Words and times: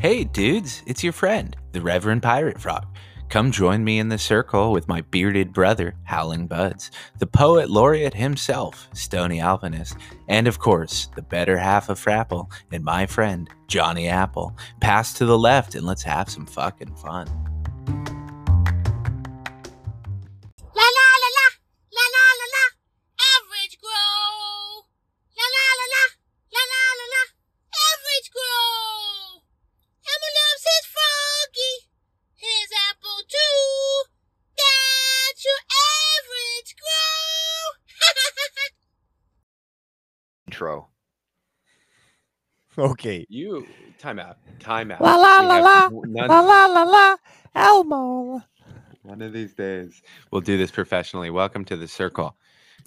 Hey, 0.00 0.22
dudes, 0.22 0.84
it's 0.86 1.02
your 1.02 1.12
friend, 1.12 1.56
the 1.72 1.80
Reverend 1.80 2.22
Pirate 2.22 2.60
Frog. 2.60 2.86
Come 3.30 3.50
join 3.50 3.82
me 3.82 3.98
in 3.98 4.08
the 4.08 4.16
circle 4.16 4.70
with 4.70 4.86
my 4.86 5.00
bearded 5.00 5.52
brother, 5.52 5.96
Howling 6.04 6.46
Buds, 6.46 6.92
the 7.18 7.26
poet 7.26 7.68
laureate 7.68 8.14
himself, 8.14 8.88
Stoney 8.94 9.40
Alpinist, 9.40 9.96
and 10.28 10.46
of 10.46 10.60
course, 10.60 11.08
the 11.16 11.22
better 11.22 11.58
half 11.58 11.88
of 11.88 11.98
Frapple 11.98 12.48
and 12.70 12.84
my 12.84 13.06
friend, 13.06 13.50
Johnny 13.66 14.06
Apple. 14.06 14.56
Pass 14.80 15.14
to 15.14 15.26
the 15.26 15.36
left 15.36 15.74
and 15.74 15.84
let's 15.84 16.04
have 16.04 16.30
some 16.30 16.46
fucking 16.46 16.94
fun. 16.94 17.47
Okay. 42.78 43.26
You 43.28 43.66
time 43.98 44.18
out. 44.20 44.36
Time 44.60 44.92
out. 44.92 45.00
La 45.00 45.16
la 45.16 45.40
We 45.40 45.46
la 45.46 45.58
la, 45.58 45.88
none- 46.04 46.28
La 46.28 46.40
la 46.40 46.66
la 46.66 46.82
la, 46.84 47.16
Elmo. 47.56 48.40
One 49.02 49.20
of 49.22 49.32
these 49.32 49.52
days, 49.54 50.00
we'll 50.30 50.40
do 50.42 50.56
this 50.56 50.70
professionally. 50.70 51.30
Welcome 51.30 51.64
to 51.66 51.76
the 51.76 51.88
circle. 51.88 52.36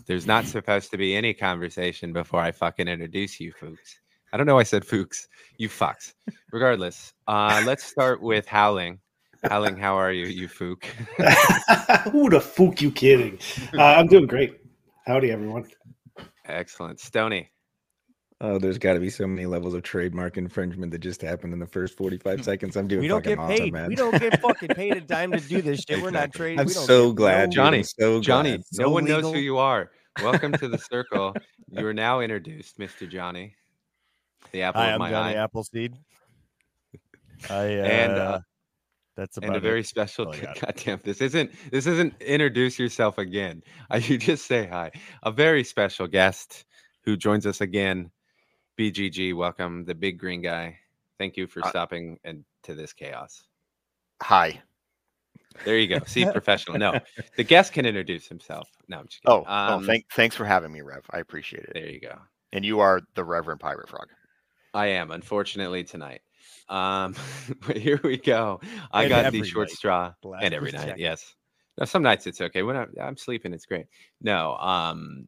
There's 0.06 0.26
not 0.26 0.46
supposed 0.46 0.92
to 0.92 0.98
be 0.98 1.16
any 1.16 1.34
conversation 1.34 2.14
before 2.14 2.40
I 2.40 2.52
fucking 2.52 2.88
introduce 2.88 3.40
you, 3.40 3.52
Fuchs. 3.60 4.00
I 4.32 4.38
don't 4.38 4.46
know. 4.46 4.56
why 4.56 4.62
I 4.62 4.64
said 4.64 4.86
Fuchs. 4.86 5.28
You 5.58 5.68
fucks. 5.68 6.14
Regardless, 6.54 7.14
uh, 7.28 7.62
let's 7.66 7.84
start 7.84 8.22
with 8.22 8.48
Howling. 8.48 9.00
Howling, 9.44 9.76
how 9.76 9.96
are 9.98 10.12
you, 10.14 10.28
you 10.28 10.48
Fook? 10.48 10.84
Who 12.12 12.30
the 12.30 12.40
fuck 12.40 12.82
you 12.82 12.92
kidding? 12.92 13.40
Uh, 13.78 13.82
I'm 13.84 14.08
doing 14.08 14.28
great. 14.28 14.58
Howdy, 15.06 15.32
everyone. 15.32 15.66
Excellent. 16.46 17.00
Stoney. 17.00 17.50
Oh, 18.44 18.58
there's 18.58 18.80
got 18.80 18.94
to 18.96 19.00
be 19.00 19.12
so 19.12 19.28
many 19.28 19.46
levels 19.46 19.76
of 19.76 19.84
trademark 19.84 20.36
infringement 20.36 20.92
that 20.94 20.98
just 20.98 21.22
happened 21.22 21.54
in 21.54 21.60
the 21.60 21.68
first 21.68 21.96
45 21.96 22.44
seconds. 22.44 22.76
I'm 22.76 22.88
doing 22.88 23.02
We 23.02 23.08
don't 23.08 23.24
get 23.24 23.38
awesome, 23.38 23.56
paid. 23.56 23.72
man. 23.74 23.88
We 23.90 23.94
don't 23.96 24.20
get 24.20 24.42
fucking 24.42 24.70
paid 24.70 24.94
a 24.98 25.02
dime 25.16 25.32
to 25.34 25.40
do 25.40 25.62
this 25.62 25.82
shit. 25.88 26.02
We're 26.02 26.10
not 26.10 26.30
Exactly. 26.30 26.38
trading. 26.40 26.60
I'm 26.62 26.66
we 26.66 26.74
don't 26.74 26.86
so 26.88 27.14
glad, 27.14 27.50
no- 27.50 27.54
Johnny, 27.54 27.84
so 27.84 28.20
Johnny, 28.20 28.50
glad. 28.58 28.64
no 28.74 28.86
So 28.86 28.90
one 28.90 29.06
knows 29.06 29.32
who 29.32 29.38
you 29.40 29.60
are. 29.60 29.92
Welcome 30.24 30.54
to 30.54 30.68
the 30.68 30.78
circle. 30.80 31.36
You 31.74 31.88
are 31.88 31.94
now 31.94 32.20
introduced, 32.20 32.78
Mr. 32.80 33.08
Johnny, 33.08 33.56
the 34.52 34.64
apple 34.64 34.82
Hi, 34.82 34.88
of 34.90 34.94
I'm 34.96 35.00
my 35.00 35.10
Johnny 35.10 35.36
eye, 35.38 35.42
Appleseed. 35.44 35.94
I 37.50 37.54
uh, 37.56 37.60
And, 37.86 38.12
uh, 38.12 38.40
that's 39.16 39.38
about 39.38 39.48
and 39.48 39.56
a 39.56 39.60
it. 39.60 39.62
very 39.62 39.84
special. 39.84 40.26
all 40.26 40.34
I 40.36 40.40
got. 40.40 40.60
goddamn, 40.60 41.00
this 41.04 41.22
isn't 41.22 41.50
this 41.72 41.88
isn't 41.88 42.14
introduce 42.22 42.78
yourself 42.78 43.18
again. 43.20 43.64
Uh, 43.90 44.02
you 44.04 44.18
just 44.18 44.48
say 44.48 44.68
hi. 44.68 44.92
A 45.24 45.32
very 45.32 45.64
special 45.64 46.08
guest 46.08 46.66
who 47.06 47.16
joins 47.16 47.46
us 47.46 47.62
again. 47.62 48.12
BGG, 48.82 49.36
welcome, 49.36 49.86
the 49.86 49.94
big 49.94 50.18
green 50.18 50.42
guy. 50.42 50.76
Thank 51.20 51.38
you 51.38 51.46
for 51.46 51.64
Uh, 51.64 51.70
stopping 51.70 52.20
and 52.24 52.44
to 52.64 52.74
this 52.74 52.94
chaos. 52.94 53.44
Hi. 54.24 54.60
There 55.64 55.78
you 55.78 55.88
go. 55.88 56.04
See, 56.08 56.26
professional. 56.26 56.80
No, 56.80 57.00
the 57.38 57.44
guest 57.44 57.74
can 57.74 57.86
introduce 57.86 58.28
himself. 58.28 58.68
No, 58.88 58.98
I'm 58.98 59.08
just 59.08 59.22
Oh, 59.28 59.42
kidding. 59.42 59.46
oh 59.50 59.74
Um, 59.76 59.86
thank, 59.86 60.06
thanks 60.14 60.36
for 60.36 60.46
having 60.46 60.72
me, 60.72 60.82
Rev. 60.82 61.06
I 61.12 61.20
appreciate 61.20 61.66
it. 61.66 61.74
There 61.76 61.90
you 61.92 62.00
go. 62.00 62.18
And 62.54 62.66
you 62.66 62.80
are 62.80 63.02
the 63.14 63.24
Reverend 63.24 63.60
Pirate 63.60 63.88
Frog. 63.88 64.08
I 64.74 64.88
am, 64.88 65.12
unfortunately, 65.12 65.84
tonight. 65.84 66.22
Um, 66.68 67.14
but 67.68 67.78
here 67.78 68.00
we 68.04 68.18
go. 68.18 68.62
I 68.92 69.04
And 69.04 69.10
got 69.12 69.32
the 69.32 69.44
short 69.44 69.68
night. 69.68 69.78
straw, 69.78 70.14
The 70.24 70.28
last 70.30 70.44
and 70.44 70.56
every 70.56 70.72
night, 70.72 70.82
seconds. 70.82 71.00
yes. 71.00 71.36
Now, 71.78 71.86
some 71.86 72.02
nights 72.02 72.26
it's 72.26 72.42
okay. 72.42 72.64
When 72.64 72.76
I'm, 72.78 72.92
I'm 73.00 73.16
sleeping, 73.16 73.54
it's 73.54 73.68
great. 73.68 73.86
No, 74.22 74.56
um, 74.56 75.28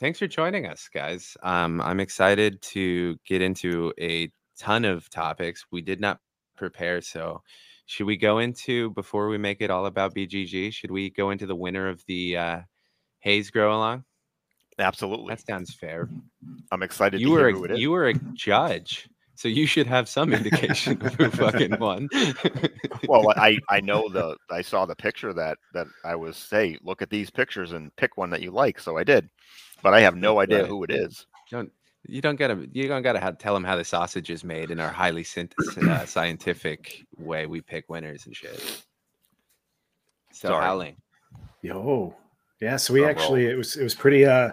thanks 0.00 0.18
for 0.18 0.26
joining 0.26 0.66
us, 0.66 0.88
guys. 0.92 1.36
Um, 1.42 1.80
I'm 1.82 2.00
excited 2.00 2.60
to 2.62 3.16
get 3.26 3.42
into 3.42 3.92
a 4.00 4.32
ton 4.58 4.84
of 4.84 5.08
topics. 5.10 5.66
We 5.70 5.82
did 5.82 6.00
not 6.00 6.18
prepare, 6.56 7.00
so 7.02 7.42
should 7.86 8.06
we 8.06 8.16
go 8.16 8.38
into 8.38 8.90
before 8.90 9.28
we 9.28 9.38
make 9.38 9.60
it 9.60 9.70
all 9.70 9.86
about 9.86 10.14
BGG? 10.14 10.72
Should 10.72 10.90
we 10.90 11.10
go 11.10 11.30
into 11.30 11.46
the 11.46 11.56
winner 11.56 11.88
of 11.88 12.02
the 12.06 12.36
uh, 12.36 12.60
Hayes 13.20 13.50
Grow 13.50 13.76
Along? 13.76 14.04
Absolutely. 14.78 15.28
That 15.28 15.46
sounds 15.46 15.74
fair. 15.74 16.08
I'm 16.72 16.82
excited 16.82 17.20
you 17.20 17.26
to 17.26 17.32
were 17.32 17.48
hear 17.48 17.56
who 17.56 17.64
it 17.64 17.70
a, 17.72 17.78
you 17.78 17.90
were 17.90 18.08
a 18.08 18.14
judge, 18.32 19.08
so 19.34 19.48
you 19.48 19.66
should 19.66 19.86
have 19.86 20.08
some 20.08 20.32
indication 20.32 21.04
of 21.04 21.14
who 21.14 21.28
fucking 21.30 21.78
won. 21.78 22.08
well, 23.08 23.30
I 23.36 23.58
I 23.68 23.80
know 23.80 24.08
the 24.08 24.36
I 24.50 24.62
saw 24.62 24.86
the 24.86 24.96
picture 24.96 25.34
that 25.34 25.58
that 25.74 25.86
I 26.04 26.14
was 26.14 26.38
say 26.38 26.78
look 26.82 27.02
at 27.02 27.10
these 27.10 27.28
pictures 27.28 27.72
and 27.72 27.94
pick 27.96 28.16
one 28.16 28.30
that 28.30 28.40
you 28.40 28.52
like, 28.52 28.78
so 28.80 28.96
I 28.96 29.04
did, 29.04 29.28
but 29.82 29.94
I 29.94 30.00
have 30.00 30.16
no 30.16 30.40
idea 30.40 30.60
Right. 30.60 30.68
who 30.68 30.84
it 30.84 30.90
is. 30.90 31.26
don't 31.50 31.70
you 32.06 32.20
don't 32.22 32.36
gotta 32.36 32.66
you 32.72 32.88
don't 32.88 33.02
gotta 33.02 33.20
have, 33.20 33.38
tell 33.38 33.52
them 33.54 33.64
how 33.64 33.76
the 33.76 33.84
sausage 33.84 34.30
is 34.30 34.42
made 34.42 34.70
in 34.70 34.80
our 34.80 34.88
highly 34.90 35.22
scient- 35.22 35.52
uh, 35.88 36.06
scientific 36.06 37.04
way 37.18 37.46
we 37.46 37.60
pick 37.60 37.88
winners 37.90 38.24
and 38.26 38.34
shit. 38.34 38.84
So 40.32 40.48
Sorry. 40.48 40.64
howling. 40.64 40.96
Yo, 41.62 42.14
yeah. 42.60 42.76
So 42.76 42.94
we 42.94 43.00
Drum 43.00 43.10
actually 43.10 43.46
it 43.46 43.56
was 43.56 43.76
it 43.76 43.82
was 43.82 43.94
pretty 43.94 44.24
uh 44.24 44.52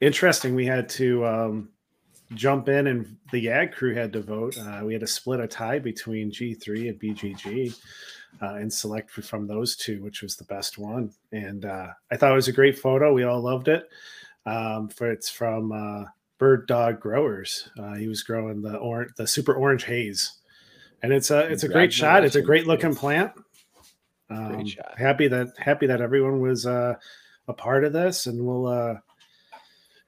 interesting. 0.00 0.54
We 0.54 0.66
had 0.66 0.88
to 0.90 1.26
um 1.26 1.68
jump 2.34 2.68
in, 2.68 2.86
and 2.86 3.16
the 3.32 3.44
Yag 3.46 3.72
crew 3.72 3.94
had 3.94 4.12
to 4.12 4.20
vote. 4.20 4.56
Uh, 4.58 4.82
we 4.84 4.92
had 4.92 5.00
to 5.00 5.06
split 5.06 5.40
a 5.40 5.48
tie 5.48 5.78
between 5.78 6.30
G 6.30 6.54
three 6.54 6.88
and 6.88 6.98
BGG. 7.00 7.76
Uh, 8.42 8.54
and 8.56 8.70
select 8.72 9.12
from 9.12 9.46
those 9.46 9.76
two, 9.76 10.02
which 10.02 10.20
was 10.20 10.34
the 10.34 10.42
best 10.44 10.76
one. 10.76 11.08
And 11.30 11.64
uh, 11.64 11.90
I 12.10 12.16
thought 12.16 12.32
it 12.32 12.34
was 12.34 12.48
a 12.48 12.52
great 12.52 12.76
photo. 12.76 13.12
We 13.14 13.22
all 13.22 13.40
loved 13.40 13.68
it. 13.68 13.88
Um, 14.46 14.88
for 14.88 15.10
it's 15.10 15.30
from 15.30 15.72
uh, 15.72 16.04
Bird 16.38 16.66
Dog 16.66 17.00
Growers. 17.00 17.68
Uh, 17.78 17.94
he 17.94 18.08
was 18.08 18.22
growing 18.22 18.62
the 18.62 18.76
orange, 18.76 19.12
the 19.16 19.26
super 19.26 19.54
orange 19.54 19.84
haze, 19.84 20.38
and 21.02 21.12
it's 21.12 21.30
a 21.30 21.40
it's 21.50 21.64
a 21.64 21.68
great 21.68 21.92
shot. 21.92 22.24
It's 22.24 22.36
a 22.36 22.42
great 22.42 22.66
looking 22.66 22.94
plant. 22.94 23.32
Um, 24.30 24.66
shot. 24.66 24.98
Happy 24.98 25.28
that 25.28 25.48
happy 25.58 25.86
that 25.86 26.00
everyone 26.00 26.40
was 26.40 26.66
uh, 26.66 26.94
a 27.48 27.52
part 27.52 27.84
of 27.84 27.92
this, 27.92 28.26
and 28.26 28.44
we'll 28.44 28.66
uh, 28.66 28.96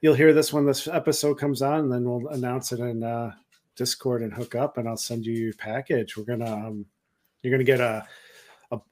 you'll 0.01 0.15
hear 0.15 0.33
this 0.33 0.53
when 0.53 0.67
this 0.67 0.89
episode 0.89 1.35
comes 1.35 1.63
on, 1.63 1.81
and 1.81 1.93
then 1.93 2.05
we'll 2.05 2.29
announce 2.29 2.73
it 2.73 2.81
in 2.81 3.03
uh, 3.03 3.33
Discord 3.77 4.23
and 4.23 4.33
hook 4.33 4.55
up, 4.55 4.79
and 4.79 4.89
I'll 4.89 4.97
send 4.97 5.27
you 5.27 5.33
your 5.33 5.55
package. 5.55 6.17
We're 6.17 6.25
gonna 6.25 6.53
um, 6.53 6.87
you're 7.43 7.53
gonna 7.53 7.65
get 7.65 7.81
a 7.81 8.07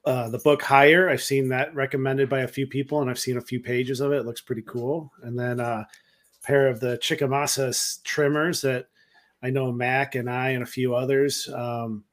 uh, 0.05 0.29
the 0.29 0.39
book 0.39 0.61
higher. 0.61 1.09
I've 1.09 1.21
seen 1.23 1.49
that 1.49 1.73
recommended 1.75 2.29
by 2.29 2.41
a 2.41 2.47
few 2.47 2.67
people, 2.67 3.01
and 3.01 3.09
I've 3.09 3.19
seen 3.19 3.37
a 3.37 3.41
few 3.41 3.59
pages 3.59 3.99
of 3.99 4.11
it. 4.11 4.17
It 4.19 4.25
looks 4.25 4.41
pretty 4.41 4.63
cool. 4.63 5.11
And 5.23 5.37
then 5.37 5.59
uh, 5.59 5.83
a 5.85 6.45
pair 6.47 6.67
of 6.67 6.79
the 6.79 6.97
Chikamasa 6.97 8.01
trimmers 8.03 8.61
that 8.61 8.87
I 9.43 9.49
know 9.49 9.71
Mac 9.71 10.15
and 10.15 10.29
I 10.29 10.49
and 10.49 10.63
a 10.63 10.67
few 10.67 10.95
others 10.95 11.49
um, 11.53 12.03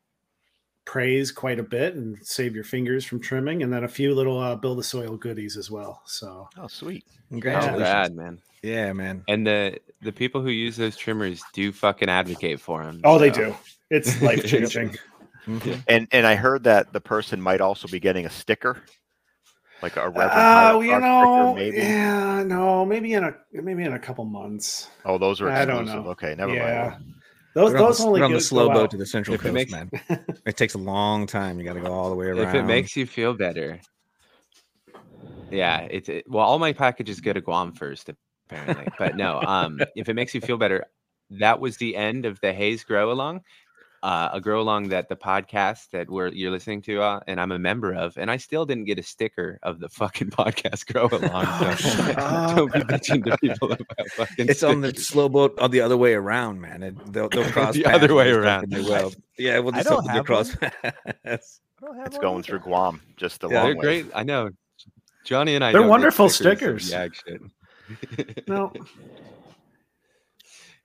praise 0.85 1.31
quite 1.31 1.59
a 1.59 1.63
bit 1.63 1.95
and 1.95 2.19
save 2.27 2.55
your 2.55 2.65
fingers 2.65 3.05
from 3.05 3.21
trimming. 3.21 3.63
And 3.63 3.73
then 3.73 3.85
a 3.85 3.89
few 3.89 4.15
little 4.15 4.39
uh, 4.39 4.57
build 4.57 4.79
a 4.81 4.83
soil 4.83 5.17
goodies 5.17 5.57
as 5.57 5.71
well. 5.71 6.03
So 6.05 6.49
Oh, 6.59 6.67
sweet. 6.67 7.05
Oh, 7.09 7.15
Congratulations. 7.31 7.81
rad, 7.81 8.15
man. 8.17 8.43
Yeah, 8.63 8.93
man. 8.93 9.25
And 9.29 9.47
the 9.47 9.79
the 10.03 10.13
people 10.13 10.41
who 10.43 10.51
use 10.51 10.77
those 10.77 10.97
trimmers 10.97 11.43
do 11.53 11.73
fucking 11.73 12.09
advocate 12.09 12.61
for 12.61 12.85
them. 12.85 13.01
oh, 13.05 13.19
they 13.19 13.31
do. 13.31 13.55
It's 13.91 14.21
life 14.23 14.45
changing. 14.47 14.97
Mhm. 15.47 15.83
And 15.89 16.09
and 16.13 16.27
I 16.27 16.35
heard 16.37 16.65
that 16.65 16.93
the 16.93 17.01
person 17.01 17.41
might 17.41 17.61
also 17.61 17.89
be 17.89 17.99
getting 18.01 18.27
a 18.27 18.31
sticker, 18.31 18.81
like 19.83 19.97
a 19.97 20.09
Reverend 20.09 20.31
Oh, 20.31 20.35
Pirate 20.35 20.85
you 20.87 21.01
know, 21.01 21.55
sticker, 21.55 21.65
maybe. 21.65 21.77
yeah, 21.79 22.43
no, 22.45 22.85
maybe 22.87 23.13
in 23.15 23.25
a 23.25 23.35
maybe 23.53 23.83
in 23.85 23.93
a 23.93 23.99
couple 23.99 24.25
months. 24.25 24.89
Oh, 25.05 25.19
those 25.19 25.41
are 25.41 25.51
I 25.51 25.65
don't 25.65 25.83
exclusive. 25.83 26.05
know. 26.05 26.11
Okay, 26.13 26.35
never 26.37 26.55
yeah, 26.55 26.91
mind. 26.91 27.15
those 27.55 27.73
We're 27.73 27.79
on 27.79 27.85
those 27.85 27.99
the, 27.99 28.05
only 28.07 28.21
we're 28.21 28.27
on 28.27 28.33
the 28.33 28.41
slow 28.41 28.69
boat 28.69 28.83
out. 28.85 28.91
to 28.93 28.97
the 28.97 29.07
Central 29.07 29.35
If 29.35 29.41
it 29.41 29.45
Coast, 29.45 29.55
makes- 29.55 29.73
man. 29.73 29.91
It 30.47 30.57
takes 30.57 30.75
a 30.75 30.79
long 30.79 31.27
time. 31.27 31.59
You 31.59 31.65
got 31.65 31.75
to 31.75 31.81
go 31.81 31.93
all 31.93 32.09
the 32.11 32.17
way 32.17 32.27
around. 32.27 32.47
if 32.49 32.55
it 32.55 32.63
makes 32.65 32.95
you 32.97 33.05
feel 33.07 33.35
better. 33.35 33.81
Yeah, 35.51 35.81
it's 35.91 36.09
it, 36.09 36.25
well, 36.29 36.45
all 36.45 36.59
my 36.59 36.73
packages 36.73 37.21
go 37.21 37.33
to 37.33 37.41
Guam 37.41 37.73
first, 37.73 38.09
apparently. 38.49 38.89
But 38.99 39.17
no, 39.17 39.41
um, 39.43 39.81
if 39.97 40.09
it 40.09 40.15
makes 40.15 40.35
you 40.35 40.41
feel 40.41 40.57
better, 40.57 40.85
that 41.31 41.61
was 41.61 41.77
the 41.77 41.95
end 41.97 42.25
of 42.25 42.41
the 42.41 42.53
Hayes 42.55 42.85
Grow 42.85 43.11
Along, 43.13 43.43
uh, 44.03 44.31
a 44.33 44.41
grow 44.41 44.61
along 44.61 44.89
that 44.89 45.09
the 45.09 45.15
podcast 45.17 45.91
that 45.91 46.11
we're 46.11 46.29
you're 46.29 46.51
listening 46.51 46.83
to, 46.83 47.01
uh, 47.01 47.21
and 47.29 47.41
I'm 47.41 47.53
a 47.53 47.59
member 47.59 47.93
of, 47.95 48.17
and 48.19 48.31
I 48.31 48.37
still 48.37 48.67
didn't 48.67 48.85
get 48.87 48.99
a 48.99 49.03
sticker 49.03 49.59
of 49.63 49.79
the 49.79 49.89
fucking 50.01 50.31
podcast 50.31 50.93
grow 50.93 51.07
along. 51.07 51.45
Oh, 51.47 51.75
So 51.77 51.89
shut 51.89 52.17
don't 52.57 52.73
be 52.73 52.81
bitching 52.81 53.25
to 53.25 53.39
people 53.39 53.71
about 53.73 54.09
fucking. 54.17 54.49
it's 54.49 54.63
on 54.65 54.81
the 54.81 54.93
slow 54.95 55.29
boat 55.29 55.57
on 55.61 55.71
the 55.71 55.81
other 55.81 55.97
way 55.97 56.15
around, 56.15 56.61
man. 56.61 56.83
It, 56.83 57.13
they'll, 57.13 57.29
they'll 57.29 57.51
cross 57.53 57.75
The 57.75 57.85
paths 57.85 58.03
other 58.03 58.15
way 58.15 58.31
around. 58.31 58.65
and 58.65 58.73
They 58.73 58.81
will. 58.81 59.13
Yeah, 59.39 59.61
we'll 59.61 59.73
just 59.73 59.89
don't 59.89 60.05
hope 60.07 60.13
they 60.17 60.23
cross. 60.25 60.57
I 60.63 60.93
don't 61.81 61.97
have 61.97 62.07
It's 62.07 62.19
going 62.19 62.35
either. 62.39 62.43
through 62.43 62.59
Guam, 62.61 63.01
just 63.17 63.41
the 63.41 63.49
Yeah, 63.49 63.63
long 63.63 63.67
They're 63.67 63.77
way. 63.77 64.03
great. 64.03 64.07
I 64.15 64.23
know. 64.25 64.51
Johnny 65.25 65.55
and 65.55 65.65
I. 65.65 65.71
They're 65.73 65.83
wonderful 65.87 66.27
of 66.27 66.33
stickers. 66.33 66.91
Yag 66.91 67.15
shit. 67.15 67.41
No, 68.49 68.73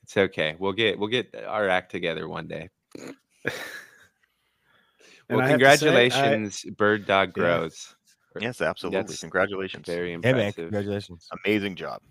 It's 0.03 0.15
okay. 0.15 0.55
We'll 0.59 0.73
get 0.73 0.99
we'll 0.99 1.09
get 1.09 1.33
our 1.47 1.67
act 1.67 1.91
together 1.91 2.27
one 2.29 2.47
day. 2.47 2.69
And 5.29 5.37
well, 5.39 5.45
I 5.45 5.49
have 5.49 5.59
say, 5.59 5.67
I- 5.67 5.77
congratulations, 6.09 6.63
Bird 6.77 7.05
Dog 7.05 7.29
Yeah. 7.35 7.43
Grows. 7.43 7.95
Yes, 8.39 8.61
absolutely. 8.61 9.01
That's 9.01 9.19
Congratulations. 9.19 9.85
Very 9.85 10.11
Hey 10.11 10.17
man, 10.17 10.35
impressive. 10.35 10.55
congratulations. 10.55 11.27
Amazing 11.45 11.75
job. 11.75 12.01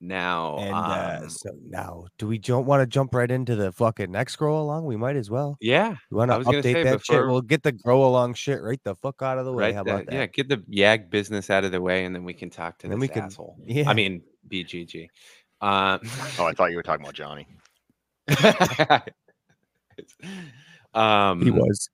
now, 0.00 0.56
And 0.58 0.74
uh, 0.74 1.18
um, 1.24 1.28
so 1.30 1.50
now, 1.64 2.06
do 2.18 2.26
we 2.26 2.38
don't 2.38 2.66
want 2.66 2.80
to 2.82 2.86
jump 2.86 3.14
right 3.14 3.30
into 3.30 3.54
the 3.56 3.70
fucking 3.72 4.10
next 4.10 4.36
grow 4.36 4.60
along? 4.60 4.86
We 4.86 4.96
might 4.96 5.14
as 5.16 5.28
well. 5.30 5.56
yeah, 5.60 5.94
You 6.10 6.16
want 6.16 6.30
to 6.32 6.38
was 6.38 6.46
gonna 6.46 6.58
update 6.58 6.62
say 6.72 6.82
that 6.84 7.04
shit? 7.04 7.26
We'll 7.26 7.42
get 7.42 7.62
the 7.62 7.72
grow 7.72 8.04
along 8.04 8.34
shit 8.34 8.60
right 8.62 8.80
the 8.82 8.94
fuck 8.96 9.22
out 9.22 9.38
of 9.38 9.44
the 9.44 9.52
way. 9.52 9.64
right. 9.66 9.74
How 9.76 9.82
the- 9.84 9.94
about 9.94 10.06
that? 10.06 10.14
Yeah, 10.14 10.26
get 10.26 10.48
the 10.48 10.58
Yag 10.68 11.10
business 11.10 11.50
out 11.50 11.64
of 11.64 11.70
the 11.72 11.80
way, 11.80 12.04
and 12.06 12.14
then 12.14 12.24
we 12.24 12.32
can 12.34 12.48
talk 12.50 12.78
to 12.78 12.86
And 12.86 12.92
then 12.92 12.98
this 13.00 13.08
we 13.08 13.14
can- 13.14 13.24
asshole. 13.24 13.56
yeah. 13.64 13.88
I 13.88 13.94
mean 13.94 14.22
BGG. 14.48 15.08
Um, 15.60 16.00
Oh, 16.38 16.46
I 16.46 16.52
thought 16.54 16.70
you 16.70 16.76
were 16.76 16.82
talking 16.84 17.04
about 17.04 17.14
Johnny. 17.14 17.46
um, 20.94 21.42
He 21.42 21.50
was. 21.50 21.90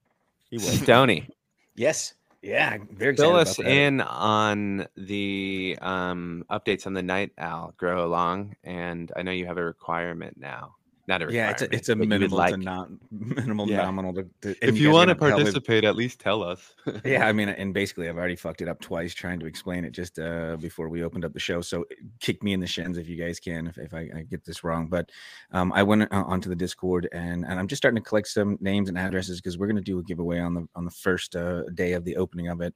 He 0.50 0.56
was. 0.56 0.80
Stoney. 0.80 1.28
Yes. 1.74 2.14
Yeah. 2.42 2.70
I'm 2.74 2.88
Very 2.92 3.16
Fill 3.16 3.38
excited 3.38 3.66
us 3.66 3.72
in 3.72 4.00
on 4.00 4.86
the 4.96 5.78
um, 5.80 6.44
updates 6.50 6.86
on 6.86 6.94
the 6.94 7.02
night 7.02 7.32
owl 7.38 7.72
grow 7.76 8.04
along, 8.04 8.56
and 8.64 9.10
I 9.16 9.22
know 9.22 9.32
you 9.32 9.46
have 9.46 9.58
a 9.58 9.64
requirement 9.64 10.36
now. 10.38 10.76
Not 11.06 11.22
a 11.22 11.30
Yeah, 11.30 11.50
it's 11.50 11.60
a, 11.60 11.74
it's 11.74 11.88
a 11.90 11.96
but 11.96 12.04
you 12.04 12.08
would 12.10 12.20
minimal 12.20 12.38
like. 12.38 12.54
to 12.54 12.56
not 12.56 12.88
minimal 13.10 13.68
Yeah. 13.68 13.82
nominal 13.82 14.14
to, 14.14 14.26
to 14.40 14.50
if 14.66 14.74
you 14.76 14.84
you 14.84 14.86
guys 14.88 14.88
are 14.88 14.92
want 14.92 15.08
to 15.10 15.14
gonna 15.14 15.14
probably- 15.28 15.44
participate, 15.44 15.84
at 15.84 15.96
least 15.96 16.18
tell 16.18 16.42
us. 16.42 16.74
yeah, 17.04 17.26
I 17.26 17.32
mean, 17.38 17.50
and 17.50 17.74
basically, 17.74 18.08
I've 18.08 18.16
already 18.16 18.36
fucked 18.36 18.62
it 18.62 18.68
up 18.68 18.80
twice 18.80 19.12
trying 19.12 19.38
to 19.40 19.46
explain 19.46 19.84
it 19.84 19.90
just 19.92 20.18
uh, 20.18 20.56
before 20.58 20.88
we 20.88 21.04
opened 21.04 21.26
up 21.26 21.34
the 21.34 21.40
show. 21.40 21.60
So 21.60 21.84
kick 22.20 22.42
me 22.42 22.54
in 22.54 22.60
the 22.60 22.66
shins 22.66 22.96
if 22.96 23.06
you 23.06 23.16
guys 23.16 23.38
can, 23.38 23.66
if, 23.66 23.76
if 23.76 23.92
I, 23.92 24.08
I 24.16 24.22
get 24.22 24.44
this 24.46 24.64
wrong. 24.64 24.86
But 24.88 25.10
um, 25.52 25.72
I 25.74 25.82
went 25.82 26.02
uh, 26.04 26.06
onto 26.26 26.48
the 26.48 26.56
Discord 26.56 27.06
and, 27.12 27.44
and 27.44 27.58
I'm 27.60 27.68
just 27.68 27.82
starting 27.82 28.02
to 28.02 28.08
collect 28.08 28.28
some 28.28 28.56
names 28.62 28.88
and 28.88 28.96
addresses 28.96 29.40
because 29.42 29.58
we're 29.58 29.66
going 29.66 29.76
to 29.76 29.82
do 29.82 29.98
a 29.98 30.02
giveaway 30.02 30.38
on 30.40 30.54
the 30.54 30.66
on 30.74 30.86
the 30.86 30.90
first 30.90 31.36
uh, 31.36 31.64
day 31.74 31.92
of 31.92 32.04
the 32.06 32.16
opening 32.16 32.48
of 32.48 32.62
it, 32.62 32.74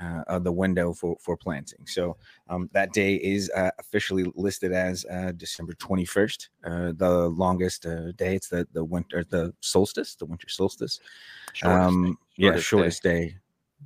uh, 0.00 0.22
of 0.26 0.44
the 0.44 0.52
window 0.52 0.92
for 0.92 1.16
for 1.20 1.36
planting. 1.36 1.86
So 1.86 2.16
um, 2.48 2.68
that 2.72 2.92
day 2.92 3.14
is 3.16 3.50
uh, 3.50 3.70
officially 3.78 4.30
listed 4.34 4.72
as 4.72 5.04
uh, 5.10 5.32
December 5.36 5.74
21st, 5.74 6.48
uh, 6.64 6.92
the 6.96 7.28
longest 7.28 7.86
uh, 7.86 8.12
day. 8.12 8.36
It's 8.36 8.48
the 8.48 8.66
the 8.72 8.84
winter 8.84 9.24
the 9.28 9.54
solstice, 9.60 10.14
the 10.14 10.26
winter 10.26 10.48
solstice. 10.48 11.00
Shortest 11.52 11.88
um, 11.88 12.04
thing. 12.04 12.16
yeah, 12.36 12.56
Shortest 12.56 12.62
day. 12.62 12.68
shortest 12.68 13.02
day. 13.02 13.36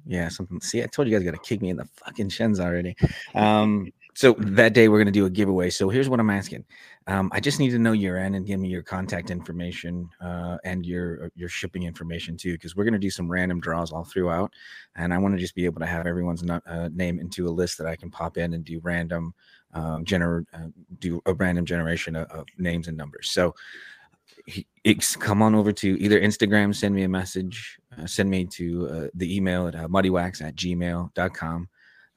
Yeah, 0.06 0.28
something. 0.28 0.60
See, 0.60 0.82
I 0.82 0.86
told 0.86 1.08
you 1.08 1.16
guys 1.16 1.24
got 1.24 1.32
to 1.32 1.48
kick 1.48 1.60
me 1.60 1.70
in 1.70 1.76
the 1.76 1.88
fucking 1.96 2.30
shins 2.30 2.60
already. 2.60 2.96
Um, 3.34 3.92
so 4.20 4.34
that 4.34 4.74
day 4.74 4.86
we're 4.88 4.98
gonna 4.98 5.10
do 5.10 5.24
a 5.24 5.30
giveaway. 5.30 5.70
So 5.70 5.88
here's 5.88 6.10
what 6.10 6.20
I'm 6.20 6.28
asking. 6.28 6.66
Um, 7.06 7.30
I 7.32 7.40
just 7.40 7.58
need 7.58 7.70
to 7.70 7.78
know 7.78 7.92
your 7.92 8.18
end 8.18 8.36
and 8.36 8.44
give 8.44 8.60
me 8.60 8.68
your 8.68 8.82
contact 8.82 9.30
information 9.30 10.10
uh, 10.20 10.58
and 10.62 10.84
your 10.84 11.24
uh, 11.24 11.28
your 11.36 11.48
shipping 11.48 11.84
information 11.84 12.36
too, 12.36 12.52
because 12.52 12.76
we're 12.76 12.84
gonna 12.84 12.98
do 12.98 13.08
some 13.08 13.30
random 13.30 13.60
draws 13.60 13.92
all 13.92 14.04
throughout, 14.04 14.52
and 14.94 15.14
I 15.14 15.16
want 15.16 15.34
to 15.36 15.40
just 15.40 15.54
be 15.54 15.64
able 15.64 15.80
to 15.80 15.86
have 15.86 16.06
everyone's 16.06 16.42
no- 16.42 16.60
uh, 16.66 16.90
name 16.92 17.18
into 17.18 17.48
a 17.48 17.50
list 17.50 17.78
that 17.78 17.86
I 17.86 17.96
can 17.96 18.10
pop 18.10 18.36
in 18.36 18.52
and 18.52 18.62
do 18.62 18.78
random 18.82 19.32
um, 19.72 20.04
gener 20.04 20.44
uh, 20.52 20.68
do 20.98 21.22
a 21.24 21.32
random 21.32 21.64
generation 21.64 22.14
of, 22.14 22.30
of 22.30 22.44
names 22.58 22.88
and 22.88 22.98
numbers. 22.98 23.30
So 23.30 23.54
he, 24.44 24.66
come 25.18 25.40
on 25.40 25.54
over 25.54 25.72
to 25.72 25.98
either 25.98 26.20
Instagram, 26.20 26.74
send 26.74 26.94
me 26.94 27.04
a 27.04 27.08
message, 27.08 27.78
uh, 27.98 28.06
send 28.06 28.28
me 28.28 28.44
to 28.44 28.86
uh, 28.90 29.06
the 29.14 29.34
email 29.34 29.66
at 29.66 29.74
uh, 29.74 29.88
muddywax 29.88 30.42
at 30.42 30.56
gmail.com, 30.56 31.68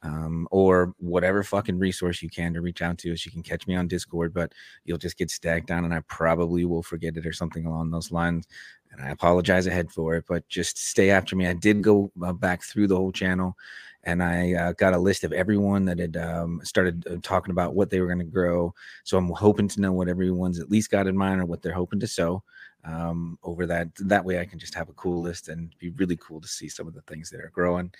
um, 0.04 0.48
or 0.52 0.94
whatever 0.98 1.44
fucking 1.44 1.80
resource 1.80 2.22
you 2.22 2.30
can 2.30 2.54
to 2.54 2.62
reach 2.62 2.82
out 2.82 2.98
to 3.00 3.14
us. 3.14 3.26
You 3.26 3.32
can 3.32 3.44
catch 3.44 3.68
me 3.68 3.76
on 3.76 3.88
Discord, 3.88 4.34
but 4.34 4.52
you'll 4.86 4.98
just 4.98 5.18
get 5.18 5.32
stacked 5.32 5.68
down 5.68 5.86
and 5.86 5.94
I 5.94 6.02
probably 6.02 6.66
will 6.66 6.84
forget 6.84 7.18
it 7.18 7.26
or 7.26 7.34
something 7.34 7.66
along 7.66 7.92
those 7.92 8.12
lines. 8.12 8.48
And 8.92 9.02
I 9.02 9.10
apologize 9.10 9.66
ahead 9.66 9.92
for 9.92 10.16
it, 10.16 10.26
but 10.28 10.48
just 10.50 10.78
stay 10.78 11.10
after 11.10 11.36
me. 11.36 11.48
I 11.48 11.54
did 11.54 11.82
go 11.82 12.12
uh, 12.24 12.34
back 12.34 12.64
through 12.64 12.88
the 12.88 12.96
whole 12.96 13.12
channel 13.12 13.56
and 14.04 14.22
I 14.22 14.54
uh, 14.54 14.72
got 14.74 14.94
a 14.94 15.00
list 15.00 15.24
of 15.24 15.32
everyone 15.32 15.86
that 15.86 15.98
had 15.98 16.18
um, 16.18 16.60
started 16.64 17.08
uh, 17.08 17.16
talking 17.24 17.52
about 17.52 17.74
what 17.74 17.90
they 17.90 18.02
were 18.02 18.08
going 18.08 18.20
to 18.20 18.26
grow. 18.26 18.74
So 19.06 19.18
I'm 19.18 19.30
hoping 19.30 19.70
to 19.70 19.82
know 19.82 19.94
what 19.94 20.10
everyone's 20.10 20.60
at 20.60 20.70
least 20.70 20.92
got 20.92 21.08
in 21.08 21.18
mind 21.18 21.40
or 21.40 21.46
what 21.46 21.62
they're 21.62 21.72
hoping 21.72 22.02
to 22.02 22.08
sow 22.08 22.44
um, 22.86 23.38
over 23.44 23.66
that. 23.66 23.90
That 24.00 24.26
way 24.26 24.40
I 24.40 24.46
can 24.46 24.60
just 24.60 24.76
have 24.76 24.90
a 24.90 24.94
cool 24.94 25.22
list 25.22 25.50
and 25.50 25.74
be 25.80 25.90
really 25.92 26.18
cool 26.18 26.42
to 26.42 26.48
see 26.48 26.68
some 26.68 26.88
of 26.88 26.94
the 26.94 27.02
things 27.02 27.30
that 27.30 27.40
are 27.40 27.52
growing. 27.54 27.92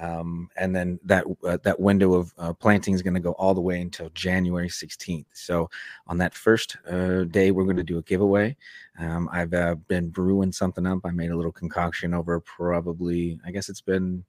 Um, 0.00 0.48
and 0.56 0.74
then 0.74 0.98
that 1.04 1.24
uh, 1.44 1.58
that 1.62 1.80
window 1.80 2.14
of 2.14 2.32
uh, 2.38 2.52
planting 2.52 2.94
is 2.94 3.02
going 3.02 3.14
to 3.14 3.20
go 3.20 3.32
all 3.32 3.54
the 3.54 3.60
way 3.60 3.80
until 3.80 4.08
January 4.10 4.68
16th. 4.68 5.26
So 5.32 5.70
on 6.06 6.18
that 6.18 6.34
first 6.34 6.76
uh, 6.90 7.24
day, 7.24 7.50
we're 7.50 7.64
going 7.64 7.76
to 7.76 7.82
do 7.82 7.98
a 7.98 8.02
giveaway. 8.02 8.56
Um, 8.98 9.28
I've 9.32 9.54
uh, 9.54 9.76
been 9.88 10.10
brewing 10.10 10.52
something 10.52 10.86
up. 10.86 11.00
I 11.04 11.10
made 11.10 11.30
a 11.30 11.36
little 11.36 11.52
concoction 11.52 12.14
over 12.14 12.40
probably, 12.40 13.38
I 13.46 13.50
guess 13.50 13.68
it's 13.68 13.80
been 13.80 14.24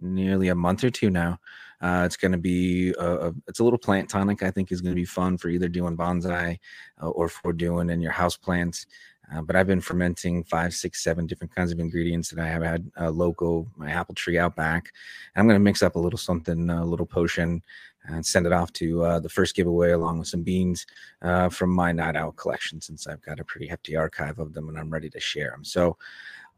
nearly 0.00 0.48
a 0.48 0.54
month 0.54 0.84
or 0.84 0.90
two 0.90 1.10
now. 1.10 1.38
Uh, 1.80 2.02
it's 2.04 2.16
going 2.16 2.32
to 2.32 2.38
be 2.38 2.90
a, 2.98 3.28
a, 3.28 3.32
it's 3.48 3.60
a 3.60 3.64
little 3.64 3.78
plant 3.78 4.08
tonic. 4.08 4.42
I 4.42 4.50
think 4.50 4.70
is 4.70 4.82
going 4.82 4.94
to 4.94 5.00
be 5.00 5.06
fun 5.06 5.38
for 5.38 5.48
either 5.48 5.68
doing 5.68 5.96
bonsai 5.96 6.58
uh, 7.02 7.08
or 7.08 7.28
for 7.28 7.52
doing 7.52 7.88
in 7.88 8.00
your 8.00 8.12
house 8.12 8.36
plants. 8.36 8.86
Uh, 9.32 9.42
but 9.42 9.56
I've 9.56 9.66
been 9.66 9.80
fermenting 9.80 10.44
five, 10.44 10.74
six, 10.74 11.02
seven 11.02 11.26
different 11.26 11.54
kinds 11.54 11.72
of 11.72 11.78
ingredients 11.78 12.30
that 12.30 12.42
I 12.42 12.48
have 12.48 12.62
had 12.62 12.90
uh, 13.00 13.10
local, 13.10 13.68
my 13.76 13.90
apple 13.90 14.14
tree 14.14 14.38
out 14.38 14.56
back. 14.56 14.92
And 15.34 15.40
I'm 15.40 15.46
going 15.46 15.58
to 15.58 15.64
mix 15.64 15.82
up 15.82 15.94
a 15.94 16.00
little 16.00 16.18
something, 16.18 16.68
a 16.70 16.84
little 16.84 17.06
potion, 17.06 17.62
and 18.04 18.24
send 18.24 18.46
it 18.46 18.52
off 18.52 18.72
to 18.74 19.04
uh, 19.04 19.20
the 19.20 19.28
first 19.28 19.54
giveaway 19.54 19.92
along 19.92 20.18
with 20.18 20.28
some 20.28 20.42
beans 20.42 20.86
uh, 21.22 21.48
from 21.48 21.70
my 21.70 21.92
Night 21.92 22.16
Owl 22.16 22.32
collection, 22.32 22.80
since 22.80 23.06
I've 23.06 23.22
got 23.22 23.40
a 23.40 23.44
pretty 23.44 23.66
hefty 23.66 23.94
archive 23.94 24.38
of 24.38 24.54
them 24.54 24.68
and 24.68 24.78
I'm 24.78 24.90
ready 24.90 25.10
to 25.10 25.20
share 25.20 25.50
them. 25.50 25.64
So 25.64 25.96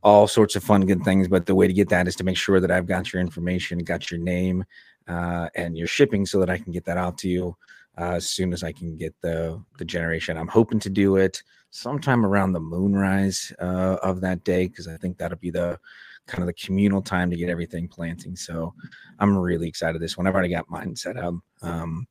all 0.02 0.26
sorts 0.26 0.56
of 0.56 0.64
fun, 0.64 0.86
good 0.86 1.02
things. 1.02 1.28
But 1.28 1.46
the 1.46 1.54
way 1.54 1.66
to 1.66 1.72
get 1.72 1.88
that 1.90 2.08
is 2.08 2.16
to 2.16 2.24
make 2.24 2.36
sure 2.36 2.60
that 2.60 2.70
I've 2.70 2.86
got 2.86 3.12
your 3.12 3.20
information, 3.20 3.78
got 3.80 4.10
your 4.10 4.20
name, 4.20 4.64
uh, 5.08 5.48
and 5.54 5.76
your 5.76 5.86
shipping, 5.86 6.26
so 6.26 6.40
that 6.40 6.50
I 6.50 6.58
can 6.58 6.72
get 6.72 6.84
that 6.84 6.96
out 6.96 7.19
to 7.19 7.28
you 7.28 7.56
uh, 7.98 8.12
as 8.12 8.28
soon 8.28 8.52
as 8.52 8.62
I 8.62 8.72
can 8.72 8.96
get 8.96 9.14
the 9.20 9.62
the 9.78 9.84
generation. 9.84 10.36
I'm 10.36 10.48
hoping 10.48 10.80
to 10.80 10.90
do 10.90 11.16
it 11.16 11.42
sometime 11.72 12.24
around 12.24 12.52
the 12.52 12.60
moonrise 12.60 13.50
uh, 13.58 13.96
of 14.02 14.20
that 14.20 14.44
day 14.44 14.69
because 14.69 14.86
I 14.86 14.96
think 14.98 15.16
that'll 15.16 15.38
be 15.38 15.50
the 15.50 15.80
kind 16.26 16.42
of 16.42 16.46
the 16.46 16.52
communal 16.52 17.02
time 17.02 17.30
to 17.30 17.36
get 17.36 17.48
everything 17.48 17.88
planting. 17.88 18.36
So 18.36 18.74
I'm 19.19 19.36
really 19.36 19.69
excited 19.69 20.00
this 20.00 20.16
one. 20.16 20.26
I've 20.26 20.34
already 20.34 20.50
got 20.50 20.70
mine 20.70 20.94
set 20.94 21.16
up. 21.16 21.34
Um, 21.62 22.06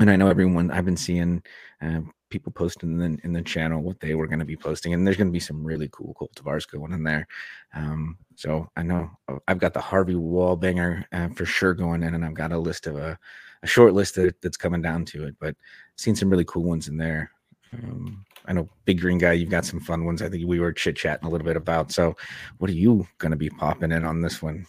and 0.00 0.08
I 0.08 0.16
know 0.16 0.28
everyone 0.28 0.70
I've 0.70 0.84
been 0.84 0.96
seeing 0.96 1.42
uh, 1.82 2.00
people 2.30 2.52
posting 2.52 2.92
in 2.92 3.16
the, 3.16 3.18
in 3.24 3.32
the 3.32 3.42
channel 3.42 3.82
what 3.82 4.00
they 4.00 4.14
were 4.14 4.26
going 4.26 4.38
to 4.38 4.44
be 4.44 4.56
posting, 4.56 4.94
and 4.94 5.06
there's 5.06 5.18
going 5.18 5.26
to 5.26 5.32
be 5.32 5.40
some 5.40 5.62
really 5.62 5.88
cool 5.92 6.16
cultivars 6.18 6.66
going 6.66 6.92
in 6.92 7.02
there. 7.02 7.26
Um, 7.74 8.16
so 8.36 8.70
I 8.76 8.84
know 8.84 9.10
uh, 9.28 9.38
I've 9.48 9.58
got 9.58 9.74
the 9.74 9.80
Harvey 9.80 10.14
Wallbanger 10.14 11.04
uh, 11.12 11.28
for 11.34 11.44
sure 11.44 11.74
going 11.74 12.04
in, 12.04 12.14
and 12.14 12.24
I've 12.24 12.34
got 12.34 12.52
a 12.52 12.58
list 12.58 12.86
of 12.86 12.96
a, 12.96 13.18
a 13.62 13.66
short 13.66 13.92
list 13.92 14.14
that, 14.14 14.40
that's 14.40 14.56
coming 14.56 14.80
down 14.80 15.04
to 15.06 15.26
it. 15.26 15.34
But 15.38 15.56
seen 15.96 16.16
some 16.16 16.30
really 16.30 16.46
cool 16.46 16.64
ones 16.64 16.88
in 16.88 16.96
there. 16.96 17.30
Um, 17.74 18.24
I 18.46 18.52
know 18.52 18.68
Big 18.84 19.00
Green 19.00 19.18
Guy, 19.18 19.32
you've 19.32 19.50
got 19.50 19.64
some 19.64 19.80
fun 19.80 20.04
ones. 20.04 20.22
I 20.22 20.28
think 20.28 20.46
we 20.46 20.60
were 20.60 20.72
chit 20.72 20.96
chatting 20.96 21.26
a 21.26 21.30
little 21.30 21.46
bit 21.46 21.56
about. 21.56 21.92
So, 21.92 22.16
what 22.58 22.70
are 22.70 22.74
you 22.74 23.06
going 23.18 23.30
to 23.30 23.36
be 23.36 23.50
popping 23.50 23.92
in 23.92 24.04
on 24.04 24.20
this 24.20 24.42
one? 24.42 24.66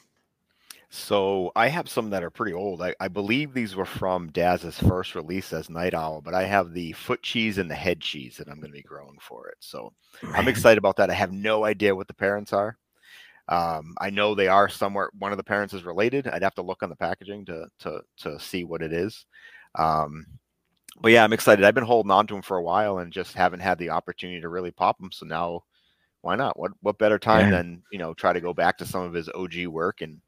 So 0.95 1.51
I 1.55 1.69
have 1.69 1.89
some 1.89 2.11
that 2.11 2.23
are 2.23 2.29
pretty 2.29 2.53
old. 2.53 2.79
I, 2.79 2.93
I 2.99 3.07
believe 3.07 3.51
these 3.51 3.75
were 3.75 3.83
from 3.83 4.29
Daz's 4.29 4.77
first 4.77 5.15
release 5.15 5.51
as 5.51 5.67
Night 5.67 5.95
Owl, 5.95 6.21
but 6.21 6.35
I 6.35 6.43
have 6.43 6.71
the 6.71 6.91
foot 6.91 7.23
cheese 7.23 7.57
and 7.57 7.69
the 7.69 7.73
head 7.73 7.99
cheese 7.99 8.37
that 8.37 8.47
I'm 8.47 8.59
going 8.59 8.71
to 8.71 8.77
be 8.77 8.83
growing 8.83 9.17
for 9.19 9.47
it. 9.47 9.57
So 9.59 9.91
I'm 10.35 10.47
excited 10.47 10.77
about 10.77 10.97
that. 10.97 11.09
I 11.09 11.15
have 11.15 11.31
no 11.31 11.65
idea 11.65 11.95
what 11.95 12.07
the 12.07 12.13
parents 12.13 12.53
are. 12.53 12.77
Um, 13.47 13.95
I 13.99 14.11
know 14.11 14.35
they 14.35 14.47
are 14.47 14.69
somewhere. 14.69 15.09
One 15.17 15.31
of 15.31 15.39
the 15.39 15.43
parents 15.43 15.73
is 15.73 15.83
related. 15.83 16.27
I'd 16.27 16.43
have 16.43 16.53
to 16.55 16.61
look 16.61 16.83
on 16.83 16.89
the 16.89 16.95
packaging 16.95 17.45
to 17.45 17.65
to 17.79 18.01
to 18.17 18.39
see 18.39 18.63
what 18.63 18.83
it 18.83 18.93
is. 18.93 19.25
Um, 19.73 20.27
but 21.01 21.11
yeah, 21.11 21.23
I'm 21.23 21.33
excited. 21.33 21.65
I've 21.65 21.75
been 21.75 21.83
holding 21.83 22.11
on 22.11 22.27
to 22.27 22.33
them 22.33 22.43
for 22.43 22.57
a 22.57 22.63
while 22.63 22.99
and 22.99 23.11
just 23.11 23.33
haven't 23.33 23.59
had 23.61 23.77
the 23.77 23.89
opportunity 23.89 24.41
to 24.41 24.49
really 24.49 24.71
pop 24.71 24.97
them. 24.99 25.11
So 25.11 25.25
now, 25.25 25.63
why 26.21 26.35
not? 26.35 26.57
What 26.59 26.71
what 26.81 26.97
better 26.97 27.19
time 27.19 27.51
Yeah. 27.51 27.57
than 27.57 27.83
you 27.91 27.99
know 27.99 28.13
try 28.13 28.33
to 28.33 28.41
go 28.41 28.53
back 28.53 28.77
to 28.77 28.85
some 28.85 29.03
of 29.03 29.13
his 29.13 29.29
OG 29.29 29.67
work 29.67 30.01
and 30.01 30.21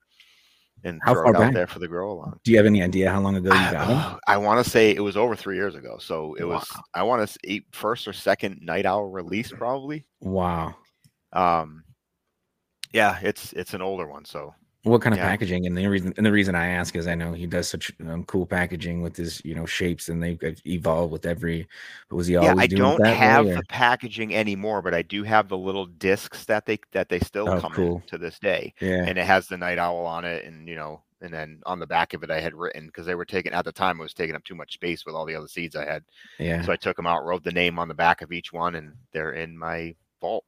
and 0.83 0.99
How 1.03 1.13
throw 1.13 1.29
it 1.29 1.35
out 1.35 1.39
back? 1.39 1.53
there 1.53 1.67
for 1.67 1.79
the 1.79 1.87
grow 1.87 2.11
along. 2.11 2.39
Do 2.43 2.51
you 2.51 2.57
have 2.57 2.65
any 2.65 2.83
idea 2.83 3.09
how 3.09 3.19
long 3.21 3.35
ago 3.35 3.53
you 3.53 3.71
got 3.71 3.87
them? 3.87 4.19
I, 4.27 4.37
want 4.37 4.63
to 4.63 4.69
say 4.69 4.91
it 4.91 4.99
was 4.99 5.17
over 5.17 5.35
three 5.35 5.55
years 5.55 5.73
ago. 5.73 5.97
So 5.99 6.35
it 6.35 6.43
was 6.43 6.69
I 6.93 7.01
want 7.03 7.27
to 7.27 7.39
say 7.43 7.61
first 7.71 8.07
or 8.07 8.13
second 8.13 8.59
Night 8.61 8.85
Owl 8.85 9.05
release 9.09 9.51
probably. 9.51 10.05
Wow. 10.19 10.75
Um, 11.33 11.83
yeah, 12.91 13.17
it's 13.21 13.53
it's 13.53 13.73
an 13.73 13.81
older 13.81 14.07
one. 14.07 14.25
So 14.25 14.53
What 14.85 15.01
kind 15.01 15.15
of 15.15 15.19
Yeah. 15.19 15.29
packaging? 15.29 15.65
And 15.65 15.75
the 15.75 15.87
reason 15.87 16.13
and 16.17 16.25
the 16.25 16.31
reason 16.31 16.53
I 16.55 16.67
ask 16.67 16.95
is 16.95 17.07
I 17.07 17.15
know 17.15 17.33
he 17.33 17.47
does 17.47 17.67
such 17.67 17.91
um, 18.07 18.23
cool 18.25 18.45
packaging 18.45 19.01
with 19.01 19.15
his 19.17 19.41
you 19.43 19.55
know 19.55 19.65
shapes, 19.65 20.09
and 20.09 20.21
they've 20.21 20.39
evolved 20.65 21.11
with 21.11 21.25
every. 21.25 21.67
Was 22.11 22.27
he 22.27 22.35
always 22.35 22.51
yeah, 22.51 22.53
I 22.57 22.67
don't 22.67 23.05
have 23.05 23.51
the 23.53 23.63
packaging 23.63 24.35
anymore, 24.35 24.81
but 24.81 24.93
I 24.93 25.01
do 25.01 25.23
have 25.23 25.47
the 25.47 25.57
little 25.57 25.85
discs 25.85 26.45
that 26.45 26.65
they 26.65 26.79
that 26.91 27.09
they 27.09 27.19
still 27.19 27.49
Oh, 27.49 27.51
come 27.51 27.75
cool. 27.75 27.97
in 28.03 28.03
to 28.07 28.17
this 28.17 28.39
day, 28.39 28.73
Yeah. 28.79 29.05
and 29.05 29.17
it 29.17 29.25
has 29.25 29.47
the 29.47 29.57
Night 29.57 29.77
Owl 29.79 30.05
on 30.05 30.25
it, 30.25 30.45
and 30.45 30.67
you 30.67 30.75
know, 30.75 31.03
and 31.21 31.33
then 31.33 31.61
on 31.65 31.79
the 31.79 31.87
back 31.87 32.13
of 32.13 32.23
it 32.23 32.31
I 32.31 32.39
had 32.41 32.53
written 32.53 32.87
because 32.87 33.05
they 33.05 33.15
were 33.15 33.25
taking 33.25 33.53
at 33.53 33.65
the 33.65 33.71
time 33.71 33.99
it 33.99 34.03
was 34.03 34.13
taking 34.13 34.35
up 34.35 34.43
too 34.43 34.55
much 34.55 34.73
space 34.73 35.05
with 35.05 35.15
all 35.15 35.25
the 35.25 35.35
other 35.35 35.47
seeds 35.47 35.75
I 35.75 35.85
had, 35.85 36.03
Yeah. 36.39 36.61
so 36.61 36.71
I 36.73 36.77
took 36.77 36.97
them 36.97 37.07
out, 37.07 37.25
wrote 37.25 37.43
the 37.43 37.51
name 37.51 37.79
on 37.79 37.87
the 37.87 37.93
back 37.93 38.21
of 38.21 38.31
each 38.33 38.51
one, 38.53 38.75
and 38.75 38.93
they're 39.13 39.33
in 39.33 39.57
my 39.57 39.95
vault. 40.21 40.45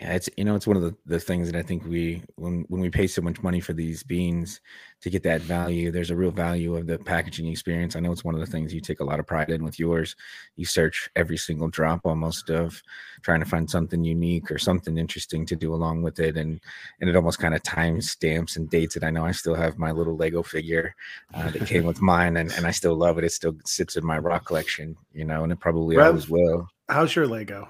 Yeah, 0.00 0.14
it's 0.14 0.30
you 0.38 0.44
know 0.44 0.54
it's 0.54 0.66
one 0.66 0.78
of 0.78 0.82
the, 0.82 0.96
the 1.04 1.20
things 1.20 1.50
that 1.50 1.58
I 1.58 1.62
think 1.62 1.84
we 1.84 2.22
when 2.36 2.64
when 2.68 2.80
we 2.80 2.88
pay 2.88 3.06
so 3.06 3.20
much 3.20 3.42
money 3.42 3.60
for 3.60 3.74
these 3.74 4.02
beans 4.02 4.62
to 5.02 5.10
get 5.10 5.22
that 5.24 5.42
value, 5.42 5.90
there's 5.90 6.10
a 6.10 6.16
real 6.16 6.30
value 6.30 6.74
of 6.76 6.86
the 6.86 6.98
packaging 6.98 7.48
experience. 7.48 7.94
I 7.94 8.00
know 8.00 8.10
it's 8.10 8.24
one 8.24 8.34
of 8.34 8.40
the 8.40 8.46
things 8.46 8.72
you 8.72 8.80
take 8.80 9.00
a 9.00 9.04
lot 9.04 9.20
of 9.20 9.26
pride 9.26 9.50
in 9.50 9.62
with 9.62 9.78
yours. 9.78 10.16
You 10.56 10.64
search 10.64 11.10
every 11.16 11.36
single 11.36 11.68
drop 11.68 12.00
almost 12.04 12.48
of 12.48 12.82
trying 13.20 13.40
to 13.40 13.46
find 13.46 13.68
something 13.68 14.02
unique 14.02 14.50
or 14.50 14.56
something 14.56 14.96
interesting 14.96 15.44
to 15.44 15.54
do 15.54 15.74
along 15.74 16.02
with 16.02 16.18
it, 16.18 16.38
and 16.38 16.62
and 17.02 17.10
it 17.10 17.16
almost 17.16 17.38
kind 17.38 17.54
of 17.54 17.62
time 17.62 18.00
stamps 18.00 18.56
and 18.56 18.70
dates 18.70 18.96
it. 18.96 19.04
I 19.04 19.10
know 19.10 19.26
I 19.26 19.32
still 19.32 19.54
have 19.54 19.76
my 19.76 19.92
little 19.92 20.16
Lego 20.16 20.42
figure 20.42 20.94
uh, 21.34 21.50
that 21.50 21.66
came 21.66 21.84
with 21.84 22.00
mine, 22.00 22.38
and 22.38 22.50
and 22.52 22.66
I 22.66 22.70
still 22.70 22.94
love 22.94 23.18
it. 23.18 23.24
It 23.24 23.32
still 23.32 23.54
sits 23.66 23.98
in 23.98 24.06
my 24.06 24.16
rock 24.16 24.46
collection, 24.46 24.96
you 25.12 25.26
know, 25.26 25.42
and 25.42 25.52
it 25.52 25.60
probably 25.60 25.96
Rev- 25.96 26.06
always 26.06 26.30
will. 26.30 26.70
How's 26.88 27.14
your 27.14 27.26
Lego? 27.26 27.68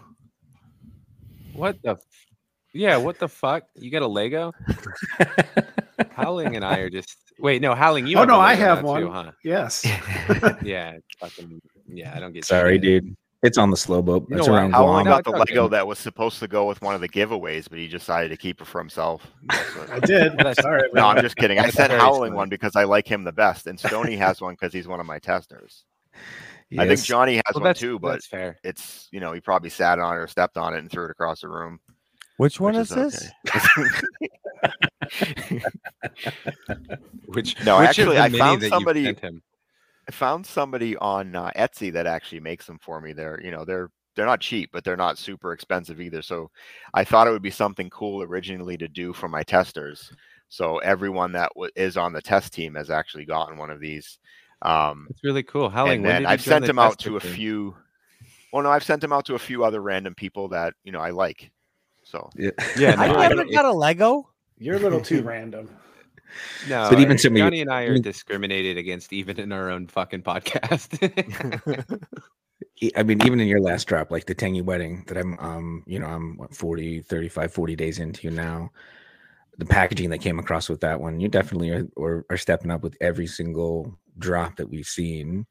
What 1.54 1.76
the? 1.82 1.90
f- 1.90 1.98
Yeah, 2.72 2.96
what 2.98 3.18
the 3.18 3.28
fuck? 3.28 3.64
You 3.74 3.90
got 3.90 4.02
a 4.02 4.06
Lego? 4.06 4.52
Howling 6.12 6.56
and 6.56 6.64
I 6.64 6.78
are 6.78 6.90
just 6.90 7.16
wait. 7.38 7.60
No, 7.62 7.74
Howling, 7.74 8.06
you. 8.06 8.16
oh 8.16 8.20
have 8.20 8.28
a 8.28 8.32
no, 8.32 8.40
I 8.40 8.54
have 8.54 8.82
now 8.82 8.88
one. 8.88 9.00
too, 9.02 9.10
huh? 9.10 9.30
Yes. 9.44 9.84
Yeah, 10.62 10.96
fucking. 11.18 11.60
Yeah, 11.88 12.14
I 12.16 12.20
don't 12.20 12.32
get. 12.32 12.44
Sorry, 12.44 12.74
shit. 12.74 12.82
dude. 12.82 13.16
It's 13.42 13.56
on 13.56 13.70
the 13.70 13.76
slow 13.76 14.02
boat. 14.02 14.26
You 14.28 14.36
It's 14.36 14.46
know 14.46 14.52
what? 14.52 14.58
around 14.58 14.72
How 14.72 14.82
Guam. 14.82 14.92
long 14.96 15.04
No, 15.04 15.10
got 15.12 15.24
the 15.24 15.30
okay. 15.30 15.38
Lego 15.54 15.68
that 15.68 15.86
was 15.86 15.98
supposed 15.98 16.40
to 16.40 16.46
go 16.48 16.68
with 16.68 16.82
one 16.82 16.94
of 16.94 17.00
the 17.00 17.08
giveaways, 17.08 17.70
but 17.70 17.78
he 17.78 17.88
decided 17.88 18.28
to 18.28 18.36
keep 18.36 18.60
it 18.60 18.66
for 18.66 18.78
himself? 18.78 19.26
I 19.50 19.98
did. 20.00 20.34
Well, 20.34 20.44
that's- 20.44 20.60
Sorry. 20.62 20.82
no. 20.92 21.06
I'm 21.06 21.22
just 21.22 21.36
kidding. 21.36 21.58
I 21.58 21.62
That's 21.62 21.74
sent 21.76 21.90
Howling 21.92 22.34
one 22.34 22.50
because 22.50 22.76
I 22.76 22.84
like 22.84 23.08
him 23.08 23.24
the 23.24 23.32
best, 23.32 23.66
and 23.66 23.80
Stoney 23.80 24.14
has 24.16 24.42
one 24.42 24.54
because 24.54 24.74
he's 24.74 24.86
one 24.86 25.00
of 25.00 25.06
my 25.06 25.18
testers. 25.18 25.84
I 26.78 26.86
think 26.86 27.02
Johnny 27.02 27.36
has 27.36 27.54
Well, 27.54 27.64
one 27.64 27.74
too, 27.74 27.98
but 27.98 28.12
that's 28.12 28.26
fair. 28.26 28.58
it's 28.62 29.08
you 29.10 29.18
know 29.20 29.32
he 29.32 29.40
probably 29.40 29.70
sat 29.70 29.98
on 29.98 30.14
it 30.14 30.18
or 30.18 30.26
stepped 30.28 30.56
on 30.56 30.74
it 30.74 30.78
and 30.78 30.90
threw 30.90 31.06
it 31.06 31.10
across 31.10 31.40
the 31.40 31.48
room. 31.48 31.80
Which 32.36 32.60
one 32.60 32.74
which 32.74 32.82
is 32.82 32.88
this? 32.90 33.28
okay. 33.48 35.60
Which 37.26 37.62
No, 37.64 37.78
which 37.78 37.88
actually, 37.88 38.18
I 38.18 38.22
many 38.28 38.38
found 38.38 38.62
somebody- 38.64 39.04
him? 39.14 39.42
I 40.08 40.12
found 40.12 40.44
somebody 40.46 40.96
on 40.96 41.36
uh, 41.36 41.52
Etsy 41.56 41.92
that 41.92 42.06
actually 42.06 42.40
makes 42.40 42.66
them 42.66 42.78
for 42.80 43.00
me. 43.00 43.12
They're 43.12 43.40
you 43.44 43.50
know 43.52 43.64
they're 43.64 43.90
they're 44.16 44.26
not 44.26 44.40
cheap, 44.40 44.70
but 44.72 44.82
they're 44.82 44.96
not 44.96 45.18
super 45.18 45.52
expensive 45.52 46.00
either. 46.00 46.20
So 46.22 46.50
I 46.94 47.04
thought 47.04 47.28
it 47.28 47.30
would 47.30 47.42
be 47.42 47.50
something 47.50 47.88
cool 47.90 48.22
originally 48.22 48.76
to 48.78 48.88
do 48.88 49.12
for 49.12 49.28
my 49.28 49.42
testers. 49.44 50.10
So 50.48 50.78
everyone 50.78 51.30
that 51.32 51.50
w- 51.54 51.70
is 51.76 51.96
on 51.96 52.12
the 52.12 52.20
test 52.22 52.52
team 52.52 52.74
has 52.74 52.90
actually 52.90 53.24
gotten 53.24 53.56
one 53.56 53.70
of 53.70 53.78
these. 53.80 54.18
Um, 54.62 55.06
It's 55.10 55.24
really 55.24 55.42
cool. 55.42 55.70
Howling. 55.70 55.98
and 55.98 56.04
then 56.06 56.26
I've 56.26 56.42
sent 56.42 56.62
the 56.62 56.66
them 56.68 56.78
out 56.78 56.98
to 57.00 57.16
a 57.16 57.20
team? 57.20 57.32
few. 57.32 57.76
Well, 58.52 58.62
no, 58.64 58.70
I've 58.70 58.84
sent 58.84 59.00
them 59.00 59.12
out 59.12 59.24
to 59.26 59.34
a 59.34 59.38
few 59.38 59.64
other 59.64 59.80
random 59.80 60.14
people 60.14 60.48
that 60.48 60.74
you 60.84 60.92
know 60.92 61.00
I 61.00 61.10
like. 61.10 61.50
So 62.02 62.28
Yeah, 62.36 62.50
I 62.98 63.06
no, 63.08 63.14
I 63.16 63.28
never 63.28 63.44
don't- 63.44 63.52
got 63.52 63.64
a 63.64 63.72
Lego. 63.72 64.28
You're 64.58 64.76
a 64.76 64.80
little 64.80 65.00
too 65.00 65.22
random. 65.34 65.70
No, 66.68 66.86
But 66.90 67.00
even 67.00 67.18
some 67.18 67.32
of 67.32 67.38
Johnny 67.38 67.60
and 67.60 67.70
I 67.70 67.84
are 67.84 67.90
even- 67.90 68.02
discriminated 68.02 68.76
against 68.76 69.12
even 69.12 69.38
in 69.40 69.50
our 69.52 69.70
own 69.70 69.86
fucking 69.88 70.22
podcast. 70.22 70.98
I 72.96 73.02
mean, 73.02 73.24
even 73.26 73.40
in 73.40 73.46
your 73.48 73.60
last 73.60 73.86
drop, 73.88 74.10
like 74.10 74.26
the 74.26 74.34
Tangy 74.34 74.62
Wedding 74.62 75.04
that 75.08 75.16
I'm, 75.18 75.38
um, 75.38 75.82
you 75.86 75.98
know, 75.98 76.06
I'm 76.06 76.36
what, 76.38 76.54
40, 76.54 77.00
35, 77.02 77.52
40 77.52 77.76
days 77.76 77.98
into 77.98 78.30
now. 78.30 78.70
The 79.58 79.66
packaging 79.66 80.08
that 80.10 80.18
came 80.18 80.38
across 80.38 80.68
with 80.70 80.80
that 80.80 81.00
one, 81.00 81.20
you 81.20 81.28
definitely 81.28 81.70
are, 81.70 81.86
are, 81.98 82.24
are 82.30 82.36
stepping 82.38 82.70
up 82.70 82.82
with 82.82 82.96
every 83.00 83.26
single 83.26 83.98
drop 84.20 84.56
that 84.56 84.68
we've 84.68 84.86
seen 84.86 85.46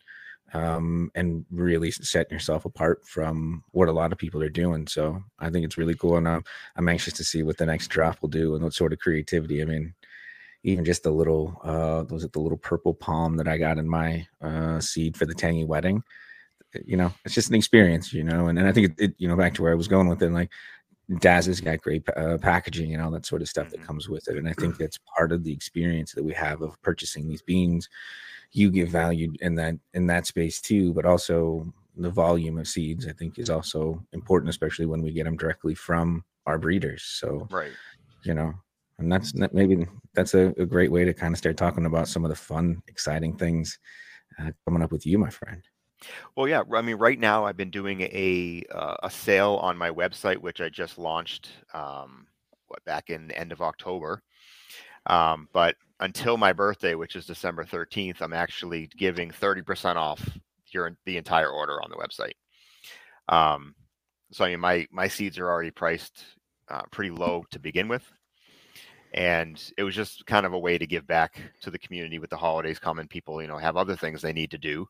um, 0.54 1.12
and 1.16 1.46
really 1.52 1.92
setting 1.92 2.34
yourself 2.34 2.66
apart 2.66 3.06
from 3.06 3.64
what 3.72 3.90
a 3.90 3.94
lot 3.94 4.12
of 4.12 4.18
people 4.18 4.42
are 4.42 4.50
doing. 4.50 4.88
So 4.88 5.22
I 5.40 5.50
think 5.50 5.66
it's 5.66 5.78
really 5.78 5.96
cool. 5.96 6.18
And 6.18 6.28
I'm, 6.28 6.44
I'm 6.76 6.90
anxious 6.90 7.14
to 7.14 7.24
see 7.24 7.44
what 7.44 7.58
the 7.58 7.66
next 7.66 7.88
drop 7.88 8.22
will 8.22 8.30
do 8.30 8.56
and 8.56 8.64
what 8.64 8.74
sort 8.74 8.94
of 8.94 9.00
creativity. 9.00 9.62
I 9.62 9.66
mean, 9.66 9.94
even 10.64 10.86
just 10.86 11.04
the 11.04 11.12
little, 11.12 11.60
uh, 11.64 12.04
was 12.10 12.24
it 12.24 12.34
the 12.34 12.40
little 12.40 12.58
purple 12.58 12.94
palm 12.94 13.38
that 13.38 13.48
I 13.48 13.58
got 13.58 13.78
in 13.78 13.88
my 13.88 14.28
uh, 14.42 14.80
seed 14.80 15.16
for 15.18 15.26
the 15.26 15.36
Tangy 15.36 15.66
Wedding? 15.66 16.04
you 16.86 16.98
know, 16.98 17.12
it's 17.26 17.34
just 17.34 17.50
an 17.50 17.56
experience, 17.56 18.14
you 18.14 18.24
know, 18.24 18.48
and, 18.48 18.60
and 18.60 18.68
I 18.68 18.72
think 18.72 18.92
it, 18.92 19.04
it, 19.04 19.16
you 19.18 19.28
know, 19.28 19.36
back 19.36 19.54
to 19.56 19.64
where 19.64 19.72
I 19.72 19.76
was 19.76 19.88
going 19.88 20.08
with 20.08 20.22
it, 20.22 20.32
like 20.32 20.52
Daz 21.18 21.48
has 21.48 21.60
got 21.60 21.82
great 21.82 22.08
uh, 22.16 22.38
packaging 22.38 22.94
and 22.94 23.02
all 23.02 23.10
that 23.12 23.26
sort 23.26 23.42
of 23.42 23.50
stuff 23.50 23.70
that 23.72 23.80
Mhm. 23.82 23.86
comes 23.86 24.08
with 24.10 24.28
it. 24.28 24.38
And 24.38 24.48
I 24.48 24.54
think 24.54 24.78
that's 24.78 25.00
part 25.18 25.32
of 25.32 25.44
the 25.44 25.52
experience 25.52 26.14
that 26.14 26.24
we 26.24 26.34
have 26.34 26.62
of 26.62 26.80
purchasing 26.84 27.28
these 27.28 27.42
beans. 27.42 27.90
You 28.52 28.70
give 28.70 28.90
value 28.90 29.34
in 29.42 29.56
that, 29.56 29.76
in 29.94 30.06
that 30.08 30.28
space 30.28 30.62
too, 30.62 30.94
but 30.94 31.06
also 31.06 31.74
the 31.98 32.12
volume 32.12 32.58
of 32.60 32.68
seeds, 32.68 33.08
I 33.08 33.14
think 33.14 33.40
is 33.40 33.50
also 33.50 34.06
important, 34.14 34.50
especially 34.52 34.86
when 34.86 35.02
we 35.02 35.12
get 35.12 35.24
them 35.24 35.36
directly 35.38 35.74
from 35.74 36.24
our 36.46 36.60
breeders. 36.60 37.04
So, 37.04 37.48
right. 37.52 37.72
you 38.24 38.34
know, 38.36 38.54
and 39.00 39.12
that's 39.12 39.32
that- 39.34 39.54
maybe 39.54 39.88
that's 40.14 40.34
a, 40.36 40.54
a 40.58 40.66
great 40.66 40.92
way 40.92 41.06
to 41.06 41.14
kind 41.14 41.34
of 41.34 41.38
start 41.40 41.58
talking 41.58 41.86
about 41.86 42.08
some 42.08 42.24
of 42.24 42.30
the 42.30 42.36
fun, 42.36 42.84
exciting 42.88 43.36
things 43.36 43.80
uh, 44.38 44.52
coming 44.66 44.84
up 44.84 44.92
with 44.92 45.06
you, 45.06 45.18
my 45.18 45.30
friend. 45.30 45.62
Well, 46.36 46.48
yeah. 46.48 46.64
I 46.74 46.82
mean, 46.82 46.96
right 46.98 47.20
now 47.20 47.46
I've 47.46 47.58
been 47.58 47.70
doing 47.72 48.02
a 48.02 48.64
uh, 48.74 48.96
a 49.04 49.10
sale 49.10 49.60
on 49.62 49.78
my 49.78 49.90
website, 49.90 50.38
which 50.38 50.62
I 50.62 50.70
just 50.70 50.98
launched 50.98 51.50
um, 51.74 52.28
what 52.68 52.84
back 52.86 53.10
in 53.10 53.28
the 53.28 53.38
end 53.38 53.52
of 53.52 53.62
October. 53.62 54.22
Um, 55.08 55.48
but 55.54 55.76
until 56.00 56.38
my 56.38 56.54
birthday, 56.54 56.96
which 56.96 57.16
is 57.16 57.26
December 57.26 57.66
thirteenth, 57.66 58.22
I'm 58.22 58.34
actually 58.34 58.90
giving 58.98 59.32
thirty 59.32 59.62
percent 59.62 59.98
off 59.98 60.28
your 60.72 60.96
the 61.06 61.18
entire 61.18 61.50
order 61.50 61.82
on 61.82 61.90
the 61.90 61.98
website. 61.98 62.36
Um, 63.28 63.76
so 64.32 64.46
I 64.46 64.50
mean, 64.52 64.60
my 64.60 64.88
my 64.92 65.08
seeds 65.08 65.38
are 65.40 65.50
already 65.50 65.72
priced 65.72 66.24
uh, 66.70 66.84
pretty 66.92 67.12
low 67.12 67.44
to 67.52 67.60
begin 67.60 67.88
with, 67.88 68.10
and 69.14 69.62
it 69.78 69.84
was 69.84 69.96
just 69.96 70.26
kind 70.26 70.46
of 70.46 70.54
a 70.54 70.60
way 70.60 70.78
to 70.78 70.88
give 70.88 71.06
back 71.08 71.42
to 71.62 71.72
the 71.72 71.80
community 71.80 72.20
with 72.20 72.30
the 72.30 72.38
holidays 72.38 72.80
coming. 72.80 73.08
People, 73.08 73.42
you 73.42 73.48
know, 73.48 73.58
have 73.58 73.76
other 73.78 73.96
things 73.96 74.22
they 74.22 74.34
need 74.34 74.52
to 74.52 74.58
do 74.58 74.88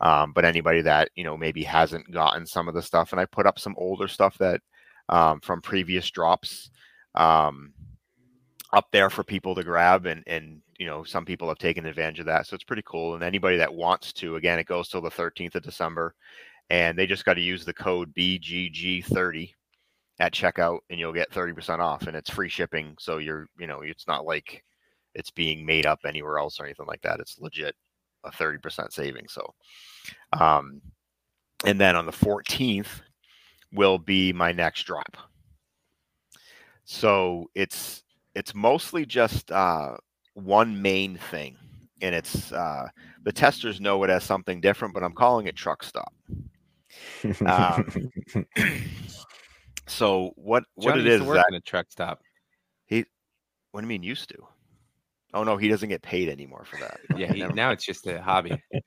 um, 0.00 0.32
but 0.32 0.44
anybody 0.44 0.80
that 0.82 1.08
you 1.14 1.24
know 1.24 1.36
maybe 1.36 1.62
hasn't 1.62 2.10
gotten 2.10 2.46
some 2.46 2.68
of 2.68 2.74
the 2.74 2.82
stuff 2.82 3.12
and 3.12 3.20
i 3.20 3.24
put 3.24 3.46
up 3.46 3.58
some 3.58 3.74
older 3.78 4.08
stuff 4.08 4.36
that 4.38 4.60
um, 5.08 5.40
from 5.40 5.60
previous 5.60 6.10
drops 6.10 6.70
um, 7.14 7.72
up 8.72 8.86
there 8.90 9.10
for 9.10 9.22
people 9.22 9.54
to 9.54 9.62
grab 9.62 10.06
and 10.06 10.22
and 10.26 10.60
you 10.78 10.86
know 10.86 11.04
some 11.04 11.24
people 11.24 11.48
have 11.48 11.58
taken 11.58 11.86
advantage 11.86 12.20
of 12.20 12.26
that 12.26 12.46
so 12.46 12.54
it's 12.54 12.64
pretty 12.64 12.82
cool 12.84 13.14
and 13.14 13.22
anybody 13.22 13.56
that 13.56 13.72
wants 13.72 14.12
to 14.12 14.36
again 14.36 14.58
it 14.58 14.66
goes 14.66 14.88
till 14.88 15.00
the 15.00 15.10
13th 15.10 15.54
of 15.54 15.62
december 15.62 16.14
and 16.70 16.98
they 16.98 17.06
just 17.06 17.24
got 17.24 17.34
to 17.34 17.40
use 17.40 17.64
the 17.64 17.74
code 17.74 18.12
bgg30 18.14 19.52
at 20.20 20.32
checkout 20.32 20.78
and 20.90 20.98
you'll 20.98 21.12
get 21.12 21.30
30% 21.30 21.80
off 21.80 22.06
and 22.06 22.16
it's 22.16 22.30
free 22.30 22.48
shipping 22.48 22.94
so 22.98 23.18
you're 23.18 23.46
you 23.58 23.66
know 23.66 23.80
it's 23.80 24.06
not 24.06 24.24
like 24.24 24.64
it's 25.14 25.30
being 25.30 25.64
made 25.64 25.86
up 25.86 26.00
anywhere 26.04 26.38
else 26.38 26.58
or 26.58 26.64
anything 26.64 26.86
like 26.86 27.02
that 27.02 27.20
it's 27.20 27.38
legit 27.38 27.74
a 28.24 28.30
30% 28.30 28.92
saving. 28.92 29.28
So, 29.28 29.54
um, 30.32 30.80
and 31.64 31.80
then 31.80 31.96
on 31.96 32.06
the 32.06 32.12
14th 32.12 33.00
will 33.72 33.98
be 33.98 34.32
my 34.32 34.52
next 34.52 34.84
drop. 34.84 35.16
So 36.84 37.50
it's, 37.54 38.02
it's 38.34 38.54
mostly 38.54 39.06
just, 39.06 39.50
uh, 39.50 39.96
one 40.34 40.80
main 40.80 41.16
thing 41.30 41.56
and 42.02 42.14
it's, 42.14 42.52
uh, 42.52 42.88
the 43.22 43.32
testers 43.32 43.80
know 43.80 44.02
it 44.04 44.10
as 44.10 44.24
something 44.24 44.60
different, 44.60 44.92
but 44.94 45.02
I'm 45.02 45.14
calling 45.14 45.46
it 45.46 45.56
truck 45.56 45.82
stop. 45.82 46.12
Um, 47.46 48.10
So 49.86 50.32
what, 50.36 50.64
what 50.74 50.90
Johnny 50.90 51.02
it 51.02 51.06
is 51.06 51.18
to 51.18 51.22
is 51.22 51.28
work 51.28 51.44
that, 51.48 51.56
a 51.56 51.60
truck 51.60 51.90
stop. 51.90 52.20
He 52.86 53.04
what 53.72 53.80
do 53.80 53.84
you 53.84 53.88
mean 53.88 54.02
used 54.02 54.28
to? 54.30 54.36
Oh 55.34 55.42
no, 55.44 55.56
he 55.58 55.68
doesn't 55.68 55.88
get 55.90 56.00
paid 56.00 56.28
anymore 56.30 56.64
for 56.64 56.78
that. 56.78 57.00
Yeah, 57.18 57.32
he, 57.32 57.42
now 57.42 57.70
it's 57.72 57.84
just 57.84 58.06
a 58.06 58.22
hobby. 58.22 58.56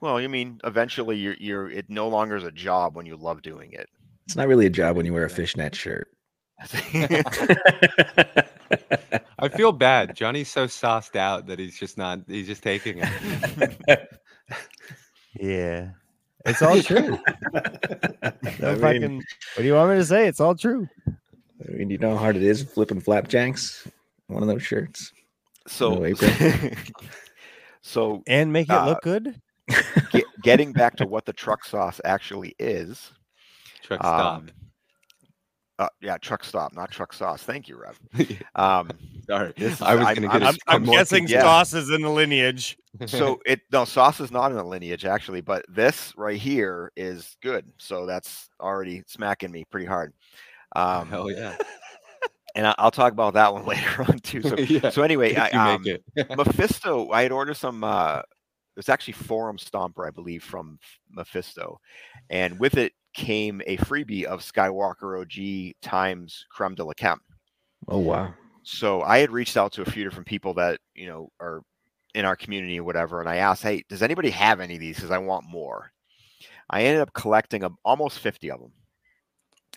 Well, 0.00 0.20
you 0.20 0.28
mean 0.28 0.60
eventually 0.62 1.16
you're 1.16 1.34
you're 1.40 1.68
it 1.68 1.90
no 1.90 2.06
longer 2.06 2.36
is 2.36 2.44
a 2.44 2.52
job 2.52 2.94
when 2.94 3.04
you 3.04 3.16
love 3.16 3.42
doing 3.42 3.72
it. 3.72 3.88
It's 4.26 4.36
not 4.36 4.46
really 4.46 4.66
a 4.66 4.70
job 4.70 4.96
when 4.96 5.04
you 5.04 5.12
wear 5.12 5.24
a 5.24 5.28
fishnet 5.30 5.74
shirt. 5.74 6.06
I 9.40 9.48
feel 9.48 9.72
bad. 9.72 10.14
Johnny's 10.14 10.48
so 10.50 10.68
sauced 10.68 11.16
out 11.16 11.46
that 11.48 11.58
he's 11.58 11.76
just 11.76 11.98
not. 11.98 12.20
He's 12.28 12.46
just 12.46 12.62
taking 12.62 12.98
it. 13.02 14.08
Yeah, 15.34 15.90
it's 16.46 16.62
all 16.62 16.80
true. 16.80 17.18
No 17.52 18.70
I 18.70 18.74
fucking. 18.76 19.02
mean- 19.02 19.16
what 19.56 19.62
do 19.62 19.64
you 19.64 19.74
want 19.74 19.90
me 19.90 19.96
to 19.96 20.04
say? 20.04 20.28
It's 20.28 20.38
all 20.40 20.54
true. 20.54 20.88
I 21.08 21.72
mean, 21.72 21.90
you 21.90 21.98
know 21.98 22.10
how 22.12 22.18
hard 22.18 22.36
it 22.36 22.42
is 22.42 22.62
flipping 22.62 23.00
flapjacks. 23.00 23.86
One 24.28 24.42
of 24.42 24.48
those 24.48 24.62
shirts. 24.62 25.12
So 25.68 25.94
No 25.94 26.04
apron. 26.04 26.76
so 27.82 28.22
And 28.26 28.52
make 28.52 28.68
it 28.68 28.72
Uh, 28.74 28.86
look 28.86 29.02
good. 29.02 29.40
get, 30.12 30.24
getting 30.42 30.72
back 30.72 30.96
to 30.96 31.06
what 31.06 31.24
the 31.26 31.32
truck 31.32 31.64
sauce 31.64 32.00
actually 32.04 32.54
is. 32.58 33.12
Truck 33.82 34.00
stop. 34.00 34.38
Um, 34.38 34.48
uh, 35.80 35.88
yeah, 36.02 36.18
truck 36.18 36.42
stop, 36.42 36.74
not 36.74 36.90
truck 36.90 37.12
sauce. 37.12 37.42
Thank 37.44 37.68
you, 37.68 37.78
Rev. 37.80 38.00
Um, 38.56 38.90
Sorry, 39.28 39.52
this 39.56 39.74
is- 39.74 39.82
I 39.82 39.94
was 39.94 40.04
going 40.06 40.22
to 40.22 40.28
I'm- 40.28 40.40
get. 40.40 40.56
I'm 40.66 40.82
more 40.84 40.96
guessing 40.96 41.20
confused. 41.24 41.42
sauce 41.42 41.74
is 41.74 41.90
in 41.90 42.00
the 42.02 42.08
lineage. 42.10 42.76
so 43.06 43.38
it 43.46 43.60
no 43.70 43.84
sauce 43.84 44.18
is 44.20 44.32
not 44.32 44.50
in 44.50 44.56
the 44.56 44.64
lineage 44.64 45.04
actually, 45.04 45.40
but 45.42 45.64
this 45.68 46.12
right 46.16 46.38
here 46.40 46.90
is 46.96 47.36
good. 47.42 47.64
So 47.78 48.06
that's 48.06 48.48
already 48.60 49.02
smacking 49.06 49.52
me 49.52 49.64
pretty 49.70 49.86
hard. 49.86 50.12
Um, 50.74 51.08
Hell 51.08 51.30
yeah. 51.30 51.56
And 52.54 52.74
I'll 52.78 52.90
talk 52.90 53.12
about 53.12 53.34
that 53.34 53.52
one 53.52 53.64
later 53.66 54.02
on 54.02 54.18
too. 54.20 54.42
So, 54.42 54.56
Yeah, 54.58 54.90
so 54.90 55.02
anyway, 55.02 55.34
I, 55.36 55.50
um. 55.50 55.84
Mephisto, 56.36 57.10
I 57.10 57.22
had 57.22 57.32
ordered 57.32 57.56
some. 57.56 57.84
Uh, 57.84 58.22
it's 58.76 58.88
actually 58.88 59.14
Forum 59.14 59.56
Stomper, 59.56 60.06
I 60.06 60.10
believe, 60.10 60.44
from 60.44 60.78
Mephisto, 61.10 61.80
and 62.30 62.58
with 62.60 62.76
it 62.76 62.92
came 63.14 63.60
a 63.66 63.76
freebie 63.78 64.24
of 64.24 64.40
Skywalker 64.40 65.20
OG 65.20 65.74
times 65.82 66.46
Creme 66.50 66.76
de 66.76 66.84
la 66.84 66.92
Creme. 66.94 67.20
Oh 67.88 67.98
wow. 67.98 68.32
So 68.62 69.02
I 69.02 69.18
had 69.18 69.30
reached 69.30 69.56
out 69.56 69.72
to 69.72 69.82
a 69.82 69.90
few 69.90 70.04
different 70.04 70.26
people 70.26 70.54
that 70.54 70.78
you 70.94 71.06
know 71.06 71.30
are 71.40 71.62
in 72.14 72.24
our 72.24 72.36
community 72.36 72.78
or 72.78 72.84
whatever, 72.84 73.20
and 73.20 73.28
I 73.28 73.36
asked, 73.36 73.62
"Hey, 73.62 73.84
does 73.88 74.02
anybody 74.02 74.30
have 74.30 74.60
any 74.60 74.74
of 74.74 74.80
these? 74.80 74.96
Because 74.96 75.10
I 75.10 75.18
want 75.18 75.46
more." 75.48 75.90
I 76.70 76.82
ended 76.82 77.00
up 77.00 77.14
collecting 77.14 77.64
a, 77.64 77.70
almost 77.84 78.18
fifty 78.18 78.50
of 78.50 78.60
them, 78.60 78.72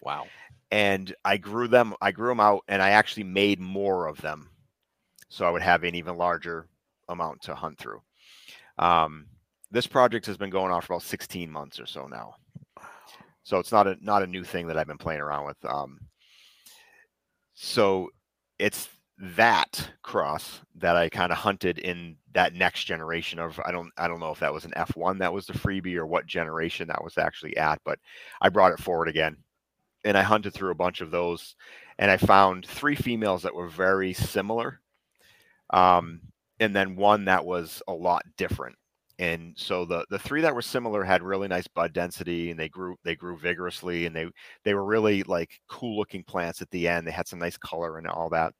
wow. 0.02 0.26
And 0.72 1.14
I 1.26 1.38
grew 1.38 1.68
them. 1.68 1.94
I 2.02 2.12
grew 2.12 2.30
them 2.30 2.40
out, 2.40 2.64
and 2.68 2.82
I 2.82 2.92
actually 2.92 3.26
made 3.26 3.60
more 3.60 4.08
of 4.08 4.22
them, 4.22 4.50
so 5.30 5.46
I 5.46 5.52
would 5.52 5.62
have 5.62 5.84
an 5.84 5.96
even 5.96 6.18
larger 6.18 6.68
amount 7.10 7.42
to 7.44 7.56
hunt 7.56 7.78
through. 7.78 8.02
Um, 8.80 9.28
this 9.70 9.88
project 9.88 10.26
has 10.26 10.38
been 10.38 10.50
going 10.50 10.72
on 10.72 10.82
for 10.82 10.94
about 10.94 11.04
sixteen 11.04 11.52
months 11.52 11.80
or 11.80 11.86
so 11.86 12.08
now, 12.08 12.36
so 13.44 13.60
it's 13.60 13.72
not 13.72 13.88
a 13.88 13.98
not 14.02 14.24
a 14.24 14.28
new 14.28 14.44
thing 14.44 14.68
that 14.68 14.78
I've 14.78 14.88
been 14.88 14.98
playing 14.98 15.22
around 15.22 15.46
with. 15.46 15.64
Um, 15.66 16.00
so 17.54 18.10
it's 18.58 18.90
that 19.18 19.92
cross 20.02 20.62
that 20.76 20.96
I 20.96 21.08
kind 21.10 21.32
of 21.32 21.38
hunted 21.38 21.78
in 21.78 22.16
that 22.34 22.56
next 22.56 22.86
generation 22.86 23.38
of 23.38 23.60
I 23.66 23.72
don't 23.72 23.92
I 23.98 24.08
don't 24.08 24.20
know 24.20 24.32
if 24.32 24.40
that 24.40 24.54
was 24.54 24.66
an 24.66 24.74
F1 24.76 25.20
that 25.20 25.34
was 25.34 25.46
the 25.46 25.54
freebie 25.54 25.96
or 25.96 26.08
what 26.08 26.26
generation 26.26 26.88
that 26.88 27.04
was 27.04 27.18
actually 27.18 27.56
at, 27.58 27.80
but 27.86 28.00
I 28.42 28.50
brought 28.50 28.72
it 28.72 28.80
forward 28.80 29.10
again 29.10 29.38
and 30.04 30.18
I 30.18 30.22
hunted 30.24 30.54
through 30.54 30.72
a 30.72 30.76
bunch 30.76 31.02
of 31.02 31.12
those 31.12 31.56
and 32.00 32.10
I 32.10 32.18
found 32.18 32.66
three 32.66 32.96
females 32.96 33.44
that 33.44 33.54
were 33.54 33.68
very 33.68 34.14
similar. 34.14 34.82
Um, 35.72 36.22
and 36.60 36.76
then 36.76 36.96
one 36.96 37.26
that 37.26 37.46
was 37.46 37.82
a 37.88 37.94
lot 37.94 38.24
different. 38.38 38.76
And 39.20 39.54
so 39.56 39.86
the 39.86 40.06
the 40.10 40.18
three 40.20 40.42
that 40.42 40.56
were 40.56 40.64
similar 40.64 41.04
had 41.04 41.22
really 41.22 41.48
nice 41.48 41.68
bud 41.68 41.94
density 41.94 42.50
and 42.50 42.60
they 42.60 42.70
grew 42.70 42.96
they 43.04 43.16
grew 43.16 43.38
vigorously 43.38 44.06
and 44.08 44.16
they 44.16 44.28
they 44.64 44.74
were 44.74 44.86
really 44.86 45.24
like 45.24 45.60
cool 45.70 45.98
looking 45.98 46.24
plants 46.24 46.62
at 46.62 46.72
the 46.72 46.88
end. 46.88 47.06
They 47.06 47.12
had 47.12 47.28
some 47.28 47.40
nice 47.40 47.58
color 47.58 47.98
and 47.98 48.08
all 48.08 48.30
that. 48.30 48.54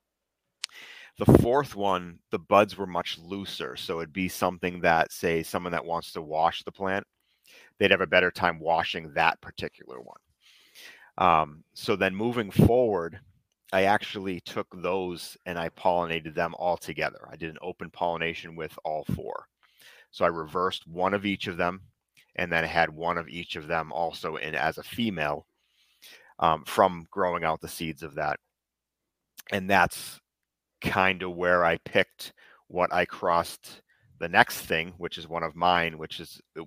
The 1.18 1.38
fourth 1.40 1.76
one, 1.76 2.20
the 2.32 2.40
buds 2.40 2.78
were 2.78 2.88
much 2.88 3.18
looser. 3.20 3.76
So 3.76 4.00
it'd 4.00 4.14
be 4.14 4.30
something 4.30 4.82
that, 4.82 5.12
say, 5.12 5.44
someone 5.44 5.72
that 5.74 5.86
wants 5.86 6.14
to 6.14 6.22
wash 6.22 6.64
the 6.64 6.72
plant, 6.72 7.06
they'd 7.78 7.92
have 7.92 8.02
a 8.02 8.08
better 8.08 8.32
time 8.32 8.60
washing 8.60 9.12
that 9.14 9.40
particular 9.42 10.00
one. 10.02 10.18
Um, 11.22 11.64
so 11.76 11.96
then 11.96 12.16
moving 12.16 12.50
forward, 12.50 13.20
I 13.72 13.84
actually 13.84 14.40
took 14.40 14.68
those 14.82 15.38
and 15.46 15.58
I 15.60 15.70
pollinated 15.70 16.34
them 16.34 16.56
all 16.58 16.78
together. 16.78 17.28
I 17.32 17.36
did 17.36 17.52
an 17.52 17.60
open 17.62 17.92
pollination 17.92 18.56
with 18.56 18.78
all 18.84 19.06
four. 19.16 19.46
So 20.10 20.26
I 20.26 20.30
reversed 20.30 20.88
one 20.88 21.14
of 21.14 21.24
each 21.24 21.46
of 21.46 21.58
them 21.58 21.82
and 22.38 22.52
then 22.52 22.64
I 22.64 22.68
had 22.68 22.90
one 22.90 23.20
of 23.20 23.30
each 23.30 23.56
of 23.56 23.68
them 23.68 23.92
also 23.92 24.38
in 24.38 24.56
as 24.56 24.80
a 24.80 24.84
female 24.84 25.46
um, 26.40 26.64
from 26.66 27.06
growing 27.12 27.44
out 27.44 27.62
the 27.62 27.68
seeds 27.68 28.02
of 28.02 28.16
that. 28.16 28.40
And 29.52 29.70
that's 29.70 30.20
kind 30.82 31.22
of 31.22 31.36
where 31.36 31.64
I 31.64 31.78
picked 31.86 32.34
what 32.68 32.92
I 32.92 33.06
crossed 33.06 33.84
the 34.18 34.28
next 34.28 34.62
thing, 34.62 34.96
which 34.98 35.20
is 35.20 35.28
one 35.28 35.44
of 35.44 35.56
mine, 35.56 36.00
which 36.00 36.20
is 36.20 36.42
uh, 36.60 36.64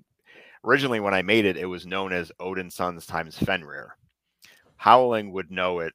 originally 0.64 1.00
when 1.00 1.12
I 1.12 1.23
made 1.23 1.44
it, 1.44 1.56
it 1.56 1.66
was 1.66 1.87
known 1.87 2.12
as 2.12 2.30
Odinsons 2.40 3.04
times 3.04 3.37
Fenrir. 3.37 3.96
Howling 4.84 5.32
would 5.32 5.50
know 5.50 5.78
it 5.80 5.94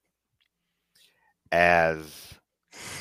as 1.52 2.02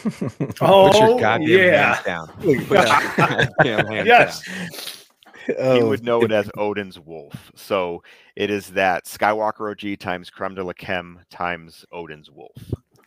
Oh, 0.04 0.10
Put 0.10 0.60
your 0.60 1.08
oh, 1.08 1.18
goddamn 1.18 1.48
yeah. 1.48 1.94
hands 1.94 2.04
down. 2.04 2.26
Put 2.36 2.44
your 2.44 2.84
goddamn 3.16 3.86
hands 3.86 4.06
Yes. 4.06 4.44
down. 4.46 4.68
he 5.46 5.54
Oh, 5.58 5.88
would 5.88 6.04
know 6.04 6.20
it 6.24 6.30
as 6.30 6.50
Odin's 6.58 6.98
wolf. 7.00 7.50
So 7.56 8.02
it 8.36 8.50
is 8.50 8.68
that 8.72 9.06
Skywalker 9.06 9.70
OG 9.70 9.98
times 9.98 10.28
Creme 10.28 10.54
de 10.56 10.62
la 10.62 10.74
Creme 10.74 11.20
times 11.30 11.86
Odin's 11.90 12.30
wolf. 12.30 12.52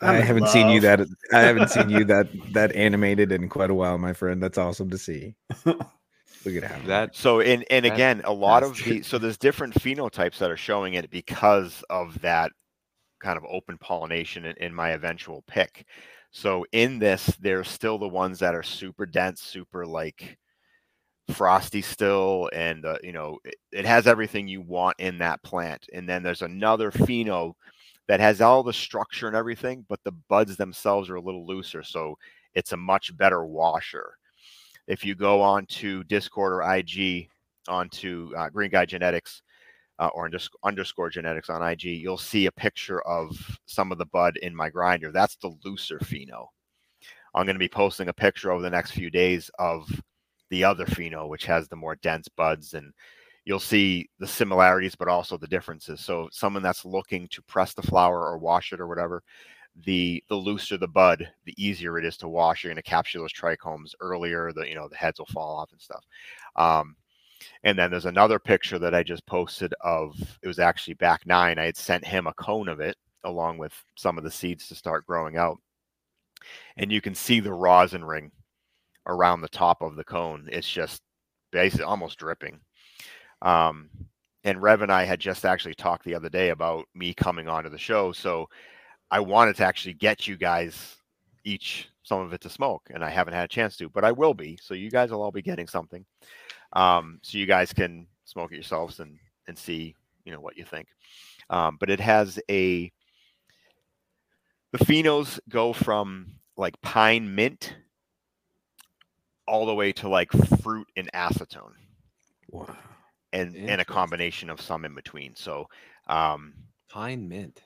I 0.01 0.15
I'm 0.15 0.21
haven't 0.23 0.47
seen 0.47 0.67
you 0.69 0.79
that. 0.79 1.01
I 1.31 1.41
haven't 1.41 1.69
seen 1.69 1.91
you 1.91 2.03
that 2.05 2.29
that 2.53 2.75
animated 2.75 3.31
in 3.31 3.47
quite 3.47 3.69
a 3.69 3.75
while, 3.75 3.99
my 3.99 4.13
friend. 4.13 4.41
That's 4.41 4.57
awesome 4.57 4.89
to 4.89 4.97
see. 4.97 5.35
Look 5.65 6.55
at 6.55 6.63
how 6.63 6.87
That 6.87 7.15
So 7.15 7.41
and 7.41 7.63
and 7.69 7.85
That- 7.85 7.93
again, 7.93 8.21
a 8.25 8.33
lot 8.33 8.63
of 8.63 8.75
the 8.83 9.03
so 9.03 9.19
there's 9.19 9.37
different 9.37 9.75
phenotypes 9.75 10.39
that 10.39 10.49
are 10.49 10.57
showing 10.57 10.95
it 10.95 11.11
because 11.11 11.83
of 11.91 12.19
that 12.21 12.51
kind 13.21 13.37
of 13.37 13.45
open 13.49 13.77
pollination 13.77 14.45
in, 14.45 14.55
in 14.57 14.73
my 14.73 14.91
eventual 14.91 15.43
pick. 15.47 15.85
So 16.31 16.65
in 16.71 16.99
this, 16.99 17.25
there's 17.39 17.69
still 17.69 17.97
the 17.97 18.07
ones 18.07 18.39
that 18.39 18.55
are 18.55 18.63
super 18.63 19.05
dense, 19.05 19.41
super 19.41 19.85
like 19.85 20.37
frosty 21.29 21.81
still, 21.81 22.49
and 22.53 22.85
uh, 22.85 22.97
you 23.03 23.11
know 23.11 23.37
it, 23.43 23.55
it 23.71 23.85
has 23.85 24.07
everything 24.07 24.47
you 24.47 24.61
want 24.61 24.99
in 24.99 25.17
that 25.19 25.43
plant. 25.43 25.87
And 25.93 26.07
then 26.07 26.23
there's 26.23 26.41
another 26.41 26.91
pheno 26.91 27.53
that 28.07 28.19
has 28.19 28.41
all 28.41 28.63
the 28.63 28.73
structure 28.73 29.27
and 29.27 29.35
everything, 29.35 29.85
but 29.89 29.99
the 30.03 30.13
buds 30.29 30.57
themselves 30.57 31.09
are 31.09 31.15
a 31.15 31.21
little 31.21 31.45
looser, 31.45 31.83
so 31.83 32.17
it's 32.53 32.73
a 32.73 32.77
much 32.77 33.15
better 33.17 33.45
washer 33.45 34.17
if 34.87 35.05
you 35.05 35.15
go 35.15 35.41
on 35.41 35.65
to 35.67 36.03
Discord 36.05 36.53
or 36.53 36.75
IG 36.75 37.29
onto 37.67 38.33
uh, 38.35 38.49
Green 38.49 38.71
Guy 38.71 38.85
Genetics 38.85 39.41
uh, 39.99 40.09
or 40.13 40.29
unders- 40.29 40.49
underscore 40.63 41.09
genetics 41.09 41.49
on 41.49 41.61
IG, 41.61 41.83
you'll 41.83 42.17
see 42.17 42.45
a 42.45 42.51
picture 42.51 43.01
of 43.01 43.59
some 43.65 43.91
of 43.91 43.97
the 43.97 44.05
bud 44.05 44.37
in 44.37 44.55
my 44.55 44.69
grinder. 44.69 45.11
That's 45.11 45.35
the 45.35 45.55
looser 45.63 45.99
pheno. 45.99 46.47
I'm 47.33 47.45
going 47.45 47.55
to 47.55 47.59
be 47.59 47.69
posting 47.69 48.09
a 48.09 48.13
picture 48.13 48.51
over 48.51 48.61
the 48.61 48.69
next 48.69 48.91
few 48.91 49.09
days 49.09 49.49
of 49.59 49.89
the 50.49 50.63
other 50.63 50.85
pheno, 50.85 51.29
which 51.29 51.45
has 51.45 51.67
the 51.67 51.75
more 51.75 51.95
dense 51.95 52.27
buds, 52.27 52.73
and 52.73 52.93
you'll 53.45 53.59
see 53.59 54.09
the 54.19 54.27
similarities, 54.27 54.95
but 54.95 55.07
also 55.07 55.37
the 55.37 55.47
differences. 55.47 56.01
So, 56.01 56.27
someone 56.31 56.63
that's 56.63 56.83
looking 56.85 57.27
to 57.29 57.41
press 57.43 57.73
the 57.73 57.81
flower 57.81 58.19
or 58.19 58.37
wash 58.37 58.73
it 58.73 58.81
or 58.81 58.87
whatever, 58.87 59.23
the 59.85 60.23
the 60.29 60.35
looser 60.35 60.77
the 60.77 60.87
bud, 60.87 61.27
the 61.45 61.55
easier 61.63 61.97
it 61.97 62.05
is 62.05 62.17
to 62.17 62.27
wash. 62.27 62.63
You're 62.63 62.73
going 62.73 62.83
to 62.83 62.89
capture 62.89 63.19
those 63.19 63.33
trichomes 63.33 63.93
earlier. 64.01 64.51
The 64.53 64.67
you 64.67 64.75
know 64.75 64.87
the 64.89 64.97
heads 64.97 65.19
will 65.19 65.27
fall 65.27 65.57
off 65.57 65.71
and 65.71 65.81
stuff. 65.81 66.03
Um, 66.57 66.95
and 67.63 67.77
then 67.77 67.91
there's 67.91 68.05
another 68.05 68.39
picture 68.39 68.79
that 68.79 68.95
I 68.95 69.03
just 69.03 69.25
posted 69.25 69.73
of 69.81 70.15
it 70.41 70.47
was 70.47 70.59
actually 70.59 70.95
back 70.95 71.25
nine. 71.25 71.59
I 71.59 71.65
had 71.65 71.77
sent 71.77 72.05
him 72.05 72.27
a 72.27 72.33
cone 72.33 72.67
of 72.67 72.79
it 72.79 72.95
along 73.23 73.57
with 73.57 73.73
some 73.95 74.17
of 74.17 74.23
the 74.23 74.31
seeds 74.31 74.67
to 74.67 74.75
start 74.75 75.05
growing 75.05 75.37
out, 75.37 75.59
and 76.77 76.91
you 76.91 77.01
can 77.01 77.15
see 77.15 77.39
the 77.39 77.53
rosin 77.53 78.03
ring 78.03 78.31
around 79.07 79.41
the 79.41 79.49
top 79.49 79.81
of 79.81 79.95
the 79.95 80.03
cone. 80.03 80.47
It's 80.51 80.69
just 80.69 81.01
basically 81.51 81.85
almost 81.85 82.17
dripping. 82.17 82.59
Um, 83.41 83.89
and 84.43 84.61
Rev 84.61 84.81
and 84.81 84.91
I 84.91 85.03
had 85.03 85.19
just 85.19 85.45
actually 85.45 85.75
talked 85.75 86.03
the 86.03 86.15
other 86.15 86.29
day 86.29 86.49
about 86.49 86.85
me 86.95 87.13
coming 87.13 87.47
onto 87.47 87.69
the 87.69 87.77
show, 87.77 88.11
so 88.11 88.49
I 89.11 89.19
wanted 89.19 89.55
to 89.57 89.65
actually 89.65 89.93
get 89.93 90.27
you 90.27 90.37
guys 90.37 90.95
each 91.43 91.89
some 92.03 92.21
of 92.21 92.33
it 92.33 92.41
to 92.41 92.49
smoke, 92.49 92.89
and 92.93 93.03
I 93.03 93.09
haven't 93.09 93.33
had 93.33 93.45
a 93.45 93.47
chance 93.47 93.77
to, 93.77 93.89
but 93.89 94.03
I 94.03 94.11
will 94.11 94.33
be. 94.33 94.57
So 94.61 94.73
you 94.73 94.89
guys 94.89 95.11
will 95.11 95.21
all 95.21 95.31
be 95.31 95.41
getting 95.41 95.67
something, 95.67 96.05
um, 96.73 97.19
so 97.21 97.37
you 97.37 97.45
guys 97.45 97.73
can 97.73 98.07
smoke 98.25 98.51
it 98.51 98.55
yourselves 98.55 98.99
and 98.99 99.17
and 99.47 99.57
see 99.57 99.95
you 100.23 100.31
know 100.31 100.39
what 100.39 100.57
you 100.57 100.63
think. 100.63 100.87
Um, 101.49 101.77
but 101.79 101.89
it 101.89 101.99
has 101.99 102.39
a 102.49 102.91
the 104.71 104.77
phenos 104.85 105.39
go 105.49 105.73
from 105.73 106.27
like 106.57 106.79
pine 106.81 107.33
mint 107.35 107.75
all 109.47 109.65
the 109.65 109.75
way 109.75 109.91
to 109.93 110.07
like 110.07 110.31
fruit 110.61 110.87
and 110.95 111.09
acetone 111.13 111.73
Wow. 112.49 112.75
and 113.33 113.55
and 113.55 113.81
a 113.81 113.85
combination 113.85 114.49
of 114.49 114.61
some 114.61 114.85
in 114.85 114.93
between. 114.95 115.35
So 115.35 115.67
um, 116.07 116.53
pine 116.89 117.27
mint. 117.27 117.61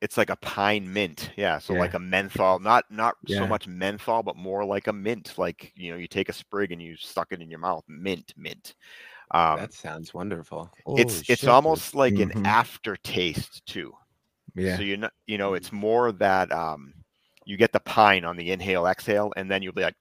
It's 0.00 0.16
like 0.16 0.30
a 0.30 0.36
pine 0.36 0.90
mint 0.92 1.30
yeah 1.36 1.58
so 1.58 1.74
Yeah. 1.74 1.80
like 1.80 1.94
a 1.94 1.98
menthol 1.98 2.58
not 2.58 2.84
not 2.90 3.16
so 3.26 3.46
much 3.46 3.66
menthol 3.66 4.22
but 4.22 4.36
more 4.36 4.64
like 4.64 4.86
a 4.86 4.92
mint 4.92 5.34
like 5.38 5.72
you 5.76 5.90
know 5.90 5.96
you 5.96 6.06
take 6.06 6.28
a 6.28 6.32
sprig 6.32 6.72
and 6.72 6.80
you 6.82 6.96
suck 6.96 7.28
it 7.32 7.40
in 7.40 7.50
your 7.50 7.58
mouth 7.58 7.84
mint 7.88 8.32
mint 8.36 8.74
um 9.32 9.58
that 9.58 9.72
sounds 9.72 10.14
wonderful. 10.14 10.70
it's 10.96 11.14
Holy 11.14 11.24
it's 11.28 11.40
shit, 11.40 11.48
almost 11.48 11.94
like 11.94 12.14
Mhm. 12.14 12.22
an 12.36 12.46
aftertaste 12.46 13.64
too 13.66 13.92
Yeah. 14.54 14.76
so 14.76 14.82
you 14.82 14.96
know 14.96 15.10
you 15.26 15.38
know 15.38 15.54
it's 15.54 15.72
more 15.72 16.12
that 16.12 16.50
um 16.52 16.92
you 17.44 17.56
get 17.56 17.72
the 17.72 17.80
pine 17.80 18.24
on 18.24 18.36
the 18.36 18.50
inhale 18.52 18.86
exhale 18.86 19.32
and 19.36 19.50
then 19.50 19.62
you'll 19.62 19.72
be 19.72 19.82
like 19.82 19.96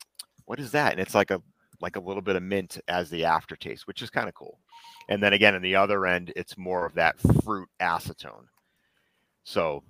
what 0.45 0.59
is 0.59 0.71
that 0.71 0.91
and 0.91 1.01
it's 1.01 1.15
like 1.15 1.31
a 1.31 1.41
like 1.81 1.95
a 1.95 1.99
little 1.99 2.21
bit 2.21 2.35
of 2.35 2.43
mint 2.43 2.79
as 2.87 3.09
the 3.09 3.23
aftertaste 3.25 3.87
which 3.87 4.01
is 4.01 4.09
kind 4.09 4.27
of 4.27 4.33
cool 4.35 4.59
and 5.09 5.21
then 5.21 5.33
again 5.33 5.55
on 5.55 5.61
the 5.61 5.75
other 5.75 6.05
end 6.05 6.31
it's 6.35 6.57
more 6.57 6.85
of 6.85 6.93
that 6.93 7.15
fruit 7.43 7.67
acetone 7.81 8.45
so 9.47 9.81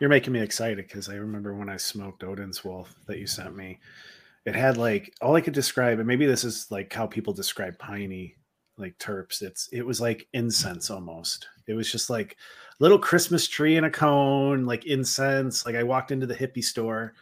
You're 0.00 0.08
making 0.08 0.32
me 0.32 0.40
excited 0.40 0.78
because 0.88 1.10
I 1.10 1.16
remember 1.16 1.54
when 1.54 1.68
I 1.68 1.76
smoked 1.76 2.24
Odin's 2.24 2.64
Wolf 2.64 2.94
that 3.06 3.18
you 3.18 3.26
sent 3.26 3.54
me. 3.54 3.80
It 4.46 4.54
had 4.54 4.78
like 4.78 5.12
all 5.20 5.36
I 5.36 5.42
could 5.42 5.52
describe, 5.52 5.98
and 5.98 6.08
maybe 6.08 6.24
this 6.24 6.42
is 6.42 6.70
like 6.70 6.90
how 6.90 7.06
people 7.06 7.34
describe 7.34 7.78
piney, 7.78 8.36
like 8.78 8.96
terps. 8.98 9.42
It's 9.42 9.68
it 9.72 9.82
was 9.82 10.00
like 10.00 10.26
incense 10.32 10.90
almost. 10.90 11.48
It 11.66 11.74
was 11.74 11.92
just 11.92 12.08
like 12.08 12.36
little 12.80 12.98
Christmas 12.98 13.46
tree 13.46 13.76
in 13.76 13.84
a 13.84 13.90
cone, 13.90 14.64
like 14.64 14.86
incense. 14.86 15.66
Like 15.66 15.74
I 15.74 15.82
walked 15.82 16.10
into 16.10 16.26
the 16.26 16.34
hippie 16.34 16.64
store 16.64 17.12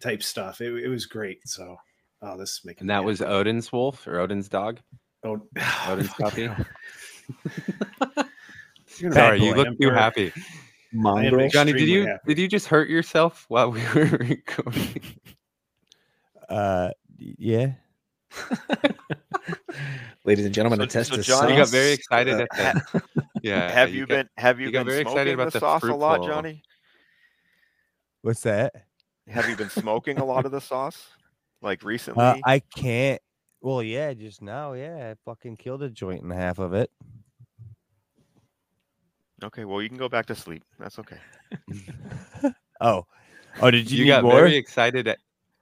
type 0.00 0.22
stuff. 0.22 0.60
It, 0.60 0.72
it 0.84 0.88
was 0.88 1.06
great. 1.06 1.48
So 1.48 1.76
oh, 2.22 2.38
this 2.38 2.50
is 2.52 2.60
making 2.64 2.82
And 2.82 2.88
me 2.88 2.92
that 2.94 3.04
was 3.04 3.18
happy. 3.18 3.32
Odin's 3.32 3.72
wolf 3.72 4.06
or 4.06 4.20
Odin's 4.20 4.48
dog. 4.48 4.78
oh, 5.24 5.40
Odin's 5.88 6.14
puppy. 6.20 6.48
You're 9.00 9.10
gonna 9.10 9.20
Sorry, 9.26 9.38
make 9.40 9.48
you 9.48 9.54
look 9.54 9.78
too 9.80 9.90
happy. 9.90 10.32
Mongrel. 10.92 11.48
Johnny, 11.50 11.72
did 11.72 11.88
you 11.88 12.06
happy. 12.06 12.20
did 12.26 12.38
you 12.38 12.48
just 12.48 12.66
hurt 12.66 12.88
yourself 12.88 13.44
while 13.48 13.70
we 13.70 13.80
were 13.94 14.04
recording? 14.18 15.02
Uh, 16.48 16.90
yeah. 17.18 17.72
Ladies 20.24 20.44
and 20.46 20.54
gentlemen, 20.54 20.78
So- 20.80 20.84
a 20.84 20.86
test 20.88 21.10
so 21.14 21.22
Johnny 21.22 21.52
You 21.52 21.58
got 21.60 21.68
very 21.68 21.92
excited 21.92 22.34
Uh, 22.40 22.42
at 22.42 22.48
that. 22.56 23.02
Yeah. 23.42 23.70
have 23.70 23.90
yeah, 23.90 23.94
you, 24.00 24.06
got- 24.06 24.14
been 24.16 24.28
have 24.36 24.58
you, 24.60 24.66
you 24.66 24.72
got 24.72 24.80
been 24.80 24.92
very 24.92 25.02
smoking 25.04 25.12
excited 25.18 25.34
about 25.34 25.44
the 25.46 25.50
the 25.52 25.60
sauce 25.60 25.82
a 25.84 25.86
lot, 25.94 26.16
fruitful- 26.16 26.28
Johnny? 26.34 26.62
What's 28.22 28.40
that? 28.42 28.74
Have 29.28 29.48
you 29.48 29.54
been 29.56 29.70
smoking 29.70 30.18
a 30.18 30.24
lot 30.24 30.44
of 30.46 30.52
the 30.52 30.60
sauce? 30.60 31.06
Like 31.62 31.82
recently? 31.84 32.22
Uh, 32.24 32.36
I 32.44 32.58
can't. 32.60 33.20
Well, 33.60 33.82
yeah, 33.82 34.12
just 34.14 34.42
now, 34.42 34.72
yeah, 34.72 35.10
I 35.12 35.14
fucking 35.24 35.56
killed 35.56 35.82
a 35.82 35.90
joint 35.90 36.22
and 36.22 36.32
a 36.32 36.36
half 36.36 36.58
of 36.58 36.72
it. 36.74 36.90
Okay, 39.44 39.64
well 39.64 39.82
you 39.82 39.88
can 39.88 39.98
go 39.98 40.08
back 40.08 40.26
to 40.26 40.34
sleep. 40.34 40.64
That's 40.78 40.98
okay. 40.98 41.18
Oh, 42.80 43.06
oh, 43.60 43.70
did 43.70 43.90
you, 43.90 44.04
You 44.04 44.12
got 44.12 44.22
more? 44.22 44.38
very 44.38 44.56
excited 44.56 45.08
at 45.08 45.18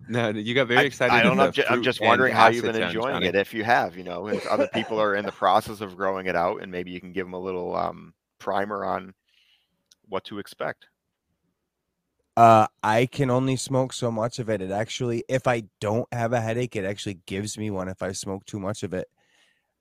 no, 0.08 0.28
you 0.30 0.54
got 0.54 0.68
very 0.68 0.80
I, 0.80 0.86
excited. 0.86 1.16
I 1.16 1.18
at 1.18 1.22
don't 1.22 1.36
know. 1.36 1.44
the 1.44 1.48
I'm 1.48 1.52
ju- 1.52 1.64
I'm 1.68 1.78
fruit 1.78 1.82
just 1.82 2.00
wondering 2.00 2.34
how 2.34 2.48
you've 2.48 2.64
been 2.64 2.76
enjoying 2.76 3.14
Johnny. 3.14 3.26
it. 3.26 3.34
If 3.34 3.54
you 3.54 3.64
have, 3.64 3.96
you 3.96 4.04
know, 4.04 4.28
if 4.28 4.46
other 4.46 4.66
people 4.68 5.00
are 5.00 5.14
in 5.14 5.24
the 5.24 5.32
process 5.32 5.80
of 5.80 5.96
growing 5.96 6.26
it 6.26 6.36
out, 6.36 6.62
and 6.62 6.70
maybe 6.70 6.90
you 6.90 7.00
can 7.00 7.12
give 7.12 7.26
them 7.26 7.34
a 7.34 7.40
little 7.40 7.74
um, 7.74 8.14
primer 8.38 8.84
on 8.84 9.14
what 10.08 10.24
to 10.24 10.38
expect. 10.38 10.86
Uh, 12.36 12.66
I 12.82 13.06
can 13.06 13.30
only 13.30 13.56
smoke 13.56 13.92
so 13.92 14.10
much 14.10 14.38
of 14.38 14.50
it. 14.50 14.60
It 14.60 14.70
actually, 14.70 15.24
if 15.28 15.46
I 15.46 15.64
don't 15.80 16.06
have 16.12 16.32
a 16.32 16.40
headache, 16.40 16.76
it 16.76 16.84
actually 16.84 17.20
gives 17.26 17.56
me 17.56 17.70
one 17.70 17.88
if 17.88 18.02
I 18.02 18.12
smoke 18.12 18.44
too 18.44 18.60
much 18.60 18.82
of 18.82 18.92
it. 18.92 19.08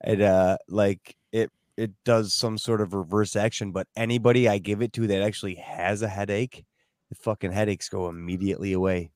It 0.04 0.22
uh, 0.22 0.58
like 0.70 1.16
it 1.32 1.52
it 1.78 1.92
does 2.04 2.34
some 2.34 2.58
sort 2.58 2.82
of 2.82 2.94
reverse 2.94 3.36
action. 3.36 3.72
But 3.72 3.88
anybody 3.96 4.48
I 4.48 4.58
give 4.58 4.82
it 4.82 4.94
to 4.94 5.08
that 5.08 5.22
actually 5.22 5.56
has 5.56 6.02
a 6.02 6.08
headache, 6.08 6.66
the 7.10 7.16
fucking 7.16 7.52
headaches 7.52 7.90
go 7.90 8.10
immediately 8.10 8.74
away. 8.74 9.12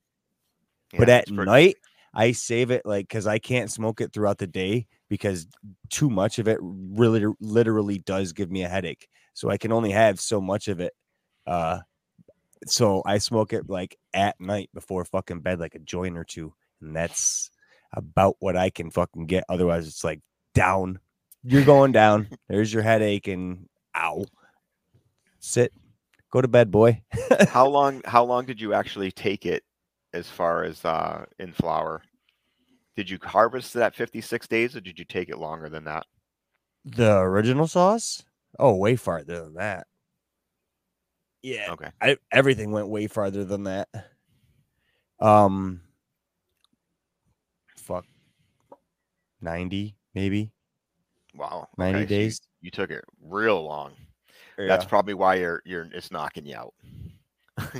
but 0.96 1.08
at 1.08 1.26
pretty- 1.26 1.44
night, 1.44 1.76
I 2.12 2.32
save 2.32 2.70
it 2.70 2.84
like 2.84 3.06
because 3.06 3.26
I 3.26 3.38
can't 3.38 3.70
smoke 3.70 4.00
it 4.00 4.12
throughout 4.12 4.38
the 4.38 4.46
day 4.46 4.86
because 5.08 5.46
too 5.90 6.10
much 6.10 6.38
of 6.38 6.48
it 6.48 6.58
really 6.60 7.24
literally 7.40 7.98
does 7.98 8.32
give 8.32 8.50
me 8.50 8.62
a 8.64 8.68
headache. 8.68 9.08
So 9.34 9.48
I 9.48 9.56
can 9.56 9.72
only 9.72 9.92
have 9.92 10.20
so 10.20 10.40
much 10.40 10.68
of 10.68 10.80
it. 10.80 10.92
Uh, 11.46 11.80
so 12.66 13.02
I 13.06 13.18
smoke 13.18 13.52
it 13.52 13.68
like 13.70 13.96
at 14.12 14.40
night 14.40 14.70
before 14.74 15.04
fucking 15.04 15.40
bed, 15.40 15.60
like 15.60 15.74
a 15.74 15.78
joint 15.80 16.18
or 16.18 16.24
two, 16.24 16.52
and 16.80 16.94
that's 16.94 17.50
about 17.92 18.36
what 18.40 18.56
I 18.56 18.70
can 18.70 18.90
fucking 18.90 19.26
get. 19.26 19.44
Otherwise, 19.48 19.86
it's 19.86 20.04
like 20.04 20.20
down. 20.54 20.98
You're 21.42 21.64
going 21.64 21.92
down. 21.92 22.28
There's 22.48 22.72
your 22.72 22.82
headache, 22.82 23.28
and 23.28 23.68
ow. 23.96 24.24
Sit. 25.38 25.72
Go 26.30 26.40
to 26.40 26.48
bed, 26.48 26.70
boy. 26.70 27.02
how 27.48 27.66
long? 27.66 28.02
How 28.04 28.24
long 28.24 28.44
did 28.44 28.60
you 28.60 28.74
actually 28.74 29.10
take 29.10 29.46
it, 29.46 29.62
as 30.12 30.28
far 30.28 30.64
as 30.64 30.84
uh, 30.84 31.24
in 31.38 31.52
flower? 31.52 32.02
Did 32.96 33.08
you 33.08 33.18
harvest 33.22 33.72
that 33.74 33.94
56 33.94 34.46
days, 34.48 34.76
or 34.76 34.80
did 34.80 34.98
you 34.98 35.04
take 35.04 35.28
it 35.28 35.38
longer 35.38 35.68
than 35.68 35.84
that? 35.84 36.04
The 36.84 37.18
original 37.18 37.66
sauce? 37.66 38.22
Oh, 38.58 38.74
way 38.74 38.96
farther 38.96 39.44
than 39.44 39.54
that. 39.54 39.86
Yeah, 41.42 41.70
Okay. 41.70 41.88
I, 42.02 42.18
everything 42.30 42.70
went 42.70 42.88
way 42.88 43.06
farther 43.06 43.44
than 43.44 43.64
that. 43.64 43.88
Um, 45.20 45.80
fuck, 47.78 48.04
ninety 49.40 49.96
maybe. 50.14 50.52
Wow. 51.40 51.68
90 51.78 51.96
okay, 51.96 51.96
so 51.96 52.00
you- 52.00 52.06
days. 52.06 52.40
you, 52.60 52.70
took 52.70 52.90
it 52.90 53.02
real 53.22 53.62
long. 53.64 53.92
That's 54.58 54.84
probably 54.84 55.14
why 55.14 55.36
you're 55.36 55.62
you're 55.64 55.88
it's 55.90 56.10
knocking 56.10 56.44
you 56.44 56.54
out. 56.54 56.74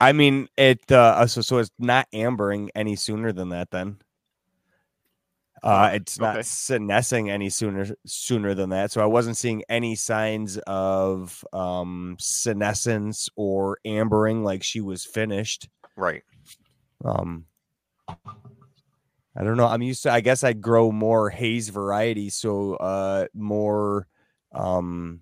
I 0.00 0.12
mean, 0.12 0.48
it. 0.58 0.92
Uh, 0.92 1.26
so 1.26 1.40
so 1.40 1.56
it's 1.58 1.70
not 1.78 2.06
ambering 2.12 2.68
any 2.74 2.94
sooner 2.94 3.32
than 3.32 3.48
that. 3.48 3.70
Then. 3.70 3.96
Uh, 5.62 5.90
it's 5.94 6.20
not 6.20 6.36
okay. 6.36 6.42
senescing 6.42 7.30
any 7.30 7.48
sooner 7.48 7.86
sooner 8.06 8.54
than 8.54 8.68
that. 8.70 8.92
So 8.92 9.00
I 9.00 9.06
wasn't 9.06 9.38
seeing 9.38 9.62
any 9.68 9.94
signs 9.96 10.58
of 10.66 11.42
um 11.54 12.16
senescence 12.20 13.28
or 13.34 13.78
ambering 13.86 14.44
like 14.44 14.62
she 14.62 14.80
was 14.82 15.04
finished. 15.04 15.68
right. 15.96 16.22
Um, 17.04 17.46
I 19.38 19.44
don't 19.44 19.56
know. 19.56 19.68
I'm 19.68 19.82
used 19.82 20.02
to. 20.02 20.12
I 20.12 20.20
guess 20.20 20.42
I'd 20.42 20.60
grow 20.60 20.90
more 20.90 21.30
haze 21.30 21.68
variety, 21.68 22.28
so 22.28 22.74
uh, 22.74 23.26
more 23.34 24.08
um 24.52 25.20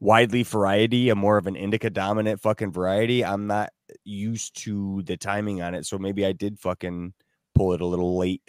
widely 0.00 0.42
variety, 0.42 1.10
a 1.10 1.14
more 1.14 1.36
of 1.36 1.46
an 1.46 1.56
indica 1.56 1.90
dominant 1.90 2.40
fucking 2.40 2.72
variety. 2.72 3.24
I'm 3.24 3.46
not 3.46 3.70
used 4.04 4.56
to 4.64 5.02
the 5.02 5.18
timing 5.18 5.60
on 5.60 5.74
it, 5.74 5.84
so 5.84 5.98
maybe 5.98 6.24
I 6.24 6.32
did 6.32 6.58
fucking 6.58 7.12
pull 7.54 7.74
it 7.74 7.82
a 7.82 7.86
little 7.86 8.16
late. 8.16 8.42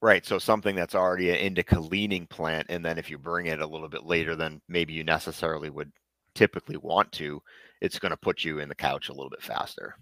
Right. 0.00 0.26
So 0.26 0.40
something 0.40 0.74
that's 0.74 0.96
already 0.96 1.30
an 1.30 1.36
indica 1.36 1.78
leaning 1.78 2.26
plant, 2.26 2.66
and 2.68 2.84
then 2.84 2.98
if 2.98 3.08
you 3.08 3.18
bring 3.18 3.46
it 3.46 3.60
a 3.60 3.66
little 3.66 3.88
bit 3.88 4.04
later 4.04 4.34
than 4.34 4.60
maybe 4.68 4.92
you 4.92 5.04
necessarily 5.04 5.70
would 5.70 5.92
typically 6.34 6.78
want 6.78 7.12
to, 7.12 7.40
it's 7.80 8.00
going 8.00 8.10
to 8.10 8.16
put 8.16 8.42
you 8.42 8.58
in 8.58 8.68
the 8.68 8.74
couch 8.74 9.08
a 9.08 9.12
little 9.12 9.30
bit 9.30 9.42
faster. 9.42 9.94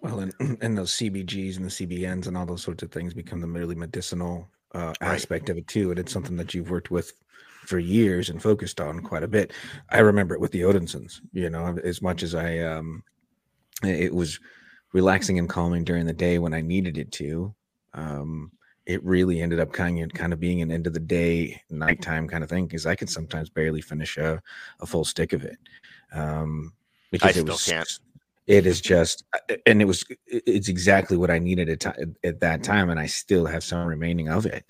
Well, 0.00 0.20
and, 0.20 0.34
and 0.60 0.76
those 0.76 0.92
CBGs 0.92 1.56
and 1.56 1.64
the 1.64 1.70
CBNs 1.70 2.26
and 2.26 2.36
all 2.36 2.46
those 2.46 2.62
sorts 2.62 2.82
of 2.82 2.90
things 2.90 3.14
become 3.14 3.40
the 3.40 3.46
really 3.48 3.74
medicinal 3.74 4.48
uh, 4.74 4.92
Right. 5.00 5.14
aspect 5.14 5.48
of 5.48 5.56
it 5.56 5.66
too. 5.66 5.90
And 5.90 5.98
it's 5.98 6.12
something 6.12 6.36
that 6.36 6.54
you've 6.54 6.70
worked 6.70 6.90
with 6.90 7.12
for 7.64 7.78
years 7.78 8.28
and 8.28 8.42
focused 8.42 8.80
on 8.80 9.00
quite 9.00 9.22
a 9.22 9.28
bit. 9.28 9.52
I 9.90 9.98
remember 10.00 10.34
it 10.34 10.40
with 10.40 10.52
the 10.52 10.62
Odinsons, 10.62 11.20
you 11.32 11.50
know, 11.50 11.78
as 11.82 12.00
much 12.02 12.22
as 12.22 12.34
I, 12.34 12.58
um, 12.58 13.02
it 13.82 14.14
was 14.14 14.40
relaxing 14.92 15.38
and 15.38 15.48
calming 15.48 15.84
during 15.84 16.06
the 16.06 16.12
day 16.12 16.38
when 16.38 16.54
I 16.54 16.60
needed 16.60 16.98
it 16.98 17.12
to. 17.12 17.54
Um, 17.94 18.52
it 18.86 19.04
really 19.04 19.42
ended 19.42 19.60
up 19.60 19.72
kind 19.72 20.02
of 20.02 20.10
kind 20.14 20.32
of 20.32 20.40
being 20.40 20.62
an 20.62 20.70
end 20.70 20.86
of 20.86 20.94
the 20.94 21.00
day, 21.00 21.60
nighttime 21.68 22.26
kind 22.26 22.42
of 22.42 22.48
thing 22.48 22.66
because 22.66 22.86
I 22.86 22.94
could 22.94 23.10
sometimes 23.10 23.50
barely 23.50 23.82
finish 23.82 24.16
a, 24.16 24.42
a 24.80 24.86
full 24.86 25.04
stick 25.04 25.34
of 25.34 25.44
it. 25.44 25.58
Um, 26.12 26.72
because 27.10 27.36
it 27.36 27.40
still 27.40 27.54
was 27.54 27.64
can't. 27.64 27.98
It 28.48 28.66
is 28.66 28.80
just 28.80 29.24
uh, 29.34 29.54
and 29.66 29.80
it 29.80 29.84
was 29.84 30.04
it's 30.26 30.68
exactly 30.68 31.16
what 31.16 31.30
i 31.30 31.38
needed 31.38 31.68
at, 31.68 31.80
ti- 31.80 32.12
at 32.24 32.40
that 32.40 32.64
time 32.64 32.90
and 32.90 32.98
i 32.98 33.06
still 33.06 33.46
have 33.46 33.62
some 33.62 33.86
remaining 33.86 34.28
of 34.28 34.46
it 34.46 34.64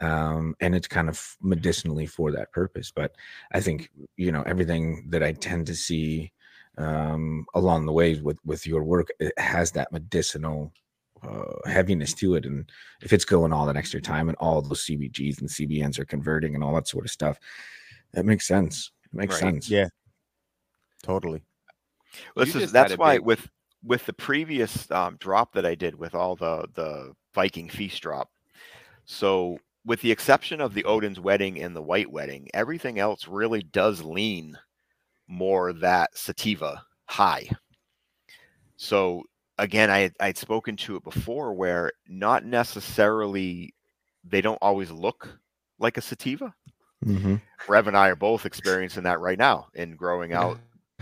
um 0.00 0.54
and 0.60 0.74
it's 0.74 0.88
kind 0.88 1.08
of 1.08 1.36
medicinally 1.42 2.06
for 2.06 2.32
that 2.32 2.50
purpose 2.52 2.90
but 2.94 3.14
i 3.52 3.60
think 3.60 3.90
you 4.16 4.32
know 4.32 4.42
everything 4.46 5.04
that 5.10 5.22
i 5.22 5.32
tend 5.32 5.66
to 5.66 5.74
see 5.74 6.32
um 6.78 7.44
along 7.54 7.84
the 7.84 7.92
way 7.92 8.14
with 8.20 8.38
with 8.44 8.66
your 8.66 8.82
work 8.82 9.08
it 9.20 9.32
has 9.38 9.72
that 9.72 9.92
medicinal 9.92 10.72
uh, 11.22 11.68
heaviness 11.68 12.12
to 12.12 12.34
it 12.34 12.44
and 12.44 12.70
if 13.02 13.12
it's 13.12 13.24
going 13.24 13.52
all 13.52 13.66
that 13.66 13.76
extra 13.76 14.00
time 14.00 14.28
and 14.28 14.36
all 14.38 14.60
those 14.62 14.84
cbgs 14.86 15.40
and 15.40 15.48
cbns 15.48 15.98
are 15.98 16.04
converting 16.04 16.54
and 16.54 16.62
all 16.62 16.74
that 16.74 16.88
sort 16.88 17.04
of 17.04 17.10
stuff 17.10 17.38
that 18.12 18.24
makes 18.26 18.46
sense 18.46 18.90
it 19.04 19.14
makes 19.14 19.40
Right. 19.40 19.54
sense 19.54 19.68
Yeah. 19.70 19.88
Totally. 21.02 21.42
Well, 22.34 22.44
This 22.44 22.54
is 22.56 22.72
that's 22.72 22.96
why 22.96 23.16
big- 23.18 23.26
with 23.26 23.48
with 23.82 24.06
the 24.06 24.12
previous 24.14 24.90
um, 24.90 25.16
drop 25.16 25.52
that 25.52 25.66
I 25.66 25.74
did 25.74 25.94
with 25.94 26.14
all 26.14 26.36
the 26.36 26.66
the 26.74 27.14
Viking 27.34 27.68
feast 27.68 28.00
drop. 28.02 28.30
So 29.04 29.58
with 29.84 30.00
the 30.00 30.10
exception 30.10 30.60
of 30.60 30.72
the 30.72 30.84
Odin's 30.84 31.20
wedding 31.20 31.60
and 31.60 31.76
the 31.76 31.82
White 31.82 32.10
wedding, 32.10 32.48
everything 32.54 32.98
else 32.98 33.28
really 33.28 33.62
does 33.62 34.02
lean 34.02 34.58
more 35.28 35.72
that 35.74 36.16
sativa 36.16 36.82
high. 37.06 37.48
So 38.76 39.22
again, 39.58 39.90
I 39.90 39.98
had- 40.00 40.14
I'd 40.20 40.38
spoken 40.38 40.76
to 40.78 40.96
it 40.96 41.04
before 41.04 41.52
where 41.54 41.92
not 42.08 42.44
necessarily 42.44 43.74
they 44.24 44.40
don't 44.40 44.58
always 44.62 44.90
look 44.90 45.38
like 45.78 45.96
a 45.96 46.00
sativa. 46.02 46.54
Mhm. 47.04 47.40
Rev 47.68 47.86
and 47.88 47.96
I 47.96 48.08
are 48.08 48.16
both 48.16 48.46
experiencing 48.46 49.02
that 49.04 49.20
right 49.20 49.38
now 49.38 49.68
in 49.74 49.96
growing 49.96 50.32
out 50.32 50.58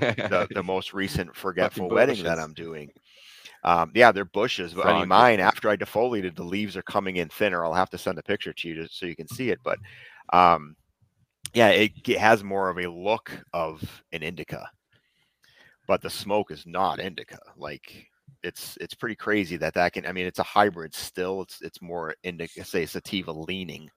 the, 0.28 0.48
the 0.54 0.62
most 0.62 0.92
recent 0.94 1.34
forgetful 1.36 1.90
wedding 1.90 2.22
that. 2.24 2.38
I'm 2.38 2.54
doing. 2.54 2.90
Um, 3.64 3.92
yeah, 3.94 4.12
they're 4.12 4.24
bushes. 4.24 4.74
But 4.74 4.88
I 4.88 4.92
mean, 4.92 5.08
mine 5.08 5.40
after 5.40 5.68
I 5.68 5.76
defoliated, 5.76 6.36
the 6.36 6.44
leaves 6.44 6.76
are 6.76 6.82
coming 6.82 7.16
in 7.16 7.28
thinner. 7.28 7.64
I'll 7.64 7.74
have 7.74 7.90
to 7.90 7.98
send 7.98 8.18
a 8.18 8.22
picture 8.22 8.52
to 8.52 8.68
you 8.68 8.74
just 8.82 8.98
so 8.98 9.06
you 9.06 9.16
can 9.16 9.28
see 9.28 9.50
it. 9.50 9.60
But 9.64 9.78
um, 10.32 10.76
yeah, 11.54 11.68
it, 11.70 11.92
it 12.06 12.18
has 12.18 12.44
more 12.44 12.70
of 12.70 12.78
a 12.78 12.88
look 12.90 13.32
of 13.52 14.02
an 14.12 14.22
indica, 14.22 14.68
but 15.86 16.00
the 16.02 16.10
smoke 16.10 16.50
is 16.50 16.66
not 16.66 17.00
indica. 17.00 17.38
Like 17.56 18.06
it's 18.42 18.76
it's 18.80 18.94
pretty 18.94 19.16
crazy 19.16 19.56
that 19.58 19.74
that 19.74 19.92
can. 19.92 20.06
I 20.06 20.12
mean, 20.12 20.26
it's 20.26 20.38
a 20.38 20.42
hybrid 20.44 20.94
still. 20.94 21.42
It's 21.42 21.60
it's 21.62 21.82
more 21.82 22.14
indica, 22.22 22.64
say 22.64 22.86
sativa 22.86 23.32
leaning, 23.32 23.88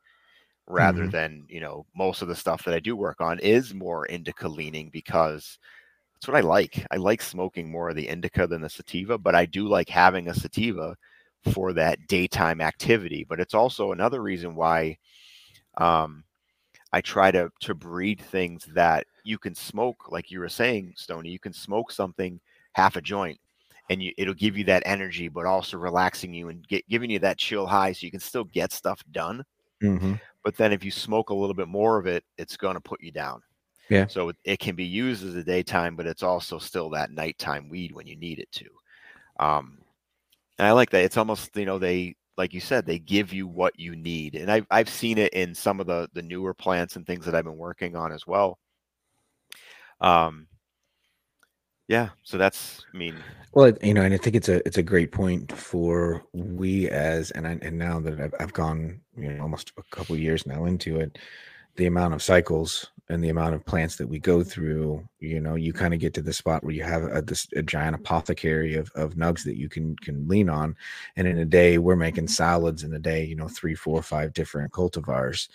rather 0.68 1.08
Mhm. 1.08 1.10
than 1.10 1.46
you 1.50 1.62
know 1.62 1.86
most 1.96 2.22
of 2.22 2.28
the 2.28 2.36
stuff 2.36 2.63
that 2.65 2.76
I 2.76 2.80
do 2.80 2.96
work 2.96 3.22
on 3.22 3.39
is 3.39 3.74
more 3.74 4.06
indica 4.08 4.48
leaning 4.48 4.89
because 4.91 5.60
that's 6.15 6.28
what 6.28 6.38
I 6.38 6.41
like. 6.41 6.86
I 6.91 6.97
like 6.97 7.21
smoking 7.21 7.69
more 7.69 7.89
of 7.89 7.95
the 7.95 8.08
indica 8.08 8.47
than 8.47 8.62
the 8.62 8.69
sativa, 8.69 9.17
but 9.17 9.36
I 9.36 9.45
do 9.45 9.67
like 9.67 9.89
having 9.89 10.30
a 10.30 10.34
sativa 10.34 10.95
for 11.54 11.73
that 11.73 12.08
daytime 12.08 12.62
activity. 12.62 13.25
But 13.28 13.39
it's 13.39 13.54
also 13.54 13.91
another 13.91 14.21
reason 14.21 14.56
why 14.56 14.97
um, 15.78 16.23
I 16.93 17.01
try 17.01 17.32
to 17.32 17.51
to 17.62 17.75
breed 17.75 18.21
things 18.21 18.65
that 18.73 19.06
you 19.23 19.38
can 19.38 19.56
smoke, 19.56 20.12
like 20.12 20.32
you 20.32 20.39
were 20.39 20.49
saying, 20.49 20.93
Stoney. 20.95 21.30
You 21.30 21.39
can 21.39 21.54
smoke 21.54 21.91
something 21.91 22.39
half 22.73 22.95
a 22.95 23.01
joint, 23.01 23.39
and 23.89 24.01
you, 24.01 24.13
it'll 24.17 24.34
give 24.34 24.58
you 24.58 24.63
that 24.65 24.84
energy, 24.86 25.28
but 25.28 25.45
also 25.45 25.78
relaxing 25.78 26.34
you 26.34 26.49
and 26.49 26.67
get, 26.67 26.88
giving 26.89 27.10
you 27.10 27.19
that 27.19 27.38
chill 27.38 27.67
high, 27.67 27.91
so 27.91 28.06
you 28.06 28.12
can 28.12 28.19
still 28.19 28.45
get 28.45 28.71
stuff 28.71 29.04
done. 29.12 29.43
Mhm. 29.84 30.19
But 30.43 30.56
then 30.58 30.71
if 30.73 30.84
you 30.84 30.91
smoke 30.91 31.30
a 31.30 31.36
little 31.36 31.56
bit 31.56 31.67
more 31.67 31.99
of 31.99 32.08
it, 32.08 32.23
it's 32.38 32.58
going 32.58 32.75
to 32.75 32.82
put 32.82 33.01
you 33.01 33.12
down. 33.12 33.41
Yeah. 33.89 34.08
So 34.08 34.32
it, 34.43 34.60
can 34.60 34.76
be 34.76 34.86
used 34.86 35.26
as 35.26 35.36
a 35.36 35.43
daytime, 35.43 35.95
but 35.95 36.08
it's 36.08 36.24
also 36.24 36.58
still 36.58 36.89
that 36.91 37.12
nighttime 37.12 37.69
weed 37.69 37.91
when 37.91 38.08
you 38.08 38.15
need 38.15 38.39
it 38.39 38.52
to. 38.54 38.65
Um, 39.39 39.78
and 40.58 40.67
I 40.67 40.71
like 40.71 40.89
that. 40.91 41.04
It's 41.04 41.17
almost 41.17 41.56
you 41.56 41.65
know 41.65 41.78
they 41.80 42.15
like 42.38 42.54
you 42.54 42.60
said 42.60 42.86
they 42.86 43.00
give 43.00 43.34
you 43.34 43.48
what 43.48 43.78
you 43.80 43.95
need, 43.95 44.36
and 44.36 44.52
I've 44.52 44.65
I've 44.71 44.89
seen 44.89 45.17
it 45.17 45.34
in 45.34 45.54
some 45.54 45.80
of 45.80 45.88
the 45.88 46.10
the 46.13 46.21
newer 46.21 46.54
plants 46.54 46.95
and 46.95 47.06
things 47.06 47.26
that 47.26 47.36
I've 47.36 47.43
been 47.45 47.58
working 47.58 47.95
on 47.95 48.12
as 48.12 48.26
well. 48.26 48.58
Um, 50.02 50.48
yeah. 51.88 52.10
So 52.24 52.38
that's 52.38 52.84
I 52.93 52.98
mean 52.98 53.15
Well, 53.54 53.74
you 53.82 53.93
know, 53.93 54.02
and 54.02 54.13
I 54.13 54.17
think 54.17 54.36
it's 54.36 54.50
a 54.50 54.65
it's 54.67 54.78
a 54.78 54.84
great 54.84 55.12
point 55.12 55.52
for 55.52 56.24
we 56.34 56.89
as 56.89 57.32
and 57.32 57.48
I, 57.48 57.58
and 57.62 57.78
now 57.78 58.00
that 58.00 58.19
I've, 58.19 58.34
I've 58.39 58.54
gone 58.54 59.02
you 59.17 59.32
know 59.32 59.41
almost 59.43 59.71
a 59.78 59.84
couple 59.95 60.15
years 60.17 60.45
now 60.45 60.65
into 60.65 61.00
it, 61.00 61.17
the 61.75 61.85
amount 61.88 62.13
of 62.13 62.23
cycles 62.23 62.91
and 63.09 63.23
the 63.23 63.29
amount 63.29 63.53
of 63.53 63.65
plants 63.65 63.97
that 63.97 64.07
we 64.07 64.17
go 64.17 64.43
through, 64.43 65.07
you 65.19 65.39
know, 65.39 65.55
you 65.55 65.73
kind 65.73 65.93
of 65.93 65.99
get 65.99 66.13
to 66.15 66.21
the 66.21 66.33
spot 66.33 66.63
where 66.63 66.73
you 66.73 66.83
have 66.83 67.03
a, 67.03 67.21
this 67.21 67.47
a 67.55 67.61
giant 67.61 67.95
apothecary 67.95 68.75
of 68.75 68.91
of 68.95 69.13
nugs 69.13 69.43
that 69.43 69.57
you 69.57 69.69
can 69.69 69.95
can 69.97 70.27
lean 70.27 70.49
on, 70.49 70.75
and 71.15 71.27
in 71.27 71.39
a 71.39 71.45
day 71.45 71.77
we're 71.77 71.95
making 71.95 72.25
mm-hmm. 72.25 72.31
salads 72.31 72.83
in 72.83 72.93
a 72.93 72.99
day, 72.99 73.23
you 73.23 73.35
know, 73.35 73.47
three, 73.47 73.75
four, 73.75 74.01
five 74.01 74.33
different 74.33 74.71
cultivars. 74.71 75.49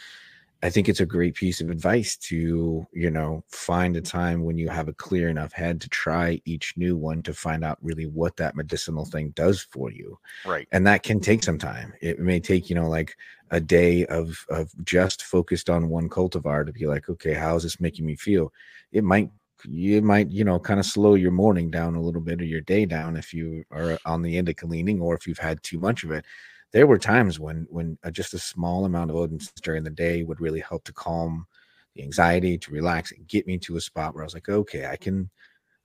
I 0.62 0.68
think 0.68 0.88
it's 0.90 1.01
a 1.01 1.07
great 1.07 1.35
piece 1.35 1.62
of 1.62 1.70
advice 1.70 2.16
to, 2.18 2.87
you 2.92 3.11
know, 3.11 3.42
find 3.49 3.96
a 3.96 4.03
time 4.03 4.44
when 4.44 4.59
you 4.59 4.68
have 4.68 4.88
a 4.88 4.92
clear 4.92 5.29
enough 5.31 5.53
head 5.53 5.81
to 5.81 5.88
try 5.88 6.40
each 6.44 6.75
new 6.77 6.96
one 6.99 7.23
to 7.23 7.33
find 7.33 7.64
out 7.64 7.79
really 7.81 8.07
what 8.07 8.37
that 8.37 8.55
medicinal 8.57 9.07
thing 9.07 9.31
does 9.31 9.62
for 9.70 9.90
you. 9.90 10.18
right. 10.44 10.68
And 10.70 10.87
that 10.87 11.03
can 11.03 11.18
take 11.20 11.42
some 11.42 11.59
time. 11.59 11.94
It 12.03 12.18
may 12.18 12.40
take, 12.40 12.68
you 12.68 12.75
know, 12.75 12.88
like 12.90 13.16
a 13.51 13.61
day 13.61 14.05
of 14.07 14.44
of 14.51 14.70
just 14.85 15.23
focused 15.23 15.70
on 15.70 15.88
one 15.88 16.09
cultivar 16.11 16.66
to 16.66 16.73
be 16.73 16.87
like, 16.87 17.09
okay, 17.09 17.35
how 17.35 17.57
is 17.57 17.62
this 17.62 17.81
making 17.81 18.05
me 18.05 18.14
feel? 18.16 18.53
It 18.92 19.03
might 19.05 19.31
you 19.64 20.01
might, 20.01 20.31
you 20.31 20.44
know, 20.44 20.59
kind 20.59 20.81
of 20.81 20.87
slow 20.87 21.14
your 21.14 21.33
morning 21.33 21.70
down 21.70 21.94
a 21.94 22.01
little 22.01 22.20
bit 22.23 22.40
or 22.40 22.46
your 22.46 22.62
day 22.62 22.87
down 22.87 23.16
if 23.16 23.35
you 23.35 23.64
are 23.70 23.99
on 24.07 24.23
the 24.23 24.38
indica 24.38 24.66
leaning 24.66 25.01
or 25.01 25.14
if 25.14 25.27
you've 25.27 25.38
had 25.38 25.62
too 25.62 25.79
much 25.79 26.03
of 26.05 26.11
it 26.11 26.25
there 26.72 26.87
were 26.87 26.98
times 26.98 27.38
when 27.38 27.66
when 27.70 27.98
uh, 28.04 28.11
just 28.11 28.35
a 28.35 28.38
small 28.38 28.85
amount 28.85 29.11
of 29.11 29.16
odins 29.16 29.52
during 29.62 29.85
the 29.85 29.90
day 29.90 30.22
would 30.22 30.40
really 30.40 30.61
help 30.61 30.85
to 30.85 30.92
calm 30.92 31.46
the 31.94 32.02
anxiety 32.02 32.56
to 32.56 32.72
relax 32.72 33.12
and 33.12 33.26
get 33.26 33.46
me 33.46 33.59
to 33.59 33.76
a 33.76 33.80
spot 33.80 34.14
where 34.14 34.22
i 34.22 34.26
was 34.26 34.35
like 34.35 34.48
okay 34.48 34.87
i 34.87 34.96
can 34.96 35.28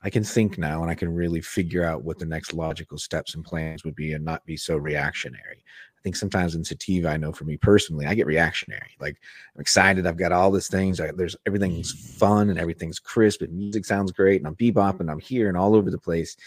i 0.03 0.09
can 0.09 0.23
think 0.23 0.57
now 0.57 0.81
and 0.81 0.91
i 0.91 0.95
can 0.95 1.13
really 1.13 1.41
figure 1.41 1.83
out 1.83 2.03
what 2.03 2.19
the 2.19 2.25
next 2.25 2.53
logical 2.53 2.97
steps 2.97 3.35
and 3.35 3.43
plans 3.43 3.83
would 3.83 3.95
be 3.95 4.13
and 4.13 4.23
not 4.23 4.45
be 4.45 4.57
so 4.57 4.77
reactionary 4.77 5.63
think 6.05 6.15
sometimes 6.15 6.53
in 6.53 6.63
sativa 6.63 7.09
i 7.09 7.17
know 7.17 7.31
for 7.31 7.45
me 7.45 7.57
personally 7.57 8.05
i 8.05 8.13
get 8.13 8.27
reactionary 8.27 8.91
like 8.99 9.17
i'm 9.55 9.61
excited 9.61 10.05
i've 10.05 10.17
got 10.17 10.31
all 10.31 10.51
these 10.51 10.67
things 10.67 11.01
I, 11.01 11.11
there's 11.11 11.35
everything's 11.47 11.93
mm. 11.93 12.19
fun 12.19 12.49
and 12.51 12.59
everything's 12.59 12.99
crisp 12.99 13.41
and 13.41 13.51
music 13.51 13.85
sounds 13.85 14.11
great 14.11 14.39
and 14.39 14.47
i'm 14.47 14.55
bebopping 14.55 15.11
i'm 15.11 15.19
here 15.19 15.49
and 15.49 15.57
all 15.57 15.75
over 15.75 15.89
the 15.89 15.97
place 15.97 16.37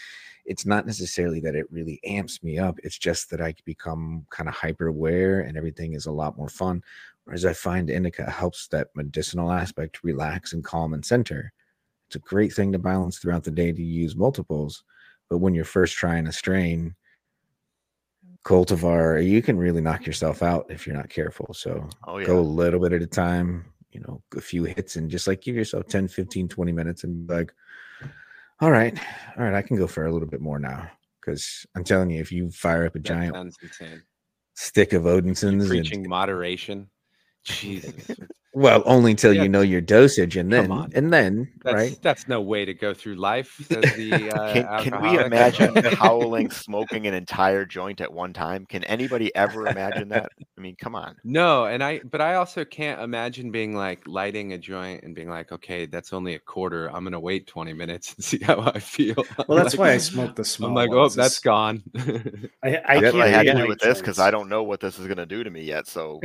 it's 0.49 0.65
not 0.65 0.87
necessarily 0.87 1.39
that 1.39 1.53
it 1.53 1.71
really 1.71 1.99
amps 2.03 2.41
me 2.41 2.57
up. 2.57 2.79
It's 2.83 2.97
just 2.97 3.29
that 3.29 3.39
I 3.39 3.53
become 3.65 4.25
kind 4.31 4.49
of 4.49 4.55
hyper 4.55 4.87
aware 4.87 5.41
and 5.41 5.55
everything 5.55 5.93
is 5.93 6.07
a 6.07 6.11
lot 6.11 6.37
more 6.37 6.49
fun. 6.49 6.81
Whereas 7.25 7.45
I 7.45 7.53
find 7.53 7.87
indica 7.87 8.27
helps 8.27 8.67
that 8.69 8.87
medicinal 8.95 9.51
aspect 9.51 10.03
relax 10.03 10.53
and 10.53 10.63
calm 10.63 10.95
and 10.95 11.05
center. 11.05 11.53
It's 12.07 12.15
a 12.15 12.19
great 12.19 12.51
thing 12.51 12.71
to 12.71 12.79
balance 12.79 13.19
throughout 13.19 13.43
the 13.43 13.51
day 13.51 13.71
to 13.71 13.83
use 13.83 14.15
multiples. 14.15 14.83
But 15.29 15.37
when 15.37 15.53
you're 15.53 15.65
first 15.65 15.95
trying 15.95 16.25
a 16.25 16.31
strain, 16.31 16.95
cultivar, 18.45 19.17
eh, 19.17 19.21
you 19.21 19.41
can 19.41 19.57
really 19.57 19.81
knock 19.81 20.05
yourself 20.05 20.41
out 20.41 20.67
if 20.69 20.85
you're 20.85 20.95
not 20.95 21.09
careful. 21.09 21.53
So 21.53 21.87
Oh 22.07 22.17
yeah. 22.17 22.27
go 22.27 22.39
a 22.39 22.41
little 22.41 22.79
bit 22.79 22.93
at 22.93 23.01
a 23.01 23.07
time, 23.07 23.65
you 23.91 24.01
know, 24.01 24.21
a 24.35 24.41
few 24.41 24.63
hits 24.63 24.95
and 24.95 25.09
just 25.09 25.27
like 25.27 25.41
give 25.41 25.55
yourself 25.55 25.87
10, 25.87 26.07
15, 26.07 26.47
20 26.47 26.71
minutes 26.71 27.03
and 27.03 27.27
be 27.27 27.33
like, 27.33 27.53
all 28.61 28.71
right, 28.71 28.97
all 29.37 29.43
right, 29.43 29.53
I 29.53 29.61
can 29.61 29.77
go 29.77 29.87
for 29.87 30.05
a 30.05 30.11
little 30.11 30.27
bit 30.27 30.41
more 30.41 30.59
now. 30.59 30.89
Cause 31.21 31.65
I'm 31.75 31.83
telling 31.83 32.09
you, 32.09 32.21
if 32.21 32.31
you 32.31 32.49
fire 32.49 32.85
up 32.85 32.95
a 32.95 32.99
giant 32.99 33.55
stick 34.55 34.93
of 34.93 35.03
Odinsons, 35.03 35.61
and, 35.61 35.67
preaching 35.67 36.07
moderation. 36.07 36.89
Jesus, 37.43 38.19
well, 38.53 38.81
only 38.85 39.11
until 39.11 39.33
Yeah. 39.33 39.43
you 39.43 39.49
know 39.49 39.61
your 39.61 39.81
dosage, 39.81 40.35
and 40.37 40.51
Come 40.51 40.69
then 40.69 40.71
on. 40.71 40.91
and 40.95 41.13
then 41.13 41.51
that's 41.63 41.75
right. 41.75 41.99
that's 42.01 42.27
no 42.27 42.41
way 42.41 42.65
to 42.65 42.73
go 42.73 42.93
through 42.93 43.15
life. 43.15 43.55
The 43.69 44.31
uh, 44.31 44.53
Can, 44.53 44.91
can 44.91 45.01
we 45.01 45.19
imagine 45.19 45.75
howling 45.93 46.49
smoking 46.51 47.05
an 47.07 47.13
entire 47.13 47.65
joint 47.65 48.01
at 48.01 48.11
one 48.11 48.33
time? 48.33 48.65
Can 48.65 48.83
anybody 48.85 49.33
ever 49.35 49.67
imagine 49.67 50.09
that? 50.09 50.31
I 50.57 50.61
mean, 50.61 50.75
come 50.77 50.95
on. 50.95 51.15
No, 51.23 51.65
and 51.65 51.83
I 51.83 51.99
but 52.09 52.21
I 52.21 52.35
also 52.35 52.65
can't 52.65 53.01
imagine 53.01 53.51
being 53.51 53.75
like 53.75 54.01
lighting 54.07 54.53
a 54.53 54.57
joint 54.57 55.03
and 55.03 55.13
being 55.13 55.29
like, 55.29 55.51
okay, 55.51 55.85
that's 55.85 56.11
only 56.13 56.35
a 56.35 56.39
quarter. 56.39 56.87
I'm 56.93 57.03
gonna 57.03 57.19
wait 57.19 57.45
20 57.47 57.73
minutes 57.73 58.13
and 58.15 58.23
see 58.29 58.39
how 58.43 58.61
I 58.61 58.79
feel. 58.79 59.15
Well, 59.47 59.57
that's 59.57 59.73
Like, 59.75 59.79
why 59.79 59.91
I 59.91 59.97
smoke 59.97 60.35
the 60.35 60.43
small. 60.45 60.69
I'm 60.69 60.75
like, 60.75 60.91
oh, 60.91 61.09
that's 61.09 61.39
gone. 61.39 61.83
I, 62.63 62.81
I 62.85 62.99
That's 62.99 63.13
can't 63.13 63.15
what 63.15 63.27
I 63.27 63.27
had 63.29 63.45
to 63.45 63.53
do 63.53 63.67
with 63.67 63.69
white 63.69 63.79
this 63.81 63.99
because 63.99 64.19
I 64.19 64.31
don't 64.31 64.49
know 64.49 64.63
what 64.63 64.79
this 64.79 64.97
is 64.99 65.05
going 65.07 65.17
to 65.17 65.25
do 65.25 65.43
to 65.43 65.49
me 65.49 65.63
yet. 65.63 65.87
So 65.87 66.19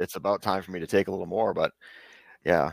it's 0.00 0.16
about 0.16 0.42
time 0.42 0.62
for 0.62 0.72
me 0.72 0.80
to 0.80 0.86
take 0.86 1.06
a 1.08 1.10
little 1.10 1.26
more. 1.26 1.54
But 1.54 1.72
yeah, 2.44 2.72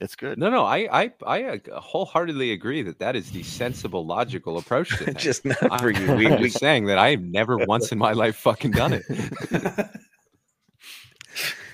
it's 0.00 0.16
good. 0.16 0.38
no, 0.38 0.50
no, 0.50 0.64
I 0.64 1.02
I 1.04 1.12
I 1.26 1.44
uh, 1.72 1.80
wholeheartedly 1.80 2.52
agree 2.52 2.82
that 2.82 2.98
that 2.98 3.14
is 3.14 3.30
the 3.30 3.42
sensible, 3.44 4.04
logical 4.04 4.58
approach 4.58 4.88
to 4.90 4.96
things. 5.04 5.22
Just 5.22 5.44
not 5.44 5.56
I'm 5.70 5.78
for 5.78 5.90
you. 5.90 6.14
We, 6.14 6.34
we 6.36 6.48
saying 6.48 6.86
that 6.86 6.98
I've 6.98 7.22
never 7.22 7.58
once 7.58 7.92
in 7.92 7.98
my 7.98 8.12
life 8.12 8.36
fucking 8.36 8.72
done 8.72 8.94
it. 8.94 9.04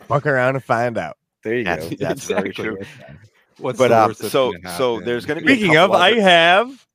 Fuck 0.09 0.27
around 0.27 0.55
and 0.57 0.65
find 0.65 0.97
out. 0.97 1.17
there 1.45 1.55
you 1.57 1.65
That's, 1.65 1.89
go. 1.89 1.97
that's 1.99 2.25
very 2.25 2.51
Exactly. 2.51 2.65
true. 2.77 2.79
What's 3.59 3.79
But 3.79 3.89
the 3.89 3.95
uh, 3.97 4.13
so 4.15 4.53
so 4.77 4.93
happen? 4.95 5.05
there's 5.05 5.27
going 5.27 5.41
to 5.41 5.45
be. 5.45 5.53
a 5.53 5.57
Speaking 5.57 5.77
of, 5.77 5.91
couple 5.91 5.97
I 5.97 6.13
have 6.21 6.87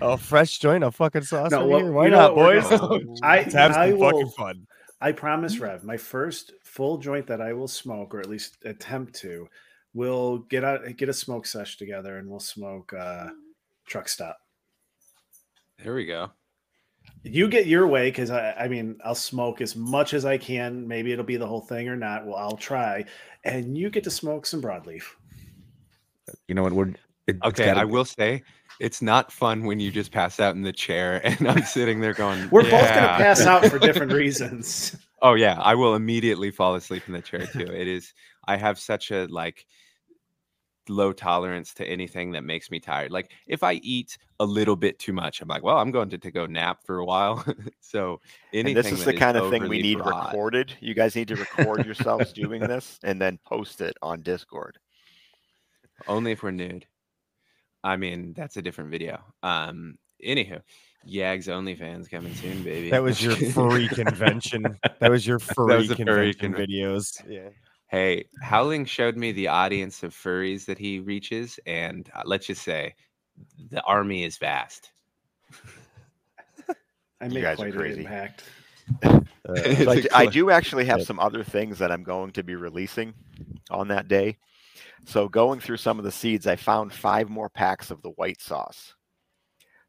a 0.00 0.16
fresh 0.18 0.58
joint 0.58 0.84
of 0.84 0.94
fucking 0.94 1.22
sauce 1.22 1.50
No, 1.50 1.66
well, 1.66 1.78
here. 1.80 1.92
Why 1.92 2.08
not, 2.08 2.34
boys? 2.34 2.68
gonna- 2.68 3.00
I- 3.22 3.42
have 3.42 3.76
I 3.76 3.90
some 3.90 3.98
will- 3.98 4.10
fucking 4.10 4.28
fun. 4.36 4.66
I 5.00 5.12
promise, 5.12 5.58
Rev, 5.58 5.82
my 5.82 5.96
first 5.96 6.52
full 6.70 6.98
joint 6.98 7.26
that 7.26 7.40
I 7.40 7.52
will 7.52 7.68
smoke, 7.68 8.14
or 8.14 8.20
at 8.20 8.28
least 8.28 8.58
attempt 8.64 9.14
to, 9.16 9.48
we'll 9.92 10.38
get 10.38 10.64
out 10.64 10.82
get 10.96 11.08
a 11.08 11.12
smoke 11.12 11.46
sesh 11.46 11.76
together 11.76 12.18
and 12.18 12.28
we'll 12.28 12.40
smoke 12.40 12.92
uh 12.92 13.30
truck 13.86 14.08
stop. 14.08 14.38
There 15.82 15.94
we 15.94 16.06
go. 16.06 16.30
You 17.24 17.48
get 17.48 17.66
your 17.66 17.88
way 17.88 18.10
because 18.10 18.30
I, 18.30 18.52
I 18.52 18.68
mean 18.68 18.98
I'll 19.04 19.14
smoke 19.14 19.60
as 19.60 19.74
much 19.74 20.14
as 20.14 20.24
I 20.24 20.38
can. 20.38 20.86
Maybe 20.86 21.12
it'll 21.12 21.24
be 21.24 21.36
the 21.36 21.46
whole 21.46 21.62
thing 21.62 21.88
or 21.88 21.96
not. 21.96 22.24
Well, 22.24 22.36
I'll 22.36 22.56
try, 22.56 23.04
and 23.44 23.76
you 23.76 23.90
get 23.90 24.04
to 24.04 24.10
smoke 24.10 24.46
some 24.46 24.62
broadleaf. 24.62 25.02
You 26.46 26.54
know 26.54 26.62
what? 26.62 26.72
We're 26.72 26.92
it, 27.26 27.36
Okay, 27.44 27.66
gotta 27.66 27.80
I 27.80 27.84
will 27.84 28.04
say 28.04 28.42
it's 28.78 29.02
not 29.02 29.32
fun 29.32 29.64
when 29.64 29.80
you 29.80 29.90
just 29.90 30.12
pass 30.12 30.40
out 30.40 30.54
in 30.54 30.62
the 30.62 30.72
chair 30.72 31.20
and 31.24 31.48
I'm 31.48 31.62
sitting 31.62 32.00
there 32.00 32.14
going, 32.14 32.48
We're 32.50 32.62
both 32.62 32.70
gonna 32.70 33.16
pass 33.18 33.40
out 33.40 33.66
for 33.66 33.78
different 33.88 34.12
reasons. 34.12 34.96
Oh 35.22 35.34
yeah, 35.34 35.58
I 35.60 35.74
will 35.74 35.94
immediately 35.94 36.50
fall 36.50 36.74
asleep 36.74 37.02
in 37.06 37.12
the 37.12 37.20
chair 37.20 37.46
too. 37.46 37.66
It 37.72 37.88
is 37.88 38.14
I 38.46 38.56
have 38.56 38.78
such 38.78 39.10
a 39.10 39.26
like 39.26 39.66
low 40.88 41.12
tolerance 41.12 41.72
to 41.74 41.86
anything 41.86 42.32
that 42.32 42.42
makes 42.42 42.70
me 42.70 42.80
tired. 42.80 43.12
Like 43.12 43.30
if 43.46 43.62
I 43.62 43.74
eat 43.74 44.18
a 44.40 44.44
little 44.44 44.76
bit 44.76 44.98
too 44.98 45.12
much, 45.12 45.40
I'm 45.40 45.48
like, 45.48 45.62
well, 45.62 45.78
I'm 45.78 45.90
going 45.90 46.10
to, 46.10 46.18
to 46.18 46.30
go 46.30 46.46
nap 46.46 46.80
for 46.84 46.98
a 46.98 47.04
while. 47.04 47.44
so 47.80 48.20
anything 48.52 48.76
And 48.76 48.84
this 48.84 48.92
is 48.92 49.04
the 49.04 49.14
kind 49.14 49.36
of 49.36 49.50
thing 49.50 49.68
we 49.68 49.82
need 49.82 49.98
broad- 49.98 50.26
recorded. 50.26 50.74
You 50.80 50.94
guys 50.94 51.14
need 51.14 51.28
to 51.28 51.36
record 51.36 51.84
yourselves 51.84 52.32
doing 52.34 52.60
this 52.60 52.98
and 53.02 53.20
then 53.20 53.38
post 53.44 53.80
it 53.80 53.96
on 54.02 54.22
Discord. 54.22 54.78
Only 56.08 56.32
if 56.32 56.42
we're 56.42 56.50
nude. 56.50 56.86
I 57.84 57.96
mean, 57.96 58.34
that's 58.34 58.56
a 58.56 58.62
different 58.62 58.90
video. 58.90 59.22
Um 59.42 59.98
anywho, 60.24 60.60
Yags 61.06 61.46
OnlyFans 61.48 62.10
coming 62.10 62.34
soon, 62.34 62.62
baby. 62.62 62.90
That 62.90 63.02
was 63.02 63.22
your 63.22 63.34
furry 63.36 63.88
convention. 64.00 64.78
That 65.00 65.10
was 65.10 65.26
your 65.26 65.38
furry 65.54 65.76
was 65.76 65.90
a 65.90 65.96
furry 65.96 66.34
convention 66.34 66.54
videos. 66.76 67.22
Yeah. 67.28 67.48
Hey, 67.88 68.26
Howling 68.42 68.84
showed 68.84 69.16
me 69.16 69.32
the 69.32 69.48
audience 69.48 70.02
of 70.02 70.14
furries 70.14 70.64
that 70.66 70.78
he 70.78 71.00
reaches, 71.00 71.58
and 71.66 72.08
uh, 72.14 72.22
let's 72.24 72.46
just 72.46 72.62
say 72.62 72.94
the 73.70 73.82
army 73.82 74.22
is 74.24 74.36
vast. 74.38 74.90
I 77.20 77.26
You 77.26 77.34
made 77.34 77.42
guys 77.42 77.54
are 77.54 77.56
quite 77.56 77.74
an 77.74 77.78
crazy. 77.80 78.00
impact. 78.02 78.44
Uh, 79.02 79.20
It's 79.56 79.84
So 79.84 79.90
I, 79.90 79.94
a 79.94 80.02
d- 80.02 80.08
I 80.14 80.24
cla- 80.24 80.32
do 80.32 80.50
actually 80.50 80.84
have 80.84 81.02
some 81.02 81.18
other 81.18 81.42
things 81.42 81.78
that 81.78 81.90
I'm 81.90 82.02
going 82.04 82.30
to 82.32 82.42
be 82.42 82.54
releasing 82.54 83.14
on 83.70 83.88
that 83.88 84.06
day. 84.08 84.36
So 85.06 85.28
going 85.28 85.60
through 85.60 85.78
some 85.78 85.98
of 85.98 86.04
the 86.04 86.12
seeds, 86.12 86.46
I 86.46 86.56
found 86.56 86.92
five 86.92 87.28
more 87.28 87.48
packs 87.48 87.90
of 87.90 88.02
the 88.02 88.10
white 88.10 88.40
sauce. 88.40 88.94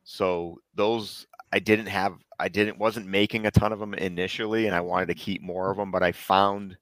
So 0.04 0.60
those 0.76 1.28
I 1.54 1.60
didn't 1.60 1.88
have. 1.88 2.16
I 2.40 2.50
didn't 2.50 2.80
wasn't 2.80 3.06
making 3.06 3.46
a 3.46 3.52
ton 3.52 3.72
of 3.72 3.80
them 3.80 3.94
initially, 3.94 4.66
and 4.66 4.76
I 4.76 4.82
wanted 4.82 5.08
to 5.08 5.14
keep 5.14 5.42
more 5.42 5.70
of 5.70 5.78
them. 5.78 5.92
But 5.92 6.02
I 6.04 6.12
found 6.12 6.76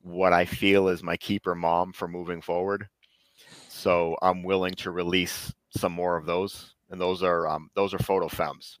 what 0.00 0.32
I 0.32 0.44
feel 0.44 0.88
is 0.88 1.02
my 1.02 1.16
keeper 1.16 1.54
mom 1.54 1.92
for 1.92 2.08
moving 2.08 2.40
forward. 2.40 2.88
So 3.68 4.16
I'm 4.22 4.42
willing 4.42 4.74
to 4.74 4.90
release 4.90 5.52
some 5.70 5.92
more 5.92 6.16
of 6.16 6.26
those, 6.26 6.74
and 6.90 7.00
those 7.00 7.22
are 7.22 7.46
um, 7.46 7.70
those 7.74 7.94
are 7.94 7.98
photo 7.98 8.28
femmes. 8.28 8.80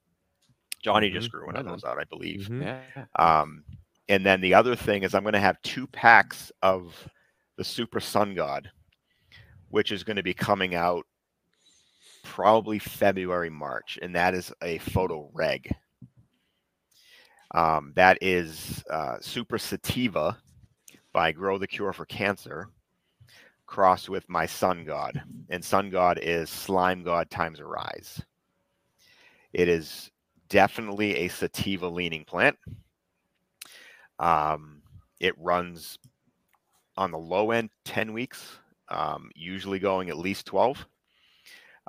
Johnny 0.82 1.10
just 1.10 1.30
grew 1.30 1.46
one 1.46 1.56
of 1.56 1.66
those 1.66 1.84
out, 1.84 1.98
I 1.98 2.04
believe. 2.04 2.48
Mhm. 2.48 2.62
Yeah. 2.62 3.04
Um, 3.16 3.64
and 4.08 4.24
then 4.24 4.40
the 4.40 4.54
other 4.54 4.74
thing 4.74 5.02
is 5.02 5.14
I'm 5.14 5.22
going 5.22 5.32
to 5.34 5.40
have 5.40 5.60
two 5.62 5.86
packs 5.88 6.50
of 6.62 6.94
the 7.56 7.64
Super 7.64 8.00
Sun 8.00 8.34
God, 8.34 8.70
which 9.68 9.92
is 9.92 10.04
going 10.04 10.16
to 10.16 10.22
be 10.22 10.34
coming 10.34 10.74
out 10.74 11.04
probably 12.38 12.78
February, 12.78 13.50
March, 13.50 13.98
and 14.00 14.14
that 14.14 14.32
is 14.32 14.52
a 14.62 14.78
photo 14.78 15.28
reg. 15.32 15.74
Um, 17.52 17.92
that 17.96 18.16
is 18.20 18.84
uh, 18.88 19.16
Super 19.20 19.58
Sativa 19.58 20.38
by 21.12 21.32
Grow 21.32 21.58
the 21.58 21.66
Cure 21.66 21.92
for 21.92 22.04
Cancer, 22.04 22.68
crossed 23.66 24.08
with 24.08 24.28
my 24.28 24.46
Sun 24.46 24.84
God, 24.84 25.20
and 25.50 25.64
Sun 25.64 25.90
God 25.90 26.20
is 26.22 26.48
Slime 26.48 27.02
God 27.02 27.28
times 27.28 27.58
a 27.58 27.64
rise. 27.64 28.22
It 29.52 29.66
is 29.66 30.08
definitely 30.48 31.16
a 31.16 31.28
sativa 31.28 31.88
leaning 31.88 32.24
plant. 32.24 32.56
Um, 34.20 34.82
it 35.18 35.34
runs 35.38 35.98
on 36.96 37.10
the 37.10 37.18
low 37.18 37.50
end 37.50 37.70
10 37.84 38.12
weeks, 38.12 38.58
um, 38.90 39.28
usually 39.34 39.80
going 39.80 40.08
at 40.08 40.16
least 40.16 40.46
12. 40.46 40.86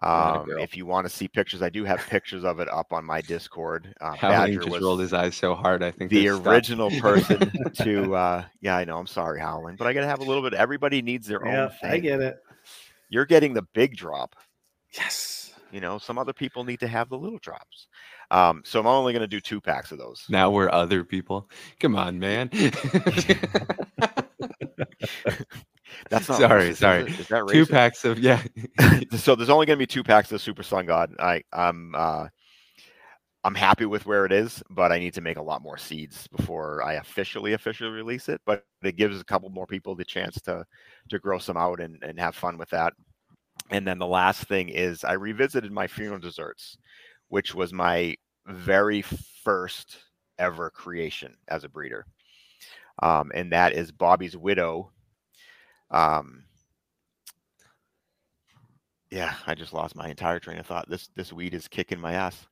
Atta 0.01 0.39
Um, 0.41 0.59
if 0.59 0.77
you 0.77 0.85
want 0.85 1.07
to 1.07 1.13
see 1.13 1.27
pictures, 1.27 1.61
I 1.61 1.69
do 1.69 1.83
have 1.83 1.99
pictures 2.07 2.43
of 2.43 2.59
it 2.59 2.69
up 2.69 2.93
on 2.93 3.03
my 3.05 3.21
Discord. 3.21 3.93
Uh, 3.99 4.15
Howling 4.15 4.55
Badger 4.55 4.69
just 4.69 4.81
rolled 4.81 4.99
his 4.99 5.13
eyes 5.13 5.35
so 5.35 5.55
hard. 5.55 5.83
I 5.83 5.91
think 5.91 6.11
the 6.11 6.29
original 6.29 6.89
person 6.99 7.51
to, 7.81 8.15
uh, 8.15 8.43
yeah, 8.61 8.77
I 8.77 8.85
know. 8.85 8.97
I'm 8.97 9.07
sorry, 9.07 9.39
Howling, 9.39 9.75
but 9.75 9.87
I 9.87 9.93
got 9.93 10.01
to 10.01 10.07
have 10.07 10.19
a 10.19 10.23
little 10.23 10.43
bit. 10.43 10.53
Everybody 10.53 11.01
needs 11.01 11.27
their 11.27 11.45
Yeah, 11.45 11.63
own 11.63 11.69
thing. 11.81 11.91
I 11.91 11.99
get 11.99 12.21
it. 12.21 12.37
You're 13.09 13.25
getting 13.25 13.53
the 13.53 13.63
big 13.73 13.97
drop. 13.97 14.35
Yes. 14.95 15.53
You 15.71 15.81
know, 15.81 15.97
some 15.99 16.17
other 16.17 16.33
people 16.33 16.63
need 16.63 16.79
to 16.79 16.87
have 16.87 17.09
the 17.09 17.17
little 17.17 17.39
drops. 17.39 17.87
Um, 18.31 18.61
so 18.65 18.79
I'm 18.79 18.87
only 18.87 19.13
going 19.13 19.21
to 19.21 19.27
do 19.27 19.39
two 19.39 19.61
packs 19.61 19.91
of 19.91 19.97
those. 19.97 20.23
Now 20.29 20.49
we're 20.49 20.71
other 20.71 21.03
people. 21.03 21.49
Come 21.79 21.95
on, 21.95 22.19
man. 22.19 22.49
That's 26.09 26.29
not 26.29 26.39
Sorry, 26.39 26.69
racist, 26.69 26.69
is 26.69 26.79
sorry. 26.79 27.01
it? 27.01 27.19
Is 27.19 27.27
that 27.27 27.47
Two 27.49 27.65
packs 27.65 28.05
of 28.05 28.19
yeah. 28.19 28.41
so 29.15 29.35
there's 29.35 29.49
only 29.49 29.65
going 29.65 29.77
to 29.77 29.81
be 29.81 29.87
two 29.87 30.03
packs 30.03 30.31
of 30.31 30.41
Super 30.41 30.63
Sun 30.63 30.85
God. 30.85 31.13
I 31.19 31.43
I'm 31.53 31.93
uh, 31.95 32.27
I'm 33.43 33.55
happy 33.55 33.85
with 33.85 34.05
where 34.05 34.25
it 34.25 34.31
is, 34.31 34.61
but 34.69 34.91
I 34.91 34.99
need 34.99 35.13
to 35.13 35.21
make 35.21 35.37
a 35.37 35.41
lot 35.41 35.61
more 35.61 35.77
seeds 35.77 36.27
before 36.27 36.83
I 36.83 36.93
officially 36.95 37.53
officially 37.53 37.89
release 37.91 38.27
it. 38.29 38.41
But 38.45 38.65
it 38.83 38.97
gives 38.97 39.19
a 39.19 39.25
couple 39.25 39.49
more 39.49 39.67
people 39.67 39.95
the 39.95 40.05
chance 40.05 40.41
to 40.41 40.65
to 41.09 41.19
grow 41.19 41.39
some 41.39 41.57
out 41.57 41.79
and 41.79 42.01
and 42.03 42.19
have 42.19 42.35
fun 42.35 42.57
with 42.57 42.69
that. 42.71 42.93
And 43.71 43.87
then 43.87 43.99
the 43.99 44.07
last 44.07 44.45
thing 44.45 44.69
is 44.69 45.03
I 45.03 45.13
revisited 45.13 45.71
my 45.71 45.87
funeral 45.87 46.19
desserts, 46.19 46.77
which 47.29 47.53
was 47.55 47.73
my 47.73 48.15
very 48.47 49.01
first 49.01 49.97
ever 50.39 50.69
creation 50.69 51.35
as 51.49 51.63
a 51.63 51.69
breeder, 51.69 52.05
um, 53.03 53.31
and 53.35 53.51
that 53.51 53.73
is 53.73 53.91
Bobby's 53.91 54.35
widow. 54.37 54.91
Um, 55.91 56.43
yeah, 59.11 59.33
I 59.47 59.55
just 59.55 59.73
lost 59.73 59.95
my 59.95 60.09
entire 60.09 60.39
train 60.39 60.59
of 60.59 60.67
thought. 60.67 60.89
This 60.89 61.09
this 61.15 61.33
weed 61.33 61.53
is 61.53 61.67
kicking 61.67 61.99
my 61.99 62.13
ass. 62.13 62.47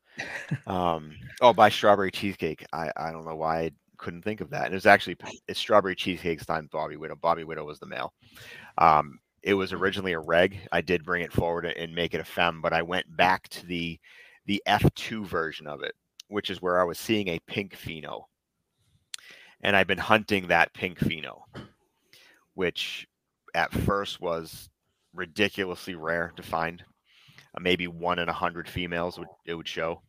Um, 0.65 1.15
oh, 1.41 1.53
by 1.53 1.69
strawberry 1.69 2.11
cheesecake. 2.11 2.65
I 2.73 2.91
I 2.97 3.11
don't 3.11 3.25
know 3.25 3.35
why 3.35 3.59
I 3.61 3.71
couldn't 3.97 4.23
think 4.23 4.41
of 4.41 4.49
that. 4.49 4.65
And 4.65 4.73
it 4.73 4.77
was 4.77 4.85
actually 4.85 5.17
it's 5.47 5.59
strawberry 5.59 5.95
cheesecakes 5.95 6.45
time 6.45 6.69
Bobby 6.71 6.97
Widow. 6.97 7.15
Bobby 7.15 7.43
Widow 7.43 7.65
was 7.65 7.79
the 7.79 7.85
male. 7.85 8.13
Um, 8.77 9.19
it 9.43 9.53
was 9.53 9.73
originally 9.73 10.13
a 10.13 10.19
reg. 10.19 10.59
I 10.71 10.81
did 10.81 11.05
bring 11.05 11.23
it 11.23 11.31
forward 11.33 11.65
and 11.65 11.93
make 11.93 12.13
it 12.13 12.19
a 12.19 12.25
fem, 12.25 12.61
but 12.61 12.73
I 12.73 12.81
went 12.81 13.15
back 13.15 13.47
to 13.49 13.65
the 13.65 13.99
the 14.45 14.61
F2 14.67 15.25
version 15.25 15.67
of 15.67 15.83
it, 15.83 15.93
which 16.29 16.49
is 16.49 16.61
where 16.61 16.79
I 16.79 16.85
was 16.85 16.97
seeing 16.97 17.27
a 17.27 17.39
pink 17.47 17.75
pheno. 17.75 18.23
And 19.61 19.75
I've 19.75 19.87
been 19.87 19.97
hunting 19.97 20.47
that 20.47 20.73
pink 20.73 20.99
pheno, 20.99 21.41
which 22.53 23.07
at 23.57 23.73
first 23.73 24.21
was 24.21 24.69
ridiculously 25.15 25.95
rare 25.95 26.31
to 26.35 26.43
find. 26.43 26.83
Uh, 27.55 27.59
maybe 27.59 27.87
one 27.87 28.19
in 28.19 28.29
a 28.29 28.33
hundred 28.33 28.69
females 28.69 29.17
would 29.17 29.27
it 29.45 29.55
would 29.55 29.67
show. 29.67 30.01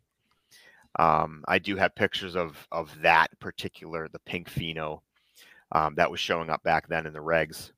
Um, 0.98 1.42
I 1.48 1.58
do 1.58 1.74
have 1.76 1.94
pictures 1.94 2.36
of 2.36 2.68
of 2.70 2.94
that 3.00 3.28
particular 3.40 4.06
the 4.08 4.18
pink 4.20 4.50
pheno 4.50 5.00
um, 5.72 5.94
that 5.94 6.10
was 6.10 6.20
showing 6.20 6.50
up 6.50 6.62
back 6.62 6.88
then 6.88 7.06
in 7.06 7.14
the 7.14 7.20
regs. 7.20 7.72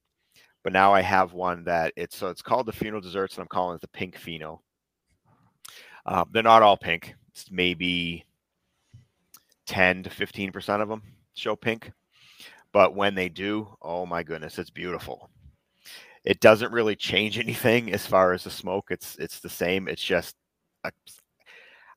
But 0.64 0.72
now 0.72 0.92
I 0.92 1.02
have 1.02 1.32
one 1.32 1.64
that 1.64 1.92
it's 1.96 2.16
so 2.16 2.28
it's 2.28 2.42
called 2.42 2.66
the 2.66 2.72
funeral 2.72 3.00
desserts, 3.00 3.36
and 3.36 3.42
I'm 3.42 3.48
calling 3.48 3.76
it 3.76 3.80
the 3.80 3.88
pink 3.88 4.16
pheno. 4.16 4.58
Uh, 6.04 6.24
they're 6.32 6.42
not 6.42 6.62
all 6.62 6.76
pink. 6.76 7.14
It's 7.28 7.48
maybe 7.50 8.26
10 9.66 10.02
to 10.02 10.10
15 10.10 10.50
percent 10.50 10.82
of 10.82 10.88
them 10.88 11.02
show 11.34 11.54
pink. 11.54 11.92
But 12.72 12.96
when 12.96 13.14
they 13.14 13.28
do, 13.28 13.68
oh 13.82 14.04
my 14.04 14.24
goodness, 14.24 14.58
it's 14.58 14.70
beautiful 14.70 15.30
it 16.24 16.40
doesn't 16.40 16.72
really 16.72 16.96
change 16.96 17.38
anything 17.38 17.92
as 17.92 18.06
far 18.06 18.32
as 18.32 18.44
the 18.44 18.50
smoke. 18.50 18.88
It's 18.90 19.16
it's 19.16 19.40
the 19.40 19.48
same. 19.48 19.88
It's 19.88 20.02
just 20.02 20.36
a, 20.84 20.92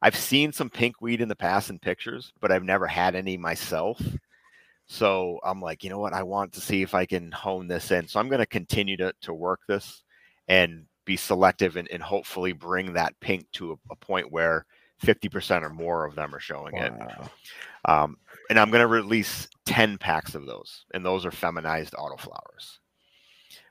I've 0.01 0.15
seen 0.15 0.51
some 0.51 0.69
pink 0.69 1.01
weed 1.01 1.21
in 1.21 1.29
the 1.29 1.35
past 1.35 1.69
in 1.69 1.79
pictures, 1.79 2.31
but 2.41 2.51
I've 2.51 2.63
never 2.63 2.87
had 2.87 3.15
any 3.15 3.37
myself. 3.37 4.01
So 4.85 5.39
I'm 5.43 5.61
like, 5.61 5.83
you 5.83 5.89
know 5.89 5.99
what? 5.99 6.13
I 6.13 6.23
want 6.23 6.53
to 6.53 6.61
see 6.61 6.81
if 6.81 6.93
I 6.93 7.05
can 7.05 7.31
hone 7.31 7.67
this 7.67 7.91
in. 7.91 8.07
So 8.07 8.19
I'm 8.19 8.27
going 8.29 8.39
to 8.39 8.45
continue 8.45 8.97
to 8.97 9.13
to 9.21 9.33
work 9.33 9.61
this 9.67 10.03
and 10.47 10.85
be 11.05 11.17
selective 11.17 11.75
and, 11.77 11.89
and 11.91 12.01
hopefully 12.01 12.53
bring 12.53 12.93
that 12.93 13.17
pink 13.19 13.45
to 13.53 13.73
a, 13.73 13.75
a 13.91 13.95
point 13.95 14.31
where 14.31 14.65
50% 15.03 15.63
or 15.63 15.69
more 15.69 16.05
of 16.05 16.15
them 16.15 16.33
are 16.33 16.39
showing 16.39 16.77
it. 16.77 16.93
Um, 17.85 18.17
and 18.49 18.57
I'm 18.57 18.71
going 18.71 18.81
to 18.81 18.87
release 18.87 19.49
10 19.65 19.97
packs 19.97 20.35
of 20.35 20.45
those, 20.45 20.85
and 20.93 21.05
those 21.05 21.25
are 21.25 21.31
feminized 21.31 21.93
autoflowers. 21.93 22.77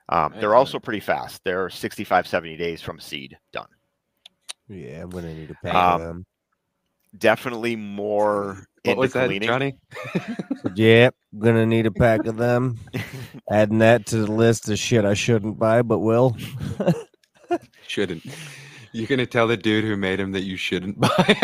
Um, 0.09 0.35
they're 0.41 0.55
also 0.55 0.79
pretty 0.79 1.01
fast. 1.01 1.41
They're 1.45 1.71
65, 1.71 2.27
70 2.27 2.57
days 2.57 2.83
from 2.83 2.99
seed 3.01 3.37
done. 3.53 3.67
Yeah, 4.69 5.03
I'm 5.03 5.11
gonna 5.11 5.35
need 5.35 5.51
a 5.51 5.55
pack 5.65 5.75
Um, 5.75 6.01
of 6.01 6.07
them. 6.07 6.27
Definitely 7.19 7.77
more. 7.77 8.65
What 8.85 8.97
was 8.97 9.13
that, 9.13 9.31
indica 9.31 9.47
Johnny? 9.47 9.77
Yep, 10.75 11.15
gonna 11.39 11.67
need 11.67 11.87
a 11.87 11.93
pack 11.93 12.27
of 12.27 12.37
them. 12.37 12.79
Adding 13.51 13.79
that 13.79 14.07
to 14.07 14.17
the 14.27 14.33
list 14.33 14.69
of 14.71 14.77
shit 14.79 15.05
I 15.05 15.15
shouldn't 15.15 15.57
buy, 15.57 15.83
but 15.83 16.01
will. 16.01 16.37
Shouldn't. 17.87 18.25
You're 18.93 19.07
gonna 19.07 19.25
tell 19.27 19.47
the 19.47 19.57
dude 19.57 19.85
who 19.85 19.97
made 19.97 20.19
him 20.19 20.33
that 20.33 20.43
you 20.43 20.57
shouldn't 20.57 20.99
buy. 20.99 21.37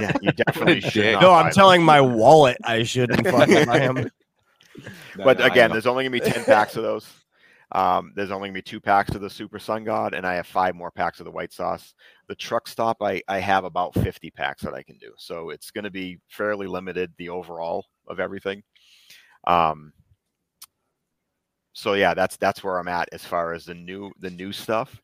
yeah, 0.00 0.12
you 0.20 0.30
definitely 0.32 0.80
should. 0.82 1.20
No, 1.20 1.32
I'm 1.32 1.46
them. 1.46 1.52
telling 1.54 1.82
my 1.82 2.00
wallet 2.02 2.56
I 2.64 2.82
shouldn't 2.82 3.26
fucking 3.26 3.64
buy 3.64 3.78
them. 3.78 4.10
No, 5.16 5.24
But 5.24 5.38
no, 5.38 5.46
again, 5.46 5.70
there's 5.70 5.86
only 5.86 6.04
gonna 6.04 6.10
be 6.10 6.20
10 6.20 6.44
packs 6.44 6.76
of 6.76 6.82
those. 6.82 7.06
Um, 7.74 8.12
there's 8.16 8.30
only 8.30 8.48
gonna 8.48 8.58
be 8.58 8.62
two 8.62 8.80
packs 8.80 9.14
of 9.14 9.20
the 9.20 9.30
Super 9.30 9.58
Sun 9.58 9.84
God, 9.84 10.14
and 10.14 10.26
I 10.26 10.34
have 10.34 10.46
five 10.46 10.74
more 10.76 10.92
packs 10.92 11.20
of 11.20 11.24
the 11.26 11.32
white 11.32 11.52
sauce. 11.52 11.94
The 12.28 12.36
truck 12.36 12.68
stop, 12.68 12.98
I, 13.02 13.22
I 13.28 13.40
have 13.40 13.64
about 13.64 13.94
50 13.94 14.30
packs 14.30 14.62
that 14.62 14.74
I 14.74 14.82
can 14.82 14.98
do. 14.98 15.12
So 15.18 15.50
it's 15.50 15.70
gonna 15.72 15.90
be 15.90 16.20
fairly 16.28 16.66
limited, 16.68 17.12
the 17.18 17.30
overall 17.30 17.86
of 18.08 18.20
everything. 18.20 18.62
Um, 19.46 19.92
so 21.72 21.94
yeah, 21.94 22.14
that's 22.14 22.36
that's 22.36 22.62
where 22.62 22.78
I'm 22.78 22.88
at 22.88 23.08
as 23.12 23.24
far 23.24 23.52
as 23.52 23.64
the 23.64 23.74
new 23.74 24.12
the 24.20 24.30
new 24.30 24.52
stuff. 24.52 25.00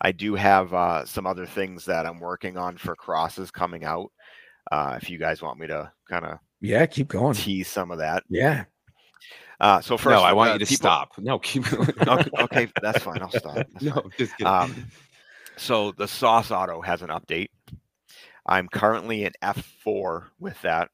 I 0.00 0.12
do 0.12 0.34
have 0.34 0.74
uh, 0.74 1.04
some 1.06 1.26
other 1.26 1.46
things 1.46 1.84
that 1.86 2.06
I'm 2.06 2.20
working 2.20 2.56
on 2.56 2.76
for 2.78 2.96
crosses 2.96 3.50
coming 3.50 3.84
out. 3.84 4.10
Uh, 4.72 4.98
if 5.00 5.10
you 5.10 5.18
guys 5.18 5.42
want 5.42 5.60
me 5.60 5.66
to 5.68 5.92
kind 6.08 6.24
of 6.26 6.38
Yeah, 6.60 6.86
keep 6.86 7.08
going. 7.08 7.36
tease 7.36 7.68
some 7.68 7.90
of 7.90 7.98
that. 7.98 8.24
Yeah. 8.28 8.64
Uh, 9.60 9.80
so 9.80 9.96
first, 9.96 10.14
no, 10.14 10.22
I 10.22 10.32
want 10.32 10.50
uh, 10.50 10.52
you 10.54 10.58
to 10.60 10.66
people- 10.66 10.76
stop. 10.76 11.12
No, 11.18 11.38
keep 11.38 11.70
okay, 12.08 12.30
okay, 12.40 12.68
that's 12.80 13.02
fine. 13.02 13.20
I'll 13.20 13.30
stop. 13.30 13.54
That's 13.56 13.82
no, 13.82 13.92
fine. 13.92 14.10
just 14.18 14.32
kidding. 14.36 14.46
Um, 14.46 14.86
So 15.56 15.92
the 15.92 16.08
Sauce 16.08 16.50
Auto 16.50 16.80
has 16.80 17.02
an 17.02 17.10
update. 17.10 17.48
I'm 18.46 18.66
currently 18.68 19.24
in 19.24 19.32
F4 19.42 20.24
with 20.38 20.60
that. 20.62 20.88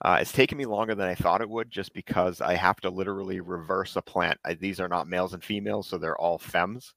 Uh, 0.00 0.18
it's 0.20 0.32
taken 0.32 0.56
me 0.56 0.64
longer 0.64 0.94
than 0.94 1.06
I 1.08 1.14
thought 1.14 1.42
it 1.42 1.50
would, 1.50 1.70
just 1.70 1.92
because 1.92 2.40
I 2.40 2.54
have 2.54 2.80
to 2.80 2.88
literally 2.90 3.40
reverse 3.40 3.96
a 3.96 4.02
plant. 4.02 4.38
I, 4.44 4.54
these 4.54 4.80
are 4.80 4.88
not 4.88 5.08
males 5.08 5.34
and 5.34 5.44
females, 5.44 5.86
so 5.86 5.98
they're 5.98 6.16
all 6.16 6.38
femmes. 6.38 6.94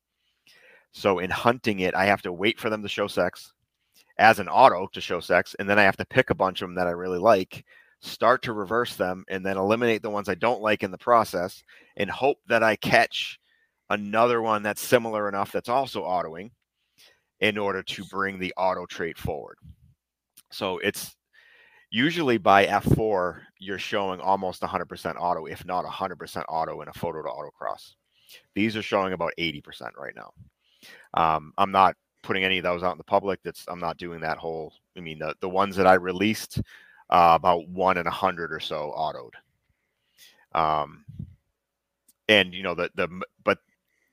So 0.93 1.19
in 1.19 1.29
hunting 1.29 1.81
it, 1.81 1.93
I 1.95 2.05
have 2.05 2.21
to 2.21 2.31
wait 2.31 2.57
for 2.59 2.69
them 2.69 2.83
to 2.83 2.87
show 2.89 3.07
sex, 3.07 3.51
as 4.17 4.39
an 4.39 4.47
auto 4.47 4.87
to 4.93 5.01
show 5.01 5.19
sex, 5.19 5.55
and 5.59 5.69
then 5.69 5.79
I 5.79 5.83
have 5.83 5.97
to 5.97 6.05
pick 6.05 6.29
a 6.29 6.35
bunch 6.35 6.61
of 6.61 6.69
them 6.69 6.75
that 6.75 6.87
I 6.87 6.91
really 6.91 7.19
like, 7.19 7.65
start 8.01 8.41
to 8.43 8.53
reverse 8.53 8.95
them, 8.95 9.23
and 9.29 9.45
then 9.45 9.57
eliminate 9.57 10.01
the 10.01 10.09
ones 10.09 10.29
I 10.29 10.35
don't 10.35 10.61
like 10.61 10.83
in 10.83 10.91
the 10.91 10.97
process, 10.97 11.63
and 11.97 12.09
hope 12.09 12.37
that 12.47 12.63
I 12.63 12.75
catch 12.75 13.39
another 13.89 14.41
one 14.41 14.63
that's 14.63 14.81
similar 14.81 15.27
enough 15.27 15.51
that's 15.51 15.69
also 15.69 16.03
autoing 16.03 16.51
in 17.39 17.57
order 17.57 17.83
to 17.83 18.05
bring 18.05 18.39
the 18.39 18.53
auto 18.55 18.85
trait 18.85 19.17
forward. 19.17 19.57
So 20.51 20.77
it's 20.79 21.15
usually 21.89 22.37
by 22.37 22.65
F4, 22.67 23.41
you're 23.59 23.79
showing 23.79 24.19
almost 24.21 24.61
100% 24.61 25.15
auto, 25.19 25.45
if 25.45 25.65
not 25.65 25.85
100% 25.85 26.43
auto 26.47 26.81
in 26.81 26.87
a 26.87 26.93
photo 26.93 27.21
to 27.21 27.29
autocross. 27.29 27.93
These 28.55 28.77
are 28.77 28.81
showing 28.81 29.13
about 29.13 29.33
80% 29.37 29.91
right 29.97 30.15
now. 30.15 30.31
Um, 31.13 31.53
I'm 31.57 31.71
not 31.71 31.95
putting 32.23 32.43
any 32.43 32.59
of 32.59 32.63
those 32.63 32.83
out 32.83 32.93
in 32.93 32.97
the 32.97 33.03
public. 33.03 33.39
That's 33.43 33.65
I'm 33.67 33.79
not 33.79 33.97
doing 33.97 34.21
that 34.21 34.37
whole. 34.37 34.73
I 34.97 35.01
mean, 35.01 35.19
the 35.19 35.35
the 35.41 35.49
ones 35.49 35.75
that 35.75 35.87
I 35.87 35.95
released, 35.95 36.61
uh, 37.11 37.33
about 37.35 37.67
one 37.67 37.97
in 37.97 38.07
a 38.07 38.11
hundred 38.11 38.51
or 38.51 38.59
so 38.59 38.93
autoed. 38.97 39.33
Um, 40.53 41.05
and 42.27 42.53
you 42.53 42.63
know 42.63 42.73
the 42.73 42.89
the 42.95 43.07
but 43.43 43.59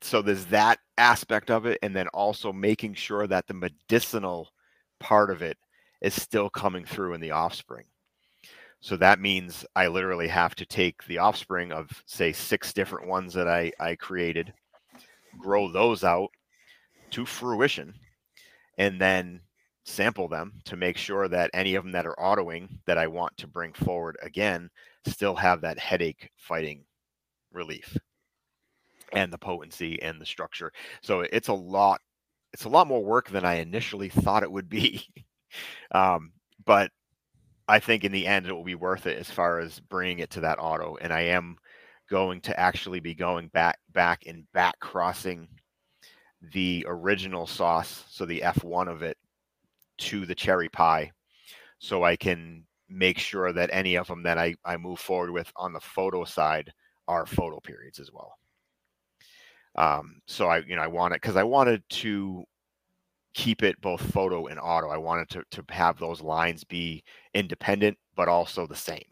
so 0.01 0.23
there's 0.23 0.47
that 0.47 0.79
aspect 0.97 1.51
of 1.51 1.67
it, 1.67 1.79
and 1.83 1.95
then 1.95 2.09
also 2.09 2.53
making 2.53 2.95
sure 2.95 3.27
that 3.27 3.47
the 3.47 3.55
medicinal 3.55 4.53
part 5.01 5.31
of 5.31 5.43
it 5.43 5.57
is 6.01 6.21
still 6.21 6.49
coming 6.51 6.85
through 6.85 7.15
in 7.15 7.21
the 7.21 7.33
offspring. 7.33 7.85
So 8.81 8.97
that 8.97 9.21
means 9.21 9.65
I 9.75 9.89
literally 9.89 10.29
have 10.29 10.55
to 10.57 10.67
take 10.67 11.05
the 11.05 11.19
offspring 11.19 11.73
of 11.73 12.03
say 12.07 12.33
six 12.33 12.73
different 12.73 13.09
ones 13.09 13.35
that 13.35 13.49
I 13.49 13.73
I 13.81 13.95
created, 13.97 14.53
grow 15.39 15.71
those 15.71 16.05
out 16.05 16.31
to 17.11 17.27
fruition, 17.27 17.95
and 18.77 19.01
then 19.01 19.41
sample 19.89 20.29
them 20.29 20.53
to 20.65 20.77
make 20.77 20.97
sure 20.97 21.29
that 21.29 21.51
any 21.55 21.75
of 21.75 21.85
them 21.85 21.93
that 21.93 22.07
are 22.07 22.17
autoing 22.19 22.69
that 22.87 22.99
I 22.99 23.07
want 23.07 23.37
to 23.39 23.47
bring 23.47 23.73
forward 23.73 24.17
again 24.23 24.71
still 25.07 25.35
have 25.37 25.63
that 25.63 25.79
headache 25.79 26.31
fighting 26.37 26.85
relief 27.53 27.97
and 29.13 29.33
the 29.33 29.39
potency 29.39 30.01
and 30.03 30.21
the 30.21 30.27
structure. 30.27 30.73
So 31.03 31.21
it's 31.21 31.49
a 31.49 31.55
lot 31.55 32.01
it's 32.53 32.65
a 32.65 32.69
lot 32.69 32.87
more 32.87 33.05
work 33.05 33.29
than 33.29 33.45
I 33.45 33.57
initially 33.57 34.09
thought 34.09 34.43
it 34.43 34.53
would 34.53 34.69
be. 34.71 35.07
um, 35.93 36.33
but 36.65 36.91
I 37.69 37.79
think 37.79 38.05
in 38.05 38.13
the 38.13 38.27
end 38.27 38.47
it 38.47 38.55
will 38.55 38.65
be 38.65 38.75
worth 38.75 39.07
it 39.07 39.19
as 39.19 39.31
far 39.31 39.59
as 39.59 39.81
bringing 39.81 40.21
it 40.21 40.31
to 40.31 40.41
that 40.41 40.59
auto. 40.59 40.97
And 41.01 41.13
I 41.13 41.23
am 41.23 41.57
going 42.11 42.41
to 42.43 42.59
actually 42.59 43.01
be 43.01 43.15
going 43.15 43.49
back 43.49 43.79
back 43.93 44.25
and 44.27 44.45
back 44.53 44.79
crossing 44.81 45.49
the 46.41 46.87
original 46.89 47.47
sauce, 47.47 48.05
so 48.09 48.25
the 48.25 48.41
F1 48.41 48.89
of 48.89 49.03
it, 49.03 49.18
to 49.99 50.27
the 50.27 50.35
cherry 50.35 50.69
pie, 50.69 51.11
so 51.79 52.05
I 52.05 52.17
can 52.17 52.67
make 52.89 53.19
sure 53.19 53.53
that 53.53 53.71
any 53.73 53.97
of 53.97 54.09
them 54.09 54.23
that 54.25 54.39
I, 54.39 54.55
I 54.65 54.77
move 54.77 55.01
forward 55.01 55.31
with 55.33 55.53
on 55.57 55.73
the 55.73 55.81
photo 55.81 56.25
side 56.25 56.73
are 57.09 57.27
photo 57.27 57.61
periods 57.61 58.01
as 58.01 58.13
well. 58.13 58.39
Um, 59.77 60.21
so 60.27 60.49
I, 60.49 60.59
you 60.59 60.77
know, 60.77 60.83
I 60.83 60.87
wanted 60.89 61.17
because 61.17 61.37
I 61.37 61.43
wanted 61.45 61.83
to 61.91 62.45
keep 63.35 63.63
it 63.63 63.81
both 63.81 64.01
photo 64.13 64.47
and 64.47 64.59
auto. 64.61 64.89
I 64.89 64.99
wanted 64.99 65.29
to 65.31 65.45
to 65.53 65.65
have 65.75 65.99
those 65.99 66.21
lines 66.23 66.65
be 66.65 67.05
independent 67.35 67.99
but 68.17 68.29
also 68.29 68.67
the 68.67 68.77
same. 68.77 69.05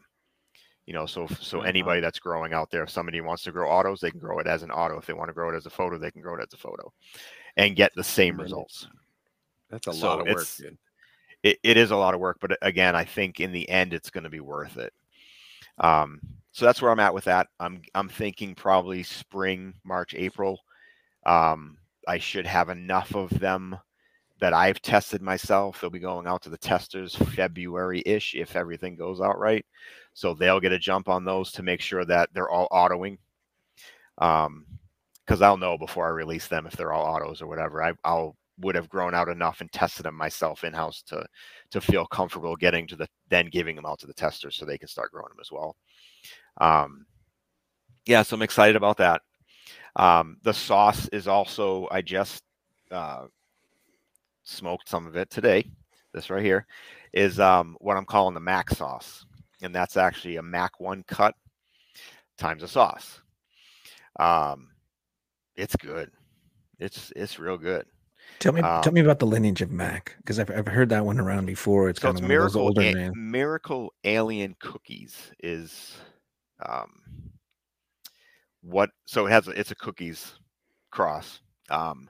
You 0.85 0.93
know, 0.93 1.05
so 1.05 1.27
so 1.27 1.61
Uh-huh. 1.61 1.67
anybody 1.67 2.01
that's 2.01 2.19
growing 2.19 2.53
out 2.53 2.71
there, 2.71 2.83
if 2.83 2.89
somebody 2.89 3.21
wants 3.21 3.43
to 3.43 3.51
grow 3.51 3.69
autos, 3.69 3.99
they 4.01 4.11
can 4.11 4.19
grow 4.19 4.39
it 4.39 4.47
as 4.47 4.63
an 4.63 4.71
auto. 4.71 4.97
If 4.97 5.05
they 5.05 5.13
want 5.13 5.29
to 5.29 5.33
grow 5.33 5.51
it 5.51 5.55
as 5.55 5.65
a 5.65 5.69
photo, 5.71 5.97
they 5.97 6.11
can 6.11 6.21
grow 6.21 6.35
it 6.35 6.41
as 6.41 6.53
a 6.53 6.57
photo, 6.57 6.91
and 7.57 7.75
get 7.75 7.91
the 7.95 8.03
same 8.03 8.39
results. 8.39 8.87
That's 9.69 9.87
a 9.87 9.93
So 9.93 10.07
lot 10.07 10.21
of 10.21 10.27
work. 10.27 10.47
It, 11.43 11.59
it 11.63 11.77
is 11.77 11.91
a 11.91 11.95
lot 11.95 12.13
of 12.13 12.19
work, 12.19 12.37
but 12.41 12.57
again, 12.61 12.95
I 12.95 13.03
think 13.03 13.39
in 13.39 13.51
the 13.51 13.67
end, 13.69 13.93
it's 13.93 14.09
going 14.09 14.23
to 14.23 14.29
be 14.29 14.39
worth 14.39 14.77
it. 14.77 14.93
Um, 15.77 16.19
so 16.51 16.65
that's 16.65 16.81
where 16.81 16.91
I'm 16.91 16.99
at 16.99 17.13
with 17.13 17.25
that. 17.25 17.47
I'm 17.59 17.81
I'm 17.93 18.09
thinking 18.09 18.55
probably 18.55 19.03
spring, 19.03 19.73
March, 19.83 20.15
April. 20.15 20.59
Um, 21.25 21.77
I 22.07 22.17
should 22.17 22.47
have 22.47 22.69
enough 22.69 23.13
of 23.15 23.29
them 23.39 23.77
that 24.39 24.53
I've 24.53 24.81
tested 24.81 25.21
myself. 25.21 25.79
They'll 25.79 25.89
be 25.89 25.99
going 25.99 26.27
out 26.27 26.41
to 26.43 26.49
the 26.49 26.57
testers 26.57 27.15
February 27.15 28.01
ish 28.05 28.33
if 28.35 28.55
everything 28.55 28.95
goes 28.95 29.21
out 29.21 29.39
right. 29.39 29.65
So 30.13 30.33
they'll 30.33 30.59
get 30.59 30.71
a 30.71 30.79
jump 30.79 31.09
on 31.09 31.25
those 31.25 31.51
to 31.53 31.63
make 31.63 31.81
sure 31.81 32.05
that 32.05 32.29
they're 32.33 32.49
all 32.49 32.67
autoing. 32.71 33.17
Um, 34.17 34.65
because 35.25 35.41
I'll 35.41 35.57
know 35.57 35.77
before 35.77 36.05
I 36.05 36.11
release 36.11 36.47
them 36.47 36.65
if 36.65 36.73
they're 36.77 36.93
all 36.93 37.05
autos 37.05 37.41
or 37.41 37.47
whatever. 37.47 37.83
I, 37.83 37.93
I'll 38.05 38.37
would 38.59 38.75
have 38.75 38.89
grown 38.89 39.13
out 39.13 39.29
enough 39.29 39.61
and 39.61 39.71
tested 39.71 40.05
them 40.05 40.15
myself 40.15 40.63
in 40.63 40.73
house 40.73 41.01
to 41.03 41.25
to 41.71 41.81
feel 41.81 42.05
comfortable 42.05 42.55
getting 42.55 42.87
to 42.87 42.95
the 42.95 43.07
then 43.29 43.47
giving 43.47 43.75
them 43.75 43.85
out 43.85 43.99
to 43.99 44.07
the 44.07 44.13
testers 44.13 44.55
so 44.55 44.65
they 44.65 44.77
can 44.77 44.87
start 44.87 45.11
growing 45.11 45.29
them 45.29 45.41
as 45.41 45.51
well. 45.51 45.75
Um, 46.59 47.05
yeah, 48.05 48.23
so 48.23 48.35
I'm 48.35 48.41
excited 48.41 48.75
about 48.75 48.97
that. 48.97 49.21
Um, 49.95 50.37
the 50.43 50.53
sauce 50.53 51.07
is 51.09 51.27
also 51.27 51.87
I 51.91 52.01
just 52.01 52.43
uh, 52.91 53.25
smoked 54.43 54.89
some 54.89 55.05
of 55.05 55.15
it 55.15 55.29
today. 55.29 55.69
This 56.13 56.29
right 56.29 56.43
here 56.43 56.65
is 57.13 57.39
um, 57.39 57.75
what 57.79 57.97
I'm 57.97 58.05
calling 58.05 58.33
the 58.33 58.39
Mac 58.39 58.69
sauce, 58.69 59.25
and 59.61 59.73
that's 59.73 59.97
actually 59.97 60.37
a 60.37 60.41
Mac 60.43 60.79
one 60.79 61.03
cut 61.07 61.35
times 62.37 62.63
a 62.63 62.67
sauce. 62.67 63.21
Um, 64.19 64.69
it's 65.55 65.75
good. 65.75 66.11
It's 66.79 67.11
it's 67.15 67.39
real 67.39 67.57
good. 67.57 67.85
Tell 68.39 68.53
me, 68.53 68.63
tell 68.81 68.91
Um, 68.91 68.93
me 68.93 69.01
about 69.01 69.19
the 69.19 69.25
lineage 69.27 69.61
of 69.61 69.71
Mac 69.71 70.15
because 70.17 70.39
I've, 70.39 70.49
I've 70.51 70.67
heard 70.67 70.89
that 70.89 71.05
one 71.05 71.19
around 71.19 71.45
before. 71.45 71.89
It's 71.89 71.99
So 71.99 72.09
kind 72.09 72.11
it's 72.11 72.21
of 72.21 72.23
of 72.23 72.23
miracle 72.23 72.61
older 72.61 72.83
A- 72.83 72.95
names. 72.95 73.13
miracle 73.13 73.93
alien 74.05 74.55
cookies 74.59 75.31
is 75.39 75.97
um 76.65 77.33
what 78.61 78.89
so 79.05 79.25
it 79.25 79.31
has 79.31 79.47
a, 79.47 79.51
it's 79.51 79.71
a 79.71 79.75
cookies 79.75 80.35
cross 80.91 81.41
um 81.69 82.09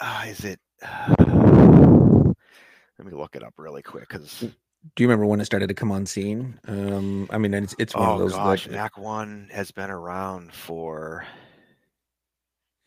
uh, 0.00 0.24
is 0.28 0.44
it 0.44 0.60
let 1.18 3.06
me 3.06 3.12
look 3.12 3.36
it 3.36 3.42
up 3.42 3.54
really 3.58 3.82
quick 3.82 4.08
because 4.08 4.46
Do 4.94 5.02
you 5.02 5.08
remember 5.08 5.26
when 5.26 5.40
it 5.40 5.44
started 5.44 5.68
to 5.68 5.74
come 5.74 5.90
on 5.92 6.06
scene? 6.06 6.58
Um, 6.66 7.26
I 7.30 7.38
mean, 7.38 7.52
it's 7.54 7.74
it's 7.78 7.96
one 7.96 8.08
of 8.10 8.16
oh 8.16 8.18
those. 8.18 8.38
gosh 8.38 8.66
that, 8.66 8.70
mac 8.70 8.96
one 8.96 9.48
has 9.52 9.70
been 9.70 9.90
around 9.90 10.54
for 10.54 11.26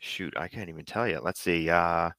shoot 0.02 0.34
i 0.36 0.48
can't 0.48 0.68
even 0.68 0.84
tell 0.84 1.06
you 1.06 1.20
let's 1.20 1.40
see 1.40 1.70
uh 1.70 2.10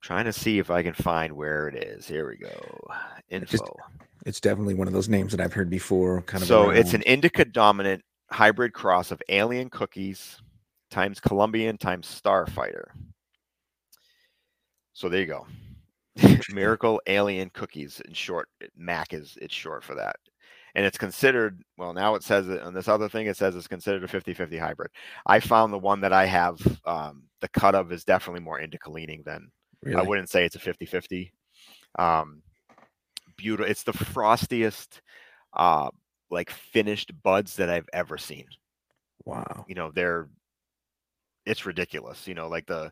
trying 0.00 0.24
to 0.24 0.32
see 0.32 0.58
if 0.58 0.68
i 0.68 0.82
can 0.82 0.92
find 0.92 1.32
where 1.32 1.68
it 1.68 1.76
is 1.76 2.08
here 2.08 2.28
we 2.28 2.36
go 2.36 2.50
just- 3.44 3.54
info 3.62 3.76
it's 4.24 4.40
definitely 4.40 4.74
one 4.74 4.88
of 4.88 4.92
those 4.92 5.08
names 5.08 5.30
that 5.30 5.40
I've 5.40 5.52
heard 5.52 5.70
before. 5.70 6.20
Kind 6.22 6.42
of. 6.42 6.48
so 6.48 6.70
it's 6.70 6.94
an 6.94 7.02
indica 7.02 7.44
dominant 7.44 8.02
hybrid 8.32 8.72
cross 8.72 9.12
of 9.12 9.22
alien 9.28 9.70
cookies 9.70 10.40
times 10.90 11.20
colombian 11.20 11.78
times 11.78 12.08
starfighter 12.08 12.86
so 14.92 15.08
there 15.08 15.20
you 15.20 15.26
go 15.26 15.46
miracle 16.52 17.00
alien 17.06 17.48
cookies 17.50 18.00
in 18.00 18.12
short 18.12 18.48
mac 18.76 19.12
is 19.14 19.38
it's 19.40 19.54
short 19.54 19.84
for 19.84 19.94
that 19.94 20.16
and 20.76 20.86
it's 20.86 20.98
considered 20.98 21.60
well 21.76 21.92
now 21.92 22.14
it 22.14 22.22
says 22.22 22.48
it 22.48 22.62
on 22.62 22.72
this 22.72 22.86
other 22.86 23.08
thing 23.08 23.26
it 23.26 23.36
says 23.36 23.56
it's 23.56 23.66
considered 23.66 24.04
a 24.04 24.06
50-50 24.06 24.60
hybrid 24.60 24.90
i 25.26 25.40
found 25.40 25.72
the 25.72 25.78
one 25.78 26.00
that 26.02 26.12
i 26.12 26.24
have 26.24 26.60
um, 26.86 27.24
the 27.40 27.48
cut 27.48 27.74
of 27.74 27.90
is 27.90 28.04
definitely 28.04 28.40
more 28.42 28.60
indica 28.60 28.90
leaning 28.90 29.22
than 29.24 29.50
I 29.94 30.02
wouldn't 30.02 30.30
say 30.30 30.44
it's 30.44 30.56
a 30.56 30.60
50 30.60 30.86
50. 30.86 31.32
Um, 31.98 32.42
beautiful. 33.36 33.70
It's 33.70 33.82
the 33.82 33.92
frostiest, 33.92 35.00
uh, 35.54 35.90
like 36.30 36.50
finished 36.50 37.12
buds 37.22 37.56
that 37.56 37.70
I've 37.70 37.88
ever 37.92 38.18
seen. 38.18 38.46
Wow. 39.24 39.64
You 39.68 39.74
know, 39.74 39.90
they're, 39.94 40.28
it's 41.44 41.66
ridiculous. 41.66 42.26
You 42.26 42.34
know, 42.34 42.48
like 42.48 42.66
the, 42.66 42.90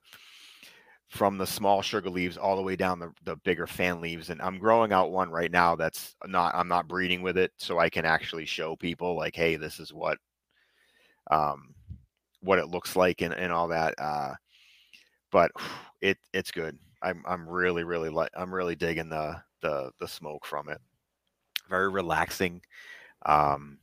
from 1.08 1.38
the 1.38 1.46
small 1.46 1.82
sugar 1.82 2.10
leaves 2.10 2.36
all 2.36 2.56
the 2.56 2.62
way 2.62 2.76
down 2.76 2.98
the, 2.98 3.12
the 3.24 3.36
bigger 3.36 3.66
fan 3.66 4.00
leaves. 4.00 4.30
And 4.30 4.42
I'm 4.42 4.58
growing 4.58 4.92
out 4.92 5.12
one 5.12 5.30
right 5.30 5.50
now 5.50 5.76
that's 5.76 6.16
not, 6.26 6.54
I'm 6.54 6.68
not 6.68 6.88
breeding 6.88 7.22
with 7.22 7.38
it. 7.38 7.52
So 7.56 7.78
I 7.78 7.88
can 7.88 8.04
actually 8.04 8.46
show 8.46 8.74
people 8.74 9.16
like, 9.16 9.36
hey, 9.36 9.56
this 9.56 9.78
is 9.78 9.92
what, 9.92 10.18
um, 11.30 11.74
what 12.40 12.58
it 12.58 12.68
looks 12.68 12.96
like 12.96 13.22
and, 13.22 13.32
and 13.32 13.52
all 13.52 13.68
that. 13.68 13.94
Uh, 13.98 14.34
but 15.34 15.50
it 16.00 16.16
it's 16.32 16.50
good. 16.50 16.78
I'm 17.02 17.22
I'm 17.26 17.46
really 17.46 17.84
really 17.84 18.08
like 18.08 18.30
I'm 18.34 18.54
really 18.54 18.76
digging 18.76 19.10
the 19.10 19.36
the 19.60 19.90
the 20.00 20.08
smoke 20.08 20.46
from 20.46 20.70
it. 20.70 20.80
Very 21.68 21.90
relaxing. 21.90 22.62
Um, 23.26 23.78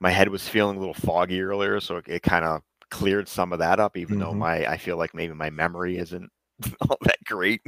my 0.00 0.10
head 0.10 0.28
was 0.28 0.48
feeling 0.48 0.76
a 0.76 0.80
little 0.80 0.94
foggy 0.94 1.40
earlier, 1.40 1.80
so 1.80 1.96
it, 1.96 2.08
it 2.08 2.22
kind 2.22 2.44
of 2.44 2.62
cleared 2.90 3.28
some 3.28 3.52
of 3.52 3.58
that 3.60 3.80
up. 3.80 3.96
Even 3.96 4.18
though 4.18 4.32
Mhm. 4.32 4.38
my 4.38 4.66
I 4.66 4.76
feel 4.76 4.96
like 4.96 5.14
maybe 5.14 5.34
my 5.34 5.50
memory 5.50 5.98
isn't 5.98 6.30
all 6.80 6.98
that 7.02 7.22
great 7.24 7.62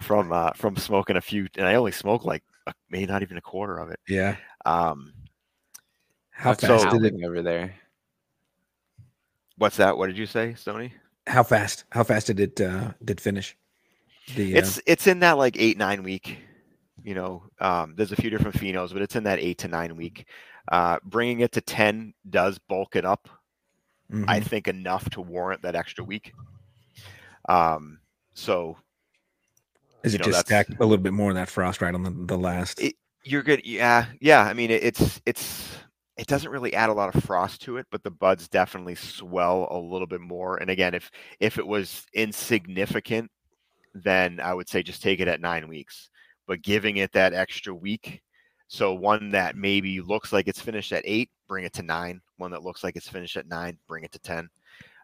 from 0.00 0.32
uh, 0.32 0.52
from 0.54 0.76
smoking 0.76 1.16
a 1.16 1.20
few, 1.20 1.46
and 1.56 1.66
I 1.66 1.74
only 1.74 1.92
smoke 1.92 2.24
like 2.24 2.42
a, 2.66 2.72
maybe 2.90 3.06
not 3.06 3.22
even 3.22 3.36
a 3.36 3.42
quarter 3.42 3.78
of 3.78 3.90
it. 3.90 4.00
Yeah. 4.08 4.36
Um, 4.66 5.12
How 6.30 6.54
fast 6.54 6.84
so- 6.84 6.98
did 6.98 7.14
it? 7.14 7.24
over 7.24 7.42
there? 7.42 7.74
What's 9.56 9.76
that? 9.76 9.96
What 9.98 10.06
did 10.06 10.16
you 10.16 10.26
say, 10.26 10.54
Stoney? 10.54 10.92
How 11.26 11.42
fast? 11.42 11.84
How 11.92 12.02
fast 12.02 12.28
did 12.28 12.40
it 12.40 12.60
uh, 12.60 12.92
did 13.04 13.20
finish? 13.20 13.56
The 14.34 14.54
uh, 14.54 14.58
It's 14.58 14.80
it's 14.86 15.06
in 15.06 15.20
that 15.20 15.36
like 15.38 15.56
eight 15.58 15.76
nine 15.76 16.02
week. 16.02 16.38
You 17.02 17.14
know, 17.14 17.42
um, 17.60 17.94
there's 17.96 18.12
a 18.12 18.16
few 18.16 18.30
different 18.30 18.56
phenos, 18.56 18.92
but 18.92 19.02
it's 19.02 19.16
in 19.16 19.24
that 19.24 19.38
eight 19.38 19.58
to 19.58 19.68
nine 19.68 19.96
week. 19.96 20.26
Uh, 20.70 20.98
bringing 21.04 21.40
it 21.40 21.52
to 21.52 21.60
ten 21.60 22.14
does 22.28 22.58
bulk 22.58 22.96
it 22.96 23.04
up. 23.04 23.28
I 24.26 24.40
mhm. 24.40 24.44
think 24.44 24.68
enough 24.68 25.08
to 25.10 25.20
warrant 25.20 25.62
that 25.62 25.76
extra 25.76 26.04
week. 26.04 26.32
Um, 27.48 28.00
so 28.34 28.76
is 30.02 30.14
it 30.14 30.20
know, 30.20 30.26
just 30.26 30.50
a 30.50 30.64
little 30.78 30.98
bit 30.98 31.12
more 31.12 31.30
of 31.30 31.36
that 31.36 31.48
frost 31.48 31.80
right 31.82 31.94
on 31.94 32.02
the, 32.02 32.10
the 32.10 32.38
last? 32.38 32.80
It- 32.80 32.96
you're 33.22 33.42
good. 33.42 33.66
Yeah, 33.66 34.06
yeah. 34.20 34.42
I 34.42 34.54
mean, 34.54 34.70
it, 34.70 34.82
it's 34.82 35.20
it's 35.26 35.76
it 36.16 36.26
doesn't 36.26 36.50
really 36.50 36.74
add 36.74 36.88
a 36.88 36.94
lot 36.94 37.14
of 37.14 37.22
frost 37.24 37.62
to 37.62 37.76
it, 37.76 37.86
but 37.90 38.02
the 38.02 38.10
buds 38.10 38.48
definitely 38.48 38.94
swell 38.94 39.68
a 39.70 39.78
little 39.78 40.06
bit 40.06 40.20
more. 40.20 40.56
And 40.56 40.70
again, 40.70 40.94
if 40.94 41.10
if 41.38 41.58
it 41.58 41.66
was 41.66 42.06
insignificant, 42.14 43.30
then 43.94 44.40
I 44.40 44.54
would 44.54 44.68
say 44.68 44.82
just 44.82 45.02
take 45.02 45.20
it 45.20 45.28
at 45.28 45.40
nine 45.40 45.68
weeks. 45.68 46.08
But 46.46 46.62
giving 46.62 46.96
it 46.96 47.12
that 47.12 47.34
extra 47.34 47.74
week, 47.74 48.22
so 48.68 48.94
one 48.94 49.30
that 49.30 49.56
maybe 49.56 50.00
looks 50.00 50.32
like 50.32 50.48
it's 50.48 50.60
finished 50.60 50.92
at 50.92 51.04
eight, 51.06 51.30
bring 51.46 51.64
it 51.64 51.72
to 51.74 51.82
nine. 51.82 52.20
One 52.40 52.50
that 52.52 52.64
looks 52.64 52.82
like 52.82 52.96
it's 52.96 53.08
finished 53.08 53.36
at 53.36 53.48
nine, 53.48 53.78
bring 53.86 54.04
it 54.04 54.12
to 54.12 54.18
ten. 54.18 54.48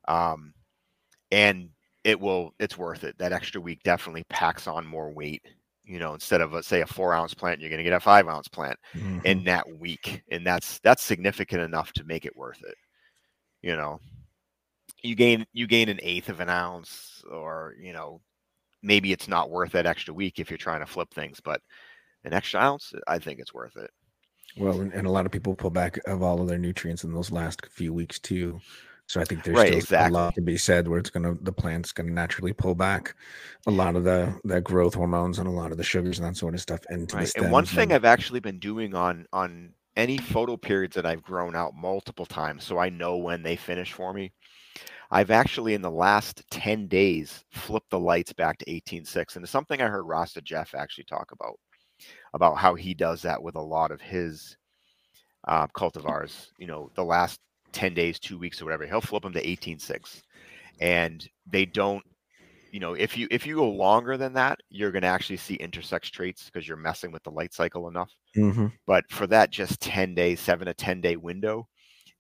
Um, 0.09 0.53
and 1.31 1.71
it 2.05 2.19
will 2.19 2.55
it's 2.59 2.79
worth 2.79 3.05
it. 3.05 3.19
That 3.19 3.33
extra 3.33 3.61
week 3.61 3.83
definitely 3.83 4.25
packs 4.29 4.67
on 4.67 4.87
more 4.87 5.11
weight. 5.13 5.43
You 5.85 5.99
know, 6.01 6.15
instead 6.15 6.41
of 6.41 6.53
let's 6.53 6.67
say 6.69 6.81
a 6.81 6.87
four 6.87 7.15
ounce 7.15 7.35
plant, 7.35 7.61
you're 7.61 7.71
going 7.71 7.79
to 7.79 7.85
get 7.85 7.93
a 7.93 8.01
five 8.01 8.29
ounce 8.29 8.49
plant 8.49 8.79
Mhm. 8.95 9.25
in 9.25 9.45
that 9.45 9.65
week, 9.79 10.23
and 10.31 10.47
that's 10.47 10.79
that's 10.81 11.03
significant 11.03 11.63
enough 11.63 11.93
to 11.95 12.05
make 12.05 12.25
it 12.27 12.37
worth 12.37 12.63
it. 12.65 12.75
You 13.63 13.77
know, 13.77 14.01
you 15.03 15.15
gain 15.15 15.47
you 15.53 15.67
gain 15.67 15.89
an 15.89 16.01
eighth 16.03 16.29
of 16.29 16.41
an 16.41 16.49
ounce, 16.49 17.23
or 17.31 17.75
you 17.81 17.93
know, 17.93 18.21
maybe 18.83 19.13
it's 19.13 19.29
not 19.29 19.51
worth 19.51 19.73
that 19.73 19.87
extra 19.87 20.15
week 20.15 20.39
if 20.39 20.51
you're 20.51 20.59
trying 20.59 20.81
to 20.81 20.87
flip 20.87 21.13
things, 21.13 21.41
but 21.41 21.61
an 22.25 22.33
extra 22.33 22.61
ounce, 22.61 22.93
I 23.07 23.19
think 23.19 23.41
it's 23.41 23.55
worth 23.55 23.77
it. 23.77 23.91
Well, 24.57 24.81
and, 24.81 24.93
and 24.93 25.07
a 25.07 25.11
lot 25.11 25.27
of 25.27 25.33
people 25.33 25.55
pull 25.55 25.71
back 25.71 25.99
of 26.07 26.23
all 26.23 26.41
of 26.41 26.49
their 26.49 26.59
nutrients 26.59 27.05
in 27.05 27.13
those 27.13 27.31
last 27.31 27.67
few 27.67 27.93
weeks 27.93 28.19
too. 28.19 28.63
So 29.07 29.21
I 29.21 29.25
think 29.25 29.45
there's 29.45 29.61
Right, 29.61 29.63
still 29.63 29.83
exactly. 29.83 29.97
a 29.99 30.05
lot 30.05 30.35
to 30.35 30.43
be 30.43 30.57
said 30.59 30.89
where 30.89 30.99
it's 30.99 31.11
gonna 31.11 31.35
the 31.41 31.53
plant's 31.53 31.93
gonna 31.93 32.11
naturally 32.11 32.53
pull 32.53 32.75
back 32.75 33.15
a 33.67 33.71
lot 33.71 33.95
of 33.97 34.05
the 34.05 34.39
the 34.45 34.61
growth 34.61 34.95
hormones 34.95 35.39
and 35.39 35.47
a 35.49 35.51
lot 35.53 35.71
of 35.73 35.79
the 35.79 35.85
sugars 35.85 36.19
and 36.19 36.27
that 36.27 36.37
sort 36.37 36.55
of 36.55 36.61
stuff 36.61 36.81
into 36.91 37.17
the 37.19 37.27
Right. 37.27 37.31
And 37.35 37.51
one 37.51 37.67
thing 37.67 37.93
I've 37.93 38.05
actually 38.05 38.41
been 38.41 38.59
doing 38.59 38.95
on 38.95 39.27
on 39.33 39.75
any 39.97 40.19
photo 40.19 40.57
periods 40.57 40.95
that 40.97 41.07
I've 41.07 41.23
grown 41.23 41.57
out 41.57 41.75
multiple 41.75 42.27
times, 42.27 42.65
so 42.65 42.79
I 42.79 42.91
know 42.91 43.17
when 43.17 43.43
they 43.43 43.57
finish 43.57 43.93
for 43.93 44.13
me. 44.13 44.33
I've 45.11 45.31
actually 45.33 45.75
in 45.75 45.83
the 45.83 45.91
last 45.91 46.45
10 46.51 46.89
days 46.89 47.45
flipped 47.53 47.91
the 47.91 48.01
lights 48.01 48.33
back 48.35 48.59
to 48.61 48.71
18.6. 48.71 49.37
And 49.37 49.45
it's 49.45 49.53
something 49.53 49.81
I 49.83 49.89
heard 49.89 50.05
Rasta 50.05 50.43
Jeff 50.43 50.75
actually 50.75 51.05
talk 51.05 51.33
about, 51.33 51.59
about 52.35 52.59
how 52.59 52.75
he 52.75 52.95
does 52.95 53.23
that 53.23 53.43
with 53.43 53.57
a 53.57 53.61
lot 53.63 53.91
of 53.91 54.01
his 54.01 54.57
uh, 55.49 55.67
cultivars. 55.69 56.49
You 56.59 56.67
know, 56.67 56.91
the 56.95 57.05
last 57.05 57.41
10 57.73 57.95
days, 57.95 58.19
two 58.19 58.39
weeks 58.39 58.61
or 58.61 58.65
whatever, 58.65 58.87
he'll 58.87 59.01
flip 59.01 59.23
them 59.23 59.33
to 59.35 59.49
18.6. 59.49 60.23
And 60.81 61.29
they 61.47 61.67
don't, 61.67 62.05
you 62.73 62.81
know, 62.81 62.95
if 62.95 63.17
you 63.17 63.29
if 63.31 63.47
you 63.47 63.57
go 63.57 63.71
longer 63.71 64.17
than 64.17 64.35
that, 64.35 64.61
you're 64.71 64.93
gonna 64.93 65.09
actually 65.09 65.39
see 65.39 65.59
intersex 65.59 66.11
traits 66.11 66.47
because 66.47 66.69
you're 66.69 66.77
messing 66.79 67.13
with 67.13 67.25
the 67.25 67.31
light 67.33 67.55
cycle 67.55 67.89
enough. 67.89 68.13
Mhm. 68.37 68.69
But 68.87 69.11
for 69.11 69.27
that 69.29 69.51
just 69.51 69.81
10 69.81 70.15
days, 70.15 70.41
seven 70.41 70.67
to 70.67 70.75
10 70.75 71.01
day 71.01 71.17
window, 71.17 71.69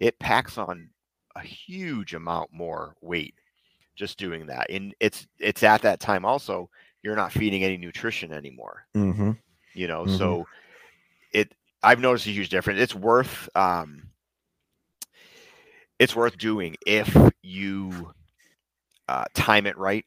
it 0.01 0.18
packs 0.20 0.59
on 0.59 0.91
a 1.37 1.41
huge 1.43 2.14
amount 2.14 2.53
more 2.53 2.97
weight 3.03 3.35
just 3.97 4.18
doing 4.18 4.47
that. 4.47 4.70
And 4.70 4.95
it's 5.01 5.27
it's 5.41 5.62
at 5.64 5.83
that 5.83 6.01
time 6.01 6.24
also 6.27 6.70
you're 7.03 7.16
not 7.16 7.33
feeding 7.33 7.64
any 7.64 7.77
nutrition 7.79 8.33
anymore. 8.33 8.89
Mhm. 8.95 9.37
You 9.77 9.89
know, 9.89 10.07
Mhm. 10.07 10.18
so 10.18 10.47
it 11.33 11.55
I've 11.83 12.01
noticed 12.01 12.27
a 12.27 12.31
huge 12.31 12.51
difference. 12.51 12.81
It's 12.81 12.95
worth 12.95 13.49
um 13.57 14.11
it's 15.99 16.16
worth 16.16 16.39
doing 16.39 16.77
if 16.87 17.16
you 17.43 18.12
uh, 19.09 19.24
time 19.35 19.66
it 19.66 19.79
right. 19.79 20.05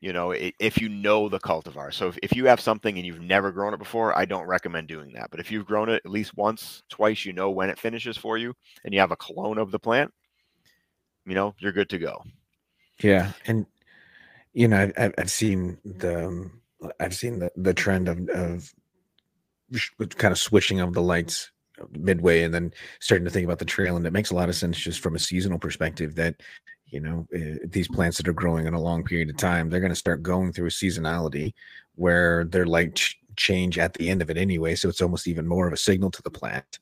You 0.00 0.12
know, 0.12 0.32
if 0.32 0.78
you 0.80 0.88
know 0.88 1.28
the 1.28 1.40
cultivar. 1.40 1.92
So 1.92 2.08
if, 2.08 2.18
if 2.22 2.36
you 2.36 2.46
have 2.46 2.60
something 2.60 2.96
and 2.96 3.06
you've 3.06 3.20
never 3.20 3.52
grown 3.52 3.74
it 3.74 3.78
before, 3.78 4.16
I 4.16 4.26
don't 4.26 4.46
recommend 4.46 4.88
doing 4.88 5.12
that. 5.14 5.30
But 5.30 5.40
if 5.40 5.50
you've 5.50 5.66
grown 5.66 5.88
it 5.88 6.02
at 6.04 6.10
least 6.10 6.36
once, 6.36 6.82
twice, 6.90 7.24
you 7.24 7.32
know 7.32 7.50
when 7.50 7.70
it 7.70 7.78
finishes 7.78 8.16
for 8.16 8.38
you, 8.38 8.54
and 8.84 8.94
you 8.94 9.00
have 9.00 9.12
a 9.12 9.16
clone 9.16 9.58
of 9.58 9.70
the 9.72 9.80
plant, 9.80 10.12
you 11.26 11.34
know, 11.34 11.54
you're 11.58 11.72
good 11.72 11.90
to 11.90 11.98
go. 11.98 12.22
Yeah, 13.02 13.32
and 13.46 13.66
you 14.54 14.68
know, 14.68 14.78
I've 14.82 14.92
I've, 14.98 15.14
I've 15.18 15.30
seen 15.30 15.78
the 15.84 16.28
um, 16.28 16.62
I've 17.00 17.14
seen 17.14 17.38
the 17.38 17.50
the 17.56 17.74
trend 17.74 18.08
of 18.08 18.28
of 18.30 18.72
kind 20.16 20.32
of 20.32 20.38
switching 20.38 20.80
of 20.80 20.92
the 20.92 21.02
lights 21.02 21.50
midway, 21.92 22.42
and 22.42 22.54
then 22.54 22.72
starting 23.00 23.24
to 23.24 23.30
think 23.30 23.44
about 23.44 23.58
the 23.58 23.64
trail, 23.64 23.96
and 23.96 24.06
it 24.06 24.12
makes 24.12 24.30
a 24.30 24.34
lot 24.34 24.48
of 24.48 24.54
sense 24.54 24.78
just 24.78 25.00
from 25.00 25.14
a 25.14 25.18
seasonal 25.18 25.58
perspective 25.58 26.14
that 26.16 26.36
you 26.86 27.00
know 27.00 27.26
uh, 27.34 27.58
these 27.64 27.88
plants 27.88 28.16
that 28.18 28.28
are 28.28 28.32
growing 28.32 28.66
in 28.66 28.74
a 28.74 28.80
long 28.80 29.04
period 29.04 29.30
of 29.30 29.36
time, 29.36 29.68
they're 29.68 29.80
going 29.80 29.90
to 29.90 29.96
start 29.96 30.22
going 30.22 30.52
through 30.52 30.66
a 30.66 30.70
seasonality 30.70 31.52
where 31.96 32.44
their 32.44 32.66
light 32.66 32.94
ch- 32.94 33.18
change 33.36 33.78
at 33.78 33.94
the 33.94 34.08
end 34.08 34.22
of 34.22 34.30
it 34.30 34.36
anyway, 34.36 34.74
so 34.74 34.88
it's 34.88 35.00
almost 35.02 35.26
even 35.26 35.46
more 35.46 35.66
of 35.66 35.72
a 35.72 35.76
signal 35.78 36.10
to 36.10 36.22
the 36.22 36.30
plant 36.30 36.78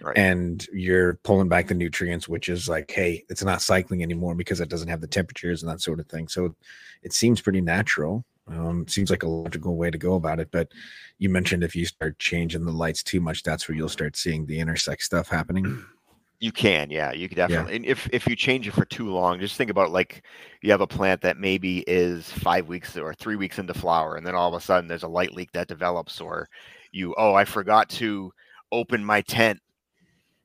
Right. 0.00 0.18
and 0.18 0.66
you're 0.72 1.14
pulling 1.22 1.48
back 1.48 1.68
the 1.68 1.74
nutrients, 1.74 2.28
which 2.28 2.48
is 2.48 2.68
like, 2.68 2.90
hey, 2.90 3.24
it's 3.28 3.44
not 3.44 3.62
cycling 3.62 4.02
anymore 4.02 4.34
because 4.34 4.60
it 4.60 4.68
doesn't 4.68 4.88
have 4.88 5.00
the 5.00 5.06
temperatures 5.06 5.62
and 5.62 5.70
that 5.70 5.80
sort 5.80 6.00
of 6.00 6.06
thing. 6.08 6.28
So 6.28 6.54
it 7.02 7.12
seems 7.12 7.40
pretty 7.40 7.60
natural. 7.60 8.24
Um, 8.46 8.82
it 8.82 8.90
seems 8.90 9.10
like 9.10 9.22
a 9.22 9.28
logical 9.28 9.76
way 9.76 9.90
to 9.90 9.98
go 9.98 10.14
about 10.14 10.40
it. 10.40 10.50
But 10.50 10.70
you 11.18 11.28
mentioned 11.28 11.64
if 11.64 11.74
you 11.74 11.86
start 11.86 12.18
changing 12.18 12.64
the 12.64 12.72
lights 12.72 13.02
too 13.02 13.20
much, 13.20 13.42
that's 13.42 13.68
where 13.68 13.76
you'll 13.76 13.88
start 13.88 14.16
seeing 14.16 14.44
the 14.46 14.58
intersex 14.58 15.02
stuff 15.02 15.28
happening. 15.28 15.84
You 16.40 16.52
can, 16.52 16.90
yeah, 16.90 17.12
you 17.12 17.26
could 17.26 17.36
definitely. 17.36 17.76
And 17.76 17.86
if 17.86 18.06
if 18.12 18.26
you 18.26 18.36
change 18.36 18.68
it 18.68 18.72
for 18.74 18.84
too 18.84 19.08
long, 19.08 19.40
just 19.40 19.56
think 19.56 19.70
about 19.70 19.92
like 19.92 20.26
you 20.60 20.70
have 20.72 20.82
a 20.82 20.86
plant 20.86 21.22
that 21.22 21.38
maybe 21.38 21.78
is 21.86 22.28
five 22.28 22.68
weeks 22.68 22.98
or 22.98 23.14
three 23.14 23.36
weeks 23.36 23.58
into 23.58 23.72
flower, 23.72 24.16
and 24.16 24.26
then 24.26 24.34
all 24.34 24.48
of 24.48 24.54
a 24.54 24.60
sudden 24.62 24.86
there's 24.86 25.04
a 25.04 25.08
light 25.08 25.32
leak 25.32 25.50
that 25.52 25.68
develops, 25.68 26.20
or 26.20 26.46
you 26.92 27.14
oh 27.16 27.32
I 27.34 27.46
forgot 27.46 27.88
to 27.90 28.30
open 28.72 29.02
my 29.02 29.22
tent, 29.22 29.58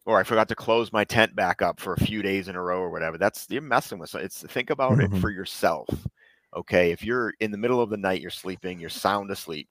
or 0.06 0.18
I 0.20 0.24
forgot 0.24 0.48
to 0.50 0.56
close 0.56 0.94
my 0.94 1.04
tent 1.04 1.36
back 1.36 1.62
up 1.62 1.82
for 1.82 1.94
a 1.96 2.00
few 2.00 2.22
days 2.22 2.48
in 2.48 2.56
a 2.56 2.62
row 2.64 2.80
or 2.80 2.92
whatever. 2.92 3.18
That's 3.18 3.48
you're 3.50 3.62
messing 3.62 4.00
with. 4.00 4.12
some- 4.12 4.22
It's 4.22 4.44
think 4.44 4.70
about 4.70 5.00
Mhm. 5.00 5.16
it 5.18 5.20
for 5.20 5.32
yourself. 5.32 5.90
Okay, 6.56 6.92
if 6.92 7.04
you're 7.04 7.34
in 7.40 7.52
the 7.52 7.58
middle 7.58 7.82
of 7.82 7.90
the 7.92 7.98
night, 7.98 8.22
you're 8.22 8.32
sleeping, 8.32 8.80
you're 8.80 8.90
sound 8.90 9.30
asleep. 9.32 9.70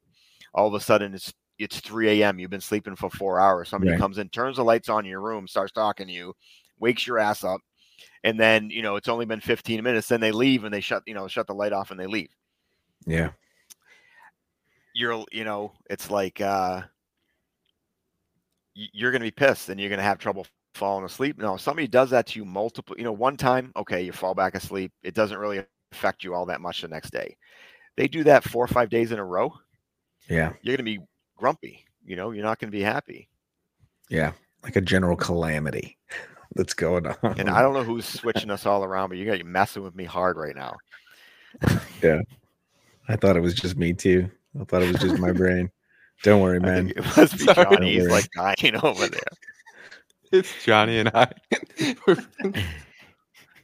All 0.54 0.68
of 0.68 0.74
a 0.74 0.80
sudden 0.80 1.14
it's 1.14 1.32
it's 1.58 1.80
3 1.80 2.24
a.m. 2.24 2.38
You've 2.38 2.50
been 2.50 2.60
sleeping 2.60 2.96
for 2.96 3.10
four 3.10 3.40
hours. 3.40 3.68
Somebody 3.68 3.92
Right. 3.92 3.94
comes 3.94 4.18
in, 4.18 4.28
turns 4.30 4.56
the 4.58 4.64
lights 4.64 4.88
on 4.88 5.04
in 5.06 5.10
your 5.10 5.22
room, 5.22 5.48
starts 5.48 5.72
talking 5.72 6.06
to 6.08 6.12
you, 6.12 6.34
wakes 6.80 7.06
your 7.06 7.18
ass 7.18 7.44
up, 7.44 7.60
and 8.24 8.40
then 8.40 8.70
you 8.70 8.82
know 8.82 8.96
it's 8.96 9.08
only 9.08 9.26
been 9.26 9.40
15 9.40 9.82
minutes. 9.84 10.08
Then 10.08 10.20
they 10.20 10.32
leave 10.32 10.64
and 10.64 10.74
they 10.74 10.80
shut 10.82 11.04
you 11.06 11.14
know 11.14 11.28
shut 11.28 11.46
the 11.48 11.54
light 11.54 11.72
off 11.74 11.90
and 11.92 12.00
they 12.00 12.06
leave. 12.08 12.30
Yeah. 13.06 13.32
You're 14.94 15.24
you 15.32 15.44
know 15.44 15.72
it's 15.88 16.10
like 16.10 16.40
uh, 16.40 16.82
you're 18.74 19.10
gonna 19.12 19.24
be 19.24 19.30
pissed 19.30 19.68
and 19.68 19.80
you're 19.80 19.90
gonna 19.90 20.02
have 20.02 20.18
trouble 20.18 20.46
falling 20.74 21.04
asleep. 21.04 21.38
No, 21.38 21.54
if 21.54 21.60
somebody 21.60 21.88
does 21.88 22.10
that 22.10 22.26
to 22.28 22.38
you 22.38 22.44
multiple, 22.44 22.96
you 22.96 23.04
know, 23.04 23.12
one 23.12 23.36
time, 23.36 23.72
okay, 23.76 24.02
you 24.02 24.12
fall 24.12 24.34
back 24.34 24.54
asleep. 24.54 24.92
It 25.02 25.14
doesn't 25.14 25.38
really 25.38 25.64
affect 25.92 26.24
you 26.24 26.34
all 26.34 26.46
that 26.46 26.60
much 26.60 26.82
the 26.82 26.88
next 26.88 27.10
day. 27.10 27.36
They 27.96 28.08
do 28.08 28.24
that 28.24 28.44
four 28.44 28.64
or 28.64 28.68
five 28.68 28.90
days 28.90 29.12
in 29.12 29.18
a 29.18 29.24
row. 29.24 29.52
Yeah. 30.28 30.52
You're 30.62 30.76
gonna 30.76 30.84
be 30.84 31.00
grumpy. 31.36 31.84
You 32.04 32.16
know, 32.16 32.30
you're 32.30 32.44
not 32.44 32.58
gonna 32.58 32.70
be 32.70 32.82
happy. 32.82 33.28
Yeah. 34.08 34.32
Like 34.62 34.76
a 34.76 34.80
general 34.80 35.16
calamity 35.16 35.96
that's 36.54 36.74
going 36.74 37.06
on. 37.06 37.38
And 37.38 37.48
I 37.50 37.62
don't 37.62 37.74
know 37.74 37.84
who's 37.84 38.04
switching 38.06 38.50
us 38.50 38.66
all 38.66 38.84
around, 38.84 39.08
but 39.08 39.18
you 39.18 39.26
got 39.26 39.38
you 39.38 39.44
messing 39.44 39.82
with 39.82 39.94
me 39.94 40.04
hard 40.04 40.36
right 40.36 40.56
now. 40.56 40.76
Yeah. 42.02 42.20
I 43.08 43.16
thought 43.16 43.36
it 43.36 43.40
was 43.40 43.54
just 43.54 43.76
me 43.76 43.92
too. 43.92 44.30
I 44.60 44.64
thought 44.64 44.82
it 44.82 44.92
was 44.92 45.00
just 45.00 45.18
my 45.18 45.32
brain. 45.32 45.70
Don't 46.22 46.40
worry, 46.42 46.60
man. 46.60 46.90
it 46.90 47.04
must 47.16 47.38
be 47.38 47.44
Sorry. 47.44 47.64
Johnny. 47.64 47.94
He's 47.94 48.04
Don't 48.04 48.12
like 48.12 48.30
dying 48.32 48.76
over 48.82 49.08
there. 49.08 49.20
It's 50.30 50.52
Johnny 50.64 50.98
and 50.98 51.08
I. 51.14 51.32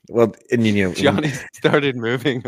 Well, 0.08 0.34
and 0.50 0.66
you 0.66 0.88
know, 0.88 0.94
Johnny 0.94 1.28
started 1.52 1.96
moving. 1.96 2.42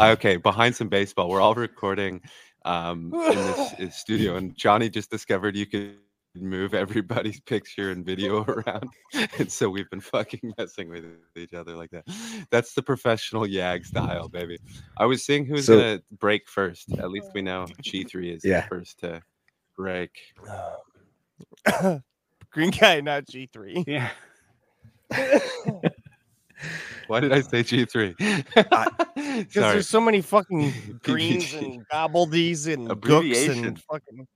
Okay, 0.00 0.36
behind 0.36 0.74
some 0.74 0.88
baseball. 0.88 1.28
We're 1.28 1.40
all 1.40 1.54
recording 1.54 2.20
um, 2.64 3.12
in 3.14 3.36
this 3.36 3.72
uh, 3.80 3.90
studio, 3.90 4.36
and 4.36 4.56
Johnny 4.56 4.88
just 4.88 5.10
discovered 5.10 5.54
you 5.56 5.66
could 5.66 5.96
move 6.34 6.72
everybody's 6.74 7.40
picture 7.46 7.90
and 7.90 8.04
video 8.06 8.42
around, 8.44 8.88
and 9.38 9.52
so 9.52 9.68
we've 9.68 9.88
been 9.90 10.00
fucking 10.00 10.54
messing 10.58 10.88
with 10.88 11.04
each 11.36 11.52
other 11.54 11.74
like 11.76 11.90
that. 11.90 12.04
That's 12.50 12.72
the 12.74 12.82
professional 12.82 13.42
Yag 13.46 13.84
style, 13.84 14.28
baby. 14.28 14.58
I 14.96 15.04
was 15.04 15.24
seeing 15.24 15.44
who's 15.44 15.66
So- 15.66 15.76
gonna 15.78 16.02
break 16.18 16.48
first. 16.48 16.90
At 16.98 17.10
least 17.10 17.28
we 17.34 17.42
know 17.42 17.66
G 17.82 18.04
three 18.04 18.30
is 18.32 18.44
Yeah. 18.44 18.62
the 18.62 18.66
first 18.68 18.98
to 19.00 19.22
break. 19.76 20.10
Green 22.50 22.70
guy, 22.70 23.00
not 23.00 23.26
G 23.28 23.48
three. 23.52 23.84
Yeah. 23.86 24.10
Why 27.06 27.20
did 27.20 27.32
I 27.32 27.40
say 27.40 27.62
G 27.62 27.84
three? 27.84 28.14
Because 28.18 28.86
there's 29.54 29.88
so 29.88 30.00
many 30.00 30.20
fucking 30.20 31.00
greens 31.02 31.52
and 31.54 31.86
gobbledies 31.88 32.72
and 32.72 32.88
gooks 32.88 33.48
and 33.48 33.80
fucking. 33.82 34.26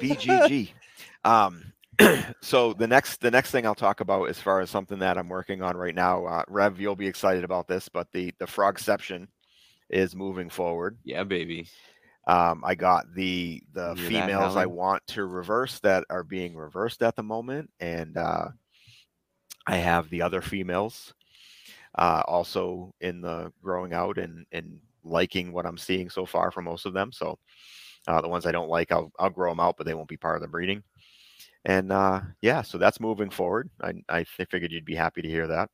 BGG. 0.00 0.70
um, 1.24 1.72
so 2.42 2.72
the 2.72 2.86
next 2.86 3.20
the 3.20 3.30
next 3.30 3.50
thing 3.50 3.66
I'll 3.66 3.74
talk 3.74 4.00
about 4.00 4.28
as 4.28 4.40
far 4.40 4.60
as 4.60 4.70
something 4.70 4.98
that 4.98 5.16
I'm 5.16 5.28
working 5.28 5.62
on 5.62 5.76
right 5.76 5.94
now, 5.94 6.26
uh, 6.26 6.42
Rev, 6.48 6.80
you'll 6.80 6.96
be 6.96 7.06
excited 7.06 7.44
about 7.44 7.68
this, 7.68 7.88
but 7.88 8.08
the 8.12 8.32
the 8.38 8.46
Frogception 8.46 9.28
is 9.90 10.16
moving 10.16 10.50
forward. 10.50 10.98
yeah, 11.04 11.24
baby. 11.24 11.68
Um, 12.26 12.62
I 12.64 12.74
got 12.74 13.04
the 13.14 13.62
the 13.74 13.94
You 13.96 14.08
hear 14.08 14.22
females 14.22 14.56
I 14.56 14.66
want 14.66 15.06
to 15.08 15.26
reverse 15.26 15.78
that 15.80 16.04
are 16.08 16.24
being 16.24 16.56
reversed 16.56 17.02
at 17.02 17.16
the 17.16 17.22
moment, 17.22 17.70
and 17.80 18.16
uh, 18.16 18.48
I 19.66 19.76
have 19.76 20.08
the 20.10 20.22
other 20.22 20.40
females 20.40 21.12
uh, 21.96 22.22
also 22.26 22.94
in 23.00 23.20
the 23.20 23.52
growing 23.62 23.92
out 23.92 24.18
and 24.18 24.46
and 24.52 24.78
liking 25.04 25.52
what 25.52 25.66
I'm 25.66 25.78
seeing 25.78 26.10
so 26.10 26.26
far 26.26 26.50
from 26.50 26.64
most 26.64 26.86
of 26.86 26.92
them. 26.94 27.12
So 27.12 27.38
uh, 28.08 28.20
the 28.20 28.28
ones 28.28 28.46
I 28.46 28.52
don't 28.52 28.68
like, 28.68 28.92
I'll 28.92 29.12
I'll 29.18 29.30
grow 29.30 29.50
them 29.50 29.60
out, 29.60 29.76
but 29.76 29.86
they 29.86 29.94
won't 29.94 30.08
be 30.08 30.16
part 30.16 30.36
of 30.36 30.42
the 30.42 30.48
breeding. 30.48 30.82
And 31.64 31.92
uh, 31.92 32.20
yeah, 32.42 32.62
so 32.62 32.78
that's 32.78 33.00
moving 33.00 33.30
forward. 33.30 33.70
I 33.82 33.94
I 34.08 34.24
figured 34.24 34.72
you'd 34.72 34.84
be 34.84 34.94
happy 34.96 35.22
to 35.22 35.28
hear 35.28 35.46
that. 35.48 35.70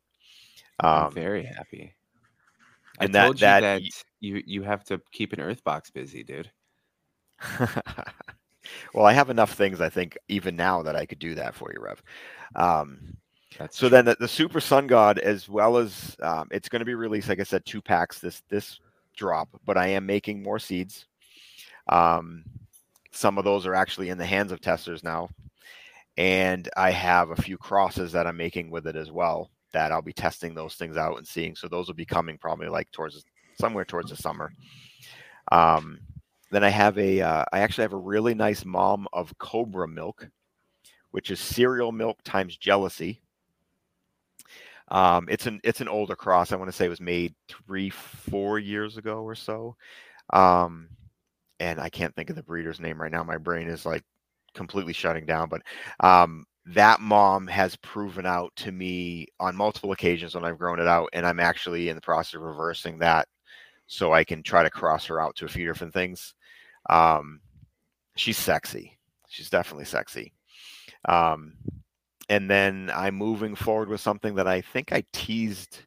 I'm 0.92 1.06
Um, 1.06 1.10
very 1.10 1.44
happy. 1.44 1.96
I 2.98 3.06
and 3.06 3.14
that- 3.14 3.36
told 3.36 3.40
you 3.42 3.54
that 3.54 3.60
that, 3.60 3.82
you 4.20 4.42
you 4.46 4.62
have 4.62 4.84
to 4.84 5.00
keep 5.12 5.32
an 5.32 5.40
earth 5.40 5.64
box 5.64 5.90
busy, 5.90 6.22
dude. 6.22 6.50
well, 8.94 9.06
I 9.06 9.12
have 9.12 9.30
enough 9.30 9.52
things 9.54 9.80
I 9.80 9.88
think 9.88 10.16
even 10.28 10.56
now 10.56 10.82
that 10.82 10.96
I 10.96 11.06
could 11.06 11.18
do 11.18 11.34
that 11.34 11.54
for 11.54 11.72
you, 11.72 11.80
Rev. 11.80 12.02
Um, 12.54 13.16
That's 13.59 13.78
so 13.78 13.88
then 13.88 14.05
the, 14.05 14.16
the 14.18 14.28
Super 14.28 14.61
Sun 14.61 14.86
God, 14.86 15.18
as 15.18 15.48
well 15.48 15.76
as 15.76 16.16
um, 16.22 16.48
it's 16.51 16.68
going 16.68 16.80
to 16.80 16.86
be 16.86 16.94
released, 16.94 17.28
like 17.28 17.40
I 17.40 17.44
said, 17.44 17.64
two 17.64 17.82
packs 17.82 18.18
this 18.18 18.42
this 18.48 18.80
drop, 19.16 19.48
but 19.66 19.76
I 19.76 19.88
am 19.88 20.07
making 20.07 20.42
more 20.42 20.59
seeds. 20.59 21.07
Um, 21.88 22.44
some 23.11 23.38
of 23.38 23.44
those 23.44 23.66
are 23.66 23.74
actually 23.74 24.09
in 24.11 24.18
the 24.18 24.26
hands 24.26 24.53
of 24.53 24.61
testers 24.61 25.03
now, 25.03 25.28
and 26.16 26.68
I 26.76 26.90
have 26.90 27.30
a 27.30 27.42
few 27.42 27.59
crosses 27.59 28.12
that 28.12 28.26
I'm 28.26 28.36
making 28.36 28.70
with 28.70 28.86
it 28.86 28.96
as 28.96 29.11
well. 29.11 29.51
That 29.72 29.92
I'll 29.92 30.03
be 30.03 30.12
testing 30.12 30.55
those 30.55 30.74
things 30.74 30.96
out 30.96 31.18
and 31.18 31.26
seeing. 31.26 31.55
So 31.55 31.68
those 31.68 31.86
will 31.86 31.94
be 31.94 32.05
coming 32.05 32.38
probably 32.38 32.68
like 32.68 32.90
towards 32.92 33.24
somewhere 33.61 33.84
towards 33.84 34.11
the 34.11 34.16
summer. 34.16 34.53
Um, 35.53 35.98
then 36.51 36.64
I 36.64 36.68
have 36.68 36.98
a 36.98 37.20
uh, 37.20 37.44
I 37.53 37.61
actually 37.61 37.82
have 37.82 37.92
a 37.92 37.98
really 37.98 38.34
nice 38.34 38.64
mom 38.64 39.07
of 39.12 39.36
Cobra 39.38 39.88
milk, 39.88 40.28
which 41.11 41.30
is 41.30 41.40
cereal 41.40 41.92
milk 41.92 42.18
times 42.24 42.57
jealousy. 42.57 43.22
Um, 44.91 45.26
it's 45.30 45.47
an 45.47 45.61
it's 45.64 45.80
an 45.80 45.88
older 45.88 46.16
cross. 46.16 46.53
I 46.53 46.57
want 46.57 46.70
to 46.70 46.76
say 46.76 46.86
it 46.86 46.91
was 46.91 47.01
made 47.01 47.34
three 47.49 47.91
four 47.91 48.59
years 48.59 48.97
ago 48.97 49.22
or 49.22 49.34
so. 49.34 49.76
Um, 50.32 50.88
and 51.61 51.80
I 51.80 51.88
can't 51.88 52.14
think 52.14 52.30
of 52.30 52.36
the 52.36 52.43
breeder's 52.43 52.80
name 52.80 53.01
right 53.01 53.12
now. 53.12 53.22
My 53.22 53.36
brain 53.36 53.68
is 53.68 53.84
like 53.86 54.03
completely 54.55 54.93
shutting 54.93 55.26
down. 55.26 55.49
But 55.49 55.62
um, 56.01 56.47
that 56.66 57.01
mom 57.01 57.47
has 57.47 57.76
proven 57.76 58.26
out 58.26 58.53
to 58.57 58.72
me 58.72 59.26
on 59.38 59.57
multiple 59.57 59.93
occasions 59.93 60.34
when 60.34 60.45
I've 60.45 60.59
grown 60.59 60.80
it 60.80 60.88
out, 60.88 61.11
and 61.12 61.26
I'm 61.26 61.41
actually 61.41 61.88
in 61.88 61.97
the 61.97 62.03
process 62.03 62.34
of 62.34 62.43
reversing 62.43 62.99
that 62.99 63.28
so 63.86 64.12
I 64.12 64.24
can 64.24 64.43
try 64.43 64.62
to 64.62 64.70
cross 64.70 65.07
her 65.07 65.20
out 65.20 65.36
to 65.36 65.45
a 65.45 65.49
few 65.49 65.66
different 65.66 65.93
things. 65.93 66.34
Um, 66.88 67.41
she's 68.16 68.38
sexy. 68.38 68.99
She's 69.28 69.51
definitely 69.51 69.84
sexy. 69.84 70.32
Um, 71.09 71.55
and 72.30 72.48
then 72.50 72.90
I'm 72.94 73.14
moving 73.16 73.54
forward 73.54 73.90
with 73.90 74.00
something 74.00 74.34
that 74.36 74.46
I 74.48 74.62
think 74.62 74.90
I 74.92 75.04
teased 75.12 75.80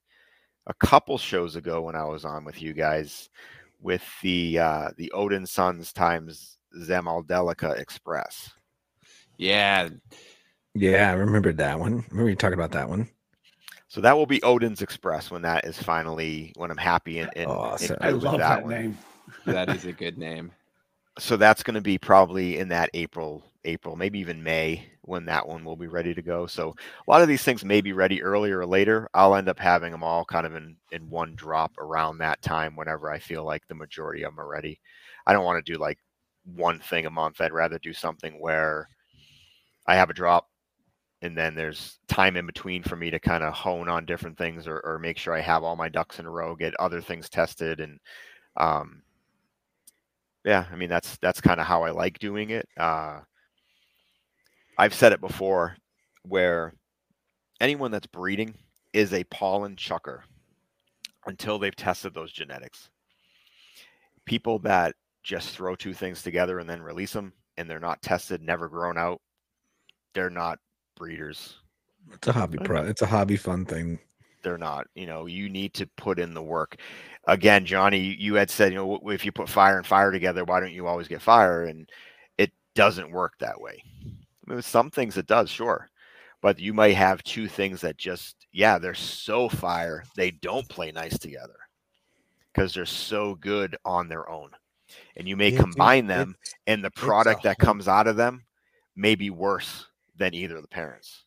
a 0.68 0.74
couple 0.76 1.18
shows 1.18 1.56
ago 1.56 1.82
when 1.82 1.96
I 1.96 2.06
was 2.06 2.24
on 2.26 2.46
with 2.46 2.62
you 2.62 2.74
guys 2.74 3.30
with 3.82 4.04
the 4.22 4.60
uh, 4.60 4.90
the 4.98 5.12
Odinsons 5.16 5.92
times 5.92 6.58
Zamaldelica 6.80 7.80
Express. 7.80 8.52
yeah. 9.38 9.90
Yeah, 10.76 11.12
I 11.12 11.14
remembered 11.14 11.58
that 11.58 11.80
one. 11.80 12.04
Remember 12.10 12.30
you 12.32 12.36
talking 12.36 12.56
about 12.58 12.72
that 12.72 12.90
one? 12.90 13.08
So 13.90 14.02
that 14.02 14.18
will 14.18 14.26
be 14.26 14.42
Odin's 14.42 14.82
Express 14.82 15.30
when 15.30 15.44
that 15.44 15.66
is 15.66 15.78
finally 15.78 16.52
when 16.56 16.72
I'm 16.72 16.78
happy 16.78 17.20
and, 17.20 17.30
and, 17.36 17.44
and 17.44 17.52
Awesome. 17.52 17.98
I 18.02 18.10
love 18.10 18.40
that, 18.40 18.64
one. 18.64 18.72
name. 18.74 18.98
That 19.46 19.70
is 19.70 19.86
a 19.86 19.92
good 19.94 20.18
name. 20.18 20.52
so 21.20 21.38
that's 21.38 21.62
going 21.62 21.76
to 21.76 21.82
be 21.82 22.00
probably 22.00 22.58
in 22.58 22.70
that 22.70 22.90
April, 22.96 23.44
April, 23.66 23.96
maybe 23.96 24.20
even 24.20 24.44
May 24.44 24.88
when 25.02 25.26
that 25.26 25.48
one 25.48 25.64
will 25.66 25.76
be 25.78 25.88
ready 25.88 26.14
to 26.14 26.22
go. 26.22 26.48
So 26.48 26.76
a 27.08 27.12
lot 27.12 27.22
of 27.22 27.28
these 27.28 27.44
things 27.44 27.64
may 27.66 27.82
be 27.82 27.94
ready 27.94 28.22
earlier 28.22 28.60
or 28.60 28.66
later. 28.66 29.10
I'll 29.14 29.36
end 29.36 29.50
up 29.50 29.60
having 29.60 29.92
them 29.92 30.04
all 30.04 30.26
kind 30.26 30.46
of 30.46 30.56
in 30.56 30.76
in 30.92 31.10
one 31.10 31.36
drop 31.36 31.72
around 31.78 32.18
that 32.20 32.42
time 32.42 32.76
whenever 32.76 33.12
I 33.12 33.20
feel 33.20 33.44
like 33.46 33.68
the 33.68 33.76
majority 33.76 34.24
of 34.24 34.32
them 34.34 34.40
are 34.42 34.48
ready. 34.50 34.80
I 35.26 35.34
don't 35.34 35.46
want 35.46 35.64
to 35.66 35.74
do 35.74 35.80
like 35.80 35.98
one 36.46 36.80
thing 36.80 37.06
a 37.06 37.10
month. 37.12 37.42
I'd 37.42 37.54
rather 37.54 37.80
do 37.80 37.94
something 37.94 38.40
where 38.40 38.90
I 39.88 39.96
have 39.96 40.10
a 40.10 40.14
drop 40.14 40.50
and 41.22 41.38
then 41.38 41.56
there's 41.56 42.00
time 42.08 42.38
in 42.38 42.46
between 42.46 42.84
for 42.84 42.96
me 42.98 43.10
to 43.12 43.20
kind 43.20 43.44
of 43.44 43.54
hone 43.54 43.90
on 43.90 44.06
different 44.06 44.38
things 44.38 44.68
or, 44.68 44.82
or 44.86 45.00
make 45.00 45.18
sure 45.18 45.34
I 45.34 45.42
have 45.42 45.64
all 45.64 45.76
my 45.78 45.90
ducks 45.90 46.20
in 46.20 46.26
a 46.26 46.32
row, 46.32 46.56
get 46.56 46.76
other 46.80 47.02
things 47.02 47.30
tested 47.30 47.80
and 47.82 48.00
um 48.58 49.04
yeah, 50.46 50.66
I 50.72 50.76
mean 50.76 50.90
that's 50.90 51.18
that's 51.18 51.42
kind 51.42 51.60
of 51.60 51.66
how 51.68 51.84
I 51.84 51.92
like 51.92 52.20
doing 52.20 52.50
it. 52.50 52.68
Uh, 52.78 53.20
I've 54.78 54.94
said 54.94 55.14
it 55.14 55.22
before, 55.22 55.76
where 56.24 56.74
anyone 57.62 57.92
that's 57.92 58.08
breeding 58.08 58.56
is 58.94 59.14
a 59.14 59.24
pollen 59.26 59.76
chucker 59.76 60.24
until 61.26 61.60
they've 61.60 61.76
tested 61.76 62.14
those 62.14 62.32
genetics. 62.32 62.90
People 64.26 64.60
that 64.60 64.96
just 65.24 65.50
throw 65.50 65.76
two 65.76 65.94
things 65.94 66.22
together 66.24 66.60
and 66.60 66.70
then 66.70 66.82
release 66.82 67.14
them, 67.14 67.34
and 67.58 67.70
they're 67.70 67.80
not 67.80 68.02
tested, 68.02 68.42
never 68.42 68.68
grown 68.68 68.98
out, 68.98 69.22
they're 70.14 70.30
not 70.30 70.60
breeders. 70.96 71.56
It's 72.14 72.28
a 72.28 72.34
hobby 72.34 72.58
pro. 72.58 72.84
It's 72.84 73.02
a 73.02 73.06
hobby 73.08 73.38
fun 73.38 73.66
thing. 73.66 74.00
they're 74.44 74.58
not. 74.58 74.88
You 74.94 75.08
know, 75.08 75.26
you 75.26 75.50
need 75.50 75.74
to 75.76 75.88
put 75.98 76.20
in 76.20 76.34
the 76.34 76.44
work. 76.44 76.78
Again, 77.28 77.66
Johnny, 77.66 78.16
you 78.20 78.36
had 78.36 78.50
said, 78.50 78.74
you 78.74 78.78
know, 78.78 79.10
if 79.10 79.26
you 79.26 79.32
put 79.32 79.50
fire 79.50 79.78
and 79.78 79.88
fire 79.88 80.12
together, 80.12 80.44
why 80.44 80.60
don't 80.60 80.74
you 80.74 80.86
always 80.88 81.08
get 81.08 81.22
fire? 81.22 81.64
And 81.64 81.90
it 82.38 82.52
doesn't 82.76 83.12
work 83.12 83.34
that 83.40 83.60
way. 83.60 83.82
I 84.46 84.50
mean, 84.50 84.56
with 84.58 84.66
some 84.66 84.90
things 84.92 85.18
it 85.18 85.28
does, 85.28 85.50
sure, 85.50 85.90
but 86.42 86.60
you 86.60 86.74
might 86.74 86.96
have 86.96 87.24
two 87.24 87.48
things 87.48 87.82
that 87.82 87.98
just, 87.98 88.36
yeah, 88.52 88.78
they're 88.78 88.94
so 88.94 89.48
fire 89.50 90.04
they 90.16 90.32
don't 90.32 90.68
play 90.68 90.92
nice 90.92 91.18
together 91.18 91.56
because 92.52 92.74
they're 92.74 92.86
so 92.86 93.36
good 93.36 93.76
on 93.86 94.08
their 94.08 94.30
own. 94.30 94.52
And 95.16 95.28
you 95.28 95.36
may 95.38 95.52
dude, 95.52 95.62
combine 95.62 96.08
them, 96.08 96.36
it's- 96.42 96.54
and 96.68 96.84
the 96.84 96.92
product 96.92 97.44
that 97.44 97.58
comes 97.58 97.88
out 97.88 98.08
of 98.08 98.16
them 98.16 98.46
may 98.96 99.16
be 99.16 99.30
worse 99.30 99.88
than 100.16 100.34
either 100.34 100.58
of 100.58 100.62
the 100.62 100.68
parents. 100.68 101.24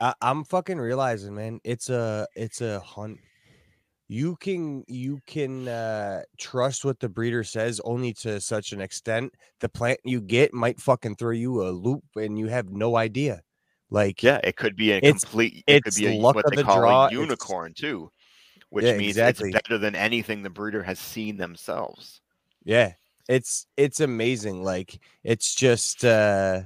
I, 0.00 0.14
I'm 0.22 0.44
fucking 0.44 0.78
realizing, 0.78 1.34
man. 1.34 1.60
It's 1.64 1.90
a 1.90 2.26
it's 2.34 2.60
a 2.60 2.80
hunt. 2.80 3.18
You 4.12 4.34
can 4.40 4.82
you 4.88 5.20
can 5.28 5.68
uh, 5.68 6.22
trust 6.36 6.84
what 6.84 6.98
the 6.98 7.08
breeder 7.08 7.44
says 7.44 7.80
only 7.84 8.12
to 8.14 8.40
such 8.40 8.72
an 8.72 8.80
extent. 8.80 9.32
The 9.60 9.68
plant 9.68 10.00
you 10.02 10.20
get 10.20 10.52
might 10.52 10.80
fucking 10.80 11.14
throw 11.14 11.30
you 11.30 11.62
a 11.62 11.70
loop, 11.70 12.02
and 12.16 12.36
you 12.36 12.48
have 12.48 12.70
no 12.70 12.96
idea. 12.96 13.42
Like 13.88 14.20
Yeah, 14.20 14.40
it 14.42 14.56
could 14.56 14.74
be 14.74 14.90
a 14.90 14.96
It's- 14.96 15.20
complete. 15.22 15.62
It 15.68 15.84
could 15.84 15.90
it's 15.90 15.98
be 16.00 16.18
a, 16.18 16.20
what 16.20 16.44
they 16.50 16.56
the 16.56 16.64
call 16.64 16.80
draw, 16.80 17.02
a 17.04 17.06
it's- 17.06 17.20
unicorn 17.20 17.72
too, 17.72 18.10
which 18.70 18.84
Yeah, 18.84 18.96
means 18.96 19.10
exactly. 19.10 19.50
it's 19.50 19.54
better 19.62 19.78
than 19.78 19.94
anything 19.94 20.42
the 20.42 20.50
breeder 20.50 20.82
has 20.82 20.98
seen 20.98 21.36
themselves. 21.36 22.20
Yeah. 22.64 22.94
It's 23.28 23.68
it's 23.76 24.00
amazing. 24.00 24.64
Like 24.64 24.98
it's 25.22 25.54
just 25.54 26.04
uh 26.04 26.62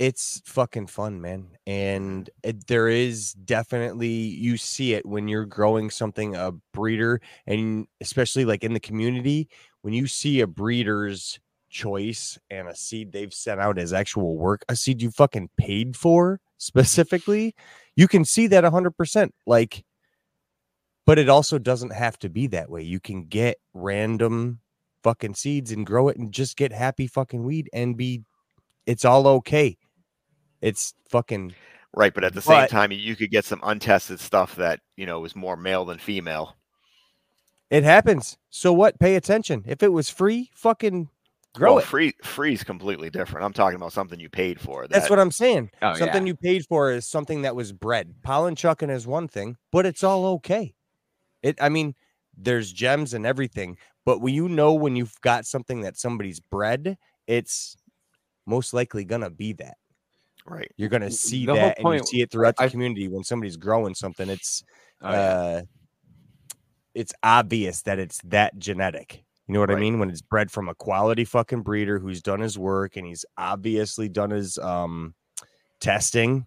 it's 0.00 0.40
fucking 0.46 0.86
fun, 0.86 1.20
man. 1.20 1.46
And 1.66 2.30
it, 2.42 2.66
there 2.68 2.88
is 2.88 3.34
definitely 3.34 4.08
you 4.08 4.56
see 4.56 4.94
it 4.94 5.04
when 5.04 5.28
you're 5.28 5.44
growing 5.44 5.90
something 5.90 6.34
a 6.34 6.52
breeder 6.72 7.20
and 7.46 7.86
especially 8.00 8.46
like 8.46 8.64
in 8.64 8.72
the 8.72 8.80
community 8.80 9.50
when 9.82 9.92
you 9.92 10.06
see 10.06 10.40
a 10.40 10.46
breeder's 10.46 11.38
choice 11.68 12.38
and 12.48 12.66
a 12.66 12.74
seed 12.74 13.12
they've 13.12 13.34
sent 13.34 13.60
out 13.60 13.78
as 13.78 13.92
actual 13.92 14.38
work, 14.38 14.64
a 14.70 14.74
seed 14.74 15.02
you 15.02 15.10
fucking 15.10 15.50
paid 15.58 15.94
for 15.94 16.40
specifically, 16.56 17.54
you 17.94 18.08
can 18.08 18.24
see 18.24 18.46
that 18.46 18.64
100%. 18.64 19.30
Like 19.46 19.84
but 21.04 21.18
it 21.18 21.28
also 21.28 21.58
doesn't 21.58 21.92
have 21.92 22.18
to 22.20 22.30
be 22.30 22.46
that 22.46 22.70
way. 22.70 22.80
You 22.80 23.00
can 23.00 23.24
get 23.24 23.58
random 23.74 24.60
fucking 25.02 25.34
seeds 25.34 25.72
and 25.72 25.84
grow 25.84 26.08
it 26.08 26.16
and 26.16 26.32
just 26.32 26.56
get 26.56 26.72
happy 26.72 27.06
fucking 27.06 27.42
weed 27.42 27.68
and 27.74 27.98
be 27.98 28.22
it's 28.86 29.04
all 29.04 29.28
okay. 29.28 29.76
It's 30.60 30.94
fucking 31.08 31.54
Right, 31.94 32.14
but 32.14 32.22
at 32.22 32.34
the 32.34 32.42
same 32.42 32.68
time, 32.68 32.92
you 32.92 33.16
could 33.16 33.30
get 33.30 33.44
some 33.44 33.60
untested 33.64 34.20
stuff 34.20 34.54
that 34.56 34.80
you 34.96 35.06
know 35.06 35.24
is 35.24 35.34
more 35.34 35.56
male 35.56 35.84
than 35.84 35.98
female. 35.98 36.56
it 37.68 37.82
happens. 37.82 38.38
So 38.50 38.72
what? 38.72 38.98
Pay 39.00 39.16
attention. 39.16 39.64
If 39.66 39.82
it 39.82 39.92
was 39.92 40.08
free, 40.08 40.50
fucking 40.54 41.08
grow 41.54 41.72
well, 41.72 41.78
it. 41.78 41.84
free 41.84 42.14
free's 42.22 42.62
completely 42.62 43.10
different. 43.10 43.44
I'm 43.44 43.52
talking 43.52 43.74
about 43.74 43.92
something 43.92 44.20
you 44.20 44.28
paid 44.28 44.60
for. 44.60 44.86
That's 44.86 45.10
what 45.10 45.18
I'm 45.18 45.32
saying. 45.32 45.70
Oh, 45.82 45.94
something 45.94 46.22
yeah. 46.26 46.28
you 46.28 46.36
paid 46.36 46.64
for 46.66 46.92
is 46.92 47.08
something 47.08 47.42
that 47.42 47.56
was 47.56 47.72
bred. 47.72 48.14
Pollen 48.22 48.54
chucking 48.54 48.90
is 48.90 49.04
one 49.06 49.26
thing, 49.26 49.56
but 49.72 49.84
it's 49.84 50.04
all 50.04 50.26
okay. 50.26 50.74
It, 51.42 51.60
I 51.60 51.70
mean, 51.70 51.96
there's 52.36 52.72
gems 52.72 53.14
and 53.14 53.26
everything, 53.26 53.78
but 54.06 54.20
when 54.20 54.32
you 54.32 54.48
know 54.48 54.74
when 54.74 54.94
you've 54.94 55.20
got 55.22 55.44
something 55.44 55.80
that 55.80 55.98
somebody's 55.98 56.38
bred, 56.38 56.96
it's 57.26 57.76
most 58.46 58.72
likely 58.72 59.04
gonna 59.04 59.30
be 59.30 59.54
that. 59.54 59.76
Right. 60.50 60.70
You're 60.76 60.88
gonna 60.88 61.10
see 61.10 61.46
the 61.46 61.54
that, 61.54 61.78
and 61.78 61.94
you 61.94 62.04
see 62.06 62.20
it 62.22 62.30
throughout 62.30 62.56
the 62.56 62.64
I- 62.64 62.68
community 62.68 63.08
when 63.08 63.24
somebody's 63.24 63.56
growing 63.56 63.94
something. 63.94 64.28
It's 64.28 64.62
Oh, 65.02 65.10
yeah. 65.10 65.18
uh, 65.18 65.62
it's 66.94 67.12
obvious 67.22 67.82
that 67.82 67.98
it's 67.98 68.20
that 68.24 68.58
genetic. 68.58 69.24
You 69.46 69.54
know 69.54 69.60
what 69.60 69.70
I 69.70 69.76
mean? 69.76 69.98
When 69.98 70.10
it's 70.10 70.20
bred 70.22 70.50
from 70.50 70.68
a 70.68 70.74
quality 70.74 71.24
fucking 71.24 71.62
breeder 71.62 71.98
who's 71.98 72.22
done 72.22 72.40
his 72.40 72.58
work 72.58 72.96
and 72.96 73.06
he's 73.06 73.24
obviously 73.36 74.08
done 74.08 74.30
his 74.30 74.58
um 74.58 75.14
testing. 75.80 76.46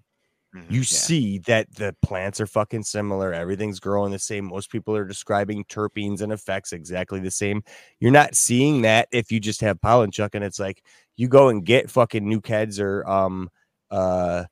Mhm. 0.56 0.70
You 0.72 0.84
see 0.84 1.40
that 1.40 1.74
the 1.76 1.96
plants 2.04 2.40
are 2.40 2.46
fucking 2.46 2.84
similar. 2.84 3.34
Everything's 3.34 3.80
growing 3.80 4.12
the 4.12 4.20
same. 4.20 4.46
Most 4.46 4.72
people 4.72 4.96
are 4.96 5.04
describing 5.06 5.64
terpenes 5.66 6.22
and 6.22 6.32
effects 6.32 6.72
exactly 6.74 7.20
the 7.20 7.32
same. 7.32 7.64
You're 8.00 8.12
not 8.12 8.36
seeing 8.36 8.84
that 8.84 9.08
if 9.12 9.32
you 9.32 9.40
just 9.40 9.62
have 9.62 9.82
pollen 9.82 10.12
chuck 10.12 10.36
and 10.36 10.44
it's 10.44 10.60
like 10.60 10.84
you 11.18 11.28
go 11.28 11.50
and 11.50 11.66
get 11.66 11.90
fucking 11.90 12.28
new 12.28 12.40
kids 12.40 12.80
or 12.80 13.04
um 13.10 13.50
uh 13.94 14.44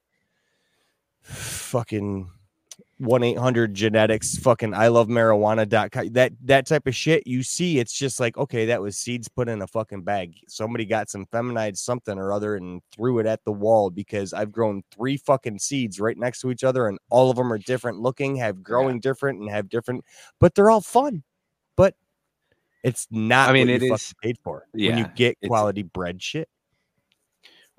fucking 1.21 2.29
1-800 3.01 3.73
genetics 3.73 4.37
fucking 4.37 4.75
i 4.75 4.87
love 4.87 5.07
marijuana.com 5.07 6.09
that 6.09 6.33
that 6.43 6.67
type 6.67 6.85
of 6.85 6.95
shit 6.95 7.25
you 7.25 7.41
see 7.41 7.79
it's 7.79 7.93
just 7.93 8.19
like 8.19 8.37
okay 8.37 8.67
that 8.67 8.79
was 8.79 8.95
seeds 8.95 9.27
put 9.27 9.49
in 9.49 9.63
a 9.63 9.67
fucking 9.67 10.03
bag. 10.03 10.35
Somebody 10.47 10.85
got 10.85 11.09
some 11.09 11.25
feminized 11.25 11.77
something 11.77 12.19
or 12.19 12.31
other 12.31 12.57
and 12.57 12.79
threw 12.93 13.17
it 13.17 13.25
at 13.25 13.43
the 13.43 13.51
wall 13.51 13.89
because 13.89 14.33
i've 14.33 14.51
grown 14.51 14.83
three 14.91 15.17
fucking 15.17 15.57
seeds 15.57 15.99
right 15.99 16.17
next 16.17 16.41
to 16.41 16.51
each 16.51 16.63
other 16.63 16.87
and 16.87 16.99
all 17.09 17.31
of 17.31 17.37
them 17.37 17.51
are 17.51 17.57
different 17.57 17.99
looking 17.99 18.35
have 18.35 18.61
growing 18.61 18.99
different 18.99 19.39
and 19.39 19.49
have 19.49 19.67
different 19.67 20.05
but 20.39 20.53
they're 20.53 20.69
all 20.69 20.81
fun. 20.81 21.23
But 21.75 21.95
it's 22.83 23.07
not 23.09 23.49
I 23.49 23.53
mean, 23.53 23.69
it 23.69 23.81
is- 23.81 24.13
paid 24.21 24.37
for. 24.43 24.67
When 24.73 24.99
you 24.99 25.05
get 25.15 25.37
quality 25.47 25.81
bread 25.83 26.21
shit 26.21 26.49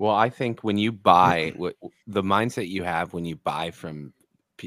Well, 0.03 0.15
I 0.15 0.29
think 0.29 0.65
when 0.65 0.77
you 0.77 0.91
buy 0.91 1.53
what 1.55 1.77
the 2.07 2.21
mindset 2.21 2.67
you 2.67 2.83
have 2.83 3.13
when 3.13 3.23
you 3.23 3.37
buy 3.37 3.71
from 3.71 4.11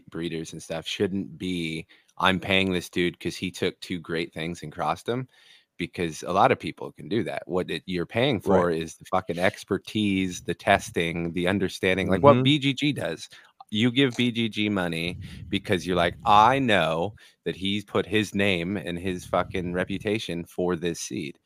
breeders 0.08 0.54
and 0.54 0.62
stuff 0.62 0.86
shouldn't 0.86 1.36
be 1.36 1.86
I'm 2.16 2.40
paying 2.40 2.72
this 2.72 2.88
dude 2.88 3.18
because 3.18 3.36
he 3.36 3.50
took 3.50 3.78
two 3.80 3.98
great 3.98 4.32
things 4.32 4.62
and 4.62 4.72
crossed 4.72 5.04
them. 5.04 5.28
Because 5.76 6.22
a 6.26 6.32
lot 6.32 6.52
of 6.52 6.58
people 6.58 6.90
can 6.92 7.06
do 7.10 7.22
that. 7.24 7.42
What 7.44 7.70
it, 7.70 7.82
you're 7.84 8.06
paying 8.06 8.40
for 8.40 8.70
is 8.70 8.96
the 8.96 9.04
fucking 9.04 9.38
expertise, 9.38 10.40
the 10.40 10.54
testing, 10.54 11.34
the 11.34 11.46
understanding, 11.48 12.08
like 12.08 12.22
what 12.22 12.36
mm-hmm. 12.36 12.70
BGG 12.70 12.94
does. 12.94 13.28
You 13.68 13.90
give 13.90 14.14
BGG 14.14 14.70
money 14.70 15.18
because 15.50 15.86
you're 15.86 15.96
like, 15.96 16.14
I 16.24 16.60
know 16.60 17.12
that 17.44 17.56
he's 17.56 17.84
put 17.84 18.06
his 18.06 18.34
name 18.34 18.78
and 18.78 18.98
his 18.98 19.26
fucking 19.26 19.74
reputation 19.74 20.46
for 20.46 20.76
this 20.76 20.98
seed 20.98 21.38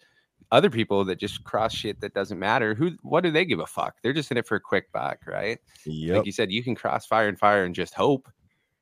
other 0.50 0.70
people 0.70 1.04
that 1.04 1.16
just 1.16 1.44
cross 1.44 1.72
shit 1.74 2.00
that 2.00 2.14
doesn't 2.14 2.38
matter 2.38 2.74
who 2.74 2.92
what 3.02 3.22
do 3.22 3.30
they 3.30 3.44
give 3.44 3.60
a 3.60 3.66
fuck 3.66 3.96
they're 4.02 4.12
just 4.12 4.30
in 4.30 4.36
it 4.36 4.46
for 4.46 4.56
a 4.56 4.60
quick 4.60 4.90
buck 4.92 5.18
right 5.26 5.58
yep 5.84 6.14
like 6.14 6.24
you 6.26 6.32
said 6.32 6.50
you 6.52 6.62
can 6.64 6.74
cross 6.74 7.06
fire 7.06 7.28
and 7.28 7.38
fire 7.38 7.64
and 7.64 7.74
just 7.74 7.94
hope 7.94 8.28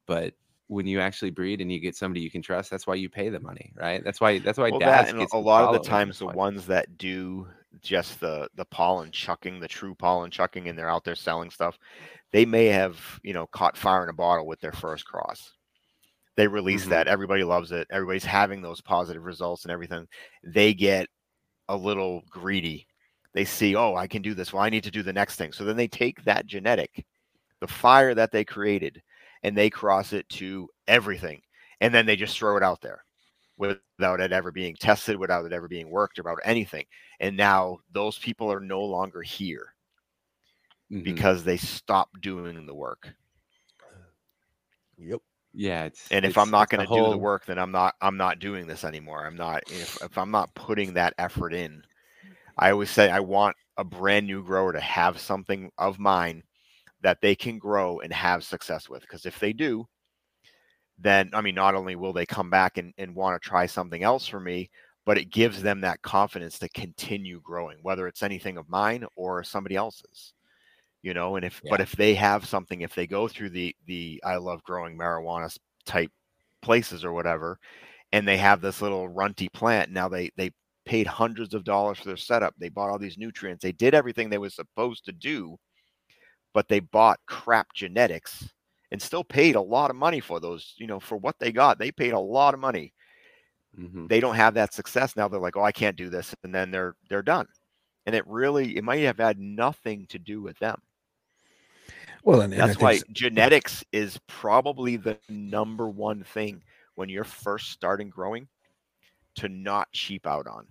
but 0.07 0.35
when 0.69 0.87
you 0.87 1.01
actually 1.01 1.31
breed 1.31 1.61
and 1.61 1.73
you 1.73 1.81
get 1.81 1.97
somebody 1.97 2.21
you 2.21 2.31
can 2.31 2.43
trust 2.43 2.71
that's 2.71 2.87
why 2.87 2.95
you 2.95 3.09
pay 3.09 3.29
the 3.29 3.41
money 3.41 3.73
right 3.77 4.05
that's 4.05 4.21
why 4.21 4.39
that's 4.41 4.59
why 4.59 4.71
Well, 4.71 4.81
that 4.81 5.09
and 5.09 5.29
a 5.33 5.39
lot 5.39 5.65
of 5.65 5.71
the 5.71 5.79
times 5.79 6.19
the 6.19 6.27
ones 6.27 6.67
that 6.67 6.99
do 6.99 7.49
just 7.81 8.21
the 8.21 8.49
the 8.55 8.65
pollen 8.65 9.11
chucking, 9.13 9.61
the 9.61 9.69
true 9.69 9.95
pollen 9.95 10.31
chucking, 10.31 10.69
and 10.69 10.79
they're 10.79 10.91
out 10.91 11.05
there 11.05 11.15
selling 11.15 11.51
stuff, 11.51 11.79
they 12.33 12.45
may 12.47 12.67
have 12.67 13.21
you 13.23 13.33
know 13.33 13.47
caught 13.47 13.77
fire 13.77 14.03
in 14.03 14.09
a 14.11 14.13
bottle 14.15 14.47
with 14.47 14.61
their 14.61 14.73
first 14.73 15.07
cross. 15.07 15.55
They 16.37 16.49
release 16.49 16.87
Mhm. 16.87 16.89
that, 16.89 17.09
everybody 17.09 17.45
loves 17.45 17.73
it, 17.73 17.89
everybody's 17.91 18.25
having 18.25 18.63
those 18.63 18.81
positive 18.81 19.25
results 19.25 19.65
and 19.65 19.73
everything. 19.73 20.09
They 20.45 20.75
get 20.75 21.09
a 21.69 21.77
little 21.77 22.23
greedy. 22.31 22.87
They 23.35 23.45
see, 23.45 23.77
oh, 23.77 23.95
I 23.97 24.07
can 24.07 24.23
do 24.23 24.35
this. 24.35 24.53
Well, 24.53 24.63
I 24.63 24.71
need 24.71 24.85
to 24.85 24.91
do 24.91 25.03
the 25.03 25.13
next 25.13 25.37
thing. 25.37 25.53
So 25.53 25.65
then 25.65 25.77
they 25.77 25.89
take 25.89 26.25
that 26.25 26.47
genetic, 26.47 27.05
the 27.61 27.69
fire 27.69 28.15
that 28.15 28.33
they 28.33 28.45
created, 28.45 29.03
and 29.43 29.57
they 29.57 29.71
cross 29.71 30.13
it 30.13 30.29
to 30.31 30.69
everything, 30.89 31.43
and 31.81 31.95
then 31.95 32.07
they 32.07 32.17
just 32.17 32.39
throw 32.39 32.57
it 32.57 32.63
out 32.63 32.81
there 32.83 33.05
without 33.59 34.21
it 34.21 34.33
ever 34.33 34.53
being 34.53 34.77
tested, 34.77 35.17
without 35.19 35.45
it 35.47 35.53
ever 35.53 35.69
being 35.69 35.91
worked 35.91 36.19
about 36.19 36.39
anything. 36.45 36.87
And 37.21 37.37
now 37.37 37.79
those 37.93 38.19
people 38.19 38.53
are 38.53 38.61
no 38.61 38.83
longer 38.85 39.23
here 39.23 39.75
Mhm. 40.91 41.03
because 41.03 41.43
they 41.45 41.57
stopped 41.57 42.21
doing 42.21 42.65
the 42.67 42.75
work. 42.75 43.15
yep 44.99 45.23
yeah 45.53 45.85
it's 45.85 46.09
And 46.11 46.25
if 46.25 46.33
it's- 46.33 46.43
I'm 46.43 46.51
not 46.51 46.69
going 46.69 46.81
to 46.81 46.87
do 46.87 47.09
the 47.09 47.19
work, 47.19 47.47
then 47.47 47.59
I'm 47.59 47.71
not 47.73 47.95
I'm 48.01 48.17
not 48.17 48.39
doing 48.39 48.67
this 48.67 48.85
anymore. 48.85 49.27
I'm 49.27 49.37
not 49.37 49.63
if 49.69 49.97
if 50.03 50.17
I'm 50.19 50.31
not 50.31 50.55
putting 50.55 50.95
that 50.95 51.15
effort 51.19 51.53
in. 51.55 51.83
I 52.59 52.71
always 52.73 52.91
say 52.91 53.11
I 53.11 53.21
want 53.21 53.57
a 53.79 53.85
brand 53.85 54.27
new 54.27 54.45
grower 54.45 54.73
to 54.73 54.81
have 54.81 55.21
something 55.21 55.71
of 55.79 55.99
mine 55.99 56.45
that 57.03 57.21
they 57.23 57.37
can 57.37 57.59
grow 57.59 58.01
and 58.01 58.13
have 58.13 58.45
success 58.45 58.89
with. 58.89 59.03
Because 59.03 59.27
if 59.27 59.39
they 59.41 59.53
do, 59.55 59.89
then 60.99 61.31
I 61.33 61.41
mean, 61.41 61.55
not 61.55 61.75
only 61.75 61.97
will 61.97 62.13
they 62.13 62.27
come 62.27 62.51
back 62.51 62.77
and, 62.79 62.93
and 62.99 63.15
want 63.15 63.41
to 63.41 63.49
try 63.49 63.67
something 63.67 64.03
else 64.03 64.27
for 64.27 64.41
me, 64.41 64.71
but 65.07 65.19
it 65.19 65.31
gives 65.31 65.63
them 65.63 65.81
that 65.83 66.03
confidence 66.03 66.59
to 66.59 66.69
continue 66.71 67.41
growing, 67.41 67.79
whether 67.83 68.07
it's 68.09 68.23
anything 68.23 68.57
of 68.59 68.69
mine 68.69 69.07
or 69.17 69.43
somebody 69.45 69.77
else's. 69.77 70.35
You 71.03 71.15
know, 71.15 71.37
and 71.37 71.45
if 71.45 71.63
but 71.69 71.81
if 71.81 71.93
they 71.93 72.15
have 72.17 72.45
something, 72.47 72.81
if 72.83 72.95
they 72.95 73.07
go 73.07 73.29
through 73.29 73.51
the 73.51 73.75
the 73.87 74.21
I 74.25 74.37
love 74.37 74.63
growing 74.65 74.99
marijuana 74.99 75.57
type 75.87 76.11
places 76.63 77.05
or 77.05 77.13
whatever, 77.13 77.59
and 78.13 78.29
they 78.29 78.39
have 78.39 78.61
this 78.63 78.83
little 78.83 79.09
runty 79.09 79.49
plant, 79.51 79.91
now 79.93 80.09
they 80.09 80.31
they 80.37 80.53
paid 80.87 81.07
hundreds 81.09 81.55
of 81.55 81.65
dollars 81.65 81.99
for 82.01 82.07
their 82.07 82.17
setup. 82.19 82.55
They 82.59 82.71
bought 82.71 82.91
all 82.91 82.99
these 83.01 83.19
nutrients. 83.19 83.63
They 83.63 83.73
did 83.73 83.95
everything 83.95 84.31
they 84.31 84.39
were 84.39 84.51
supposed 84.51 85.05
to 85.07 85.13
do, 85.13 85.59
but 86.55 86.69
they 86.69 86.81
bought 86.81 87.21
crap 87.27 87.73
genetics 87.75 88.53
and 88.91 89.01
still 89.03 89.25
paid 89.25 89.55
a 89.57 89.61
lot 89.61 89.91
of 89.91 89.97
money 89.97 90.21
for 90.21 90.41
those, 90.41 90.75
you 90.79 90.87
know, 90.87 91.01
for 91.01 91.17
what 91.19 91.39
they 91.39 91.53
got. 91.53 91.79
They 91.79 91.93
paid 91.93 92.13
a 92.15 92.21
lot 92.21 92.55
of 92.55 92.61
money. 92.61 92.95
Mhm. 93.73 94.09
They 94.09 94.21
don't 94.21 94.35
have 94.37 94.55
that 94.55 94.73
success 94.75 95.15
now. 95.17 95.29
They're 95.29 95.41
like, 95.41 95.57
"Oh, 95.57 95.63
I 95.63 95.73
can't 95.73 95.97
do 95.97 96.09
this." 96.11 96.35
And 96.43 96.55
then 96.55 96.71
they're 96.71 96.97
they're 97.09 97.23
done. 97.23 97.47
And 98.07 98.15
it 98.17 98.27
really 98.27 98.77
it 98.77 98.85
might 98.85 98.99
have 99.01 99.19
had 99.19 99.39
nothing 99.39 100.07
to 100.09 100.19
do 100.19 100.43
with 100.43 100.59
them. 100.59 100.83
Well, 102.25 102.41
and, 102.43 102.55
and 102.55 102.69
That's 102.69 102.79
why 102.79 102.95
s- 102.95 103.05
genetics 103.13 103.85
is 103.93 104.19
probably 104.27 104.97
the 104.97 105.19
number 105.29 105.89
one 105.89 106.23
thing 106.25 106.63
when 106.95 107.09
you're 107.09 107.25
first 107.25 107.71
starting 107.71 108.11
growing 108.11 108.49
to 109.37 109.49
not 109.49 109.93
cheap 109.93 110.27
out 110.27 110.47
on. 110.47 110.67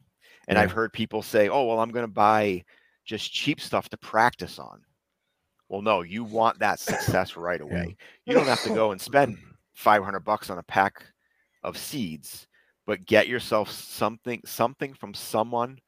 And 0.47 0.59
I've 0.59 0.71
heard 0.71 0.93
people 0.93 1.21
say, 1.23 1.49
"Oh, 1.49 1.65
well, 1.65 1.79
I'm 1.79 1.91
going 1.91 2.05
to 2.07 2.11
buy 2.13 2.65
just 3.05 3.31
cheap 3.33 3.61
stuff 3.61 3.89
to 3.89 3.97
practice 3.97 4.59
on." 4.59 4.83
Well, 5.69 5.81
no, 5.81 6.01
you 6.01 6.23
want 6.23 6.59
that 6.59 6.79
success 6.79 7.35
right 7.37 7.61
away. 7.61 7.97
You 8.25 8.35
don't 8.35 8.47
have 8.47 8.61
to 8.63 8.71
go 8.71 8.91
and 8.91 9.01
spend 9.01 9.39
500 9.75 10.21
bucks 10.21 10.49
on 10.49 10.57
a 10.59 10.63
pack 10.63 11.05
of 11.63 11.77
seeds, 11.77 12.47
but 12.85 13.05
get 13.05 13.27
yourself 13.27 13.71
something 13.71 14.41
something 14.45 14.93
from 14.93 15.13
someone 15.13 15.79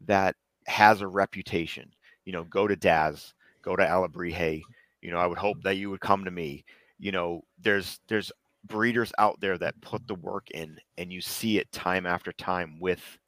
that 0.00 0.36
has 0.66 1.00
a 1.02 1.08
reputation. 1.08 1.92
You 2.24 2.32
know, 2.32 2.44
go 2.44 2.66
to 2.68 2.76
Daz, 2.76 3.34
go 3.62 3.76
to 3.76 3.84
Alabrije. 3.84 4.68
You 5.06 5.12
know, 5.12 5.18
I 5.18 5.26
would 5.28 5.38
hope 5.38 5.62
that 5.62 5.76
you 5.76 5.90
would 5.90 6.00
come 6.00 6.24
to 6.24 6.32
me. 6.32 6.64
You 6.98 7.12
know, 7.12 7.42
there's 7.58 8.00
there's 8.08 8.32
breeders 8.64 9.12
out 9.18 9.40
there 9.40 9.58
that 9.58 9.80
put 9.80 10.08
the 10.08 10.16
work 10.16 10.50
in 10.50 10.78
and 10.98 11.12
you 11.12 11.20
see 11.20 11.58
it 11.58 11.70
time 11.72 12.06
after 12.06 12.32
time 12.32 12.80
with 12.80 13.18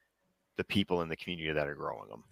the 0.56 0.64
people 0.64 1.02
in 1.02 1.08
the 1.08 1.16
community 1.16 1.52
that 1.52 1.68
are 1.68 1.76
growing 1.76 2.08
them. 2.10 2.24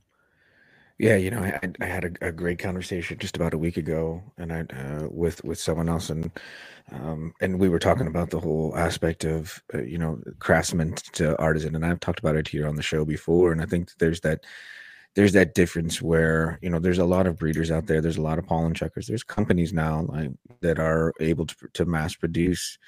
Yeah, 0.99 1.17
you 1.17 1.31
know, 1.31 1.41
I, 1.41 1.61
I- 1.81 1.85
had 1.85 2.05
a, 2.23 2.29
a 2.29 2.33
great 2.33 2.59
conversation 2.59 3.19
just 3.19 3.37
about 3.37 3.53
a 3.53 3.59
week 3.59 3.77
ago, 3.77 4.23
and 4.39 4.51
I 4.53 4.61
uh, 4.63 5.09
with 5.11 5.45
with 5.45 5.59
someone 5.59 5.91
else, 5.91 6.09
and 6.09 6.31
um, 6.91 7.35
and 7.41 7.61
we 7.61 7.69
were 7.69 7.79
talking 7.79 8.07
about 8.07 8.31
the 8.31 8.41
whole 8.41 8.75
aspect 8.77 9.25
of 9.25 9.63
uh, 9.75 9.83
you 9.83 9.99
know 9.99 10.23
craftsman 10.39 10.95
to 11.13 11.39
artisan, 11.39 11.75
and 11.77 11.85
I've 11.85 12.01
talked 12.01 12.21
about 12.21 12.37
it 12.37 12.49
here 12.49 12.67
on 12.67 12.77
the 12.77 12.83
show 12.83 13.05
before, 13.05 13.53
and 13.53 13.61
I 13.63 13.67
think 13.67 13.91
there's 13.99 14.23
that 14.23 14.45
there's 15.17 15.33
that 15.33 15.55
difference 15.55 16.01
where 16.01 16.59
you 16.63 16.71
know 16.71 16.79
there's 16.79 16.99
a 16.99 17.05
lot 17.05 17.27
of 17.27 17.39
breeders 17.39 17.71
out 17.71 17.87
there, 17.87 18.01
there's 18.01 18.19
a 18.19 18.23
lot 18.23 18.39
of 18.39 18.47
pollen 18.47 18.75
chuckers, 18.75 19.07
there's 19.07 19.25
companies 19.25 19.73
now 19.73 20.03
like 20.09 20.31
that 20.61 20.79
are 20.79 21.13
able 21.21 21.47
to 21.47 21.57
to 21.73 21.85
mass 21.85 22.15
produce 22.15 22.79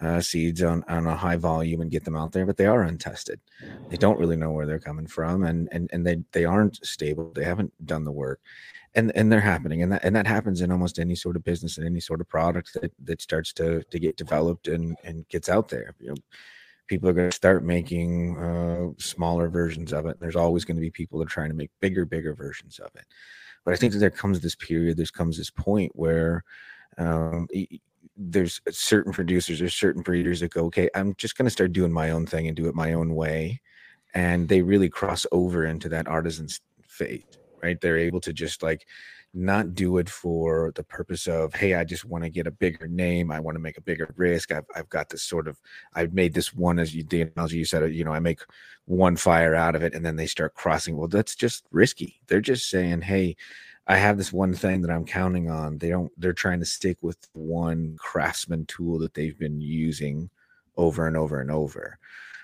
uh, 0.00 0.20
seeds 0.20 0.62
on 0.62 0.84
on 0.88 1.06
a 1.06 1.16
high 1.16 1.36
volume 1.36 1.80
and 1.80 1.90
get 1.90 2.04
them 2.04 2.16
out 2.16 2.32
there, 2.32 2.46
but 2.46 2.56
they 2.56 2.66
are 2.66 2.82
untested. 2.82 3.40
They 3.88 3.96
don't 3.96 4.18
really 4.18 4.36
know 4.36 4.52
where 4.52 4.66
they're 4.66 4.78
coming 4.78 5.06
from 5.06 5.44
and 5.44 5.68
and 5.72 5.90
and 5.92 6.06
they 6.06 6.22
they 6.32 6.44
aren't 6.44 6.84
stable 6.86 7.32
they 7.34 7.44
haven't 7.44 7.72
done 7.86 8.04
the 8.04 8.12
work 8.12 8.40
and 8.94 9.12
and 9.14 9.30
they're 9.30 9.40
happening 9.40 9.82
and 9.82 9.92
that 9.92 10.04
and 10.04 10.14
that 10.16 10.26
happens 10.26 10.60
in 10.60 10.72
almost 10.72 10.98
any 10.98 11.14
sort 11.14 11.36
of 11.36 11.44
business 11.44 11.78
and 11.78 11.86
any 11.86 12.00
sort 12.00 12.20
of 12.20 12.28
product 12.28 12.74
that 12.74 12.92
that 13.04 13.20
starts 13.22 13.52
to 13.52 13.82
to 13.84 13.98
get 13.98 14.16
developed 14.16 14.68
and 14.68 14.96
and 15.04 15.28
gets 15.28 15.48
out 15.48 15.68
there 15.68 15.94
you 16.00 16.08
know 16.08 16.16
people 16.90 17.08
are 17.08 17.12
going 17.12 17.30
to 17.30 17.36
start 17.36 17.64
making 17.64 18.36
uh, 18.36 18.88
smaller 18.98 19.48
versions 19.48 19.92
of 19.92 20.06
it. 20.06 20.18
There's 20.18 20.34
always 20.34 20.64
going 20.64 20.76
to 20.76 20.80
be 20.80 20.90
people 20.90 21.20
that 21.20 21.26
are 21.26 21.30
trying 21.30 21.48
to 21.50 21.54
make 21.54 21.70
bigger, 21.78 22.04
bigger 22.04 22.34
versions 22.34 22.80
of 22.80 22.90
it. 22.96 23.04
But 23.64 23.74
I 23.74 23.76
think 23.76 23.92
that 23.92 24.00
there 24.00 24.10
comes 24.10 24.40
this 24.40 24.56
period, 24.56 24.96
there 24.96 25.06
comes 25.06 25.38
this 25.38 25.50
point 25.50 25.92
where 25.94 26.42
um, 26.98 27.46
there's 28.16 28.60
certain 28.70 29.12
producers, 29.12 29.60
there's 29.60 29.74
certain 29.74 30.02
breeders 30.02 30.40
that 30.40 30.52
go, 30.52 30.64
okay, 30.64 30.90
I'm 30.96 31.14
just 31.14 31.38
going 31.38 31.46
to 31.46 31.50
start 31.50 31.72
doing 31.72 31.92
my 31.92 32.10
own 32.10 32.26
thing 32.26 32.48
and 32.48 32.56
do 32.56 32.66
it 32.66 32.74
my 32.74 32.92
own 32.94 33.14
way. 33.14 33.60
And 34.12 34.48
they 34.48 34.60
really 34.60 34.88
cross 34.88 35.24
over 35.30 35.64
into 35.64 35.88
that 35.90 36.08
artisan's 36.08 36.60
fate, 36.82 37.38
right? 37.62 37.80
They're 37.80 37.98
able 37.98 38.20
to 38.22 38.32
just 38.32 38.64
like 38.64 38.84
not 39.32 39.74
do 39.74 39.98
it 39.98 40.08
for 40.08 40.72
the 40.74 40.82
purpose 40.82 41.28
of, 41.28 41.54
hey, 41.54 41.74
I 41.74 41.84
just 41.84 42.04
want 42.04 42.24
to 42.24 42.30
get 42.30 42.46
a 42.46 42.50
bigger 42.50 42.88
name. 42.88 43.30
I 43.30 43.38
want 43.38 43.54
to 43.54 43.60
make 43.60 43.78
a 43.78 43.82
bigger 43.82 44.12
risk. 44.16 44.50
I've, 44.50 44.64
I've 44.74 44.88
got 44.88 45.08
this 45.08 45.22
sort 45.22 45.46
of, 45.46 45.60
I've 45.94 46.12
made 46.12 46.34
this 46.34 46.52
one, 46.52 46.78
as 46.78 46.94
you, 46.94 47.04
the 47.04 47.22
analogy 47.22 47.58
you 47.58 47.64
said, 47.64 47.82
uh, 47.82 47.86
you 47.86 48.04
know, 48.04 48.12
I 48.12 48.18
make 48.18 48.40
one 48.86 49.16
fire 49.16 49.54
out 49.54 49.76
of 49.76 49.82
it 49.84 49.94
and 49.94 50.04
then 50.04 50.16
they 50.16 50.26
start 50.26 50.54
crossing. 50.54 50.96
Well, 50.96 51.08
that's 51.08 51.36
just 51.36 51.64
risky. 51.70 52.20
They're 52.26 52.40
just 52.40 52.68
saying, 52.68 53.02
hey, 53.02 53.36
I 53.86 53.96
have 53.96 54.18
this 54.18 54.32
one 54.32 54.54
thing 54.54 54.82
that 54.82 54.90
I'm 54.90 55.04
counting 55.04 55.48
on. 55.48 55.78
They 55.78 55.90
don't, 55.90 56.10
they're 56.16 56.32
trying 56.32 56.60
to 56.60 56.66
stick 56.66 56.98
with 57.00 57.18
one 57.32 57.96
craftsman 57.98 58.66
tool 58.66 58.98
that 58.98 59.14
they've 59.14 59.38
been 59.38 59.60
using 59.60 60.28
over 60.76 61.06
and 61.06 61.16
over 61.16 61.40
and 61.40 61.50
over. 61.50 61.98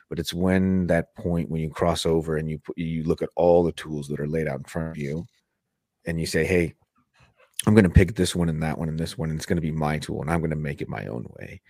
But 0.09 0.21
it's 0.21 0.33
when 0.33 0.87
that 0.87 1.15
point 1.17 1.51
when 1.51 1.61
you 1.61 1.71
cross 1.71 2.07
over 2.07 2.37
and 2.37 2.49
you 2.49 2.61
you 2.77 3.03
look 3.03 3.23
at 3.23 3.31
all 3.35 3.65
the 3.65 3.73
tools 3.73 4.07
that 4.07 4.21
are 4.21 4.29
laid 4.29 4.47
out 4.47 4.59
in 4.59 4.65
front 4.65 4.91
of 4.91 4.97
you 4.97 5.27
and 6.07 6.21
you 6.21 6.27
say, 6.27 6.45
hey, 6.45 6.75
I'm 7.67 7.75
going 7.75 7.85
to 7.85 7.91
pick 7.91 8.15
this 8.15 8.37
one 8.37 8.49
and 8.49 8.63
that 8.63 8.79
one 8.79 8.89
and 8.89 8.99
this 8.99 9.19
one, 9.19 9.31
and 9.31 9.39
it's 9.39 9.47
going 9.47 9.57
to 9.57 9.63
be 9.63 9.73
my 9.73 9.99
tool, 9.99 10.21
and 10.21 10.31
I'm 10.31 10.41
going 10.41 10.51
to 10.51 10.57
make 10.57 10.81
it 10.81 10.89
my 10.89 11.07
own 11.07 11.27
way. 11.39 11.61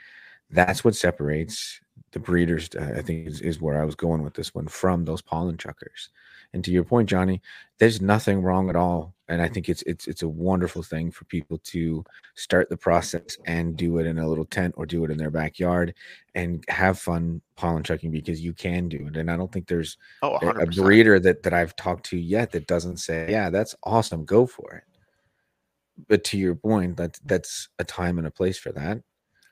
That's 0.51 0.85
what 0.85 0.95
separates 0.95 1.81
the 2.13 2.19
breeders. 2.19 2.69
I 2.79 3.03
think 3.03 3.27
is, 3.27 3.41
is 3.41 3.61
where 3.61 3.81
I 3.81 3.85
was 3.85 3.95
going 3.95 4.23
with 4.23 4.35
this 4.35 4.55
one 4.55 4.69
from 4.69 5.05
those 5.05 5.23
pollen 5.23 5.57
chuckers. 5.57 6.11
And 6.57 6.65
to 6.65 6.71
your 6.71 6.85
point, 6.85 7.07
Johnny, 7.07 7.43
there's 7.79 8.01
nothing 8.01 8.41
wrong 8.41 8.71
at 8.71 8.77
all, 8.77 9.15
and 9.29 9.43
I 9.43 9.49
think 9.49 9.69
it's 9.69 9.83
it's 9.83 10.09
it's 10.09 10.23
a 10.23 10.29
wonderful 10.29 10.83
thing 10.83 11.11
for 11.11 11.27
people 11.27 11.59
to 11.65 12.03
start 12.35 12.71
the 12.71 12.79
process 12.79 13.37
and 13.45 13.77
do 13.77 13.99
it 13.99 14.07
in 14.07 14.17
a 14.17 14.27
little 14.27 14.47
tent 14.47 14.73
or 14.79 14.87
do 14.87 15.05
it 15.05 15.11
in 15.11 15.19
their 15.19 15.31
backyard 15.31 15.93
and 16.35 16.65
have 16.69 16.99
fun 16.99 17.43
pollen 17.57 17.83
chucking 17.83 18.11
because 18.11 18.41
you 18.41 18.55
can 18.55 18.89
do 18.89 19.07
it. 19.07 19.19
And 19.19 19.31
I 19.31 19.37
don't 19.37 19.53
think 19.53 19.69
there's 19.69 19.99
Oh, 20.23 20.39
a, 20.41 20.49
a 20.49 20.67
100%. 20.67 20.77
breeder 20.77 21.21
that 21.21 21.43
that 21.43 21.53
I've 21.53 21.77
talked 21.77 22.07
to 22.07 22.17
yet 22.17 22.53
that 22.53 22.67
doesn't 22.67 22.97
say, 22.97 23.27
"Yeah, 23.31 23.51
that's 23.51 23.75
awesome, 23.85 24.25
go 24.25 24.47
for 24.47 24.73
it." 24.77 24.85
But 26.09 26.25
to 26.25 26.39
your 26.39 26.55
point, 26.55 26.97
that 26.97 27.21
that's 27.27 27.69
a 27.79 27.85
time 27.85 28.17
and 28.17 28.27
a 28.27 28.31
place 28.31 28.57
for 28.57 28.73
that. 28.73 29.03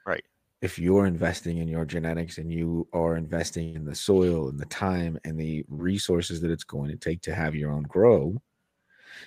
Right. 0.07 0.25
If 0.65 0.79
you're 0.79 1.05
investing 1.05 1.59
in 1.59 1.69
your 1.69 1.85
genetics 1.85 2.39
and 2.39 2.51
you 2.51 2.89
are 2.95 3.17
investing 3.17 3.75
in 3.75 3.85
the 3.85 3.95
soil 3.95 4.49
and 4.49 4.59
the 4.59 4.65
time 4.67 5.19
and 5.25 5.39
the 5.39 5.63
resources 5.69 6.41
that 6.41 6.51
it's 6.51 6.65
going 6.65 6.91
to 6.91 6.97
take 6.97 7.21
to 7.23 7.35
have 7.35 7.55
your 7.55 7.71
own 7.71 7.83
grow, 7.83 8.41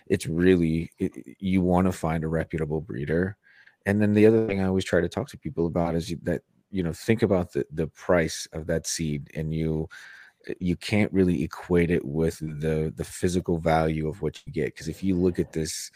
it's 0.07 0.25
really 0.25 0.89
it, 0.97 1.11
you 1.39 1.61
want 1.61 1.85
to 1.85 1.91
find 1.91 2.23
a 2.23 2.27
reputable 2.27 2.81
breeder. 2.81 3.38
And 3.85 4.01
then 4.01 4.13
the 4.13 4.25
other 4.25 4.47
thing 4.47 4.61
I 4.61 4.65
always 4.65 4.83
try 4.83 4.99
to 4.99 5.07
talk 5.07 5.29
to 5.29 5.38
people 5.38 5.67
about 5.67 5.93
is 5.93 6.11
that 6.23 6.41
you 6.71 6.81
know 6.81 6.93
think 6.93 7.21
about 7.21 7.53
the 7.53 7.65
the 7.71 7.88
price 7.88 8.47
of 8.51 8.65
that 8.67 8.88
seed 8.88 9.29
and 9.35 9.53
you 9.53 9.88
uh, 10.49 10.53
you 10.59 10.75
can't 10.75 11.13
really 11.13 11.43
equate 11.43 11.91
it 11.91 12.03
with 12.03 12.39
the 12.39 12.91
the 12.95 13.05
physical 13.05 13.59
value 13.59 14.07
of 14.07 14.21
what 14.21 14.41
you 14.45 14.51
get 14.51 14.73
because 14.73 14.88
if 14.88 15.03
you 15.03 15.15
look 15.15 15.39
at 15.39 15.53
this 15.53 15.91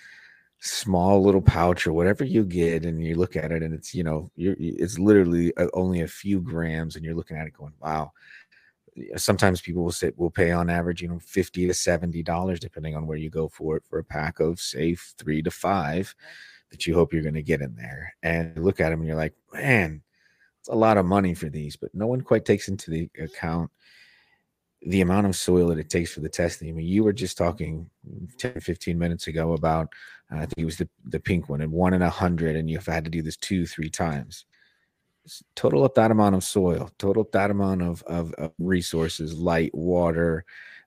small 0.63 1.23
little 1.23 1.41
pouch 1.41 1.87
or 1.87 1.93
whatever 1.93 2.23
you 2.23 2.45
get 2.45 2.85
and 2.85 3.03
you 3.03 3.15
look 3.15 3.35
at 3.35 3.51
it 3.51 3.63
and 3.63 3.73
it's 3.73 3.95
you 3.95 4.03
know 4.03 4.29
it's 4.37 4.99
literally 4.99 5.51
uh, 5.57 5.65
only 5.73 6.01
a 6.01 6.07
few 6.07 6.39
grams 6.39 6.95
and 6.95 7.03
you're 7.03 7.15
looking 7.15 7.35
at 7.35 7.47
it 7.47 7.53
going 7.53 7.73
wow 7.81 8.11
sometimes 9.15 9.59
people 9.59 9.83
will 9.83 9.91
say 9.91 10.11
will 10.17 10.29
pay 10.29 10.51
on 10.51 10.69
average 10.69 11.01
you 11.01 11.07
know 11.07 11.17
50 11.17 11.65
to 11.65 11.73
70 11.73 12.21
dollars 12.21 12.59
depending 12.59 12.95
on 12.95 13.07
where 13.07 13.17
you 13.17 13.31
go 13.31 13.47
for 13.47 13.75
it 13.75 13.83
for 13.89 13.97
a 13.97 14.03
pack 14.03 14.39
of 14.39 14.59
say 14.59 14.93
three 14.93 15.41
to 15.41 15.49
five 15.49 16.13
that 16.69 16.85
you 16.85 16.93
hope 16.93 17.11
you're 17.11 17.23
going 17.23 17.33
to 17.33 17.41
get 17.41 17.61
in 17.61 17.75
there 17.75 18.13
and 18.21 18.55
look 18.63 18.79
at 18.79 18.91
them 18.91 18.99
and 18.99 19.07
you're 19.07 19.17
like 19.17 19.33
man 19.53 20.03
it's 20.59 20.69
a 20.69 20.75
lot 20.75 20.97
of 20.97 21.07
money 21.07 21.33
for 21.33 21.49
these 21.49 21.75
but 21.75 21.89
no 21.95 22.05
one 22.05 22.21
quite 22.21 22.45
takes 22.45 22.67
into 22.67 22.91
the 22.91 23.09
account 23.19 23.71
the 24.83 25.01
amount 25.01 25.27
of 25.27 25.35
soil 25.35 25.67
that 25.67 25.77
it 25.77 25.89
takes 25.89 26.11
for 26.11 26.21
the 26.21 26.29
testing. 26.29 26.69
I 26.69 26.71
mean, 26.71 26.87
you 26.87 27.03
were 27.03 27.13
just 27.13 27.37
talking 27.37 27.89
10, 28.39 28.59
15 28.61 28.97
minutes 28.97 29.27
ago 29.27 29.53
about, 29.53 29.89
I 30.31 30.45
think 30.45 30.59
it 30.59 30.65
was 30.65 30.77
the, 30.77 30.89
the 31.05 31.19
pink 31.19 31.49
one, 31.49 31.61
and 31.61 31.71
one 31.71 31.93
in 31.93 32.01
a 32.01 32.09
hundred, 32.09 32.55
and 32.55 32.69
you've 32.69 32.85
had 32.85 33.03
to 33.03 33.11
do 33.11 33.21
this 33.21 33.37
two, 33.37 33.65
three 33.65 33.89
times. 33.89 34.45
Total 35.55 35.83
up 35.83 35.93
that 35.95 36.11
amount 36.11 36.35
of 36.35 36.43
soil, 36.43 36.89
total 36.97 37.21
up 37.21 37.31
that 37.33 37.51
amount 37.51 37.81
of, 37.81 38.01
of, 38.03 38.33
of 38.35 38.53
resources, 38.57 39.37
light, 39.37 39.73
water, 39.75 40.45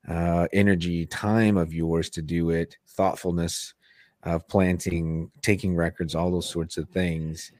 uh, 0.08 0.48
energy, 0.52 1.06
time 1.06 1.56
of 1.56 1.72
yours 1.72 2.10
to 2.10 2.22
do 2.22 2.50
it, 2.50 2.76
thoughtfulness 2.88 3.74
of 4.22 4.48
planting, 4.48 5.30
taking 5.42 5.76
records, 5.76 6.14
all 6.14 6.30
those 6.30 6.48
sorts 6.48 6.78
of 6.78 6.88
things. 6.88 7.52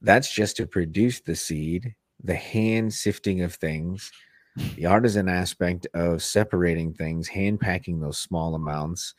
That's 0.00 0.32
just 0.32 0.56
to 0.58 0.66
produce 0.66 1.20
the 1.20 1.34
seed, 1.34 1.94
the 2.22 2.34
hand 2.34 2.94
sifting 2.94 3.42
of 3.42 3.54
things, 3.54 4.12
the 4.76 4.86
artisan 4.86 5.28
aspect 5.28 5.86
of 5.92 6.22
separating 6.22 6.94
things, 6.94 7.28
hand 7.28 7.60
packing 7.60 8.00
those 8.00 8.18
small 8.18 8.54
amounts. 8.54 9.14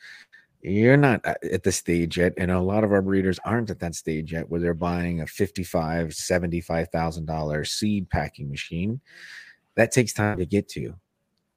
You're 0.60 0.96
not 0.96 1.24
uh, 1.24 1.34
at 1.52 1.62
the 1.62 1.70
stage 1.72 2.18
yet, 2.18 2.34
and 2.36 2.50
a 2.50 2.60
lot 2.60 2.82
of 2.82 2.92
our 2.92 3.02
breeders 3.02 3.38
aren't 3.44 3.70
at 3.70 3.78
that 3.80 3.94
stage 3.94 4.32
yet 4.32 4.50
where 4.50 4.60
they're 4.60 4.74
buying 4.74 5.20
a 5.20 5.26
fifty-five, 5.26 6.14
seventy-five 6.14 6.88
thousand 6.88 7.26
dollar 7.26 7.64
seed 7.64 8.10
packing 8.10 8.50
machine. 8.50 9.00
That 9.76 9.92
takes 9.92 10.12
time 10.12 10.38
to 10.38 10.46
get 10.46 10.68
to. 10.70 10.94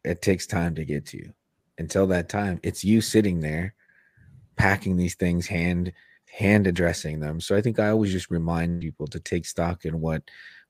It 0.03 0.21
takes 0.21 0.45
time 0.45 0.75
to 0.75 0.85
get 0.85 1.05
to. 1.07 1.31
Until 1.79 2.05
that 2.07 2.29
time, 2.29 2.59
it's 2.61 2.83
you 2.83 3.01
sitting 3.01 3.39
there 3.39 3.73
packing 4.55 4.97
these 4.97 5.15
things, 5.15 5.47
hand 5.47 5.91
hand 6.31 6.67
addressing 6.67 7.19
them. 7.19 7.41
So 7.41 7.55
I 7.55 7.61
think 7.61 7.79
I 7.79 7.89
always 7.89 8.11
just 8.11 8.29
remind 8.29 8.81
people 8.81 9.07
to 9.07 9.19
take 9.19 9.45
stock 9.45 9.85
in 9.85 9.99
what 9.99 10.21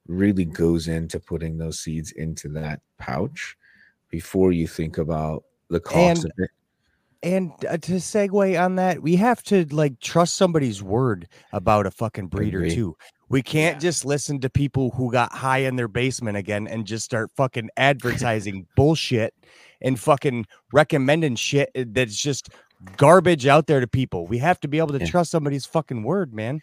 really 0.07 0.45
goes 0.45 0.87
into 0.87 1.19
putting 1.19 1.57
those 1.57 1.81
seeds 1.81 2.13
into 2.13 2.47
that 2.49 2.79
pouch 2.97 3.57
before 4.09 4.53
you 4.53 4.67
think 4.67 4.97
about 4.97 5.43
the 5.69 5.81
cost 5.81 6.23
And- 6.23 6.31
of 6.31 6.45
it. 6.45 6.49
And 7.23 7.51
uh, 7.69 7.77
to 7.77 7.93
segue 7.93 8.63
on 8.63 8.75
that, 8.77 9.01
we 9.01 9.15
have 9.17 9.43
to 9.43 9.65
like 9.73 9.99
trust 9.99 10.35
somebody's 10.35 10.81
word 10.81 11.27
about 11.51 11.85
a 11.85 11.91
fucking 11.91 12.27
breeder 12.27 12.67
too. 12.67 12.97
We 13.29 13.41
can't 13.41 13.79
just 13.79 14.03
listen 14.03 14.39
to 14.41 14.49
people 14.49 14.91
who 14.91 15.11
got 15.11 15.31
high 15.31 15.59
in 15.59 15.75
their 15.75 15.87
basement 15.87 16.37
again 16.37 16.67
and 16.67 16.85
just 16.85 17.05
start 17.05 17.31
fucking 17.37 17.69
advertising 17.77 18.67
bullshit 18.75 19.33
and 19.81 19.99
fucking 19.99 20.47
recommending 20.73 21.35
shit 21.35 21.69
uh, 21.77 21.85
that's 21.87 22.15
just 22.17 22.49
garbage 22.97 23.45
out 23.45 23.67
there 23.67 23.79
to 23.79 23.87
people. 23.87 24.27
We 24.27 24.39
have 24.39 24.59
to 24.61 24.67
be 24.67 24.79
able 24.79 24.93
to 24.93 24.99
Yeah. 24.99 25.07
trust 25.07 25.31
somebody's 25.31 25.65
fucking 25.65 26.03
word, 26.03 26.33
man. 26.33 26.61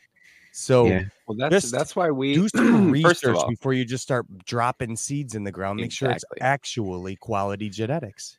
So 0.52 0.86
Yeah. 0.86 1.02
Well, 1.26 1.36
that's 1.38 1.70
that's 1.70 1.94
why 1.94 2.10
we 2.10 2.34
do 2.34 2.48
some 2.54 2.90
research 2.90 3.36
all, 3.36 3.48
before 3.48 3.74
you 3.74 3.84
just 3.84 4.02
start 4.02 4.26
dropping 4.44 4.96
seeds 4.96 5.34
in 5.34 5.44
the 5.44 5.52
ground. 5.52 5.78
Make 5.80 5.92
sure 5.92 6.10
it's 6.10 6.24
actually 6.40 7.16
quality 7.16 7.70
genetics. 7.70 8.38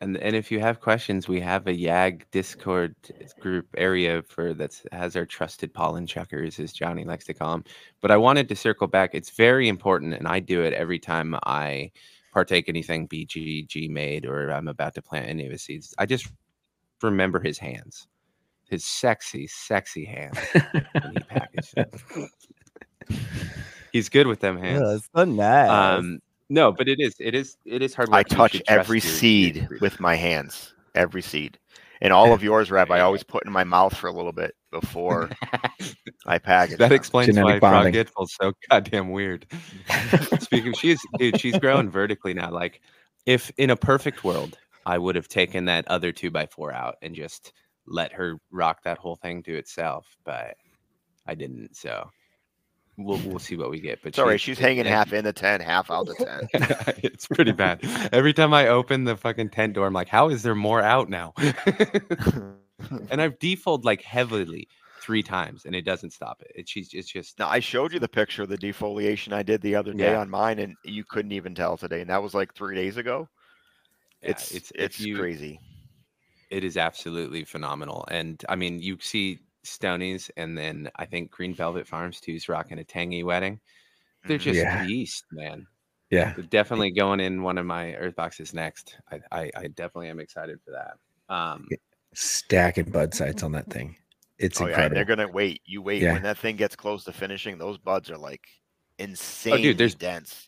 And 0.00 0.16
and 0.16 0.36
if 0.36 0.50
you 0.52 0.60
have 0.60 0.80
questions, 0.80 1.28
we 1.28 1.40
have 1.40 1.66
a 1.66 1.72
YAG 1.72 2.22
Discord 2.30 2.94
group 3.40 3.66
area 3.76 4.22
for 4.22 4.54
that 4.54 4.80
has 4.92 5.16
our 5.16 5.26
trusted 5.26 5.74
pollen 5.74 6.06
chuckers, 6.06 6.58
as 6.60 6.72
Johnny 6.72 7.04
likes 7.04 7.24
to 7.26 7.34
call 7.34 7.52
them. 7.52 7.64
But 8.00 8.10
I 8.10 8.16
wanted 8.16 8.48
to 8.48 8.56
circle 8.56 8.86
back. 8.86 9.10
It's 9.14 9.30
very 9.30 9.68
important, 9.68 10.14
and 10.14 10.28
I 10.28 10.40
do 10.40 10.62
it 10.62 10.72
every 10.72 10.98
time 10.98 11.34
I 11.44 11.90
partake 12.32 12.68
anything 12.68 13.08
BGG 13.08 13.90
made 13.90 14.26
or 14.26 14.50
I'm 14.50 14.68
about 14.68 14.94
to 14.94 15.02
plant 15.02 15.28
any 15.28 15.46
of 15.46 15.52
his 15.52 15.62
seeds. 15.62 15.94
I 15.98 16.06
just 16.06 16.28
remember 17.02 17.40
his 17.40 17.58
hands, 17.58 18.06
his 18.68 18.84
sexy, 18.84 19.46
sexy 19.46 20.04
hands 20.04 20.38
when 20.52 21.12
he 21.12 21.18
packaged. 21.28 21.74
He's 23.92 24.08
good 24.08 24.26
with 24.26 24.40
them 24.40 24.58
hands. 24.58 24.82
Yeah, 24.82 24.94
it's 24.94 25.08
so 25.14 25.24
nice. 25.24 25.70
Um, 25.70 26.20
no, 26.48 26.72
but 26.72 26.88
it 26.88 26.98
is, 27.00 27.14
it 27.18 27.34
is, 27.34 27.56
it 27.64 27.82
is 27.82 27.94
hard 27.94 28.08
work. 28.08 28.16
I 28.16 28.20
You 28.20 28.24
touch 28.36 28.62
every 28.68 28.98
your- 28.98 29.04
your 29.06 29.16
seed 29.18 29.68
with 29.80 30.00
my 30.00 30.14
hands. 30.28 30.74
Every 30.94 31.22
seed. 31.22 31.58
And 32.00 32.12
all 32.12 32.32
of 32.32 32.42
yours, 32.44 32.70
Rev, 32.70 32.90
I 32.90 33.00
always 33.00 33.22
put 33.22 33.44
in 33.44 33.52
my 33.52 33.64
mouth 33.64 33.96
for 33.96 34.06
a 34.08 34.12
little 34.12 34.32
bit 34.32 34.54
before 34.70 35.30
I 36.26 36.38
pack 36.38 36.70
it. 36.70 36.78
that 36.78 36.88
them. 36.88 36.92
explains 36.96 37.28
why 37.36 37.42
Genetic 37.42 37.60
Frog 37.60 37.84
bonding. 37.84 37.94
Gitfel's 37.94 38.34
so 38.40 38.52
goddamn 38.70 39.10
weird. 39.10 39.46
Speaking, 40.40 40.72
she's 40.74 41.00
dude, 41.18 41.40
she's 41.40 41.58
growing 41.58 41.90
vertically 41.90 42.34
now. 42.34 42.50
Like, 42.50 42.80
if 43.26 43.50
in 43.58 43.70
a 43.70 43.76
perfect 43.76 44.24
world, 44.24 44.58
I 44.86 44.96
would 44.98 45.16
have 45.16 45.28
taken 45.28 45.64
that 45.66 45.86
other 45.88 46.12
two 46.12 46.30
by 46.30 46.46
four 46.46 46.72
out 46.72 46.96
and 47.02 47.14
just 47.14 47.52
let 47.86 48.12
her 48.12 48.36
rock 48.50 48.82
that 48.84 48.98
whole 48.98 49.16
thing 49.16 49.42
to 49.44 49.54
itself, 49.56 50.06
but 50.24 50.56
I 51.26 51.34
didn't. 51.34 51.76
So 51.76 52.10
we'll 52.98 53.18
we'll 53.24 53.38
see 53.38 53.56
what 53.56 53.70
we 53.70 53.80
get. 53.80 54.00
But 54.02 54.14
Sorry, 54.14 54.36
she's- 54.36 54.56
she's 54.56 54.62
hanging 54.62 54.80
and- 54.80 54.88
half 54.88 55.12
in 55.12 55.24
the 55.24 55.32
tent, 55.32 55.62
half 55.62 55.90
out 55.90 56.06
the 56.06 56.14
tent. 56.14 56.50
it's 57.04 57.26
pretty 57.26 57.52
bad. 57.52 57.80
Every 58.12 58.32
time 58.34 58.52
I 58.52 58.68
open 58.68 59.04
the 59.04 59.16
fucking 59.16 59.50
tent 59.50 59.72
door, 59.74 59.86
I'm 59.86 59.94
like, 59.94 60.08
how 60.08 60.28
is 60.28 60.42
there 60.42 60.54
more 60.54 60.82
out 60.82 61.08
now? 61.08 61.32
and 63.10 63.20
I've 63.20 63.38
default 63.38 63.84
like 63.84 64.02
heavily 64.02 64.68
three 65.00 65.22
times 65.22 65.64
and 65.64 65.74
it 65.74 65.82
doesn't 65.86 66.10
stop 66.12 66.42
it. 66.42 66.52
It 66.54 66.68
she's 66.68 66.90
it's 66.92 67.08
just 67.10 67.38
Now 67.38 67.48
I 67.48 67.60
showed 67.60 67.92
you 67.92 67.98
the 68.00 68.08
picture 68.08 68.42
of 68.42 68.48
the 68.48 68.58
defoliation 68.58 69.32
I 69.32 69.42
did 69.42 69.60
the 69.62 69.74
other 69.74 69.92
day 69.94 70.10
Yeah. 70.12 70.20
on 70.20 70.28
mine, 70.30 70.58
and 70.58 70.74
you 70.84 71.04
couldn't 71.04 71.32
even 71.32 71.54
tell 71.54 71.76
today, 71.76 72.00
and 72.00 72.10
that 72.10 72.22
was 72.22 72.34
like 72.34 72.54
three 72.54 72.74
days 72.74 72.96
ago. 72.96 73.28
yeah, 74.22 74.30
it's 74.30 74.52
if 74.52 74.70
it's 74.74 75.00
you- 75.00 75.16
crazy. 75.18 75.60
It 76.50 76.64
is 76.64 76.78
absolutely 76.78 77.44
phenomenal. 77.44 78.06
And 78.10 78.42
I 78.48 78.56
mean, 78.56 78.80
you 78.80 78.96
see 79.00 79.38
Stonies 79.64 80.30
and 80.36 80.56
then 80.56 80.90
I 80.96 81.04
think 81.04 81.30
Green 81.30 81.54
Velvet 81.54 81.86
Farms 81.86 82.20
too 82.20 82.32
is 82.32 82.48
rocking 82.48 82.78
a 82.78 82.84
tangy 82.84 83.22
wedding. 83.22 83.60
They're 84.24 84.38
Mhm. 84.38 84.42
just 84.42 84.58
Yeah. 84.60 84.86
beast, 84.86 85.24
man. 85.32 85.66
Yeah. 86.10 86.32
They're 86.34 86.44
definitely 86.44 86.90
going 86.92 87.20
in 87.20 87.42
one 87.42 87.58
of 87.58 87.66
my 87.66 87.94
earth 87.96 88.16
boxes 88.16 88.54
next. 88.54 88.96
I, 89.10 89.20
I, 89.30 89.50
I 89.54 89.66
definitely 89.68 90.08
am 90.08 90.20
excited 90.20 90.58
for 90.64 90.70
that. 90.72 90.96
Um, 91.34 91.68
Stacking 92.14 92.90
bud 92.90 93.12
sites 93.14 93.42
on 93.42 93.52
that 93.52 93.68
thing. 93.70 93.96
It's 94.38 94.60
Oh 94.60 94.64
yeah, 94.64 94.70
incredible. 94.70 94.94
they're 94.94 95.04
gonna 95.04 95.28
wait. 95.28 95.60
You 95.66 95.82
wait 95.82 96.00
Yeah. 96.02 96.14
when 96.14 96.22
that 96.22 96.38
thing 96.38 96.56
gets 96.56 96.74
close 96.76 97.04
to 97.04 97.12
finishing. 97.12 97.58
Those 97.58 97.76
buds 97.78 98.10
are 98.10 98.16
like 98.16 98.46
insane. 98.98 99.52
Oh, 99.54 99.56
dude, 99.58 99.78
there's- 99.78 99.94
dense. 99.94 100.47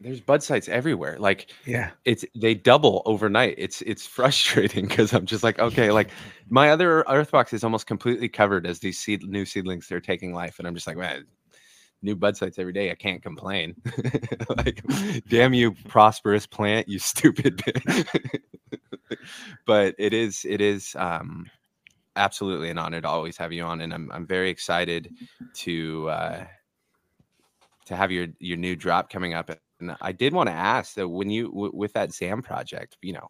There's 0.00 0.20
bud 0.20 0.42
sites 0.42 0.68
everywhere. 0.68 1.18
Like 1.18 1.52
yeah. 1.64 1.90
it's 2.04 2.24
they 2.34 2.54
double 2.54 3.02
overnight. 3.06 3.54
It's 3.58 3.82
it's 3.82 4.06
frustrating 4.06 4.86
because 4.86 5.12
I'm 5.12 5.26
just 5.26 5.42
like, 5.42 5.58
okay, 5.58 5.90
like 5.90 6.10
my 6.48 6.70
other 6.70 7.04
earth 7.08 7.30
box 7.30 7.52
is 7.52 7.64
almost 7.64 7.86
completely 7.86 8.28
covered 8.28 8.66
as 8.66 8.80
these 8.80 8.98
seed 8.98 9.22
new 9.24 9.44
seedlings 9.44 9.88
they're 9.88 10.00
taking 10.00 10.32
life, 10.34 10.58
and 10.58 10.68
I'm 10.68 10.74
just 10.74 10.86
like, 10.86 10.96
man, 10.96 11.26
new 12.02 12.14
bud 12.16 12.36
sites 12.36 12.58
every 12.58 12.72
day. 12.72 12.90
I 12.90 12.94
can't 12.94 13.22
complain. 13.22 13.74
like, 14.56 14.82
damn 15.28 15.54
you, 15.54 15.72
prosperous 15.88 16.46
plant, 16.46 16.88
you 16.88 16.98
stupid. 17.00 17.62
but 19.66 19.94
it 19.98 20.12
is 20.12 20.44
it 20.44 20.60
is 20.60 20.94
um 20.98 21.46
absolutely 22.16 22.70
an 22.70 22.78
honor 22.78 23.00
to 23.00 23.08
always 23.08 23.36
have 23.38 23.52
you 23.52 23.64
on, 23.64 23.80
and 23.80 23.94
I'm 23.94 24.10
I'm 24.12 24.26
very 24.26 24.50
excited 24.50 25.14
to 25.54 26.08
uh 26.10 26.46
to 27.86 27.96
have 27.96 28.12
your 28.12 28.28
your 28.40 28.58
new 28.58 28.76
drop 28.76 29.08
coming 29.08 29.32
up. 29.32 29.50
And 29.80 29.96
I 30.00 30.12
did 30.12 30.32
want 30.32 30.48
to 30.48 30.54
ask 30.54 30.94
that 30.94 31.08
when 31.08 31.30
you 31.30 31.48
w- 31.48 31.72
with 31.74 31.92
that 31.94 32.12
Zam 32.12 32.42
project, 32.42 32.96
you 33.02 33.12
know, 33.12 33.28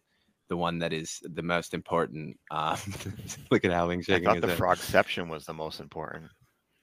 the 0.49 0.57
one 0.57 0.79
that 0.79 0.93
is 0.93 1.19
the 1.23 1.43
most 1.43 1.73
important. 1.73 2.37
Um, 2.51 2.77
look 3.51 3.65
at 3.65 3.71
Howling 3.71 3.99
I 3.99 4.03
shaking 4.03 4.25
thought 4.25 4.41
the 4.41 4.47
head. 4.47 4.57
frogception 4.57 5.29
was 5.29 5.45
the 5.45 5.53
most 5.53 5.79
important. 5.79 6.31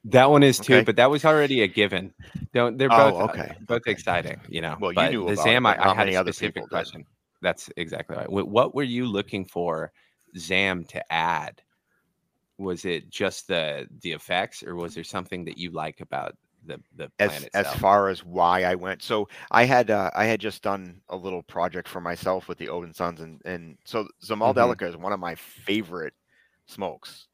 That 0.04 0.30
one 0.30 0.42
is 0.42 0.58
too, 0.58 0.74
Okay. 0.74 0.84
but 0.84 0.96
that 0.96 1.10
was 1.10 1.24
already 1.24 1.62
a 1.62 1.66
given. 1.66 2.12
Don't 2.52 2.76
they're 2.76 2.90
Oh, 2.90 3.12
both 3.12 3.20
uh, 3.22 3.24
okay, 3.32 3.56
both 3.66 3.76
okay. 3.82 3.90
exciting, 3.90 4.38
you 4.50 4.60
know. 4.60 4.76
Well, 4.78 4.92
you 4.92 4.96
but 4.96 5.10
knew 5.12 5.26
the 5.26 5.36
Zam, 5.36 5.64
I, 5.64 5.82
I 5.82 5.94
had 5.94 6.08
a 6.08 6.12
specific 6.12 6.54
people 6.54 6.66
did? 6.66 6.70
question. 6.74 7.06
That's 7.40 7.70
exactly 7.78 8.16
right. 8.16 8.30
What 8.30 8.74
were 8.74 8.82
you 8.82 9.06
looking 9.06 9.46
for 9.46 9.92
Zam 10.36 10.84
to 10.86 11.12
add? 11.12 11.62
Was 12.58 12.84
it 12.84 13.08
just 13.08 13.48
the 13.48 13.88
the 14.02 14.12
effects, 14.12 14.62
or 14.62 14.76
was 14.76 14.94
there 14.94 15.04
something 15.04 15.42
that 15.46 15.56
you 15.56 15.70
like 15.70 16.00
about 16.02 16.36
the 16.64 16.80
the 16.96 17.10
as 17.18 17.46
as 17.54 17.72
far 17.72 18.08
as 18.08 18.24
why 18.24 18.64
I 18.64 18.74
went. 18.74 19.02
So 19.02 19.28
I 19.50 19.64
had 19.64 19.90
uh, 19.90 20.10
I 20.14 20.24
had 20.24 20.40
just 20.40 20.62
done 20.62 21.00
a 21.08 21.16
little 21.16 21.42
project 21.42 21.88
for 21.88 22.00
myself 22.00 22.48
with 22.48 22.58
the 22.58 22.68
Odinsons, 22.68 23.20
and 23.20 23.40
and 23.44 23.78
so 23.84 24.08
Zamal 24.24 24.54
Mhm. 24.54 24.54
Delica 24.54 24.88
is 24.88 24.96
one 24.96 25.12
of 25.12 25.20
my 25.20 25.34
favorite 25.36 26.14
smokes. 26.66 27.28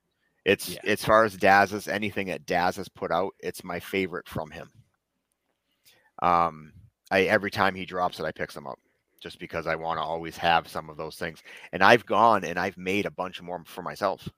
It's 0.45 0.77
Yeah. 0.77 0.83
as 0.85 1.05
far 1.05 1.25
as 1.25 1.37
Daz 1.37 1.73
is 1.73 1.89
anything 1.89 2.29
that 2.29 2.47
Daz 2.47 2.77
has 2.77 2.89
put 2.89 3.13
out, 3.13 3.33
it's 3.41 3.65
my 3.65 3.81
favorite 3.81 4.29
from 4.29 4.51
him. 4.51 4.71
Um, 6.23 6.73
I 7.11 7.23
every 7.23 7.51
time 7.51 7.75
he 7.75 7.85
drops 7.87 8.21
it, 8.21 8.25
I 8.25 8.33
pick 8.33 8.51
some 8.51 8.67
up 8.67 8.79
just 9.21 9.39
because 9.39 9.67
I 9.67 9.75
want 9.77 9.99
to 9.99 10.03
always 10.03 10.37
have 10.39 10.69
some 10.69 10.89
of 10.91 10.97
those 10.97 11.17
things. 11.17 11.43
And 11.73 11.83
I've 11.83 12.07
gone 12.07 12.45
and 12.45 12.59
I've 12.59 12.77
made 12.79 13.07
a 13.07 13.11
bunch 13.11 13.41
more 13.43 13.63
for 13.67 13.83
myself, 13.83 14.29
a 14.29 14.33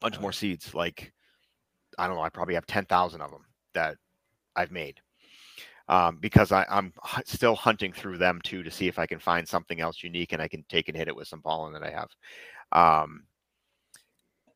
bunch 0.00 0.18
Oh, 0.18 0.20
more 0.20 0.32
seeds. 0.32 0.74
Like 0.74 1.12
I 1.98 2.08
don't 2.08 2.16
know, 2.16 2.22
I 2.22 2.30
probably 2.30 2.56
have 2.56 2.66
ten 2.66 2.86
thousand 2.86 3.22
of 3.22 3.32
them 3.32 3.45
that 3.76 3.98
I've 4.56 4.72
made 4.72 5.00
um, 5.88 6.18
because 6.20 6.52
I, 6.52 6.66
I'm 6.68 6.92
still 7.26 7.56
hunting 7.56 7.92
through 7.92 8.18
them 8.18 8.40
too 8.44 8.64
to 8.64 8.70
see 8.72 8.88
if 8.88 8.98
I 8.98 9.06
can 9.06 9.20
find 9.20 9.48
something 9.48 9.80
else 9.80 10.04
unique 10.04 10.32
and 10.32 10.42
I 10.42 10.48
can 10.48 10.64
take 10.68 10.88
and 10.88 10.98
hit 10.98 11.08
it 11.08 11.16
with 11.16 11.28
some 11.28 11.42
pollen 11.42 11.74
that 11.74 11.84
I 11.84 11.90
have. 11.90 12.10
Um, 12.72 13.26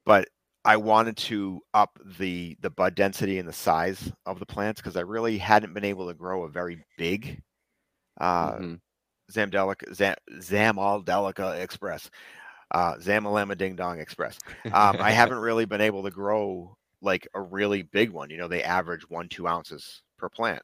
but 0.05 0.29
I 0.65 0.77
wanted 0.77 1.17
to 1.19 1.63
up 1.75 1.99
the 2.19 2.57
the 2.61 2.71
bud 2.71 2.95
density 2.95 3.39
and 3.39 3.49
the 3.49 3.53
size 3.53 4.13
of 4.27 4.39
the 4.39 4.47
plants 4.47 4.81
because 4.81 4.97
I 4.97 5.03
really 5.03 5.39
hadn't 5.39 5.75
been 5.75 5.85
able 5.85 6.09
to 6.09 6.15
grow 6.15 6.45
a 6.45 6.49
very 6.51 6.85
big 6.99 7.43
uh, 8.21 8.61
Mhm. 8.61 8.81
Zamdelica, 9.33 9.95
Zam, 9.95 10.17
Zamaldelica 10.39 11.61
Express, 11.63 12.11
uh, 12.73 12.97
Zamalama 12.97 13.59
Ding 13.59 13.77
Dong 13.77 14.01
Express. 14.01 14.41
Um, 14.73 15.01
I 15.01 15.13
haven't 15.13 15.39
really 15.41 15.67
been 15.67 15.83
able 15.83 16.05
to 16.05 16.11
grow 16.11 16.77
like 17.03 17.27
a 17.35 17.41
really 17.41 17.83
big 17.83 18.11
one. 18.11 18.31
You 18.31 18.39
know, 18.39 18.49
they 18.49 18.63
average 18.63 19.09
one, 19.09 19.29
two 19.29 19.47
ounces 19.49 20.03
per 20.19 20.29
plant. 20.29 20.63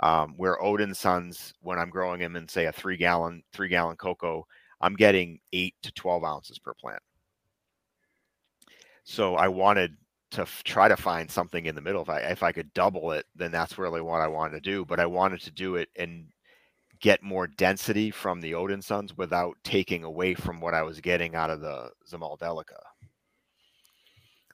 Um, 0.00 0.34
where 0.36 0.58
Odinsons, 0.58 1.52
when 1.60 1.78
I'm 1.78 1.90
growing 1.90 2.20
them 2.20 2.36
in 2.36 2.48
say 2.48 2.66
a 2.66 2.72
three 2.72 2.96
gallon, 2.96 3.42
three 3.52 3.68
gallon 3.68 3.96
cocoa, 3.96 4.46
I'm 4.80 4.94
getting 4.94 5.38
eight 5.52 5.74
to 5.82 5.92
12 5.92 6.24
ounces 6.24 6.58
per 6.58 6.74
plant. 6.74 7.02
So 9.04 9.36
I 9.36 9.48
wanted 9.48 9.96
to 10.32 10.42
f- 10.42 10.62
try 10.64 10.88
to 10.88 10.96
find 10.96 11.30
something 11.30 11.66
in 11.66 11.74
the 11.74 11.80
middle. 11.80 12.02
If 12.02 12.08
I, 12.08 12.18
if 12.20 12.42
I 12.42 12.52
could 12.52 12.72
double 12.74 13.12
it, 13.12 13.26
then 13.36 13.52
that's 13.52 13.78
really 13.78 14.00
what 14.00 14.20
I 14.20 14.28
wanted 14.28 14.54
to 14.54 14.70
do. 14.70 14.84
But 14.84 15.00
I 15.00 15.06
wanted 15.06 15.40
to 15.42 15.50
do 15.50 15.76
it 15.76 15.88
and 15.96 16.26
get 17.00 17.22
more 17.22 17.46
density 17.46 18.10
from 18.10 18.40
the 18.40 18.52
Odinsons 18.52 19.16
without 19.16 19.56
taking 19.64 20.04
away 20.04 20.34
from 20.34 20.60
what 20.60 20.74
I 20.74 20.82
was 20.82 21.00
getting 21.00 21.34
out 21.34 21.50
of 21.50 21.60
the 21.60 21.90
Zamaldelica. 22.10 22.78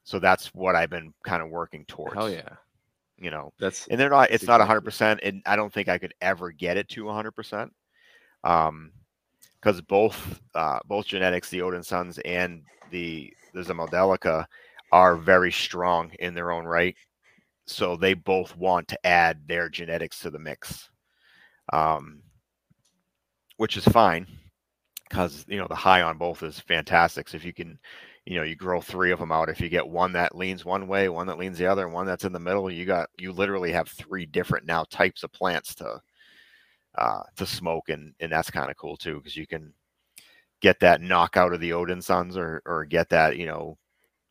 So 0.08 0.18
that's 0.18 0.54
what 0.54 0.74
I've 0.74 0.88
been 0.88 1.12
kind 1.22 1.42
of 1.42 1.50
working 1.50 1.84
towards. 1.84 2.14
Hell 2.14 2.30
yeah, 2.30 2.56
You 3.18 3.30
know, 3.30 3.52
that's 3.58 3.86
and 3.88 4.00
they're 4.00 4.08
not. 4.08 4.30
It's 4.30 4.46
not 4.46 4.66
hundred 4.66 4.80
percent, 4.80 5.20
and 5.22 5.42
I 5.44 5.54
don't 5.54 5.70
think 5.70 5.90
I 5.90 5.98
could 5.98 6.14
ever 6.22 6.50
get 6.50 6.78
it 6.78 6.88
to 6.90 7.10
hundred 7.10 7.32
percent. 7.32 7.74
Um, 8.42 8.90
because 9.60 9.82
both 9.82 10.40
uh 10.54 10.78
both 10.86 11.04
genetics, 11.04 11.50
the 11.50 11.58
Odinsons 11.58 12.18
and 12.24 12.62
the 12.90 13.30
the 13.52 13.60
Zamaldelica, 13.60 14.46
are 14.92 15.14
very 15.14 15.52
strong 15.52 16.10
in 16.20 16.32
their 16.32 16.52
own 16.52 16.64
right. 16.64 16.96
So 17.66 17.94
they 17.94 18.14
both 18.14 18.56
want 18.56 18.88
to 18.88 19.06
add 19.06 19.46
their 19.46 19.68
genetics 19.68 20.20
to 20.20 20.30
the 20.30 20.38
mix, 20.38 20.88
um, 21.70 22.22
which 23.58 23.76
is 23.76 23.84
fine 23.84 24.26
because 25.06 25.44
you 25.48 25.58
know 25.58 25.66
the 25.68 25.74
high 25.74 26.00
on 26.00 26.16
both 26.16 26.42
is 26.42 26.58
fantastic. 26.60 27.28
So 27.28 27.36
if 27.36 27.44
you 27.44 27.52
can, 27.52 27.78
you 28.28 28.36
know, 28.36 28.42
you 28.42 28.56
grow 28.56 28.78
three 28.82 29.10
of 29.10 29.18
them 29.18 29.32
out. 29.32 29.48
If 29.48 29.58
you 29.58 29.70
get 29.70 29.88
one 29.88 30.12
that 30.12 30.36
leans 30.36 30.62
one 30.62 30.86
way, 30.86 31.08
one 31.08 31.26
that 31.28 31.38
leans 31.38 31.56
the 31.56 31.64
other, 31.64 31.86
and 31.86 31.94
one 31.94 32.04
that's 32.06 32.24
in 32.24 32.32
the 32.34 32.38
middle, 32.38 32.70
you 32.70 32.84
got 32.84 33.08
you 33.16 33.32
literally 33.32 33.72
have 33.72 33.88
three 33.88 34.26
different 34.26 34.66
now 34.66 34.84
types 34.90 35.22
of 35.22 35.32
plants 35.32 35.74
to 35.76 35.98
uh, 36.98 37.22
to 37.36 37.46
smoke, 37.46 37.88
and 37.88 38.12
and 38.20 38.30
that's 38.30 38.50
kind 38.50 38.70
of 38.70 38.76
cool 38.76 38.98
too 38.98 39.16
because 39.16 39.34
you 39.34 39.46
can 39.46 39.72
get 40.60 40.78
that 40.80 41.00
knockout 41.00 41.54
of 41.54 41.60
the 41.60 41.70
Odinsons, 41.70 42.36
or 42.36 42.60
or 42.66 42.84
get 42.84 43.08
that 43.08 43.38
you 43.38 43.46
know 43.46 43.78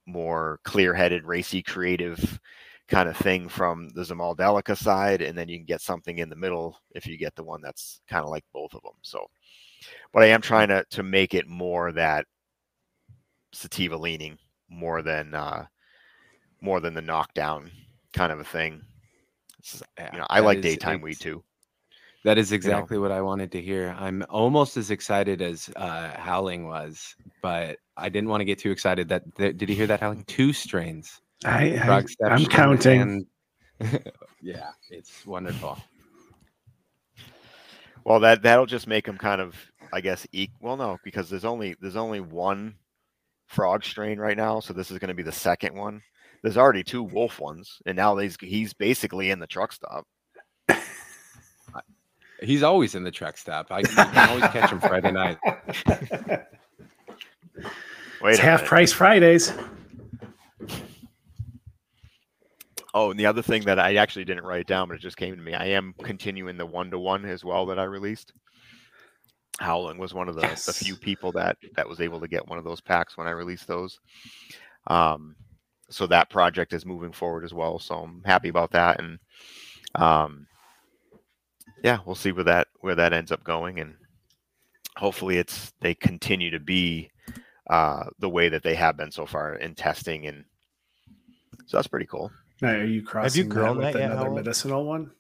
more 0.06 0.60
clear-headed, 0.64 1.26
racy, 1.26 1.64
creative 1.64 2.40
kind 2.88 3.10
of 3.10 3.18
thing 3.18 3.50
from 3.50 3.90
the 3.96 4.04
Zamaldelica 4.04 4.78
side, 4.78 5.24
and 5.24 5.36
then 5.36 5.50
you 5.50 5.58
can 5.58 5.66
get 5.66 5.82
something 5.82 6.20
in 6.20 6.30
the 6.30 6.36
middle 6.36 6.80
if 6.92 7.08
you 7.08 7.18
get 7.18 7.36
the 7.36 7.44
one 7.44 7.62
that's 7.64 8.02
kind 8.08 8.24
of 8.24 8.30
like 8.30 8.46
both 8.54 8.76
of 8.76 8.84
them. 8.84 8.94
So, 9.02 9.26
but 10.14 10.22
I 10.22 10.28
am 10.28 10.42
trying 10.42 10.68
to 10.68 10.86
to 10.92 11.02
make 11.02 11.34
it 11.34 11.48
more 11.48 11.92
that 11.94 12.28
sativa 13.58 13.98
leaning 13.98 14.38
more 14.70 15.02
than 15.02 15.34
uh 15.34 15.66
more 16.62 16.80
than 16.80 16.94
the 16.94 17.02
knockdown 17.02 17.72
kind 18.14 18.32
of 18.32 18.40
a 18.40 18.44
thing. 18.44 18.82
It's- 19.60 19.82
yeah, 19.98 20.10
you 20.14 20.20
know, 20.20 20.28
I 20.30 20.40
like 20.42 20.60
is- 20.60 20.64
daytime 20.64 21.02
weed 21.02 21.20
too. 21.20 21.44
That 22.24 22.38
is 22.38 22.52
exactly 22.52 22.98
what 22.98 23.12
I 23.12 23.22
wanted 23.22 23.52
to 23.54 23.62
hear. 23.62 23.96
I'm 23.98 24.26
almost 24.30 24.76
as 24.76 24.92
excited 24.92 25.42
as 25.42 25.70
uh, 25.78 26.10
Howling 26.18 26.68
was, 26.68 27.16
but 27.42 27.78
I 27.96 28.10
didn't 28.10 28.28
want 28.28 28.42
to 28.42 28.46
get 28.46 28.60
too 28.60 28.72
excited. 28.72 29.08
That, 29.08 29.24
that 29.36 29.58
did 29.58 29.70
you 29.70 29.76
hear 29.76 29.88
that 29.88 30.02
Howling? 30.02 30.26
Two 30.26 30.52
strains. 30.52 31.22
i, 31.46 31.78
I 31.78 32.04
i'm 32.26 32.46
counting. 32.48 33.02
and- 33.02 33.26
yeah, 34.42 34.72
it's 34.90 35.26
wonderful. 35.26 35.78
Well, 38.04 38.20
that 38.22 38.42
that'll 38.42 38.66
just 38.66 38.88
make 38.88 39.06
them 39.06 39.18
kind 39.18 39.40
of, 39.40 39.56
I 39.94 40.02
guess, 40.02 40.28
equal. 40.34 40.58
Well, 40.60 40.78
no, 40.78 40.98
because 41.06 41.30
there's 41.30 41.46
only 41.46 41.76
there's 41.80 41.96
only 41.96 42.20
one 42.20 42.76
frog 43.48 43.84
strain 43.84 44.20
right 44.20 44.38
now, 44.38 44.60
so 44.60 44.74
this 44.74 44.92
is 44.92 45.00
going 45.00 45.10
to 45.10 45.14
be 45.14 45.24
the 45.24 45.32
second 45.32 45.76
one. 45.76 46.02
There's 46.44 46.58
already 46.58 46.84
two 46.84 47.04
wolf 47.04 47.40
ones, 47.40 47.80
and 47.86 47.96
now 47.96 48.16
he's 48.18 48.38
he's 48.40 48.74
basically 48.74 49.32
in 49.32 49.40
the 49.40 49.48
truck 49.48 49.72
stop. 49.72 50.06
He's 52.42 52.62
always 52.62 52.94
in 52.94 53.04
the 53.04 53.10
truck 53.10 53.36
stop. 53.36 53.72
I 53.72 53.80
you 53.80 53.86
can 53.86 54.30
always 54.30 54.44
catch 54.52 54.70
him 54.70 54.80
Friday 54.80 55.12
night. 55.12 55.40
Wait, 58.22 58.32
it's 58.32 58.40
half 58.40 58.60
minute. 58.60 58.70
price 58.70 58.94
Fridays. 58.94 59.52
Oh, 62.94 63.12
and 63.12 63.20
the 63.20 63.26
other 63.26 63.42
thing 63.42 63.64
that 63.66 63.80
I 63.80 63.96
actually 63.96 64.26
didn't 64.26 64.46
write 64.46 64.68
down, 64.68 64.88
but 64.88 64.96
it 64.96 65.02
just 65.02 65.18
came 65.18 65.36
to 65.36 65.42
me. 65.42 65.54
I 65.54 65.66
am 65.68 65.94
continuing 66.04 66.58
the 66.58 66.66
one 66.66 66.90
to 66.92 67.00
one 67.00 67.26
as 67.26 67.44
well 67.44 67.66
that 67.68 67.80
I 67.80 67.84
released. 67.84 68.34
Howling 69.60 69.98
was 69.98 70.14
one 70.14 70.30
of 70.30 70.36
the, 70.36 70.42
the 70.42 70.74
few 70.74 70.96
people 70.96 71.32
that 71.34 71.58
that 71.76 71.88
was 71.88 72.00
able 72.00 72.20
to 72.20 72.28
get 72.28 72.48
one 72.48 72.60
of 72.60 72.64
those 72.64 72.82
packs 72.82 73.18
when 73.18 73.28
I 73.28 73.32
released 73.32 73.68
those. 73.68 74.00
Um, 74.88 75.36
so 75.90 76.06
that 76.08 76.30
project 76.30 76.74
is 76.74 76.86
moving 76.86 77.12
forward 77.12 77.44
as 77.44 77.54
well. 77.54 77.80
So 77.80 77.96
I'm 77.96 78.22
happy 78.26 78.50
about 78.50 78.72
that, 78.72 79.00
and 79.00 79.20
um, 79.96 80.48
yeah, 81.84 82.00
we'll 82.06 82.16
see 82.16 82.32
where 82.32 82.44
that 82.44 82.68
where 82.82 82.96
that 82.96 83.14
ends 83.14 83.32
up 83.32 83.44
going, 83.44 83.80
and 83.80 83.96
hopefully 84.96 85.38
it's 85.38 85.74
they 85.82 85.96
continue 85.96 86.52
to 86.52 86.60
be 86.60 87.10
uh, 87.70 88.06
the 88.20 88.30
way 88.30 88.50
that 88.50 88.64
they 88.64 88.76
have 88.76 88.98
been 88.98 89.12
so 89.12 89.26
far 89.26 89.56
in 89.56 89.76
testing, 89.76 90.28
and 90.28 90.46
so 91.66 91.78
that's 91.78 91.88
pretty 91.88 92.06
cool. 92.06 92.32
Now, 92.62 92.70
are 92.70 92.86
you 92.86 93.04
crossing 93.04 93.50
grown 93.50 93.78
that 93.78 93.86
with 93.86 93.94
that 93.94 94.00
yet, 94.00 94.12
another 94.12 94.26
Howell? 94.26 94.36
medicinal 94.36 94.86
one? 94.86 95.12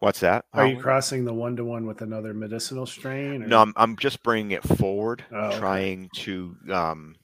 What's 0.00 0.20
that? 0.20 0.44
Are 0.52 0.66
you 0.66 0.78
crossing 0.78 1.24
the 1.24 1.34
one 1.34 1.56
to 1.56 1.64
one 1.64 1.84
with 1.86 2.02
another 2.02 2.32
medicinal 2.32 2.86
strain? 2.86 3.42
Or? 3.42 3.46
No, 3.48 3.62
I'm, 3.62 3.72
I'm 3.76 3.96
just 3.96 4.22
bringing 4.22 4.52
it 4.52 4.62
forward, 4.62 5.24
Oh, 5.32 5.46
okay. 5.48 5.58
trying 5.58 6.08
to 6.18 6.56
um, 6.72 7.16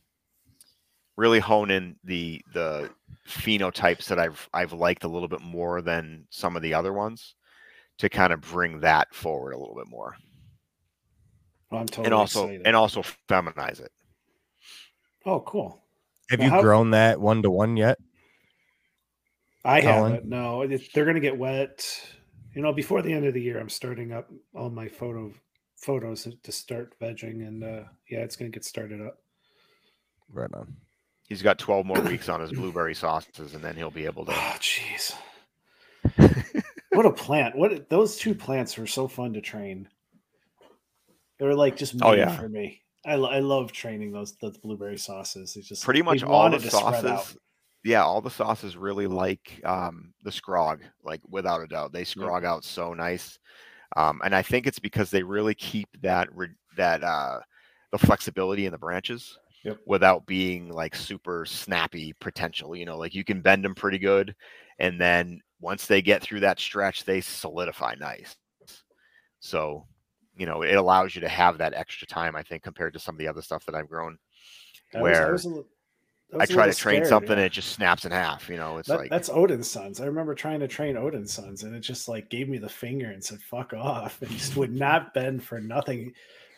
really 1.16 1.38
hone 1.38 1.70
in 1.70 1.96
the 2.02 2.42
the 2.52 2.90
phenotypes 3.28 4.06
that 4.06 4.18
I've 4.18 4.48
I've 4.52 4.72
liked 4.72 5.04
a 5.04 5.08
little 5.08 5.28
bit 5.28 5.40
more 5.40 5.82
than 5.82 6.26
some 6.30 6.56
of 6.56 6.62
the 6.62 6.74
other 6.74 6.92
ones, 6.92 7.36
to 7.98 8.08
kind 8.08 8.32
of 8.32 8.40
bring 8.40 8.80
that 8.80 9.14
forward 9.14 9.52
a 9.52 9.58
little 9.58 9.76
bit 9.76 9.86
more, 9.88 10.16
Oh, 11.70 11.76
I'm 11.76 11.86
totally 11.86 12.06
and 12.06 12.14
also 12.14 12.44
excited. 12.46 12.66
and 12.66 12.74
also 12.76 13.02
feminize 13.28 13.80
it. 13.80 13.92
oh, 15.26 15.40
cool. 15.40 15.80
Have 16.30 16.40
Well, 16.40 16.48
you 16.48 16.54
how- 16.54 16.60
grown 16.60 16.90
that 16.90 17.20
one 17.20 17.40
to 17.42 17.50
one 17.52 17.76
yet? 17.76 17.98
I 19.64 19.80
Colin? 19.80 20.12
haven't. 20.12 20.28
No, 20.28 20.62
it, 20.62 20.92
they're 20.92 21.04
gonna 21.04 21.20
get 21.20 21.38
wet. 21.38 21.88
You 22.54 22.62
know, 22.62 22.72
before 22.72 23.02
the 23.02 23.12
end 23.12 23.26
of 23.26 23.34
the 23.34 23.42
year, 23.42 23.58
I'm 23.58 23.68
starting 23.68 24.12
up 24.12 24.30
all 24.54 24.70
my 24.70 24.88
photo 24.88 25.32
photos 25.76 26.28
to 26.42 26.52
start 26.52 26.94
vegging, 27.00 27.46
and 27.46 27.64
uh, 27.64 27.82
yeah, 28.08 28.20
it's 28.20 28.36
gonna 28.36 28.50
get 28.50 28.64
started 28.64 29.00
up. 29.00 29.18
Right 30.32 30.50
on. 30.54 30.74
He's 31.28 31.42
got 31.42 31.58
12 31.58 31.84
more 31.86 32.00
weeks 32.02 32.28
on 32.28 32.40
his 32.40 32.52
blueberry 32.52 32.94
sauces, 32.94 33.54
and 33.54 33.62
then 33.64 33.74
he'll 33.76 33.90
be 33.90 34.04
able 34.06 34.24
to. 34.26 34.32
Oh, 34.32 34.56
jeez. 34.60 35.14
what 36.90 37.06
a 37.06 37.12
plant! 37.12 37.56
What 37.56 37.88
those 37.88 38.16
two 38.16 38.34
plants 38.34 38.76
were 38.78 38.86
so 38.86 39.08
fun 39.08 39.32
to 39.34 39.40
train. 39.40 39.88
They 41.38 41.46
were 41.46 41.54
like 41.56 41.76
just 41.76 41.94
made 41.94 42.06
Oh, 42.06 42.12
yeah. 42.12 42.36
for 42.36 42.48
me. 42.48 42.82
I, 43.06 43.14
I 43.14 43.40
love 43.40 43.72
training 43.72 44.12
those 44.12 44.36
those 44.36 44.56
blueberry 44.58 44.96
sauces. 44.98 45.56
It's 45.56 45.68
just 45.68 45.84
Pretty 45.84 46.02
much 46.02 46.22
all 46.22 46.28
the 46.28 46.56
wanted 46.56 46.60
to 46.62 46.70
spread 46.70 47.06
out. 47.06 47.24
sauces. 47.24 47.36
Yeah, 47.84 48.02
all 48.02 48.22
the 48.22 48.30
sauces 48.30 48.76
really 48.76 49.06
like 49.06 49.60
um, 49.64 50.14
the 50.22 50.30
scrog, 50.30 50.80
like 51.04 51.20
without 51.28 51.62
a 51.62 51.66
doubt. 51.66 51.92
They 51.92 52.04
scrog 52.04 52.44
out 52.44 52.64
so 52.64 52.94
nice, 52.94 53.38
um, 53.96 54.22
and 54.24 54.34
I 54.34 54.42
think 54.42 54.66
it's 54.66 54.78
because 54.78 55.10
they 55.10 55.22
really 55.22 55.54
keep 55.54 55.88
that 56.02 56.34
re- 56.34 56.56
that 56.76 57.04
uh, 57.04 57.40
the 57.92 57.98
flexibility 57.98 58.66
in 58.66 58.72
the 58.72 58.78
branches 58.78 59.38
Yep. 59.64 59.78
without 59.86 60.26
being 60.26 60.70
like 60.70 60.94
super 60.94 61.44
snappy 61.46 62.14
potential. 62.20 62.74
You 62.74 62.86
know, 62.86 62.96
like 62.96 63.14
you 63.14 63.24
can 63.24 63.42
bend 63.42 63.64
them 63.64 63.74
pretty 63.74 63.98
good, 63.98 64.34
and 64.78 65.00
then 65.00 65.40
once 65.60 65.86
they 65.86 66.02
get 66.02 66.22
through 66.22 66.40
that 66.40 66.60
stretch, 66.60 67.04
they 67.04 67.20
solidify 67.20 67.96
nice. 68.00 68.36
So, 69.40 69.86
you 70.36 70.46
know, 70.46 70.62
it 70.62 70.74
allows 70.74 71.14
you 71.14 71.20
to 71.20 71.28
have 71.28 71.58
that 71.58 71.74
extra 71.74 72.06
time. 72.06 72.34
I 72.36 72.42
think 72.42 72.62
compared 72.62 72.94
to 72.94 72.98
some 72.98 73.14
of 73.14 73.18
the 73.18 73.28
other 73.28 73.42
stuff 73.42 73.64
that 73.66 73.74
I've 73.74 73.88
grown, 73.88 74.18
I 74.94 75.02
where 75.02 75.30
was 75.30 75.46
I 76.32 76.36
I 76.36 76.38
was 76.40 76.50
a 76.50 76.52
try 76.52 76.66
to 76.66 76.74
train 76.74 76.96
scared, 76.96 77.08
something 77.08 77.30
yeah. 77.30 77.36
and 77.36 77.46
it 77.46 77.52
just 77.52 77.72
snaps 77.72 78.04
in 78.04 78.12
half. 78.12 78.48
You 78.48 78.56
know, 78.56 78.78
it's 78.78 78.88
That- 78.88 78.98
like 78.98 79.10
that's 79.10 79.28
Odinsons. 79.28 80.00
I 80.00 80.06
remember 80.06 80.34
trying 80.34 80.60
to 80.60 80.68
train 80.68 80.96
Odinsons, 80.96 81.62
and 81.62 81.74
it 81.74 81.80
just 81.80 82.08
like 82.08 82.28
gave 82.30 82.48
me 82.48 82.58
the 82.58 82.68
finger 82.68 83.10
and 83.10 83.22
said 83.22 83.40
"fuck 83.42 83.72
off," 83.72 84.20
and 84.22 84.30
just 84.30 84.56
would 84.56 84.72
not 84.72 85.14
bend 85.14 85.44
for 85.44 85.60
nothing. 85.60 86.12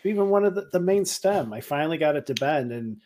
Even 0.05 0.31
one 0.31 0.45
of 0.45 0.55
the, 0.55 0.69
the 0.73 0.81
main 0.81 1.05
stem, 1.05 1.53
I 1.53 1.61
finally 1.61 1.99
got 1.99 2.17
it 2.17 2.27
to 2.27 2.35
bend, 2.35 2.71
and 2.73 2.99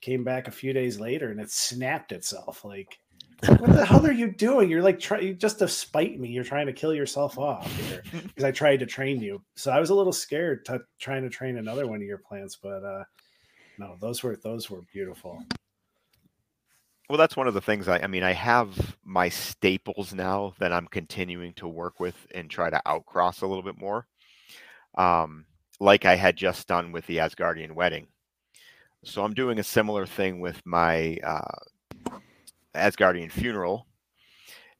came 0.00 0.24
back 0.24 0.48
a 0.48 0.52
few 0.52 0.72
days 0.72 0.98
later, 0.98 1.30
and 1.30 1.40
it 1.40 1.50
snapped 1.50 2.12
itself. 2.12 2.64
Like, 2.64 2.98
what 3.46 3.72
the 3.72 3.84
hell 3.84 4.06
are 4.06 4.12
you 4.12 4.32
doing? 4.38 4.70
You're 4.70 4.82
like 4.82 4.98
trying 4.98 5.38
just 5.38 5.58
to 5.60 5.68
spite 5.68 6.18
me. 6.18 6.30
You're 6.30 6.44
trying 6.44 6.66
to 6.66 6.72
kill 6.72 6.94
yourself 6.94 7.38
off 7.38 7.70
because 8.12 8.44
I 8.44 8.50
tried 8.52 8.78
to 8.80 8.86
train 8.86 9.20
you. 9.20 9.42
So 9.54 9.70
I 9.70 9.78
was 9.80 9.90
a 9.90 9.94
little 9.94 10.12
scared 10.12 10.64
to 10.66 10.80
trying 10.98 11.22
to 11.22 11.28
train 11.28 11.58
another 11.58 11.86
one 11.86 11.96
of 12.00 12.06
your 12.06 12.18
plants, 12.18 12.56
but 12.60 12.82
uh 12.84 13.04
no, 13.78 13.96
those 14.00 14.22
were 14.22 14.36
those 14.42 14.70
were 14.70 14.80
beautiful. 14.92 15.42
Well, 17.08 17.18
that's 17.18 17.36
one 17.36 17.46
of 17.46 17.54
the 17.54 17.60
things 17.60 17.86
I, 17.86 18.00
I 18.00 18.06
mean, 18.08 18.24
I 18.24 18.32
have 18.32 18.96
my 19.04 19.28
staples 19.28 20.12
now 20.12 20.54
that 20.58 20.72
I'm 20.72 20.88
continuing 20.88 21.52
to 21.54 21.68
work 21.68 22.00
with 22.00 22.26
and 22.34 22.50
try 22.50 22.68
to 22.68 22.82
outcross 22.84 23.42
a 23.42 23.46
little 23.46 23.62
bit 23.62 23.78
more. 23.78 24.06
Um, 24.98 25.44
like 25.78 26.04
I 26.04 26.16
had 26.16 26.36
just 26.36 26.66
done 26.66 26.90
with 26.90 27.06
the 27.06 27.18
Asgardian 27.18 27.72
wedding. 27.72 28.08
So 29.04 29.22
I'm 29.22 29.34
doing 29.34 29.60
a 29.60 29.64
similar 29.64 30.04
thing 30.04 30.40
with 30.40 30.60
my 30.64 31.16
uh, 31.22 32.18
Asgardian 32.74 33.30
funeral. 33.30 33.86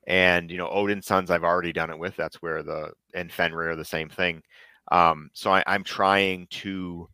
And, 0.08 0.50
you 0.50 0.56
know, 0.56 0.68
Odinsons, 0.68 1.30
I've 1.30 1.44
already 1.44 1.72
done 1.72 1.90
it 1.90 1.98
with. 1.98 2.16
That's 2.16 2.42
where 2.42 2.62
the, 2.64 2.90
and 3.14 3.30
Fenrir, 3.30 3.76
the 3.76 3.84
same 3.84 4.08
thing. 4.08 4.42
Um, 4.90 5.30
so 5.32 5.52
I, 5.52 5.62
I'm 5.66 5.84
trying 5.84 6.48
to 6.50 7.08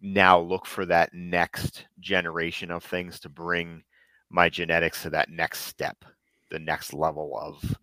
now 0.00 0.40
look 0.40 0.66
for 0.66 0.84
that 0.86 1.10
next 1.12 1.86
generation 2.00 2.72
of 2.72 2.82
things 2.82 3.20
to 3.20 3.28
bring 3.28 3.84
my 4.32 4.48
genetics 4.48 5.02
to 5.02 5.10
that 5.10 5.30
next 5.30 5.60
step, 5.60 6.04
the 6.50 6.58
next 6.58 6.92
level 6.92 7.38
of 7.40 7.76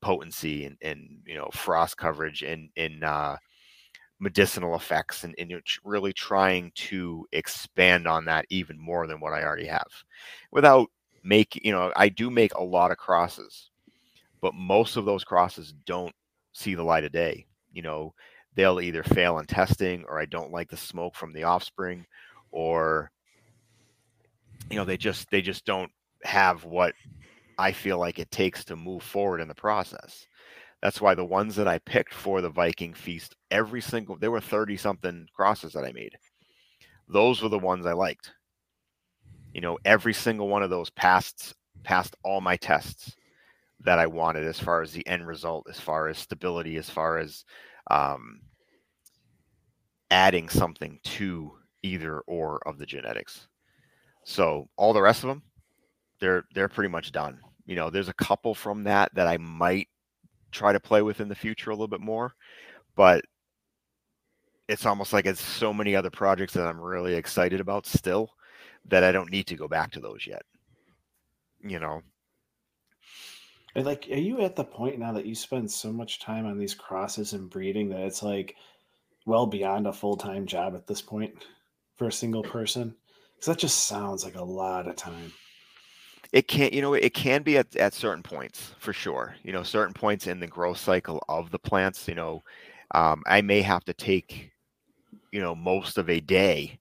potency 0.00 0.64
and, 0.64 0.76
and 0.82 1.22
you 1.24 1.36
know 1.36 1.48
frost 1.52 1.96
coverage 1.96 2.42
and 2.42 2.68
in 2.76 3.02
uh, 3.04 3.36
medicinal 4.18 4.74
effects 4.74 5.24
and, 5.24 5.34
and 5.38 5.50
you 5.50 5.56
know, 5.56 5.62
tr- 5.64 5.80
really 5.84 6.12
trying 6.12 6.72
to 6.74 7.26
expand 7.32 8.06
on 8.06 8.24
that 8.24 8.44
even 8.50 8.78
more 8.78 9.06
than 9.06 9.20
what 9.20 9.32
I 9.32 9.42
already 9.42 9.66
have. 9.66 9.88
Without 10.50 10.88
make 11.24 11.58
you 11.64 11.72
know 11.72 11.92
I 11.96 12.08
do 12.08 12.30
make 12.30 12.54
a 12.54 12.62
lot 12.62 12.90
of 12.90 12.96
crosses 12.98 13.70
but 14.40 14.54
most 14.54 14.96
of 14.96 15.04
those 15.04 15.22
crosses 15.24 15.72
don't 15.86 16.14
see 16.52 16.74
the 16.74 16.82
light 16.82 17.04
of 17.04 17.12
day. 17.12 17.46
You 17.72 17.82
know 17.82 18.14
they'll 18.54 18.80
either 18.80 19.02
fail 19.02 19.38
in 19.38 19.46
testing 19.46 20.04
or 20.08 20.20
I 20.20 20.26
don't 20.26 20.52
like 20.52 20.68
the 20.68 20.76
smoke 20.76 21.14
from 21.14 21.32
the 21.32 21.44
offspring 21.44 22.04
or 22.50 23.10
you 24.72 24.78
know 24.78 24.86
they 24.86 24.96
just 24.96 25.30
they 25.30 25.42
just 25.42 25.66
don't 25.66 25.90
have 26.24 26.64
what 26.64 26.94
I 27.58 27.72
feel 27.72 27.98
like 27.98 28.18
it 28.18 28.30
takes 28.30 28.64
to 28.64 28.76
move 28.76 29.02
forward 29.02 29.42
in 29.42 29.48
the 29.48 29.54
process. 29.54 30.26
That's 30.80 31.00
why 31.00 31.14
the 31.14 31.24
ones 31.24 31.54
that 31.56 31.68
I 31.68 31.78
picked 31.78 32.14
for 32.14 32.40
the 32.40 32.48
Viking 32.48 32.94
feast, 32.94 33.36
every 33.50 33.82
single 33.82 34.16
there 34.16 34.30
were 34.30 34.40
30 34.40 34.78
something 34.78 35.28
crosses 35.34 35.74
that 35.74 35.84
I 35.84 35.92
made. 35.92 36.16
Those 37.06 37.42
were 37.42 37.50
the 37.50 37.58
ones 37.58 37.84
I 37.84 37.92
liked. 37.92 38.32
You 39.52 39.60
know, 39.60 39.78
every 39.84 40.14
single 40.14 40.48
one 40.48 40.62
of 40.62 40.70
those 40.70 40.88
passed 40.90 41.54
passed 41.84 42.16
all 42.24 42.40
my 42.40 42.56
tests 42.56 43.14
that 43.80 43.98
I 43.98 44.06
wanted 44.06 44.46
as 44.46 44.58
far 44.58 44.80
as 44.80 44.92
the 44.92 45.06
end 45.06 45.26
result, 45.26 45.66
as 45.68 45.78
far 45.78 46.08
as 46.08 46.16
stability, 46.16 46.78
as 46.78 46.88
far 46.88 47.18
as 47.18 47.44
um, 47.90 48.40
adding 50.10 50.48
something 50.48 50.98
to 51.04 51.52
either 51.82 52.20
or 52.20 52.66
of 52.66 52.78
the 52.78 52.86
genetics. 52.86 53.48
So 54.24 54.68
all 54.76 54.92
the 54.92 55.02
rest 55.02 55.24
of 55.24 55.28
them, 55.28 55.42
they're 56.20 56.44
they're 56.54 56.68
pretty 56.68 56.90
much 56.90 57.12
done. 57.12 57.40
You 57.66 57.76
know, 57.76 57.90
there's 57.90 58.08
a 58.08 58.14
couple 58.14 58.54
from 58.54 58.84
that 58.84 59.14
that 59.14 59.28
I 59.28 59.38
might 59.38 59.88
try 60.52 60.72
to 60.72 60.80
play 60.80 61.02
with 61.02 61.20
in 61.20 61.28
the 61.28 61.34
future 61.34 61.70
a 61.70 61.74
little 61.74 61.88
bit 61.88 62.00
more, 62.00 62.34
but 62.96 63.24
it's 64.68 64.86
almost 64.86 65.12
like 65.12 65.26
it's 65.26 65.42
so 65.42 65.72
many 65.72 65.94
other 65.94 66.10
projects 66.10 66.54
that 66.54 66.66
I'm 66.66 66.80
really 66.80 67.14
excited 67.14 67.60
about 67.60 67.86
still 67.86 68.30
that 68.86 69.04
I 69.04 69.12
don't 69.12 69.30
need 69.30 69.46
to 69.48 69.56
go 69.56 69.68
back 69.68 69.92
to 69.92 70.00
those 70.00 70.26
yet. 70.26 70.42
You 71.62 71.78
know, 71.78 72.02
And, 73.74 73.84
Like, 73.84 74.08
are 74.10 74.14
you 74.14 74.40
at 74.40 74.56
the 74.56 74.64
point 74.64 74.98
now 74.98 75.12
that 75.12 75.26
you 75.26 75.34
spend 75.34 75.70
so 75.70 75.92
much 75.92 76.20
time 76.20 76.46
on 76.46 76.56
these 76.58 76.74
crosses 76.74 77.34
and 77.34 77.50
breeding 77.50 77.90
that 77.90 78.00
it's 78.00 78.22
like 78.22 78.56
well 79.26 79.46
beyond 79.46 79.86
a 79.86 79.92
full 79.92 80.16
time 80.16 80.46
job 80.46 80.74
at 80.74 80.86
this 80.86 81.02
point 81.02 81.34
for 81.96 82.08
a 82.08 82.12
single 82.12 82.44
person? 82.44 82.96
Because 83.42 83.56
that 83.56 83.60
just 83.60 83.88
sounds 83.88 84.24
like 84.24 84.36
a 84.36 84.44
lot 84.44 84.86
of 84.86 84.94
time. 84.94 85.32
it 86.32 86.46
can't, 86.46 86.72
you 86.72 86.80
know 86.80 86.94
it 86.94 87.12
can 87.12 87.42
be 87.42 87.58
at, 87.58 87.74
at 87.74 87.92
certain 87.92 88.22
points 88.22 88.72
for 88.78 88.92
sure 88.92 89.34
you 89.42 89.52
know 89.52 89.64
certain 89.64 89.92
points 89.92 90.28
in 90.28 90.38
the 90.38 90.46
growth 90.46 90.78
cycle 90.78 91.20
of 91.28 91.50
the 91.50 91.58
plants 91.58 92.06
you 92.06 92.14
know 92.14 92.40
um, 92.94 93.20
i 93.26 93.40
may 93.42 93.60
have 93.60 93.84
to 93.84 93.92
take 93.94 94.52
you 95.32 95.40
know 95.40 95.56
most 95.56 95.98
of 95.98 96.08
a 96.08 96.20
day 96.20 96.78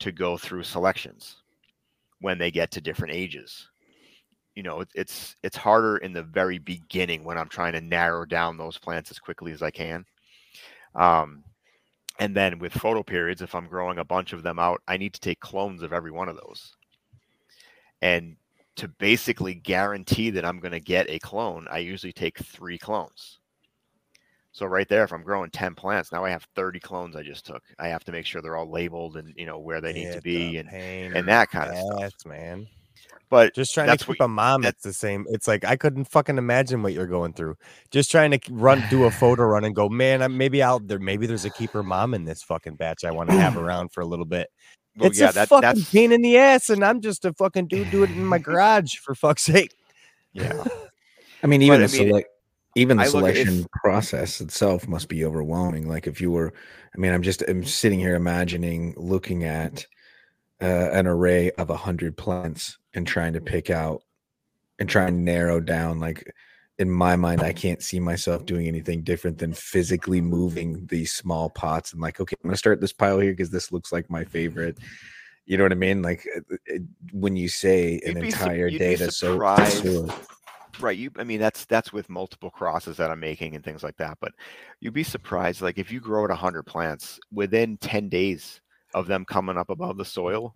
to 0.00 0.10
go 0.10 0.36
through 0.36 0.64
selections 0.64 1.36
when 2.20 2.38
they 2.38 2.50
get 2.50 2.72
to 2.72 2.80
different 2.80 3.14
ages 3.14 3.68
you 4.56 4.64
know 4.64 4.80
it, 4.80 4.88
it's 4.96 5.36
it's 5.44 5.56
harder 5.56 5.98
in 5.98 6.12
the 6.12 6.24
very 6.24 6.58
beginning 6.58 7.22
when 7.22 7.38
i'm 7.38 7.48
trying 7.48 7.72
to 7.72 7.80
narrow 7.80 8.24
down 8.24 8.56
those 8.56 8.78
plants 8.78 9.12
as 9.12 9.20
quickly 9.20 9.52
as 9.52 9.62
i 9.62 9.70
can 9.70 10.04
um, 10.96 11.44
and 12.20 12.36
then 12.36 12.58
with 12.58 12.72
photo 12.72 13.02
periods 13.02 13.42
if 13.42 13.54
i'm 13.54 13.66
growing 13.66 13.98
a 13.98 14.04
bunch 14.04 14.32
of 14.32 14.42
them 14.42 14.58
out 14.58 14.80
i 14.86 14.96
need 14.96 15.12
to 15.12 15.20
take 15.20 15.40
clones 15.40 15.82
of 15.82 15.92
every 15.92 16.10
one 16.10 16.28
of 16.28 16.36
those 16.36 16.76
and 18.02 18.36
to 18.76 18.88
basically 18.88 19.54
guarantee 19.54 20.30
that 20.30 20.44
I'm 20.44 20.58
going 20.58 20.72
to 20.72 20.80
get 20.80 21.10
a 21.10 21.18
clone, 21.18 21.66
I 21.70 21.78
usually 21.78 22.12
take 22.12 22.38
three 22.38 22.78
clones. 22.78 23.38
So 24.52 24.66
right 24.66 24.88
there, 24.88 25.04
if 25.04 25.12
I'm 25.12 25.22
growing 25.22 25.50
10 25.50 25.74
plants, 25.74 26.10
now 26.12 26.24
I 26.24 26.30
have 26.30 26.46
30 26.56 26.80
clones 26.80 27.14
I 27.14 27.22
just 27.22 27.46
took. 27.46 27.62
I 27.78 27.88
have 27.88 28.04
to 28.04 28.12
make 28.12 28.26
sure 28.26 28.42
they're 28.42 28.56
all 28.56 28.70
labeled 28.70 29.16
and 29.16 29.32
you 29.36 29.46
know 29.46 29.58
where 29.58 29.80
they 29.80 29.92
need 29.92 30.12
to 30.12 30.22
be 30.22 30.56
and 30.56 30.68
pain 30.68 31.14
and 31.14 31.28
that 31.28 31.50
kind 31.50 31.70
of 31.70 31.76
stuff. 31.76 32.26
man. 32.26 32.66
But 33.30 33.54
Just 33.54 33.72
trying 33.72 33.86
That's 33.86 34.02
to 34.02 34.08
what 34.10 34.16
keep 34.18 34.24
a 34.24 34.28
mom. 34.28 34.64
It's 34.64 34.82
the 34.82 34.92
same. 34.92 35.24
It's 35.30 35.46
like 35.46 35.64
I 35.64 35.76
couldn't 35.76 36.06
fucking 36.06 36.36
imagine 36.36 36.82
what 36.82 36.92
you're 36.92 37.06
going 37.06 37.32
through. 37.32 37.56
Just 37.92 38.10
trying 38.10 38.32
to 38.32 38.40
run, 38.50 38.82
do 38.90 39.04
a 39.04 39.10
photo 39.22 39.44
run, 39.44 39.64
and 39.64 39.74
go, 39.74 39.88
man. 39.88 40.20
I- 40.20 40.28
Maybe 40.28 40.62
out 40.62 40.88
there. 40.88 40.98
Maybe 40.98 41.26
there's 41.26 41.44
a 41.44 41.50
keeper 41.50 41.82
mom 41.84 42.12
in 42.12 42.24
this 42.24 42.42
fucking 42.42 42.74
batch. 42.74 43.04
I 43.04 43.12
want 43.12 43.30
to 43.30 43.36
have 43.40 43.56
around 43.64 43.92
for 43.92 44.00
a 44.00 44.04
little 44.06 44.24
bit. 44.24 44.48
well, 44.96 45.08
it's 45.08 45.20
yeah, 45.20 45.30
a 45.30 45.32
that, 45.34 45.48
fucking 45.48 45.62
that's 45.62 45.90
pain 45.90 46.10
in 46.12 46.22
the 46.22 46.36
ass, 46.38 46.70
and 46.70 46.84
I'm 46.84 47.00
just 47.00 47.24
a 47.24 47.32
fucking 47.32 47.68
dude 47.68 47.90
doing 47.92 48.10
it 48.10 48.16
in 48.16 48.24
my 48.24 48.38
garage 48.48 48.96
for 48.96 49.14
fuck's 49.14 49.42
sake. 49.42 49.72
yeah. 50.32 50.64
I 51.42 51.46
mean, 51.46 51.62
even 51.62 51.80
But, 51.80 51.90
the 51.90 51.96
I 51.96 52.00
mean, 52.00 52.08
select, 52.10 52.28
even 52.76 52.96
the 52.96 53.02
I 53.04 53.06
at- 53.06 53.10
selection 53.12 53.66
process 53.82 54.40
itself 54.40 54.88
must 54.88 55.08
be 55.08 55.24
overwhelming. 55.24 55.88
Like 55.88 56.06
if 56.08 56.20
you 56.20 56.30
were, 56.32 56.52
I 56.94 56.98
mean, 56.98 57.12
I'm 57.12 57.22
just 57.22 57.42
I'm 57.48 57.64
sitting 57.64 58.00
here 58.00 58.16
imagining 58.16 58.92
looking 58.96 59.44
at 59.44 59.86
uh, 60.62 60.90
an 60.92 61.06
array 61.06 61.50
of 61.52 61.70
a 61.70 61.76
hundred 61.76 62.16
plants 62.16 62.78
and 62.94 63.06
trying 63.06 63.32
to 63.32 63.40
pick 63.40 63.70
out 63.70 64.02
and 64.78 64.88
try 64.88 65.06
and 65.06 65.24
narrow 65.24 65.60
down. 65.60 66.00
Like 66.00 66.32
in 66.78 66.90
my 66.90 67.16
mind, 67.16 67.42
I 67.42 67.52
can't 67.52 67.82
see 67.82 68.00
myself 68.00 68.46
doing 68.46 68.66
anything 68.66 69.02
different 69.02 69.38
than 69.38 69.52
physically 69.52 70.20
moving 70.20 70.86
these 70.86 71.12
small 71.12 71.50
pots 71.50 71.92
and 71.92 72.00
like, 72.00 72.20
okay, 72.20 72.36
I'm 72.42 72.48
gonna 72.48 72.56
start 72.56 72.80
this 72.80 72.92
pile 72.92 73.20
here 73.20 73.32
because 73.32 73.50
this 73.50 73.72
looks 73.72 73.92
like 73.92 74.10
my 74.10 74.24
favorite. 74.24 74.78
You 75.46 75.58
know 75.58 75.64
what 75.64 75.72
I 75.72 75.76
mean? 75.76 76.02
Like 76.02 76.26
uh, 76.36 76.56
it, 76.66 76.82
when 77.12 77.36
you 77.36 77.48
say 77.48 78.00
an 78.06 78.16
entire 78.18 78.70
data 78.70 79.10
so 79.10 79.32
surprised. 79.32 79.84
so 79.84 80.08
right 80.80 80.96
you 80.96 81.10
i 81.16 81.24
mean 81.24 81.40
that's 81.40 81.64
that's 81.66 81.92
with 81.92 82.08
multiple 82.08 82.48
crosses 82.48 82.96
that 82.96 83.10
i'm 83.10 83.20
making 83.20 83.54
and 83.54 83.64
things 83.64 83.82
like 83.82 83.96
that 83.96 84.16
but 84.20 84.32
you'd 84.80 84.94
be 84.94 85.02
surprised 85.02 85.60
like 85.60 85.78
if 85.78 85.90
you 85.90 86.00
grow 86.00 86.24
at 86.24 86.30
100 86.30 86.62
plants 86.62 87.18
within 87.32 87.76
10 87.78 88.08
days 88.08 88.60
of 88.94 89.06
them 89.06 89.24
coming 89.24 89.56
up 89.56 89.70
above 89.70 89.96
the 89.96 90.04
soil. 90.04 90.54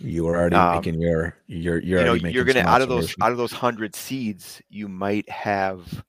You 0.00 0.26
are 0.28 0.36
already 0.36 0.56
Um, 0.56 0.76
making 0.76 1.00
your 1.00 1.36
you're 1.46 1.80
you're 1.80 2.00
you 2.00 2.04
know, 2.04 2.10
already 2.10 2.32
you're 2.32 2.44
gonna 2.44 2.60
out 2.60 2.82
of 2.82 2.88
those 2.88 3.14
out 3.20 3.32
of 3.32 3.38
those 3.38 3.52
100 3.52 3.94
seeds 3.94 4.60
you 4.68 4.88
might 4.88 5.28
have 5.30 6.04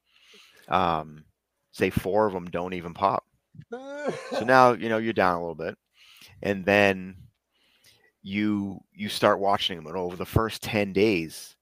um 0.68 1.24
say 1.72 1.90
four 1.90 2.26
of 2.26 2.34
them 2.34 2.46
don't 2.46 2.74
even 2.74 2.94
pop. 2.94 3.24
So 3.72 4.44
now 4.46 4.74
you 4.74 4.90
know 4.90 4.98
you're 4.98 5.14
down 5.14 5.36
a 5.36 5.40
little 5.40 5.56
bit. 5.56 5.78
And 6.42 6.66
then 6.66 7.16
you 8.24 8.80
you 8.94 9.08
start 9.08 9.40
watching 9.40 9.78
them 9.78 9.88
and 9.88 9.96
over 9.96 10.16
the 10.16 10.26
first 10.26 10.64
10 10.64 10.92
days 10.94 11.56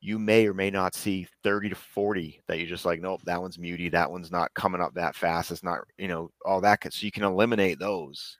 you 0.00 0.18
may 0.18 0.48
or 0.48 0.52
may 0.52 0.68
not 0.68 0.96
see 0.96 1.28
30 1.44 1.68
to 1.68 1.76
40 1.76 2.42
that 2.48 2.58
you're 2.58 2.66
just 2.66 2.84
like 2.84 3.00
nope 3.00 3.22
that 3.24 3.40
one's 3.40 3.56
muty 3.56 3.88
that 3.92 4.10
one's 4.10 4.32
not 4.32 4.52
coming 4.54 4.80
up 4.80 4.92
that 4.94 5.14
fast 5.14 5.52
it's 5.52 5.62
not 5.62 5.78
you 5.98 6.08
know 6.08 6.28
all 6.44 6.60
that 6.60 6.82
so 6.92 7.06
you 7.06 7.12
can 7.12 7.22
eliminate 7.22 7.78
those 7.78 8.36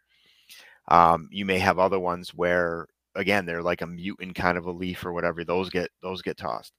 um, 0.88 1.28
you 1.30 1.44
may 1.44 1.59
have 1.59 1.78
other 1.78 1.98
ones 1.98 2.30
where 2.34 2.86
again 3.14 3.44
they're 3.44 3.62
like 3.62 3.82
a 3.82 3.86
mutant 3.86 4.34
kind 4.34 4.56
of 4.56 4.66
a 4.66 4.70
leaf 4.70 5.04
or 5.04 5.12
whatever 5.12 5.44
those 5.44 5.70
get 5.70 5.90
those 6.02 6.22
get 6.22 6.36
tossed. 6.36 6.72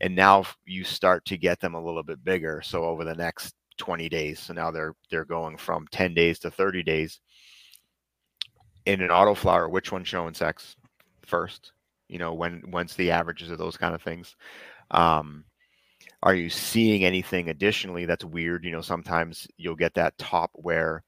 And 0.00 0.14
now 0.14 0.44
you 0.64 0.84
start 0.84 1.24
to 1.26 1.36
get 1.36 1.60
them 1.60 1.74
a 1.74 1.84
little 1.84 2.02
bit 2.02 2.24
bigger 2.24 2.62
so 2.62 2.84
over 2.84 3.04
the 3.04 3.14
next 3.14 3.54
20 3.78 4.08
days 4.08 4.38
so 4.40 4.52
now 4.52 4.70
they're 4.70 4.94
they're 5.10 5.24
going 5.24 5.56
from 5.56 5.86
10 5.90 6.14
days 6.14 6.38
to 6.40 6.50
30 6.50 6.82
days. 6.82 7.20
In 8.86 9.02
an 9.02 9.10
autoflower 9.10 9.70
which 9.70 9.92
one's 9.92 10.08
showing 10.08 10.34
sex 10.34 10.76
first? 11.26 11.72
You 12.08 12.18
know 12.18 12.34
when 12.34 12.62
when's 12.70 12.96
the 12.96 13.10
averages 13.10 13.50
of 13.50 13.58
those 13.58 13.76
kind 13.76 13.94
of 13.94 14.02
things? 14.02 14.36
Um 14.90 15.44
are 16.22 16.34
you 16.34 16.50
seeing 16.50 17.04
anything 17.04 17.48
additionally 17.48 18.04
that's 18.06 18.24
weird? 18.24 18.64
You 18.64 18.72
know 18.72 18.80
sometimes 18.80 19.46
you'll 19.56 19.76
get 19.76 19.94
that 19.94 20.16
top 20.18 20.50
where 20.54 21.02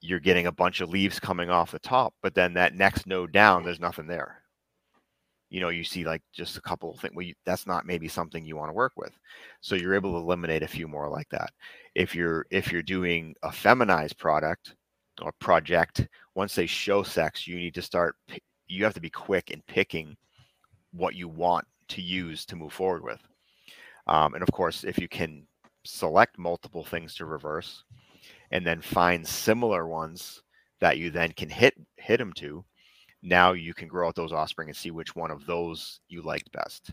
you're 0.00 0.20
getting 0.20 0.46
a 0.46 0.52
bunch 0.52 0.80
of 0.80 0.88
leaves 0.88 1.18
coming 1.18 1.50
off 1.50 1.70
the 1.70 1.78
top 1.78 2.14
but 2.22 2.34
then 2.34 2.54
that 2.54 2.74
next 2.74 3.06
node 3.06 3.32
down 3.32 3.64
there's 3.64 3.80
nothing 3.80 4.06
there. 4.06 4.42
You 5.48 5.60
know 5.60 5.68
you 5.68 5.84
see 5.84 6.04
like 6.04 6.22
just 6.32 6.56
a 6.56 6.62
couple 6.62 6.92
of 6.92 7.00
things 7.00 7.14
well 7.14 7.24
you, 7.24 7.34
that's 7.44 7.66
not 7.66 7.86
maybe 7.86 8.08
something 8.08 8.44
you 8.44 8.56
want 8.56 8.68
to 8.70 8.74
work 8.74 8.92
with. 8.96 9.12
So 9.60 9.74
you're 9.74 9.94
able 9.94 10.12
to 10.12 10.18
eliminate 10.18 10.62
a 10.62 10.68
few 10.68 10.88
more 10.88 11.08
like 11.08 11.28
that. 11.30 11.50
If 11.94 12.14
you're 12.14 12.46
if 12.50 12.72
you're 12.72 12.82
doing 12.82 13.34
a 13.42 13.52
feminized 13.52 14.18
product 14.18 14.74
or 15.22 15.32
project 15.40 16.06
once 16.34 16.54
they 16.54 16.66
show 16.66 17.02
sex 17.02 17.46
you 17.46 17.56
need 17.56 17.74
to 17.74 17.82
start 17.82 18.16
you 18.66 18.84
have 18.84 18.94
to 18.94 19.00
be 19.00 19.10
quick 19.10 19.50
in 19.50 19.62
picking 19.66 20.16
what 20.92 21.14
you 21.14 21.28
want 21.28 21.64
to 21.88 22.02
use 22.02 22.44
to 22.46 22.56
move 22.56 22.72
forward 22.72 23.02
with. 23.02 23.20
Um, 24.08 24.34
and 24.34 24.42
of 24.42 24.50
course 24.52 24.84
if 24.84 24.98
you 24.98 25.08
can 25.08 25.46
select 25.84 26.38
multiple 26.38 26.84
things 26.84 27.14
to 27.14 27.24
reverse 27.24 27.84
and 28.50 28.66
then 28.66 28.80
find 28.80 29.26
similar 29.26 29.86
ones 29.86 30.42
that 30.80 30.98
you 30.98 31.10
then 31.10 31.32
can 31.32 31.48
hit 31.48 31.74
hit 31.96 32.18
them 32.18 32.32
to. 32.34 32.64
Now 33.22 33.52
you 33.52 33.74
can 33.74 33.88
grow 33.88 34.08
out 34.08 34.14
those 34.14 34.32
offspring 34.32 34.68
and 34.68 34.76
see 34.76 34.90
which 34.90 35.16
one 35.16 35.30
of 35.30 35.46
those 35.46 36.00
you 36.08 36.22
liked 36.22 36.52
best. 36.52 36.92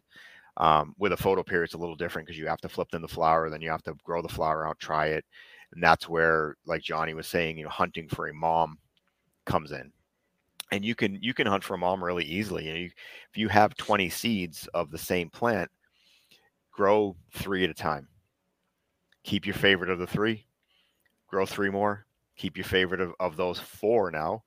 Um, 0.58 0.94
with 1.00 1.14
a 1.14 1.18
photo 1.18 1.42
period 1.42 1.66
it's 1.66 1.74
a 1.74 1.80
little 1.80 1.96
different 1.96 2.28
because 2.28 2.38
you 2.38 2.48
have 2.48 2.62
to 2.62 2.70
flip 2.70 2.90
them 2.92 3.02
the 3.02 3.08
flower 3.08 3.50
then 3.50 3.62
you 3.62 3.72
have 3.72 3.82
to 3.84 3.96
grow 4.04 4.22
the 4.22 4.30
flower 4.30 4.68
out 4.68 4.80
try 4.80 5.08
it. 5.08 5.26
And 5.74 5.82
that's 5.84 6.08
where 6.08 6.56
like 6.66 6.82
johnny 6.84 7.14
was 7.14 7.28
saying 7.28 7.58
you 7.58 7.64
know 7.64 7.70
hunting 7.70 8.08
for 8.08 8.28
a 8.28 8.34
mom 8.34 8.78
comes 9.46 9.72
in. 9.72 9.92
And 10.72 10.84
you 10.86 10.96
can 10.96 11.18
you 11.22 11.34
can 11.34 11.48
hunt 11.48 11.64
for 11.64 11.76
a 11.76 11.78
mom 11.78 12.04
really 12.04 12.26
easily. 12.26 12.66
You 12.66 12.74
know, 12.74 12.80
you, 12.80 12.90
if 13.32 13.38
you 13.38 13.48
have 13.50 13.76
20 13.76 14.10
seeds 14.10 14.68
of 14.74 14.92
the 14.92 14.98
same 14.98 15.30
plant 15.30 15.70
grow 16.72 17.16
three 17.34 17.64
at 17.64 17.70
a 17.70 17.76
time. 17.76 18.08
Keep 19.24 19.46
your 19.46 19.56
favorite 19.56 19.90
of 19.92 20.00
the 20.00 20.08
three 20.08 20.46
grow 21.34 21.48
three 21.48 21.72
more 21.72 22.06
keep 22.38 22.58
your 22.58 22.64
favorite 22.64 23.02
of, 23.02 23.14
of 23.20 23.36
those 23.36 23.60
four 23.60 24.12
now. 24.12 24.44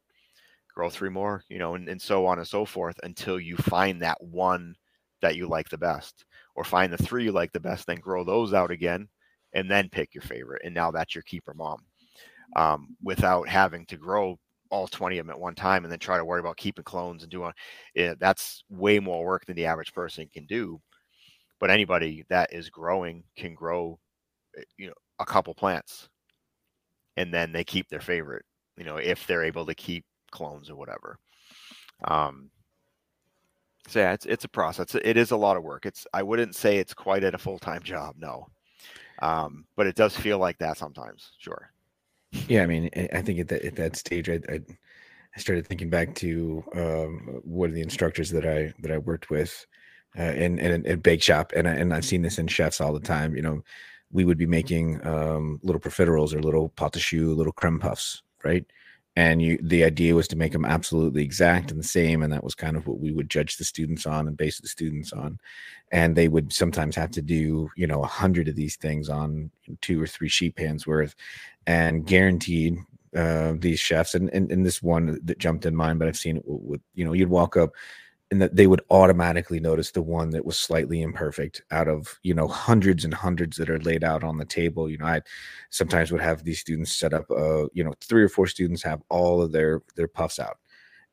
Grow 0.72 0.88
three 0.88 1.08
more 1.08 1.42
you 1.48 1.58
know 1.58 1.74
and, 1.74 1.88
and 1.88 2.00
so 2.00 2.26
on 2.26 2.38
and 2.38 2.46
so 2.46 2.64
forth 2.64 2.96
until 3.02 3.40
you 3.40 3.56
find 3.56 4.00
that 4.02 4.22
one 4.22 4.74
that 5.20 5.34
you 5.34 5.48
like 5.48 5.68
the 5.68 5.78
best 5.78 6.24
or 6.54 6.62
find 6.62 6.92
the 6.92 6.98
three 6.98 7.24
you 7.24 7.32
like 7.32 7.50
the 7.52 7.58
best 7.58 7.86
then 7.86 7.98
grow 7.98 8.22
those 8.22 8.52
out 8.52 8.70
again 8.70 9.08
and 9.54 9.68
then 9.68 9.88
pick 9.88 10.14
your 10.14 10.22
favorite 10.22 10.62
and 10.64 10.74
now 10.74 10.92
that's 10.92 11.14
your 11.14 11.22
keeper 11.22 11.54
mom. 11.54 11.78
Um, 12.54 12.96
without 13.02 13.48
having 13.48 13.84
to 13.86 13.96
grow 13.96 14.38
all 14.70 14.86
20 14.86 15.18
of 15.18 15.26
them 15.26 15.34
at 15.34 15.40
one 15.40 15.56
time 15.56 15.84
and 15.84 15.90
then 15.90 15.98
try 15.98 16.18
to 16.18 16.24
worry 16.24 16.40
about 16.40 16.56
keeping 16.56 16.84
clones 16.84 17.24
and 17.24 17.32
doing 17.32 17.52
it, 17.94 18.20
that's 18.20 18.62
way 18.68 19.00
more 19.00 19.24
work 19.24 19.44
than 19.46 19.56
the 19.56 19.66
average 19.66 19.92
person 19.92 20.28
can 20.32 20.46
do. 20.46 20.80
But 21.58 21.70
anybody 21.70 22.24
that 22.28 22.52
is 22.52 22.70
growing 22.70 23.24
can 23.36 23.54
grow 23.54 23.98
eh, 24.56 24.62
you 24.76 24.86
know 24.86 24.94
a 25.18 25.24
couple 25.24 25.54
plants 25.54 26.08
and 27.16 27.32
then 27.32 27.52
they 27.52 27.64
keep 27.64 27.88
their 27.88 28.00
favorite 28.00 28.44
you 28.76 28.84
know 28.84 28.96
if 28.96 29.26
they're 29.26 29.44
able 29.44 29.66
to 29.66 29.74
keep 29.74 30.04
clones 30.30 30.70
or 30.70 30.76
whatever. 30.76 31.18
Um 32.04 32.50
so 33.88 34.00
yeah 34.00 34.12
it's 34.12 34.26
it's 34.26 34.44
a 34.44 34.48
process. 34.48 34.94
It 34.94 35.16
is 35.16 35.30
a 35.30 35.36
lot 35.36 35.56
of 35.56 35.62
work. 35.62 35.86
It's 35.86 36.06
i 36.12 36.22
wouldn't 36.22 36.54
say 36.54 36.78
it's 36.78 36.94
quite 36.94 37.24
at 37.24 37.34
a 37.34 37.38
full-time 37.38 37.82
job 37.82 38.16
no. 38.18 38.48
Um 39.20 39.66
but 39.76 39.86
it 39.86 39.96
does 39.96 40.16
feel 40.16 40.38
like 40.38 40.58
that 40.58 40.78
sometimes 40.78 41.32
sure. 41.38 41.70
Yeah, 42.48 42.62
I 42.62 42.66
mean, 42.66 42.90
I- 42.96 43.22
think 43.22 43.40
at 43.40 43.48
that 43.48 43.62
at 43.64 43.76
that 43.76 43.96
stage, 43.96 44.28
I, 44.28 44.40
I 44.48 44.60
I 45.36 45.38
started 45.38 45.66
thinking 45.66 45.90
back 45.90 46.14
to 46.16 46.64
um, 46.74 47.40
one 47.44 47.68
of 47.68 47.74
the 47.74 47.82
instructors 47.82 48.30
that 48.30 48.46
I 48.46 48.72
that 48.80 48.90
I 48.90 48.98
worked 48.98 49.30
with 49.30 49.66
uh, 50.18 50.22
in 50.22 50.58
in 50.58 50.86
a 50.86 50.96
bake 50.96 51.22
shop, 51.22 51.52
and 51.54 51.68
I, 51.68 51.72
and 51.74 51.92
I've 51.94 52.04
seen 52.04 52.22
this 52.22 52.38
in 52.38 52.46
chefs 52.46 52.80
all 52.80 52.92
the 52.92 53.00
time. 53.00 53.36
You 53.36 53.42
know, 53.42 53.62
we 54.12 54.24
would 54.24 54.38
be 54.38 54.46
making 54.46 55.04
um, 55.06 55.60
little 55.62 55.80
profiteroles 55.80 56.32
or 56.32 56.40
little 56.40 56.70
pot 56.70 56.96
little 57.12 57.52
creme 57.52 57.78
puffs, 57.78 58.22
right? 58.44 58.64
And 59.18 59.40
you, 59.40 59.58
the 59.62 59.82
idea 59.82 60.14
was 60.14 60.28
to 60.28 60.36
make 60.36 60.52
them 60.52 60.66
absolutely 60.66 61.22
exact 61.22 61.70
and 61.70 61.80
the 61.80 61.84
same, 61.84 62.22
and 62.22 62.30
that 62.32 62.44
was 62.44 62.54
kind 62.54 62.76
of 62.76 62.86
what 62.86 63.00
we 63.00 63.12
would 63.12 63.30
judge 63.30 63.56
the 63.56 63.64
students 63.64 64.04
on 64.04 64.28
and 64.28 64.36
base 64.36 64.60
the 64.60 64.68
students 64.68 65.12
on. 65.12 65.38
And 65.90 66.14
they 66.14 66.28
would 66.28 66.52
sometimes 66.52 66.94
have 66.96 67.10
to 67.12 67.22
do, 67.22 67.70
you 67.76 67.86
know, 67.86 68.02
a 68.02 68.06
hundred 68.06 68.46
of 68.46 68.56
these 68.56 68.76
things 68.76 69.08
on 69.08 69.50
two 69.80 70.02
or 70.02 70.06
three 70.06 70.28
sheet 70.28 70.56
pans 70.56 70.86
worth, 70.86 71.14
and 71.66 72.06
guaranteed 72.06 72.76
uh, 73.16 73.54
these 73.56 73.80
chefs 73.80 74.14
and, 74.14 74.28
and 74.34 74.52
and 74.52 74.66
this 74.66 74.82
one 74.82 75.18
that 75.24 75.38
jumped 75.38 75.64
in 75.64 75.74
mind, 75.74 75.98
but 75.98 76.06
I've 76.06 76.18
seen 76.18 76.36
it 76.36 76.42
with 76.46 76.82
you 76.94 77.04
know 77.04 77.14
you'd 77.14 77.30
walk 77.30 77.56
up 77.56 77.72
and 78.30 78.42
that 78.42 78.56
they 78.56 78.66
would 78.66 78.82
automatically 78.90 79.60
notice 79.60 79.92
the 79.92 80.02
one 80.02 80.30
that 80.30 80.44
was 80.44 80.58
slightly 80.58 81.00
imperfect 81.00 81.62
out 81.70 81.88
of 81.88 82.18
you 82.22 82.34
know 82.34 82.48
hundreds 82.48 83.04
and 83.04 83.14
hundreds 83.14 83.56
that 83.56 83.70
are 83.70 83.78
laid 83.80 84.04
out 84.04 84.24
on 84.24 84.38
the 84.38 84.44
table. 84.44 84.90
You 84.90 84.98
know, 84.98 85.06
I 85.06 85.22
sometimes 85.70 86.10
would 86.12 86.20
have 86.20 86.44
these 86.44 86.60
students 86.60 86.94
set 86.94 87.14
up 87.14 87.30
uh 87.30 87.66
you 87.72 87.84
know 87.84 87.94
three 88.00 88.22
or 88.22 88.28
four 88.28 88.46
students 88.46 88.82
have 88.82 89.02
all 89.10 89.42
of 89.42 89.52
their 89.52 89.82
their 89.96 90.08
puffs 90.08 90.38
out 90.38 90.58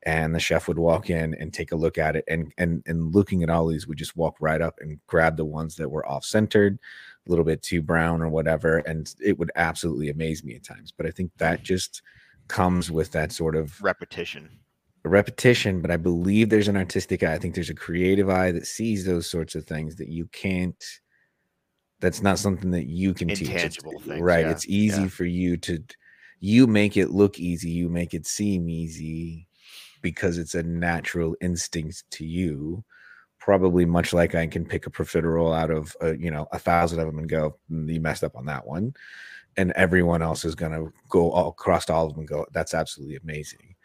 and 0.06 0.36
the 0.36 0.40
chef 0.40 0.68
would 0.68 0.80
walk 0.80 1.10
in 1.10 1.34
and 1.36 1.54
take 1.54 1.72
a 1.72 1.76
look 1.76 1.98
at 1.98 2.16
it 2.16 2.24
and 2.28 2.54
and 2.58 2.84
and 2.86 3.14
looking 3.14 3.44
at 3.44 3.50
all 3.50 3.68
these 3.68 3.88
would 3.88 3.98
just 3.98 4.16
walk 4.16 4.36
right 4.40 4.62
up 4.62 4.76
and 4.82 5.00
grab 5.08 5.38
the 5.38 5.46
ones 5.46 5.76
that 5.76 5.90
were 5.90 6.08
off 6.08 6.26
centered 6.26 6.78
a 7.26 7.30
little 7.30 7.46
bit 7.46 7.62
too 7.62 7.82
brown 7.82 8.22
or 8.22 8.30
whatever 8.30 8.80
and 8.80 9.16
it 9.24 9.38
would 9.40 9.52
absolutely 9.56 10.10
amaze 10.10 10.44
me 10.44 10.56
at 10.56 10.64
times 10.64 10.92
but 10.96 11.06
i 11.06 11.12
think 11.12 11.32
that 11.38 11.64
just 11.64 12.02
comes 12.48 12.92
with 12.92 13.12
that 13.12 13.32
sort 13.32 13.56
of 13.56 13.82
repetition 13.82 14.50
repetition 15.10 15.82
but 15.82 15.92
i 15.92 15.98
believe 15.98 16.50
there's 16.50 16.68
an 16.68 16.78
artistic 16.78 17.24
eye 17.24 17.34
i 17.34 17.38
think 17.38 17.56
there's 17.56 17.70
a 17.70 17.76
creative 17.76 18.30
eye 18.30 18.52
that 18.52 18.66
sees 18.66 19.06
those 19.06 19.30
sorts 19.30 19.56
of 19.56 19.66
things 19.66 19.96
that 19.96 20.10
you 20.10 20.26
can't 20.32 20.84
that's 22.00 22.22
not 22.22 22.40
something 22.40 22.72
that 22.72 22.88
you 22.88 23.14
can 23.14 23.28
teach 23.28 23.42
Intangible 23.42 24.00
things, 24.00 24.22
right 24.22 24.46
yeah, 24.46 24.52
it's 24.52 24.68
easy 24.68 25.04
yeah. 25.04 25.08
for 25.08 25.26
you 25.26 25.58
to 25.58 25.84
you 26.40 26.68
make 26.68 26.98
it 26.98 27.12
look 27.12 27.40
easy 27.40 27.70
you 27.70 27.90
make 27.90 28.14
it 28.14 28.26
seem 28.26 28.70
easy 28.70 29.48
because 30.04 30.38
it's 30.38 30.54
a 30.54 30.62
natural 30.62 31.36
instinct 31.42 32.04
to 32.12 32.26
you. 32.26 32.84
Probably 33.40 33.86
much 33.86 34.14
like 34.14 34.36
I 34.36 34.46
can 34.46 34.66
pick 34.66 34.86
a 34.86 34.92
profiterole 34.92 35.58
out 35.58 35.72
of 35.72 35.98
uh, 36.02 36.14
you 36.14 36.30
know 36.30 36.48
a 36.52 36.60
thousand 36.60 37.00
of 37.00 37.08
them 37.08 37.18
and 37.18 37.28
go, 37.28 37.58
"Mm, 37.72 37.92
you 37.92 38.00
messed 38.00 38.24
up 38.24 38.36
on 38.36 38.46
that 38.46 38.68
one, 38.68 38.94
and 39.58 39.72
everyone 39.72 40.22
else 40.22 40.46
is 40.46 40.54
gonna 40.54 40.86
go 41.10 41.32
all 41.32 41.50
across 41.50 41.90
all 41.90 42.06
of 42.06 42.12
them 42.12 42.20
and 42.20 42.28
go, 42.28 42.46
that's 42.54 42.74
absolutely 42.74 43.18
amazing. 43.18 43.76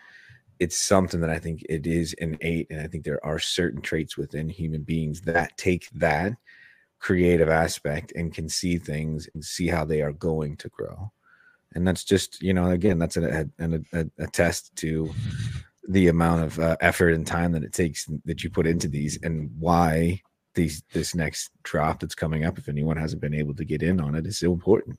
It's 0.61 0.77
something 0.77 1.21
that 1.21 1.31
I 1.31 1.39
think 1.39 1.65
it 1.69 1.87
is 1.87 2.15
innate, 2.15 2.67
and 2.71 2.81
I 2.81 2.87
think 2.87 3.05
there 3.05 3.25
are 3.25 3.39
certain 3.39 3.81
traits 3.81 4.17
within 4.17 4.49
human 4.49 4.83
beings 4.83 5.21
that 5.23 5.57
take 5.57 5.89
that 5.93 6.33
creative 6.99 7.49
aspect 7.49 8.13
and 8.17 8.35
can 8.35 8.49
see 8.49 8.79
things 8.79 9.29
and 9.35 9.45
see 9.45 9.69
how 9.69 9.85
they 9.85 10.03
are 10.03 10.13
going 10.13 10.57
to 10.57 10.69
grow. 10.69 11.13
And 11.75 11.87
that's 11.87 12.05
just 12.05 12.43
you 12.43 12.55
know 12.55 12.71
again 12.71 12.99
that's 12.99 13.17
a, 13.17 13.49
a, 13.59 13.81
a, 13.93 14.07
a 14.19 14.27
test 14.27 14.75
to 14.77 15.11
the 15.89 16.09
amount 16.09 16.45
of 16.45 16.59
uh, 16.59 16.77
effort 16.81 17.15
and 17.15 17.27
time 17.27 17.53
that 17.53 17.65
it 17.65 17.73
takes 17.73 18.07
that 18.25 18.43
you 18.43 18.51
put 18.51 18.67
into 18.67 18.89
these 18.89 19.19
and 19.23 19.51
why 19.59 20.21
these 20.55 20.83
this 20.93 21.15
next 21.15 21.51
drop 21.63 22.01
that's 22.01 22.15
coming 22.15 22.45
up 22.45 22.59
if 22.59 22.69
anyone 22.69 22.97
hasn't 22.97 23.23
been 23.23 23.35
able 23.35 23.55
to 23.55 23.65
get 23.65 23.83
in 23.83 24.01
on 24.01 24.15
it 24.15 24.27
is 24.27 24.39
so 24.39 24.53
important. 24.53 24.99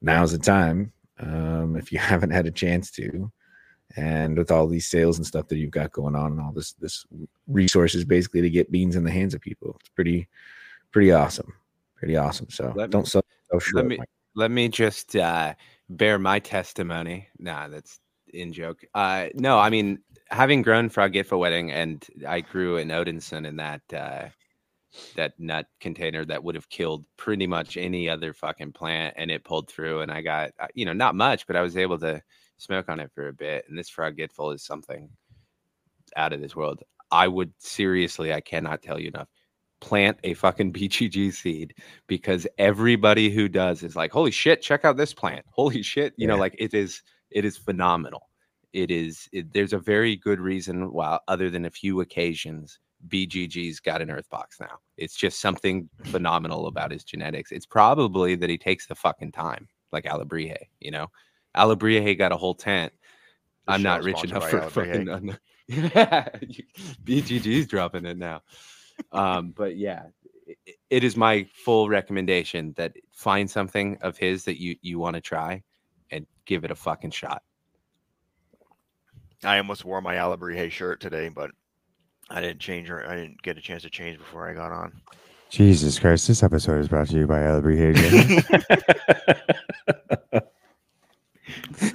Now's 0.00 0.32
the 0.32 0.38
time 0.38 0.92
um, 1.18 1.76
if 1.76 1.92
you 1.92 1.98
haven't 2.12 2.30
had 2.30 2.46
a 2.46 2.50
chance 2.50 2.90
to 2.92 3.30
and 3.96 4.38
with 4.38 4.50
all 4.50 4.66
these 4.66 4.86
sales 4.86 5.18
and 5.18 5.26
stuff 5.26 5.48
that 5.48 5.58
you've 5.58 5.70
got 5.70 5.92
going 5.92 6.14
on 6.14 6.32
and 6.32 6.40
all 6.40 6.52
this 6.52 6.72
this 6.74 7.06
resources 7.46 8.04
basically 8.04 8.40
to 8.40 8.50
get 8.50 8.70
beans 8.70 8.96
in 8.96 9.04
the 9.04 9.10
hands 9.10 9.34
of 9.34 9.40
people 9.40 9.76
it's 9.80 9.88
pretty 9.90 10.28
pretty 10.90 11.12
awesome 11.12 11.52
pretty 11.96 12.16
awesome 12.16 12.48
so 12.50 12.72
Let 12.74 12.88
me- 12.88 12.92
don't 12.92 13.08
sell 13.08 13.24
yourself 13.50 13.64
short, 13.64 13.86
me- 13.86 13.98
Let 14.34 14.50
me 14.50 14.68
just 14.68 15.14
uh, 15.14 15.54
bear 15.90 16.18
my 16.18 16.38
testimony. 16.38 17.28
Nah, 17.38 17.68
that's 17.68 18.00
in 18.32 18.52
joke. 18.52 18.82
Uh, 18.94 19.28
no, 19.34 19.58
I 19.58 19.68
mean, 19.68 19.98
having 20.30 20.62
grown 20.62 20.88
Frogiffa 20.88 21.38
wedding, 21.38 21.70
and 21.70 22.02
I 22.26 22.40
grew 22.40 22.78
an 22.78 22.88
Odinson 22.88 23.46
in 23.46 23.56
that 23.56 23.82
uh, 23.94 24.28
that 25.16 25.38
nut 25.38 25.66
container 25.80 26.24
that 26.24 26.42
would 26.42 26.54
have 26.54 26.68
killed 26.70 27.04
pretty 27.18 27.46
much 27.46 27.76
any 27.76 28.08
other 28.08 28.32
fucking 28.32 28.72
plant, 28.72 29.14
and 29.18 29.30
it 29.30 29.44
pulled 29.44 29.68
through, 29.68 30.00
and 30.00 30.10
I 30.10 30.22
got 30.22 30.52
uh, 30.58 30.68
you 30.74 30.86
know 30.86 30.94
not 30.94 31.14
much, 31.14 31.46
but 31.46 31.56
I 31.56 31.60
was 31.60 31.76
able 31.76 31.98
to 31.98 32.22
smoke 32.62 32.88
on 32.88 33.00
it 33.00 33.10
for 33.14 33.28
a 33.28 33.32
bit, 33.32 33.64
and 33.68 33.78
this 33.78 33.90
Frogiffa 33.90 34.54
is 34.54 34.62
something 34.62 35.08
out 36.16 36.32
of 36.32 36.40
this 36.40 36.56
world. 36.56 36.82
I 37.10 37.28
would 37.28 37.52
seriously, 37.58 38.32
I 38.32 38.40
cannot 38.40 38.82
tell 38.82 38.98
you 38.98 39.08
enough 39.08 39.28
plant 39.82 40.16
a 40.22 40.32
fucking 40.34 40.72
BGG 40.74 41.34
seed 41.34 41.74
because 42.06 42.46
everybody 42.56 43.28
who 43.28 43.48
does 43.48 43.82
is 43.82 43.96
like, 43.96 44.12
holy 44.12 44.30
shit, 44.30 44.62
check 44.62 44.84
out 44.84 44.96
this 44.96 45.12
plant. 45.12 45.44
Holy 45.50 45.82
shit, 45.82 46.14
you 46.16 46.26
know, 46.26 46.36
like 46.36 46.56
it 46.58 46.72
is, 46.72 47.02
it 47.30 47.44
is 47.44 47.58
phenomenal. 47.58 48.30
It 48.72 48.90
is. 48.90 49.28
It, 49.32 49.52
there's 49.52 49.74
a 49.74 49.78
very 49.78 50.16
good 50.16 50.40
reason 50.40 50.92
why, 50.92 51.18
other 51.28 51.50
than 51.50 51.66
a 51.66 51.70
few 51.70 52.00
occasions, 52.00 52.78
BGG's 53.08 53.80
got 53.80 54.00
an 54.00 54.10
Earth 54.10 54.30
box 54.30 54.58
now. 54.60 54.78
It's 54.96 55.14
just 55.14 55.40
something 55.40 55.90
phenomenal 56.04 56.68
about 56.68 56.90
his 56.90 57.04
genetics. 57.04 57.52
It's 57.52 57.66
probably 57.66 58.34
that 58.36 58.48
he 58.48 58.56
takes 58.56 58.86
the 58.86 58.94
fucking 58.94 59.32
time, 59.32 59.68
like 59.90 60.04
Alabrije. 60.04 60.56
You 60.80 60.92
know, 60.92 61.08
Alabrije 61.56 62.16
got 62.18 62.32
a 62.32 62.36
whole 62.36 62.54
tent. 62.54 62.92
The 63.66 63.72
I'm 63.74 63.82
not 63.82 64.02
rich 64.02 64.24
enough 64.24 64.50
for 64.50 64.60
Alabrije. 64.60 64.70
fucking. 64.70 65.08
un- 65.08 65.38
Yeah, 65.68 66.28
BGG's 67.04 67.66
dropping 67.68 68.04
it 68.04 68.18
now. 68.18 68.42
Um, 69.12 69.52
but 69.56 69.76
yeah, 69.76 70.06
i- 70.48 70.54
i- 70.68 70.72
it 70.90 71.04
is 71.04 71.16
my 71.16 71.46
full 71.54 71.88
recommendation 71.88 72.74
that 72.76 72.92
find 73.12 73.50
something 73.50 73.96
of 74.02 74.18
his 74.18 74.44
that 74.44 74.60
you 74.60 74.76
you 74.82 74.98
want 74.98 75.14
to 75.14 75.20
try, 75.20 75.62
and 76.10 76.26
give 76.46 76.64
it 76.64 76.70
a 76.70 76.74
fucking 76.74 77.12
shot. 77.12 77.42
I 79.44 79.58
almost 79.58 79.84
wore 79.84 80.00
my 80.02 80.16
Alabrije 80.16 80.70
shirt 80.70 81.00
today, 81.00 81.28
but 81.28 81.50
I 82.30 82.40
didn't 82.40 82.60
change 82.60 82.90
or 82.90 83.08
I 83.08 83.14
didn't 83.16 83.40
get 83.42 83.56
a 83.56 83.60
chance 83.60 83.82
to 83.84 83.90
change 83.90 84.18
before 84.18 84.48
I 84.48 84.54
got 84.54 84.72
on. 84.72 85.00
Jesus 85.50 85.98
Christ! 85.98 86.28
This 86.28 86.42
episode 86.42 86.80
is 86.80 86.88
brought 86.88 87.08
to 87.08 87.16
you 87.16 87.26
by 87.26 87.44
Ellery 87.44 87.94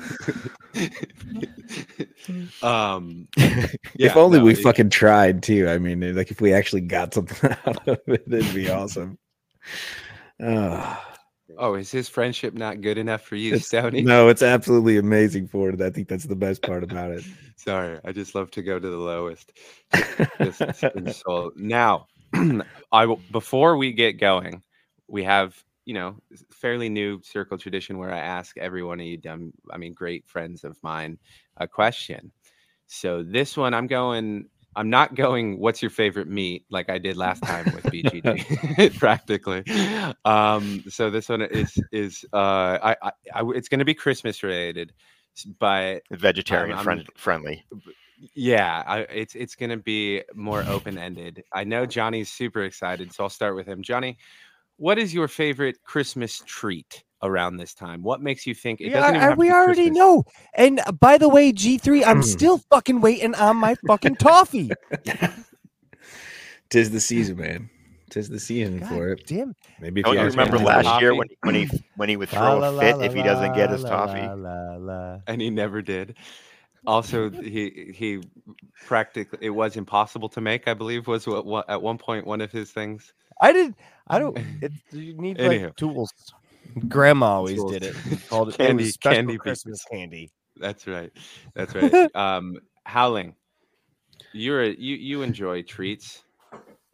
Um, 2.61 3.27
if 3.38 4.15
only 4.15 4.39
no, 4.39 4.45
we 4.45 4.53
it- 4.53 4.61
fucking 4.61 4.89
tried 4.89 5.43
too. 5.43 5.67
I 5.69 5.77
mean, 5.77 6.15
like 6.15 6.31
if 6.31 6.41
we 6.41 6.53
actually 6.53 6.81
got 6.81 7.13
something 7.13 7.51
out 7.65 7.88
of 7.88 7.99
it, 8.07 8.23
it'd 8.27 8.53
be 8.53 8.69
awesome. 8.69 9.17
Oh, 10.41 11.03
Oh, 11.57 11.73
is 11.75 11.89
his 11.89 12.07
friendship 12.09 12.53
not 12.53 12.81
good 12.81 12.97
enough 12.99 13.21
for 13.23 13.35
you, 13.35 13.53
It's- 13.53 13.67
Stoney? 13.67 14.01
no, 14.01 14.27
it's 14.27 14.43
absolutely 14.43 14.97
amazing 14.97 15.47
for 15.47 15.69
it. 15.69 15.81
I 15.81 15.89
think 15.89 16.07
that's 16.09 16.25
the 16.25 16.35
best 16.35 16.61
part 16.61 16.84
about 16.84 17.11
it. 17.11 17.23
Sorry, 17.55 17.99
I 18.05 18.11
just 18.11 18.35
love 18.35 18.51
to 18.51 18.61
go 18.61 18.77
to 18.77 18.88
the 18.89 18.97
lowest. 18.97 19.53
Just 20.39 20.84
insult. 20.95 21.55
Now, 21.57 22.07
I 22.91 23.05
will, 23.05 23.21
before 23.31 23.77
we 23.77 23.93
get 23.93 24.19
going, 24.19 24.61
we 25.07 25.23
have 25.23 25.55
you 25.88 25.93
know 25.93 26.18
fairly 26.51 26.89
new 26.89 27.22
circle 27.23 27.57
tradition 27.57 27.97
where 27.97 28.11
I 28.14 28.19
ask 28.19 28.57
every 28.57 28.84
one 28.84 28.99
of 28.99 29.05
you 29.05 29.15
dumb, 29.15 29.53
I 29.72 29.77
mean, 29.77 29.93
great 29.93 30.27
friends 30.27 30.65
of 30.65 30.77
mine, 30.84 31.18
a 31.55 31.65
question. 31.65 32.34
So 32.88 33.23
this 33.23 33.55
one, 33.55 33.73
I'm 33.73 33.88
going. 33.88 34.49
I'm 34.76 34.89
not 34.91 35.15
going. 35.15 35.59
What's 35.59 35.81
your 35.81 35.89
favorite 35.89 36.27
meat? 36.27 36.65
Like 36.69 36.89
I 36.89 36.97
did 36.99 37.15
last 37.18 37.41
time 37.41 37.65
with 37.73 37.85
BGG, 37.85 38.97
practically. 38.99 39.64
Um, 40.26 40.84
so 40.89 41.09
this 41.09 41.30
one 41.30 41.41
is 41.41 41.80
is 41.93 42.26
uh, 42.34 42.77
I, 42.84 42.95
I, 43.01 43.11
I 43.34 43.43
it's 43.55 43.69
going 43.69 43.80
to 43.80 43.85
be 43.85 43.95
Christmas 43.95 44.43
related, 44.43 44.93
but 45.57 46.03
Vegetarian 46.11 46.76
I'm- 46.76 46.84
friend, 46.84 47.07
friendly. 47.15 47.65
yeah, 48.35 48.84
I, 48.85 48.99
it's 48.99 49.35
it's 49.35 49.55
going 49.55 49.72
to 49.72 49.77
be 49.77 50.22
more 50.35 50.64
open 50.68 50.97
ended. 50.97 51.43
I 51.53 51.64
know 51.64 51.85
Johnny's 51.85 52.30
super 52.30 52.64
excited, 52.64 53.14
so 53.14 53.23
I'll 53.23 53.30
start 53.30 53.55
with 53.55 53.68
him. 53.68 53.81
Johnny, 53.81 54.18
what 54.77 54.97
is 54.97 55.13
your 55.13 55.27
favorite 55.27 55.77
Christmas 55.83 56.41
treat 56.45 57.03
around 57.23 57.57
this 57.57 57.73
time? 57.73 58.01
What 58.03 58.21
makes 58.21 58.45
you 58.47 58.53
think 58.53 58.79
it 58.81 58.89
Yeah, 58.89 59.01
doesn't 59.01 59.15
even 59.15 59.31
I- 59.31 59.35
we 59.35 59.51
already 59.51 59.75
Christmas. 59.89 59.97
know. 59.97 60.23
And 60.55 60.79
uh, 60.85 60.91
by 60.93 61.17
the 61.17 61.29
way, 61.29 61.51
G3, 61.51 62.03
I'm 62.05 62.17
Hmm. 62.17 62.21
still 62.37 62.57
fucking 62.69 63.01
waiting 63.01 63.35
on 63.35 63.57
my 63.57 63.75
fucking 63.87 64.15
toffee. 64.15 64.71
Tis 66.69 66.91
the 66.91 66.99
season, 66.99 67.37
man. 67.37 67.69
Tis 68.09 68.29
the 68.29 68.39
season 68.39 68.79
God 68.79 68.89
for 68.89 69.09
it. 69.11 69.25
damn. 69.27 69.53
Maybe 69.81 69.99
if 70.01 70.05
Don't 70.05 70.15
you 70.15 70.21
you 70.21 70.27
remember 70.27 70.57
me- 70.59 70.65
last 70.65 71.01
year 71.01 71.11
Toffee. 71.11 71.17
when 71.17 71.27
when 71.43 71.55
he 71.55 71.69
when 71.97 72.09
he 72.09 72.15
would 72.17 72.29
throw 72.37 72.59
la, 72.59 72.69
a 72.69 72.79
fit 72.79 72.97
la, 72.97 73.03
if 73.03 73.13
he 73.13 73.21
doesn't 73.21 73.53
get 73.53 73.69
his 73.69 73.83
la, 73.83 73.89
toffee? 73.89 74.21
la, 74.21 74.33
la, 74.33 74.75
la. 74.77 75.19
and 75.27 75.41
he 75.41 75.49
never 75.49 75.81
did. 75.81 76.15
Also, 76.88 77.30
he 77.30 77.91
he 77.93 78.22
practically 78.85 79.38
it 79.41 79.49
was 79.49 79.76
impossible 79.76 80.30
to 80.30 80.39
make. 80.41 80.68
I 80.69 80.73
believe 80.73 81.05
was 81.05 81.27
what, 81.27 81.45
what 81.45 81.69
at 81.69 81.81
one 81.81 81.97
point 81.97 82.26
one 82.26 82.39
of 82.39 82.49
his 82.51 82.72
things. 82.72 83.14
I 83.41 83.51
did. 83.51 83.76
I 84.07 84.19
don't. 84.19 84.38
It, 84.61 84.72
you 84.91 85.14
need 85.14 85.39
like 85.39 85.76
tools. 85.76 86.11
Grandma 86.88 87.35
always 87.35 87.55
Tools. 87.55 87.73
did 87.73 87.84
it. 87.84 87.95
Called 88.30 88.49
it, 88.49 88.55
it 88.55 88.57
Candy- 88.57 88.85
special 88.85 89.15
candy 89.15 89.38
Christmas 89.38 89.84
pieces. 89.84 89.85
candy. 89.91 90.31
That's 90.55 90.88
right. 90.88 91.11
That's 91.53 91.76
right. 91.76 92.09
um, 92.15 92.55
Howling, 92.85 93.35
you're 94.34 94.64
a, 94.64 94.69
you 94.69 94.95
you 94.95 95.22
enjoy 95.23 95.64
treats. 95.64 96.23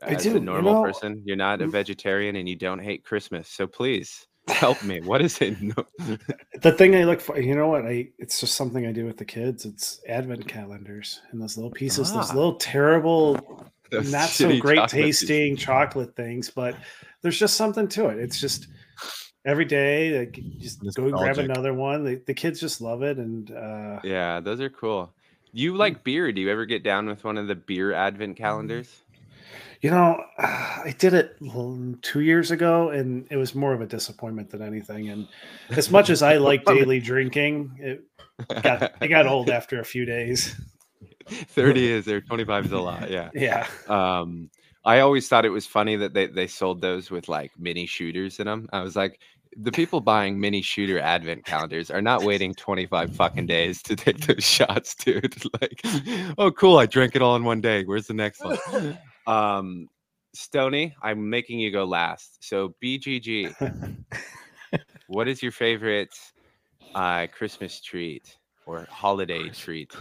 I 0.01 0.15
As 0.15 0.23
do, 0.23 0.31
a 0.31 0.33
you 0.33 0.39
normal 0.39 0.73
know, 0.73 0.83
person, 0.83 1.21
you're 1.23 1.37
not 1.37 1.61
a 1.61 1.67
vegetarian 1.67 2.35
and 2.35 2.49
you 2.49 2.55
don't 2.55 2.79
hate 2.79 3.05
Christmas. 3.05 3.47
So 3.47 3.67
please 3.67 4.27
help 4.47 4.83
me. 4.83 4.99
What 5.01 5.21
is 5.21 5.39
it? 5.41 5.59
No- 5.61 5.85
The 6.61 6.71
thing 6.71 6.95
I 6.95 7.03
look 7.03 7.21
for, 7.21 7.39
you 7.39 7.55
know 7.55 7.67
what? 7.67 7.85
I 7.85 8.09
it's 8.19 8.39
just 8.39 8.55
something 8.55 8.85
I 8.85 8.91
do 8.91 9.05
with 9.05 9.17
the 9.17 9.25
kids. 9.25 9.65
It's 9.65 10.01
advent 10.07 10.47
calendars 10.47 11.21
and 11.31 11.41
those 11.41 11.57
little 11.57 11.71
pieces, 11.71 12.13
those 12.13 12.31
Ah. 12.31 12.35
little 12.35 12.55
terrible, 12.55 13.65
those 13.89 14.11
not 14.11 14.29
so 14.29 14.47
great 14.59 14.75
chocolate 14.77 14.91
pieces. 14.91 15.27
tasting 15.27 15.55
chocolate 15.57 16.15
things, 16.15 16.49
but 16.49 16.75
there's 17.21 17.39
just 17.39 17.55
something 17.55 17.87
to 17.89 18.07
it. 18.09 18.17
It's 18.19 18.39
just 18.39 18.67
every 19.45 19.65
day, 19.65 20.19
like 20.19 20.39
just 20.59 20.81
go 20.95 21.09
grab 21.11 21.37
another 21.37 21.73
one. 21.73 22.03
The, 22.03 22.15
the 22.25 22.33
kids 22.33 22.59
just 22.59 22.81
love 22.81 23.03
it, 23.03 23.17
and 23.17 23.51
uh, 23.51 23.99
Yeah, 24.03 24.39
those 24.39 24.59
are 24.61 24.69
cool. 24.69 25.13
You 25.51 25.75
like 25.75 26.03
beer? 26.03 26.31
Do 26.31 26.41
you 26.41 26.49
ever 26.49 26.65
get 26.65 26.81
down 26.83 27.05
with 27.05 27.23
one 27.23 27.37
of 27.37 27.47
the 27.47 27.55
beer 27.55 27.93
advent 27.93 28.37
calendars? 28.37 29.02
You 29.83 29.91
know, 29.91 30.23
I 30.39 30.95
did 30.97 31.13
it 31.13 31.37
two 32.01 32.21
years 32.21 32.49
ago, 32.49 32.89
and 32.89 33.27
it 33.29 33.37
was 33.37 33.53
more 33.53 33.73
of 33.73 33.81
a 33.81 33.85
disappointment 33.85 34.49
than 34.49 34.63
anything. 34.63 35.09
And 35.09 35.27
as 35.69 35.91
much 35.91 36.09
as 36.09 36.23
I 36.23 36.37
like 36.37 36.65
daily 36.65 36.99
drinking, 36.99 37.75
it 37.77 38.03
got 38.63 38.93
it 39.01 39.09
got 39.09 39.27
old 39.27 39.51
after 39.51 39.79
a 39.79 39.85
few 39.85 40.05
days. 40.05 40.55
30 41.27 41.91
is 41.91 42.05
there, 42.05 42.21
25 42.21 42.65
is 42.65 42.71
a 42.71 42.79
lot. 42.79 43.11
Yeah. 43.11 43.29
Yeah. 43.35 43.67
Um, 43.87 44.49
I 44.85 44.99
always 44.99 45.29
thought 45.29 45.45
it 45.45 45.49
was 45.49 45.65
funny 45.65 45.95
that 45.95 46.13
they, 46.13 46.27
they 46.27 46.47
sold 46.47 46.81
those 46.81 47.09
with 47.09 47.29
like 47.29 47.51
mini 47.57 47.85
shooters 47.85 48.39
in 48.39 48.47
them. 48.47 48.67
I 48.73 48.81
was 48.81 48.97
like, 48.97 49.21
the 49.55 49.71
people 49.71 50.01
buying 50.01 50.39
mini 50.39 50.61
shooter 50.61 50.99
advent 50.99 51.45
calendars 51.45 51.89
are 51.89 52.01
not 52.01 52.23
waiting 52.23 52.53
25 52.53 53.15
fucking 53.15 53.45
days 53.45 53.81
to 53.83 53.95
take 53.95 54.19
those 54.27 54.43
shots, 54.43 54.95
dude. 54.95 55.41
Like, 55.61 55.81
oh, 56.37 56.51
cool. 56.51 56.77
I 56.77 56.85
drank 56.85 57.15
it 57.15 57.21
all 57.21 57.37
in 57.37 57.45
one 57.45 57.61
day. 57.61 57.85
Where's 57.85 58.07
the 58.07 58.13
next 58.13 58.43
one? 58.43 58.97
Um, 59.27 59.87
Stoney, 60.33 60.95
I'm 61.01 61.29
making 61.29 61.59
you 61.59 61.71
go 61.71 61.85
last. 61.85 62.43
So, 62.43 62.75
BGG, 62.83 63.53
what 65.07 65.27
is 65.27 65.43
your 65.43 65.51
favorite 65.51 66.13
uh, 66.95 67.27
Christmas 67.27 67.81
treat 67.81 68.37
or 68.65 68.87
holiday 68.89 69.49
treat? 69.49 69.91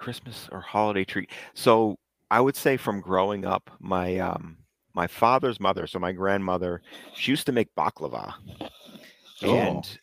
Christmas 0.00 0.48
or 0.50 0.60
holiday 0.60 1.04
treat. 1.04 1.30
So 1.54 1.98
I 2.30 2.40
would 2.40 2.56
say 2.56 2.76
from 2.76 3.00
growing 3.00 3.44
up, 3.44 3.70
my 3.78 4.18
um 4.18 4.56
my 4.94 5.06
father's 5.06 5.60
mother, 5.60 5.86
so 5.86 6.00
my 6.00 6.10
grandmother, 6.10 6.82
she 7.14 7.30
used 7.30 7.46
to 7.46 7.52
make 7.52 7.68
baklava. 7.76 8.34
Oh. 9.42 9.56
And 9.56 9.98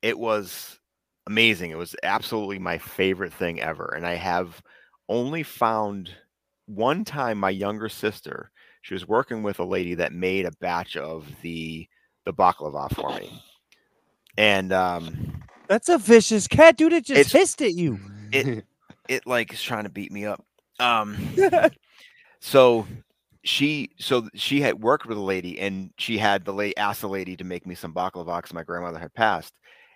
it 0.00 0.16
was 0.16 0.78
amazing. 1.26 1.72
It 1.72 1.78
was 1.78 1.96
absolutely 2.04 2.60
my 2.60 2.78
favorite 2.78 3.32
thing 3.32 3.60
ever. 3.60 3.92
And 3.96 4.06
I 4.06 4.14
have 4.14 4.62
only 5.08 5.42
found 5.42 6.10
one 6.68 7.04
time 7.04 7.38
my 7.38 7.50
younger 7.50 7.88
sister, 7.88 8.50
she 8.82 8.94
was 8.94 9.08
working 9.08 9.42
with 9.42 9.58
a 9.58 9.64
lady 9.64 9.94
that 9.94 10.12
made 10.12 10.46
a 10.46 10.52
batch 10.60 10.96
of 10.96 11.26
the 11.42 11.88
the 12.24 12.32
baklava 12.32 12.94
for 12.94 13.10
me. 13.18 13.42
And 14.36 14.72
um 14.72 15.42
That's 15.66 15.88
a 15.88 15.98
vicious 15.98 16.46
cat, 16.46 16.76
dude. 16.76 16.92
It 16.92 17.06
just 17.06 17.32
hissed 17.32 17.62
at 17.62 17.74
you. 17.74 17.98
it 18.32 18.64
it 19.08 19.26
like 19.26 19.52
is 19.52 19.62
trying 19.62 19.84
to 19.84 19.90
beat 19.90 20.12
me 20.12 20.26
up. 20.26 20.44
Um 20.78 21.16
so 22.40 22.86
she 23.44 23.90
so 23.98 24.28
she 24.34 24.60
had 24.60 24.82
worked 24.82 25.06
with 25.06 25.16
a 25.16 25.22
lady 25.22 25.58
and 25.58 25.90
she 25.96 26.18
had 26.18 26.44
the 26.44 26.52
lady 26.52 26.76
asked 26.76 27.00
the 27.00 27.08
lady 27.08 27.36
to 27.36 27.44
make 27.44 27.66
me 27.66 27.74
some 27.74 27.94
baklava 27.94 28.36
because 28.36 28.52
my 28.52 28.62
grandmother 28.62 28.98
had 28.98 29.14
passed 29.14 29.54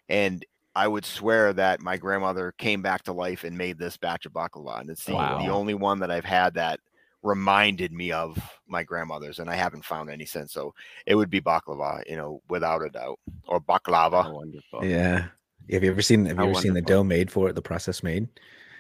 and 0.09 0.45
i 0.75 0.87
would 0.89 1.05
swear 1.05 1.53
that 1.53 1.81
my 1.81 1.97
grandmother 1.97 2.53
came 2.59 2.83
back 2.83 3.03
to 3.03 3.13
life 3.13 3.45
and 3.45 3.57
made 3.57 3.79
this 3.79 3.97
batch 3.97 4.27
of 4.27 4.33
baklava 4.33 4.81
and 4.81 4.91
it's 4.91 5.05
the, 5.05 5.15
Wow. 5.15 5.39
the 5.39 5.49
only 5.53 5.75
one 5.75 5.99
that 6.01 6.11
i've 6.11 6.25
had 6.25 6.55
that 6.55 6.81
reminded 7.23 7.93
me 7.93 8.11
of 8.11 8.37
my 8.67 8.83
grandmother's 8.83 9.39
and 9.39 9.49
i 9.49 9.55
haven't 9.55 9.85
found 9.85 10.11
any 10.11 10.25
since 10.25 10.53
so 10.53 10.75
it 11.07 11.15
would 11.15 11.31
be 11.31 11.41
baklava 11.41 12.03
you 12.09 12.17
know 12.17 12.43
without 12.49 12.83
a 12.85 12.89
doubt 12.91 13.19
or 13.47 13.61
baklava 13.61 14.25
Oh, 14.27 14.35
wonderful. 14.35 14.85
Yeah. 14.85 15.27
Have 15.71 15.85
you 15.85 15.91
ever 15.93 16.03
seen 16.03 16.27
have 16.27 16.37
you 16.39 16.43
How 16.45 16.51
ever 16.51 16.61
seen 16.61 16.75
the 16.75 16.83
dough 16.83 17.05
made 17.05 17.31
for 17.31 17.49
it, 17.49 17.55
the 17.55 17.63
process 17.63 18.03
made? 18.03 18.27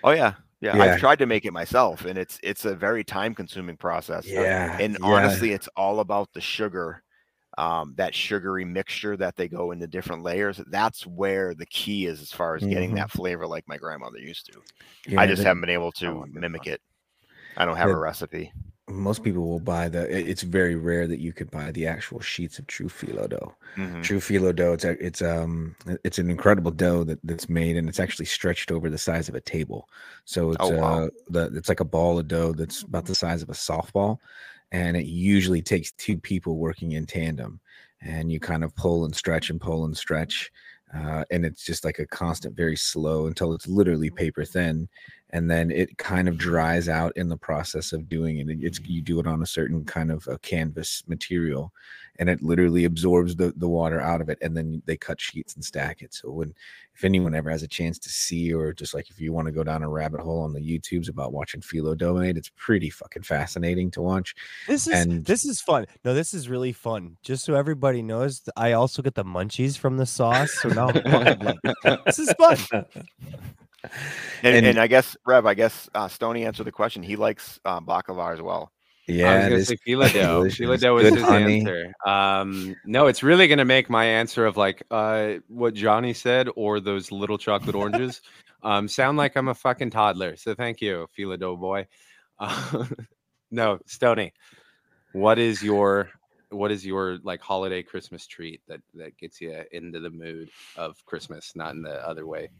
oh 0.03 0.11
yeah 0.11 0.35
yeah, 0.61 0.77
Yeah. 0.77 0.83
i've 0.95 0.99
tried 1.01 1.21
to 1.21 1.27
make 1.27 1.45
it 1.45 1.53
myself 1.53 2.05
and 2.05 2.19
it's 2.19 2.41
it's 2.43 2.65
a 2.65 2.75
very 2.75 3.05
time 3.05 3.35
consuming 3.35 3.77
process 3.77 4.27
uh, 4.27 4.31
Yeah. 4.41 4.77
and 4.81 4.97
yeah. 5.01 5.07
honestly 5.07 5.53
it's 5.53 5.69
all 5.77 6.01
about 6.01 6.33
the 6.33 6.41
sugar 6.41 7.03
um, 7.59 7.95
that 7.97 8.15
sugary 8.15 8.65
mixture 8.65 9.17
that 9.17 9.37
they 9.37 9.49
go 9.49 9.73
into 9.73 9.87
different 9.87 10.23
layers 10.23 10.61
that's 10.69 11.07
where 11.07 11.55
the 11.55 11.67
key 11.67 12.07
is 12.07 12.21
as 12.21 12.33
far 12.33 12.55
as 12.57 12.67
getting 12.67 12.95
Mhm. 12.95 12.95
that 12.95 13.11
flavor 13.11 13.47
like 13.47 13.67
my 13.69 13.77
grandmother 13.77 14.19
used 14.19 14.47
to 14.47 14.61
Yeah, 15.07 15.21
i 15.21 15.27
just 15.27 15.43
haven't 15.43 15.61
been 15.61 15.71
able 15.71 15.93
to 15.93 16.25
mimic 16.31 16.67
it 16.67 16.81
i 17.57 17.65
don't 17.65 17.77
have 17.77 17.91
Yeah. 17.91 17.93
a 17.93 17.97
recipe 17.99 18.53
most 18.89 19.23
people 19.23 19.49
will 19.49 19.61
buy 19.61 19.89
the 19.89 20.11
it's 20.31 20.43
very 20.43 20.75
rare 20.77 21.07
that 21.09 21.21
you 21.21 21.33
could 21.33 21.51
buy 21.51 21.71
the 21.73 21.87
actual 21.87 22.21
sheets 22.21 22.59
of 22.59 22.67
true 22.67 22.89
phyllo 22.89 23.29
dough. 23.29 23.55
Mhm. 23.77 24.03
True 24.03 24.19
phyllo 24.19 24.55
dough, 24.55 24.73
it's 24.75 24.85
a, 24.85 24.93
it's 25.05 25.23
um 25.23 25.77
it's 26.05 26.19
an 26.19 26.31
incredible 26.31 26.73
dough 26.73 27.05
that, 27.05 27.21
that's 27.25 27.49
made 27.49 27.77
and 27.77 27.89
it's 27.89 28.01
actually 28.01 28.27
stretched 28.27 28.73
over 28.73 28.91
the 28.91 28.99
size 28.99 29.29
of 29.29 29.37
a 29.37 29.41
table. 29.41 29.89
So 30.25 30.53
it's 30.53 30.69
Oh, 30.69 30.71
wow. 30.71 31.03
uh 31.05 31.09
the 31.29 31.51
it's 31.55 31.69
like 31.69 31.81
a 31.81 31.85
ball 31.85 32.19
of 32.19 32.29
dough 32.29 32.53
that's 32.53 32.83
about 32.83 33.07
the 33.07 33.15
size 33.15 33.43
of 33.43 33.51
a 33.51 33.55
softball. 33.55 34.19
And 34.73 34.97
it 34.97 35.07
usually 35.07 35.63
takes 35.63 35.93
two 35.93 36.19
people 36.19 36.57
working 36.57 36.93
in 36.93 37.07
tandem. 37.07 37.61
And 38.01 38.33
you 38.33 38.41
kind 38.41 38.65
of 38.65 38.75
pull 38.75 39.05
and 39.05 39.15
stretch 39.15 39.51
and 39.51 39.61
pull 39.61 39.85
and 39.85 39.97
stretch. 39.97 40.51
Uh, 40.93 41.25
and 41.31 41.47
it's 41.47 41.65
just 41.65 41.85
like 41.85 42.01
a 42.01 42.07
constant, 42.07 42.57
very 42.57 42.77
slow 42.77 43.27
until 43.27 43.55
it's 43.55 43.69
literally 43.69 44.11
paper 44.11 44.45
thin. 44.45 44.89
And 45.31 45.51
then 45.51 45.71
it 45.71 45.97
kind 45.97 46.29
of 46.29 46.37
dries 46.37 46.89
out 46.89 47.13
in 47.17 47.29
the 47.29 47.37
process 47.37 47.93
of 47.93 48.09
doing 48.09 48.39
it. 48.39 48.49
It's 48.61 48.81
you 48.81 49.01
do 49.01 49.21
it 49.21 49.27
on 49.27 49.41
a 49.41 49.47
certain 49.47 49.85
kind 49.85 50.11
of 50.11 50.27
a 50.27 50.39
canvas 50.39 51.05
material 51.07 51.73
and 52.19 52.29
it 52.29 52.43
literally 52.43 52.85
absorbs 52.85 53.37
the, 53.37 53.53
the 53.57 53.69
water 53.69 54.01
out 54.01 54.21
of 54.21 54.29
it 54.29 54.39
and 54.43 54.57
then 54.57 54.83
they 54.87 54.97
cut 54.97 55.21
sheets 55.21 55.55
and 55.55 55.65
stack 55.65 56.03
it 56.03 56.13
so 56.15 56.31
when 56.31 56.55
if 56.95 57.05
anyone 57.05 57.35
ever 57.35 57.51
has 57.51 57.63
a 57.63 57.69
chance 57.69 57.99
to 57.99 58.09
see 58.09 58.53
or 58.53 58.73
just 58.73 58.93
like 58.95 59.09
if 59.11 59.19
you 59.21 59.33
want 59.33 59.47
to 59.47 59.53
go 59.53 59.65
down 59.65 59.83
a 59.83 59.89
rabbit 59.89 60.21
hole 60.21 60.41
on 60.43 60.53
the 60.53 60.61
youtubes 60.61 61.09
about 61.09 61.33
watching 61.33 61.61
phyllo 61.61 61.97
dough 61.97 62.15
made 62.15 62.37
it's 62.37 62.51
pretty 62.57 62.91
fucking 62.91 63.23
fascinating 63.23 63.91
to 63.91 64.03
watch 64.03 64.35
This 64.69 64.87
is 64.87 64.95
And- 64.95 65.25
this 65.25 65.45
is 65.45 65.61
fun. 65.61 65.87
No, 66.05 66.13
this 66.15 66.35
is 66.35 66.49
really 66.49 66.73
fun. 66.73 67.17
Just 67.23 67.45
so 67.45 67.55
everybody 67.55 68.03
knows, 68.03 68.43
I 68.57 68.73
also 68.73 69.03
get 69.03 69.15
the 69.15 69.25
munchies 69.25 69.77
from 69.79 69.97
the 69.97 70.07
sauce. 70.07 70.53
So 70.61 70.69
now 70.69 70.87
like, 71.05 72.05
this 72.05 72.19
is 72.19 72.33
fun. 72.35 72.59
and, 74.43 74.57
And- 74.57 74.67
and 74.67 74.79
i 74.79 74.87
guess 74.87 75.17
rev 75.27 75.45
i 75.47 75.55
guess 75.55 75.89
uh, 75.95 76.07
stoney 76.09 76.45
answered 76.45 76.65
the 76.65 76.73
question 76.73 77.03
he 77.03 77.17
likes 77.17 77.59
uh, 77.65 77.81
baklava 77.81 78.33
as 78.33 78.41
well 78.41 78.71
yeah 79.13 79.31
I 79.31 79.37
was 79.39 79.49
gonna 79.49 79.65
say 79.65 79.77
phyllo 79.87 80.13
dough. 80.13 80.45
phyllo 80.45 80.81
dough 80.81 80.99
Good 80.99 81.15
his 81.15 81.23
honey. 81.25 81.61
answer. 81.61 81.93
Um, 82.07 82.77
no, 82.85 83.07
it's 83.07 83.23
really 83.23 83.49
gonna 83.49 83.65
make 83.65 83.89
my 83.91 84.05
answer 84.05 84.47
of 84.47 84.57
like 84.57 84.83
uh, 84.91 85.35
what 85.49 85.75
Johnny 85.75 86.13
said 86.13 86.49
or 86.57 86.81
those 86.81 87.13
little 87.13 87.39
chocolate 87.39 87.75
oranges 87.75 88.21
um, 88.63 88.89
sound 88.89 89.19
like 89.19 89.37
I'm 89.37 89.49
a 89.49 89.55
fucking 89.55 89.91
toddler. 89.91 90.37
So 90.37 90.55
thank 90.55 90.81
you, 90.81 91.09
phyllo 91.19 91.39
dough 91.39 91.57
boy. 91.57 91.87
Uh, 92.39 92.87
no, 93.51 93.79
Stoney, 93.87 94.33
what 95.13 95.39
is 95.39 95.63
your 95.63 96.11
what 96.51 96.71
is 96.71 96.85
your 96.85 97.19
like 97.23 97.41
holiday 97.41 97.83
Christmas 97.83 98.27
treat 98.27 98.61
that 98.69 98.81
that 98.95 99.17
gets 99.17 99.41
you 99.41 99.63
into 99.73 100.01
the 100.01 100.11
mood 100.11 100.51
of 100.77 101.05
Christmas, 101.07 101.53
not 101.57 101.75
in 101.75 101.83
the 101.83 102.07
other 102.07 102.27
way? 102.27 102.51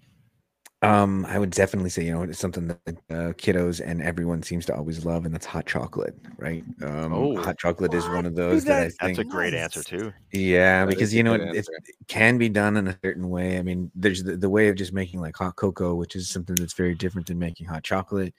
Um 0.83 1.25
i 1.27 1.39
would 1.39 1.51
definitely 1.51 1.91
say 1.91 2.05
you 2.05 2.13
know 2.13 2.23
it's 2.23 2.39
something 2.39 2.67
that 2.67 2.97
uh, 3.11 3.33
kiddos 3.35 3.81
and 3.85 4.03
everyone 4.03 4.43
seems 4.43 4.67
to 4.67 4.75
always 4.75 5.05
love 5.05 5.25
and 5.25 5.33
that's 5.33 5.47
hot 5.47 5.65
chocolate 5.67 6.15
right 6.39 6.65
um 6.83 7.13
Oh. 7.13 7.41
hot 7.43 7.57
chocolate 7.59 7.95
is 7.95 8.05
one 8.09 8.27
of 8.27 8.35
those 8.35 8.63
Dude, 8.65 8.69
that 8.71 8.73
i 8.73 8.81
that's- 8.89 8.97
think 9.01 9.17
that's 9.17 9.29
a 9.29 9.31
great 9.31 9.55
answer 9.55 9.83
too 9.83 10.13
Yeah, 10.33 10.85
That 10.85 10.91
because 10.91 11.15
you 11.15 11.23
know 11.23 11.35
it, 11.35 11.55
it 11.55 11.67
can 12.09 12.37
be 12.39 12.49
done 12.49 12.77
in 12.79 12.89
a 12.89 12.99
certain 13.05 13.29
way. 13.29 13.59
I 13.59 13.63
mean, 13.63 13.91
there's 13.95 14.23
the, 14.25 14.37
the 14.37 14.49
way 14.49 14.69
of 14.69 14.77
just 14.77 14.93
making 14.95 15.21
like 15.21 15.37
hot 15.37 15.57
cocoa, 15.57 15.95
which 15.95 16.17
is 16.17 16.31
something 16.31 16.57
that's 16.57 16.73
very 16.73 16.95
different 16.95 17.27
than 17.27 17.39
making 17.39 17.67
hot 17.67 17.85
chocolate. 17.85 18.33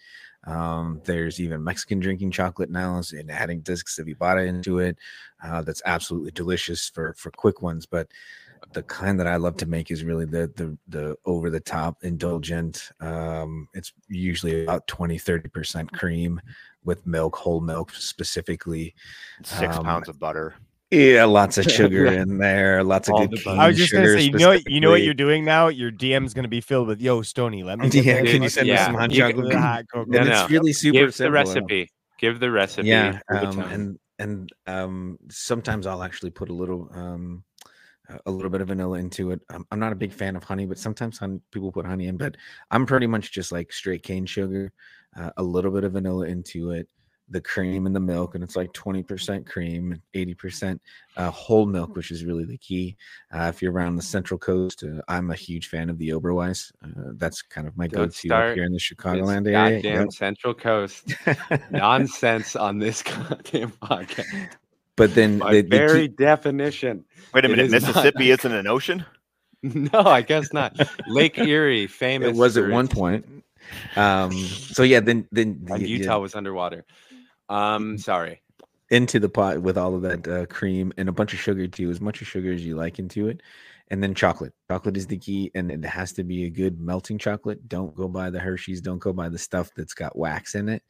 Um, 0.46 1.02
there's 1.06 1.40
even 1.40 1.64
Mexican 1.64 2.00
drinking 2.00 2.32
chocolate 2.32 2.72
now, 2.72 3.00
and 3.20 3.30
adding 3.32 3.62
discs 3.62 4.00
of 4.00 4.08
Ibarra 4.08 4.46
into 4.46 4.80
it. 4.80 4.98
Uh, 5.44 5.62
that's 5.62 5.84
absolutely 5.86 6.32
delicious 6.32 6.90
for 6.90 7.14
for 7.14 7.30
quick 7.32 7.62
ones. 7.62 7.86
But 7.86 8.08
the 8.74 8.84
kind 8.84 9.20
that 9.20 9.28
I 9.28 9.36
love 9.38 9.58
to 9.58 9.66
make 9.66 9.92
is 9.92 10.04
really 10.04 10.26
the 10.26 10.52
the 10.56 10.78
the 10.88 11.16
over 11.26 11.50
the 11.50 11.60
top 11.60 12.04
indulgent. 12.04 12.90
Um, 13.00 13.68
it's 13.74 13.94
usually 14.08 14.64
about 14.64 14.88
20 14.88 15.18
30 15.18 15.50
percent 15.50 15.92
cream 15.94 16.42
with 16.84 17.06
milk, 17.08 17.36
whole 17.36 17.62
milk 17.62 17.92
specifically. 17.94 18.94
six 19.44 19.78
Um, 19.78 19.84
pounds 19.86 20.10
of 20.10 20.20
butter 20.20 20.56
Yeah, 20.92 21.26
lots 21.26 21.58
of 21.58 21.66
sugar 21.80 22.06
in 22.08 22.38
there, 22.38 22.84
lots 22.84 23.08
of 23.08 23.14
All 23.16 23.28
good. 23.28 23.44
cane 23.44 23.60
I 23.60 23.68
was 23.68 23.78
just 23.78 23.92
gonna 23.94 24.08
say, 24.08 24.22
you 24.24 24.32
know, 24.38 24.50
what, 24.50 24.70
you 24.70 24.80
know 24.80 24.92
what 24.92 25.02
you're 25.02 25.14
doing 25.14 25.44
now. 25.46 25.68
Your 25.70 25.92
DM's 25.92 26.34
gonna 26.34 26.48
be 26.48 26.62
filled 26.62 26.88
with 26.88 27.02
"Yo, 27.02 27.22
Stoney, 27.22 27.64
let 27.64 27.80
me." 27.80 27.90
Yeah, 27.94 28.18
can 28.18 28.44
you 28.44 28.50
fucking 28.50 28.50
send 28.50 28.68
me 28.70 28.78
some 28.78 28.94
hot 28.96 29.12
you 29.12 29.22
can- 29.24 29.32
chocolate? 29.32 29.52
the 29.54 29.60
hot 29.60 29.86
cocoa." 29.92 30.12
No, 30.12 30.20
and 30.20 30.30
no. 30.30 30.42
it's 30.44 30.52
really 30.52 30.74
super 30.74 31.00
Give 31.00 31.18
the 31.18 31.32
recipe. 31.32 31.90
Give 32.20 32.40
the 32.40 32.52
recipe. 32.52 32.88
Yeah, 32.90 33.20
um, 33.30 33.60
and 33.60 34.00
and 34.20 34.50
um, 34.68 35.18
sometimes 35.30 35.88
I'll 35.88 36.04
actually 36.04 36.30
put 36.30 36.50
a 36.50 36.54
little 36.54 36.88
um, 36.94 37.44
a- 38.26 38.32
little 38.32 38.50
bit 38.50 38.62
of 38.62 38.68
vanilla 38.68 39.00
into 39.00 39.32
it. 39.32 39.42
I'm, 39.50 39.66
I'm 39.72 39.80
not 39.80 39.92
a 39.94 39.96
big 39.96 40.14
fan 40.14 40.36
of 40.36 40.44
honey, 40.44 40.66
but 40.66 40.78
sometimes 40.78 41.18
honey, 41.18 41.40
people 41.52 41.72
put 41.72 41.86
honey 41.86 42.08
in. 42.08 42.18
But 42.18 42.38
I'm 42.72 42.86
pretty 42.86 43.08
much 43.08 43.32
just 43.32 43.52
like 43.52 43.72
straight 43.72 44.04
cane 44.04 44.26
sugar, 44.26 44.72
uh, 45.18 45.32
a 45.38 45.44
little 45.44 45.72
bit 45.72 45.84
of 45.84 45.94
vanilla 45.94 46.26
into 46.26 46.72
it, 46.72 46.88
the 47.30 47.42
cream 47.42 47.86
and 47.86 47.96
the 47.96 48.00
milk, 48.00 48.36
and 48.36 48.44
it's 48.44 48.56
like 48.56 48.72
20% 48.74 49.46
cream 49.46 50.02
80% 50.14 50.80
uh, 51.18 51.32
whole 51.32 51.66
milk, 51.66 51.96
which 51.96 52.12
is 52.12 52.26
really 52.26 52.46
the 52.46 52.58
key. 52.58 52.96
Uh, 53.34 53.52
if 53.54 53.62
you're 53.62 53.72
around 53.72 53.96
the 53.96 54.02
Central 54.02 54.38
Coast, 54.38 54.84
uh, 54.84 55.02
I'm 55.08 55.32
a 55.32 55.36
huge 55.36 55.68
fan 55.70 55.90
of 55.90 55.98
the 55.98 56.10
Oberweis. 56.10 56.72
Uh, 56.84 57.12
that's 57.16 57.42
kind 57.42 57.68
of 57.68 57.78
my 57.78 57.88
go-to 57.88 58.28
here 58.28 58.64
in 58.66 58.74
the 58.74 58.80
Chicagoland 58.80 59.48
area. 59.48 59.82
Goddamn 59.82 60.12
Central 60.12 60.54
Coast 60.54 61.14
nonsense 61.72 62.56
on 62.56 62.78
this 62.80 63.02
goddamn 63.04 63.72
podcast. 63.72 64.50
But 64.96 65.16
then 65.16 65.40
By 65.40 65.54
the, 65.54 65.62
the 65.62 65.70
key- 65.70 65.78
very 65.78 66.08
definition. 66.08 67.06
wait 67.34 67.46
a 67.46 67.50
minute 67.50 67.66
is 67.66 67.72
not- 67.72 67.82
mississippi 67.96 68.32
isn't 68.32 68.52
an 68.52 68.68
ocean 68.68 69.06
No, 69.64 70.02
I 70.02 70.22
guess 70.22 70.52
not. 70.52 70.76
Lake 71.08 71.38
Erie, 71.38 71.88
famous. 71.88 72.30
it 72.30 72.36
was 72.36 72.58
at 72.58 72.70
one 72.70 72.90
point. 72.90 73.26
Um, 73.96 74.32
so 74.34 74.84
yeah, 74.84 75.00
then 75.00 75.26
then 75.32 75.60
and 75.62 75.70
y- 75.70 75.76
y- 75.78 75.86
Utah 75.86 76.20
was 76.20 76.36
underwater. 76.36 76.84
Um, 77.48 77.98
sorry. 77.98 78.42
into 78.90 79.20
the 79.22 79.30
pot 79.30 79.62
with 79.62 79.78
all 79.78 79.96
of 79.96 80.02
that 80.02 80.28
uh, 80.28 80.46
cream 80.48 80.92
and 80.98 81.08
a 81.08 81.14
bunch 81.14 81.32
of 81.34 81.40
sugar 81.40 81.66
too, 81.68 81.90
as 81.90 82.02
much 82.02 82.22
of 82.22 82.28
sugar 82.28 82.52
as 82.52 82.66
you 82.66 82.76
like 82.76 83.00
into 83.00 83.30
it, 83.30 83.40
and 83.90 84.04
then 84.04 84.14
chocolate. 84.14 84.52
Chocolate 84.70 84.98
is 84.98 85.08
the 85.08 85.18
key, 85.18 85.50
and 85.56 85.72
it 85.72 85.86
has 85.86 86.12
to 86.14 86.26
be 86.26 86.44
a 86.44 86.50
good 86.50 86.82
melting 86.82 87.18
chocolate. 87.18 87.70
Don't 87.70 87.96
go 87.96 88.10
buy 88.10 88.30
the 88.30 88.40
Hershey's. 88.42 88.82
Don't 88.82 89.00
go 89.00 89.14
buy 89.14 89.30
the 89.30 89.38
stuff 89.40 89.72
that's 89.78 89.94
got 89.94 90.18
wax 90.18 90.56
in 90.56 90.68
it. 90.68 90.84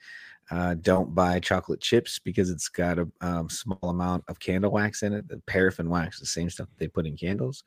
Uh, 0.51 0.75
don't 0.75 1.15
buy 1.15 1.39
chocolate 1.39 1.79
chips 1.81 2.19
because 2.19 2.49
it's 2.49 2.67
got 2.67 2.99
a 2.99 3.07
um, 3.21 3.49
small 3.49 3.79
amount 3.83 4.23
of 4.27 4.39
candle 4.39 4.71
wax 4.71 5.01
in 5.01 5.13
it. 5.13 5.27
The 5.27 5.41
paraffin 5.47 5.89
wax, 5.89 6.19
the 6.19 6.25
same 6.25 6.49
stuff 6.49 6.67
they 6.77 6.87
put 6.87 7.05
in 7.05 7.15
candles, 7.15 7.63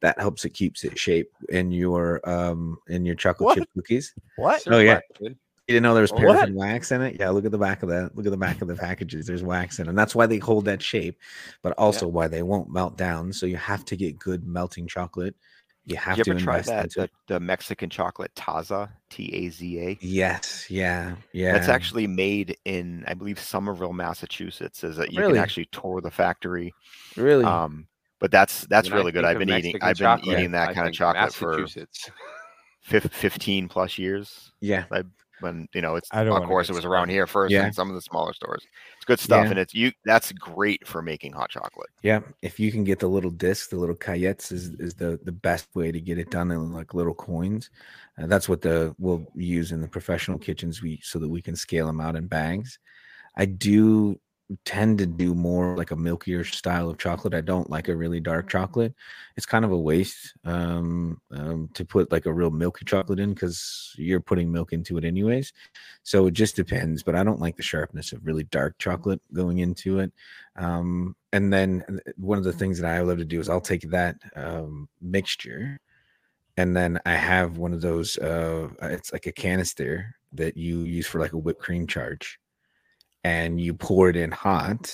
that 0.00 0.18
helps 0.18 0.44
it 0.44 0.50
keeps 0.50 0.84
it 0.84 0.98
shape 0.98 1.30
in 1.50 1.70
your 1.72 2.26
um 2.28 2.78
in 2.88 3.04
your 3.04 3.16
chocolate 3.16 3.46
What? 3.46 3.58
chip 3.58 3.68
cookies. 3.74 4.14
What? 4.36 4.62
Oh, 4.68 4.78
yeah. 4.78 5.00
Certified. 5.18 5.36
You 5.68 5.74
didn't 5.74 5.82
know 5.84 5.94
there 5.94 6.02
was 6.02 6.12
What? 6.12 6.20
paraffin 6.22 6.54
wax 6.54 6.90
in 6.90 7.02
it? 7.02 7.16
Yeah, 7.20 7.30
look 7.30 7.44
at 7.44 7.52
the 7.52 7.58
back 7.58 7.82
of 7.82 7.88
that. 7.90 8.16
Look 8.16 8.26
at 8.26 8.32
the 8.32 8.36
back 8.36 8.60
of 8.60 8.66
the 8.68 8.74
packages. 8.74 9.26
There's 9.26 9.44
wax 9.44 9.78
in, 9.78 9.86
it. 9.86 9.90
and 9.90 9.98
that's 9.98 10.14
why 10.16 10.26
they 10.26 10.38
hold 10.38 10.64
that 10.64 10.82
shape, 10.82 11.18
but 11.62 11.72
also 11.78 12.08
why 12.08 12.26
they 12.26 12.42
won't 12.42 12.72
melt 12.72 12.96
down. 12.96 13.32
So 13.32 13.46
you 13.46 13.56
have 13.56 13.84
to 13.84 13.96
get 13.96 14.18
good 14.18 14.46
melting 14.46 14.88
chocolate. 14.88 15.36
You 15.90 15.96
have 15.96 16.18
you 16.18 16.24
to 16.24 16.30
ever 16.30 16.40
try 16.40 16.60
that 16.60 16.90
the, 16.94 17.10
the 17.26 17.40
Mexican 17.40 17.90
chocolate 17.90 18.32
Taza 18.36 18.90
T 19.10 19.30
A 19.34 19.48
Z 19.50 19.78
A? 19.80 19.98
Yes, 20.00 20.70
yeah, 20.70 21.16
yeah. 21.32 21.52
That's 21.52 21.68
actually 21.68 22.06
made 22.06 22.56
in 22.64 23.04
I 23.08 23.14
believe 23.14 23.40
Somerville, 23.40 23.92
Massachusetts. 23.92 24.84
Is 24.84 24.96
that 24.96 25.12
you 25.12 25.20
Really? 25.20 25.34
can 25.34 25.42
actually 25.42 25.68
tour 25.72 26.00
the 26.00 26.10
factory. 26.10 26.72
really 27.16 27.44
Um, 27.44 27.88
but 28.20 28.30
that's 28.30 28.66
that's 28.68 28.88
When 28.88 28.98
really 28.98 29.12
good. 29.12 29.24
I've 29.24 29.36
of 29.36 29.40
been 29.40 29.48
eating 29.50 29.72
Mexican 29.72 29.88
I've 29.88 29.96
been 29.98 30.04
chocolate, 30.04 30.38
eating 30.38 30.50
that 30.52 30.68
I 30.68 30.74
kind 30.74 30.86
of 30.88 30.94
chocolate 30.94 31.34
for 31.34 31.58
Massachusetts. 31.58 32.10
15 32.82 33.68
plus 33.68 33.98
years. 33.98 34.52
yeah. 34.60 34.84
When 35.40 35.68
you 35.74 35.80
know 35.80 35.96
it's 35.96 36.08
I 36.12 36.24
don't 36.24 36.40
of 36.40 36.48
course 36.48 36.68
it 36.68 36.72
get 36.72 36.76
was 36.76 36.84
around 36.84 37.08
here 37.08 37.26
first 37.26 37.52
Yeah. 37.52 37.66
in 37.66 37.72
some 37.72 37.88
of 37.88 37.94
the 37.94 38.00
smaller 38.02 38.32
stores 38.32 38.66
it's 38.96 39.04
good 39.04 39.18
stuff 39.20 39.44
Yeah. 39.44 39.50
and 39.50 39.58
it's 39.58 39.74
you 39.74 39.92
that's 40.04 40.32
great 40.32 40.86
for 40.86 41.02
making 41.02 41.32
hot 41.32 41.50
chocolate 41.50 41.88
Yeah, 42.02 42.20
if 42.42 42.60
you 42.60 42.70
can 42.72 42.84
get 42.84 42.98
the 42.98 43.08
little 43.08 43.30
discs, 43.30 43.68
the 43.68 43.76
little 43.76 43.94
cayettes 43.96 44.52
is, 44.52 44.70
is 44.78 44.94
the 44.94 45.18
the 45.24 45.32
best 45.32 45.68
way 45.74 45.92
to 45.92 46.00
get 46.00 46.18
it 46.18 46.30
done 46.30 46.50
in 46.50 46.72
like 46.72 46.94
little 46.94 47.14
coins. 47.14 47.70
Uh, 48.18 48.26
that's 48.26 48.48
what 48.48 48.60
the 48.60 48.94
we'll 48.98 49.26
use 49.34 49.72
in 49.72 49.80
the 49.80 49.88
professional 49.88 50.38
kitchens 50.38 50.82
we 50.82 51.00
so 51.02 51.18
that 51.18 51.28
we 51.28 51.42
can 51.42 51.56
scale 51.56 51.86
them 51.86 52.00
out 52.00 52.16
in 52.16 52.26
bags. 52.26 52.78
I 53.36 53.44
do 53.46 54.18
tend 54.64 54.98
to 54.98 55.06
do 55.06 55.34
more 55.34 55.76
like 55.76 55.90
a 55.90 55.96
milkier 55.96 56.44
style 56.44 56.90
of 56.90 56.98
chocolate. 56.98 57.34
I 57.34 57.40
don't 57.40 57.70
like 57.70 57.88
a 57.88 57.96
really 57.96 58.20
dark 58.20 58.48
chocolate. 58.48 58.94
It's 59.36 59.46
kind 59.46 59.64
of 59.64 59.70
a 59.70 59.78
waste 59.78 60.34
um, 60.44 61.20
um, 61.30 61.68
to 61.74 61.84
put 61.84 62.10
like 62.10 62.26
a 62.26 62.32
real 62.32 62.50
milky 62.50 62.84
chocolate 62.84 63.20
in 63.20 63.32
because 63.34 63.94
you're 63.96 64.20
putting 64.20 64.50
milk 64.50 64.72
into 64.72 64.98
it 64.98 65.04
anyways. 65.04 65.52
So 66.02 66.26
it 66.26 66.34
just 66.34 66.56
depends. 66.56 67.02
But 67.02 67.14
I 67.14 67.22
don't 67.22 67.40
like 67.40 67.56
the 67.56 67.62
sharpness 67.62 68.12
of 68.12 68.26
really 68.26 68.44
dark 68.44 68.78
chocolate 68.78 69.20
going 69.32 69.58
into 69.58 70.00
it. 70.00 70.12
Um, 70.56 71.14
and 71.32 71.52
then 71.52 71.84
uh, 71.88 72.10
one 72.16 72.38
of 72.38 72.44
the 72.44 72.52
things 72.52 72.80
that 72.80 72.90
I 72.90 73.00
love 73.00 73.18
to 73.18 73.24
do 73.24 73.40
is 73.40 73.48
I'll 73.48 73.60
take 73.60 73.88
that 73.90 74.16
um, 74.34 74.88
mixture, 75.00 75.78
and 76.56 76.76
then 76.76 77.00
I 77.06 77.14
have 77.14 77.56
one 77.56 77.72
of 77.72 77.80
those. 77.80 78.18
Uh, 78.18 78.68
it's 78.82 79.12
like 79.12 79.26
a 79.26 79.32
canister 79.32 80.16
that 80.32 80.56
you 80.56 80.80
use 80.80 81.06
for 81.06 81.20
like 81.20 81.32
a 81.32 81.38
whipped 81.38 81.62
cream 81.62 81.86
charge, 81.86 82.39
and 83.24 83.60
you 83.60 83.74
pour 83.74 84.08
it 84.08 84.16
in 84.16 84.30
hot, 84.30 84.92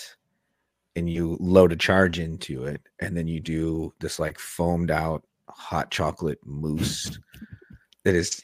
and 0.97 1.11
you 1.11 1.37
load 1.41 1.73
a 1.73 1.77
charge 1.77 2.19
into 2.19 2.65
it, 2.65 2.81
and 3.01 3.17
then 3.17 3.29
you 3.29 3.41
do 3.41 3.93
this 4.01 4.19
like 4.19 4.39
foamed 4.39 4.91
out 4.91 5.25
hot 5.49 5.91
chocolate 5.91 6.41
mousse. 6.45 7.19
that 8.05 8.15
is, 8.15 8.43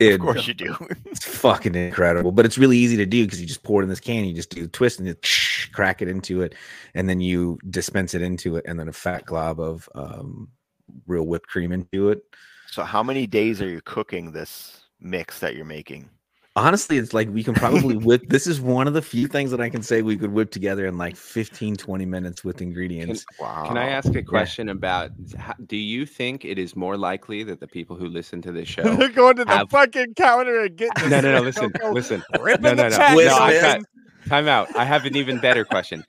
of 0.00 0.20
course 0.20 0.46
you 0.46 0.54
do 0.54 0.74
it's 1.06 1.24
fucking 1.24 1.74
incredible, 1.74 2.32
but 2.32 2.46
it's 2.46 2.58
really 2.58 2.78
easy 2.78 2.96
to 2.96 3.06
do 3.06 3.24
because 3.24 3.40
you 3.40 3.46
just 3.46 3.62
pour 3.62 3.80
it 3.80 3.84
in 3.84 3.90
this 3.90 4.00
can, 4.00 4.24
you 4.24 4.34
just 4.34 4.50
do 4.50 4.62
the 4.62 4.68
twist 4.68 4.98
and 4.98 5.08
you 5.08 5.16
crack 5.72 6.02
it 6.02 6.08
into 6.08 6.42
it, 6.42 6.54
and 6.94 7.08
then 7.08 7.20
you 7.20 7.58
dispense 7.68 8.14
it 8.14 8.22
into 8.22 8.56
it, 8.56 8.64
and 8.66 8.80
then 8.80 8.88
a 8.88 8.92
fat 8.92 9.24
glob 9.26 9.60
of 9.60 9.88
um, 9.94 10.48
real 11.06 11.26
whipped 11.26 11.48
cream 11.48 11.70
into 11.70 12.08
it. 12.08 12.22
so 12.66 12.82
how 12.82 13.02
many 13.02 13.26
days 13.26 13.60
are 13.62 13.68
you 13.68 13.80
cooking 13.82 14.32
this 14.32 14.84
mix 15.00 15.38
that 15.38 15.54
you're 15.54 15.64
making 15.64 16.08
Honestly, 16.56 16.98
it's 16.98 17.14
like 17.14 17.28
we 17.30 17.44
can 17.44 17.54
probably 17.54 17.96
whip. 18.06 18.22
This 18.28 18.48
is 18.48 18.60
one 18.60 18.88
of 18.88 18.94
the 18.94 19.02
few 19.02 19.28
things 19.28 19.52
that 19.52 19.60
I 19.60 19.68
can 19.68 19.82
say 19.82 20.02
we 20.02 20.16
could 20.16 20.32
whip 20.32 20.50
together 20.50 20.84
in 20.86 20.98
like 20.98 21.14
15, 21.16 21.76
20 21.76 22.06
minutes 22.06 22.42
with 22.42 22.60
ingredients. 22.60 23.24
wow 23.38 23.66
Can 23.68 23.76
I 23.78 23.88
ask 23.90 24.12
a 24.16 24.22
question 24.22 24.68
about? 24.68 25.12
how- 25.38 25.54
Do 25.66 25.76
you 25.76 26.04
think 26.04 26.44
it 26.44 26.58
is 26.58 26.74
more 26.74 26.96
likely 26.96 27.44
that 27.44 27.60
the 27.60 27.68
people 27.68 27.94
who 27.94 28.06
listen 28.06 28.42
to 28.42 28.50
this 28.52 28.66
show? 28.74 28.82
are 28.82 29.08
going 29.08 29.36
to 29.36 29.44
the 29.44 29.52
have- 29.52 29.70
fucking 29.70 30.14
counter 30.14 30.62
and 30.62 30.76
getting 30.76 31.08
no, 31.08 31.20
no, 31.20 31.36
no. 31.36 31.40
Listen, 31.40 31.70
listen. 31.92 32.22
ripping 32.40 32.62
No, 32.62 32.74
no, 32.74 32.82
the 32.82 32.88
no. 32.90 32.96
chat 32.96 33.16
no 33.16 33.36
I've 33.36 33.54
it. 33.54 33.60
got, 33.62 33.80
time 34.28 34.48
out. 34.48 34.74
I 34.76 34.84
have 34.84 35.04
an 35.04 35.16
even 35.16 35.38
better 35.38 35.64
question. 35.64 36.04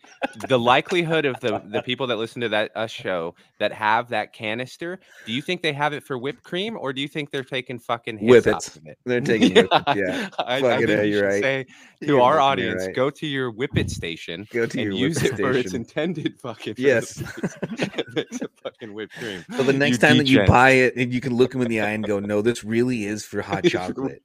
The 0.47 0.59
likelihood 0.59 1.25
of 1.25 1.39
the 1.39 1.61
the 1.65 1.81
people 1.81 2.07
that 2.07 2.17
listen 2.17 2.41
to 2.41 2.49
that 2.49 2.71
us 2.75 2.91
show 2.91 3.35
that 3.59 3.71
have 3.73 4.09
that 4.09 4.33
canister, 4.33 4.99
do 5.25 5.31
you 5.31 5.41
think 5.41 5.61
they 5.61 5.73
have 5.73 5.93
it 5.93 6.03
for 6.03 6.17
whipped 6.17 6.43
cream, 6.43 6.77
or 6.79 6.93
do 6.93 7.01
you 7.01 7.07
think 7.07 7.31
they're 7.31 7.43
taking 7.43 7.79
fucking 7.79 8.17
hits 8.17 8.45
Whippets. 8.47 8.77
it? 8.85 8.97
They're 9.05 9.21
taking 9.21 9.53
whippets, 9.53 9.95
yeah. 9.95 10.29
I, 10.39 10.61
Fucking 10.61 10.87
think 10.87 11.13
you 11.13 11.23
right. 11.23 11.41
say 11.41 11.65
to 12.01 12.05
You're 12.05 12.21
our 12.21 12.39
audience, 12.39 12.85
right. 12.85 12.95
go 12.95 13.09
to 13.09 13.27
your 13.27 13.51
whippet 13.51 13.89
station 13.89 14.47
Go 14.51 14.65
to 14.65 14.77
and 14.81 14.91
your 14.91 14.93
use 14.93 15.21
it 15.23 15.35
for 15.37 15.51
its 15.51 15.73
intended 15.73 16.39
fucking. 16.41 16.75
Yes. 16.77 17.21
purpose. 17.21 17.57
it 17.61 18.15
makes 18.15 18.41
a 18.41 18.47
fucking 18.63 18.93
whipped 18.93 19.13
cream. 19.17 19.43
So 19.55 19.63
the 19.63 19.73
next 19.73 19.99
time 19.99 20.17
that 20.17 20.27
you 20.27 20.45
buy 20.45 20.71
it, 20.71 20.95
and 20.95 21.13
you 21.13 21.21
can 21.21 21.35
look 21.35 21.51
them 21.51 21.61
in 21.61 21.67
the 21.67 21.81
eye 21.81 21.91
and 21.91 22.03
go, 22.05 22.19
"No, 22.19 22.41
this 22.41 22.63
really 22.63 23.05
is 23.05 23.25
for 23.25 23.41
hot 23.41 23.63
chocolate." 23.65 24.23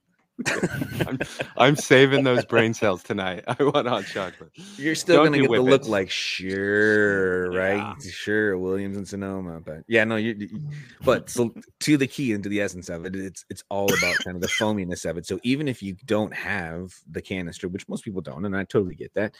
I'm, 1.07 1.19
I'm 1.57 1.75
saving 1.75 2.23
those 2.23 2.45
brain 2.45 2.73
cells 2.73 3.03
tonight. 3.03 3.43
I 3.47 3.61
want 3.63 3.87
hot 3.87 4.05
chocolate. 4.05 4.51
You're 4.77 4.95
still 4.95 5.17
Don't 5.17 5.33
gonna 5.33 5.39
get 5.41 5.51
the 5.51 5.61
look 5.61 5.87
like 5.87 6.09
sure, 6.09 7.51
Yeah. 7.53 7.59
right? 7.59 8.01
Sure, 8.03 8.57
Williams 8.57 8.97
and 8.97 9.07
Sonoma, 9.07 9.59
but 9.61 9.83
yeah, 9.87 10.03
no, 10.03 10.15
you. 10.15 10.35
you- 10.37 10.61
But 11.03 11.29
so 11.29 11.53
to 11.81 11.97
the 11.97 12.07
key 12.07 12.33
and 12.33 12.43
to 12.43 12.49
the 12.49 12.61
essence 12.61 12.89
of 12.89 13.05
it, 13.05 13.15
it's 13.15 13.45
it's 13.49 13.63
all 13.69 13.85
about 13.85 14.15
kind 14.23 14.35
of 14.35 14.41
the 14.41 14.47
foaminess 14.47 15.05
of 15.05 15.17
it. 15.17 15.25
So 15.25 15.39
even 15.43 15.67
if 15.67 15.81
you 15.81 15.95
don't 16.05 16.33
have 16.33 16.93
the 17.09 17.21
canister, 17.21 17.67
which 17.67 17.87
most 17.87 18.03
people 18.03 18.21
don't, 18.21 18.45
and 18.45 18.55
I 18.55 18.63
totally 18.63 18.95
get 18.95 19.13
that, 19.15 19.35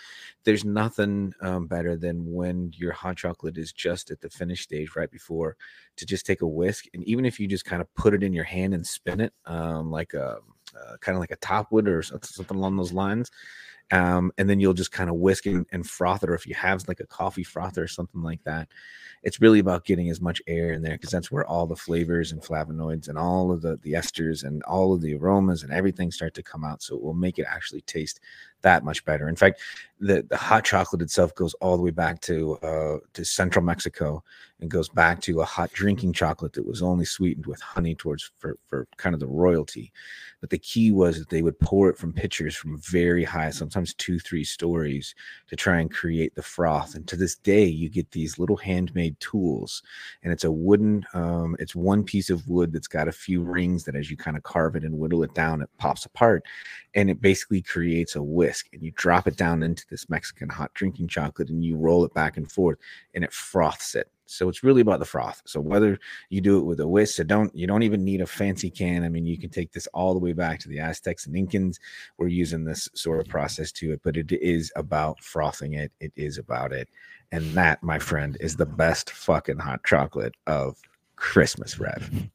there's 0.45 0.63
nothing 0.65 1.33
um, 1.41 1.67
better 1.67 1.95
than 1.95 2.31
when 2.31 2.71
your 2.75 2.91
hot 2.93 3.17
chocolate 3.17 3.57
is 3.57 3.71
just 3.71 4.11
at 4.11 4.21
the 4.21 4.29
finish 4.29 4.61
stage 4.63 4.95
right 4.95 5.11
before 5.11 5.57
to 5.97 6.05
just 6.05 6.25
take 6.25 6.41
a 6.41 6.47
whisk, 6.47 6.85
and 6.93 7.03
even 7.03 7.25
if 7.25 7.39
you 7.39 7.47
just 7.47 7.65
kind 7.65 7.81
of 7.81 7.93
put 7.95 8.13
it 8.13 8.23
in 8.23 8.33
your 8.33 8.43
hand 8.45 8.73
and 8.73 8.85
spin 8.87 9.19
it, 9.19 9.33
um, 9.45 9.91
like 9.91 10.13
a 10.13 10.37
uh, 10.77 10.97
kind 10.97 11.15
of 11.15 11.19
like 11.19 11.31
a 11.31 11.37
top 11.37 11.71
wood 11.71 11.87
or 11.87 12.01
something 12.01 12.57
along 12.57 12.75
those 12.77 12.93
lines 12.93 13.31
um, 13.91 14.31
and 14.37 14.49
then 14.49 14.59
you'll 14.59 14.73
just 14.73 14.91
kind 14.91 15.09
of 15.09 15.15
whisk 15.15 15.45
and, 15.45 15.65
and 15.71 15.87
froth 15.87 16.23
it, 16.23 16.29
or 16.29 16.35
if 16.35 16.45
you 16.45 16.55
have 16.55 16.87
like 16.87 16.99
a 16.99 17.07
coffee 17.07 17.43
frother 17.43 17.83
or 17.83 17.87
something 17.87 18.21
like 18.21 18.43
that. 18.43 18.67
It's 19.23 19.41
really 19.41 19.59
about 19.59 19.85
getting 19.85 20.09
as 20.09 20.21
much 20.21 20.41
air 20.45 20.73
in 20.73 20.81
there 20.81 20.93
because 20.93 21.09
that's 21.09 21.31
where 21.31 21.45
all 21.45 21.65
the 21.65 21.75
flavors 21.75 22.31
and 22.31 22.41
flavonoids 22.41 23.09
and 23.09 23.17
all 23.17 23.51
of 23.51 23.61
the 23.61 23.77
the 23.81 23.93
esters 23.93 24.43
and 24.43 24.61
all 24.63 24.93
of 24.93 25.01
the 25.01 25.15
aromas 25.15 25.63
and 25.63 25.71
everything 25.71 26.11
start 26.11 26.33
to 26.35 26.43
come 26.43 26.63
out. 26.63 26.81
So 26.81 26.95
it 26.95 27.01
will 27.01 27.13
make 27.13 27.39
it 27.39 27.45
actually 27.49 27.81
taste 27.81 28.19
that 28.67 28.83
much 28.83 29.05
better. 29.05 29.29
In 29.29 29.35
fact, 29.37 29.61
the, 30.01 30.25
the 30.29 30.35
hot 30.35 30.65
chocolate 30.65 31.01
itself 31.01 31.33
goes 31.35 31.53
all 31.55 31.77
the 31.77 31.83
way 31.83 31.91
back 31.91 32.19
to 32.21 32.57
uh, 32.57 32.97
to 33.13 33.23
central 33.23 33.63
Mexico 33.63 34.23
and 34.59 34.69
goes 34.69 34.89
back 34.89 35.21
to 35.21 35.41
a 35.41 35.45
hot 35.45 35.71
drinking 35.71 36.13
chocolate 36.13 36.53
that 36.53 36.67
was 36.67 36.81
only 36.81 37.05
sweetened 37.05 37.45
with 37.45 37.61
honey 37.61 37.95
towards 37.95 38.31
for, 38.39 38.57
for 38.67 38.87
kind 38.97 39.13
of 39.13 39.19
the 39.19 39.27
royalty. 39.27 39.91
But 40.41 40.49
the 40.49 40.57
key 40.57 40.91
was 40.91 41.17
that 41.17 41.29
they 41.29 41.41
would 41.41 41.59
pour 41.59 41.89
it 41.89 41.97
from 41.97 42.13
pitchers 42.13 42.55
from 42.55 42.79
very 42.79 43.23
high, 43.23 43.51
sometimes 43.51 43.93
two, 43.93 44.19
three 44.19 44.43
stories 44.43 45.15
to 45.47 45.55
try 45.55 45.79
and 45.79 45.91
create 45.91 46.35
the 46.35 46.43
froth. 46.43 46.95
And 46.95 47.07
to 47.07 47.15
this 47.15 47.35
day, 47.35 47.65
you 47.65 47.89
get 47.89 48.11
these 48.11 48.37
little 48.37 48.57
handmade 48.57 49.19
tools, 49.19 49.81
and 50.23 50.33
it's 50.33 50.43
a 50.43 50.51
wooden, 50.51 51.05
um, 51.13 51.55
it's 51.59 51.75
one 51.75 52.03
piece 52.03 52.29
of 52.29 52.47
wood 52.47 52.73
that's 52.73 52.87
got 52.87 53.07
a 53.07 53.11
few 53.11 53.41
rings 53.41 53.83
that 53.85 53.95
as 53.95 54.11
you 54.11 54.17
kind 54.17 54.37
of 54.37 54.43
carve 54.43 54.75
it 54.75 54.83
and 54.83 54.97
whittle 54.97 55.23
it 55.23 55.33
down, 55.33 55.61
it 55.61 55.69
pops 55.77 56.05
apart 56.05 56.43
and 56.97 57.11
it 57.11 57.21
basically 57.21 57.61
creates 57.61 58.15
a 58.15 58.23
whisk. 58.23 58.56
And 58.73 58.81
you 58.81 58.91
drop 58.91 59.27
it 59.27 59.35
down 59.35 59.63
into 59.63 59.85
this 59.89 60.09
Mexican 60.09 60.49
hot 60.49 60.73
drinking 60.73 61.07
chocolate 61.07 61.49
and 61.49 61.63
you 61.63 61.75
roll 61.75 62.05
it 62.05 62.13
back 62.13 62.37
and 62.37 62.51
forth 62.51 62.77
and 63.13 63.23
it 63.23 63.33
froths 63.33 63.95
it. 63.95 64.09
So 64.29 64.49
it's 64.49 64.63
really 64.63 64.81
about 64.81 64.99
the 64.99 65.05
froth. 65.05 65.41
So 65.45 65.59
whether 65.59 65.97
you 66.29 66.41
do 66.41 66.59
it 66.59 66.65
with 66.65 66.79
a 66.79 66.87
whisk, 66.87 67.15
so 67.15 67.23
don't 67.23 67.53
you 67.55 67.65
don't 67.65 67.83
even 67.83 68.03
need 68.03 68.21
a 68.21 68.27
fancy 68.27 68.69
can. 68.69 69.03
I 69.03 69.09
mean, 69.09 69.25
you 69.25 69.37
can 69.37 69.49
take 69.49 69.71
this 69.71 69.87
all 69.93 70.13
the 70.13 70.19
way 70.19 70.33
back 70.33 70.59
to 70.59 70.69
the 70.69 70.79
Aztecs 70.79 71.25
and 71.25 71.35
Incans. 71.35 71.77
We're 72.17 72.27
using 72.27 72.65
this 72.65 72.89
sort 72.93 73.19
of 73.19 73.27
process 73.27 73.71
to 73.73 73.93
it, 73.93 74.01
but 74.03 74.17
it 74.17 74.31
is 74.31 74.71
about 74.75 75.23
frothing 75.23 75.73
it. 75.73 75.91
It 75.99 76.11
is 76.15 76.37
about 76.37 76.73
it. 76.73 76.89
And 77.31 77.45
that, 77.53 77.81
my 77.83 77.99
friend, 77.99 78.37
is 78.39 78.55
the 78.55 78.65
best 78.65 79.09
fucking 79.09 79.59
hot 79.59 79.83
chocolate 79.83 80.35
of 80.45 80.77
Christmas, 81.15 81.79
Rev. 81.79 82.29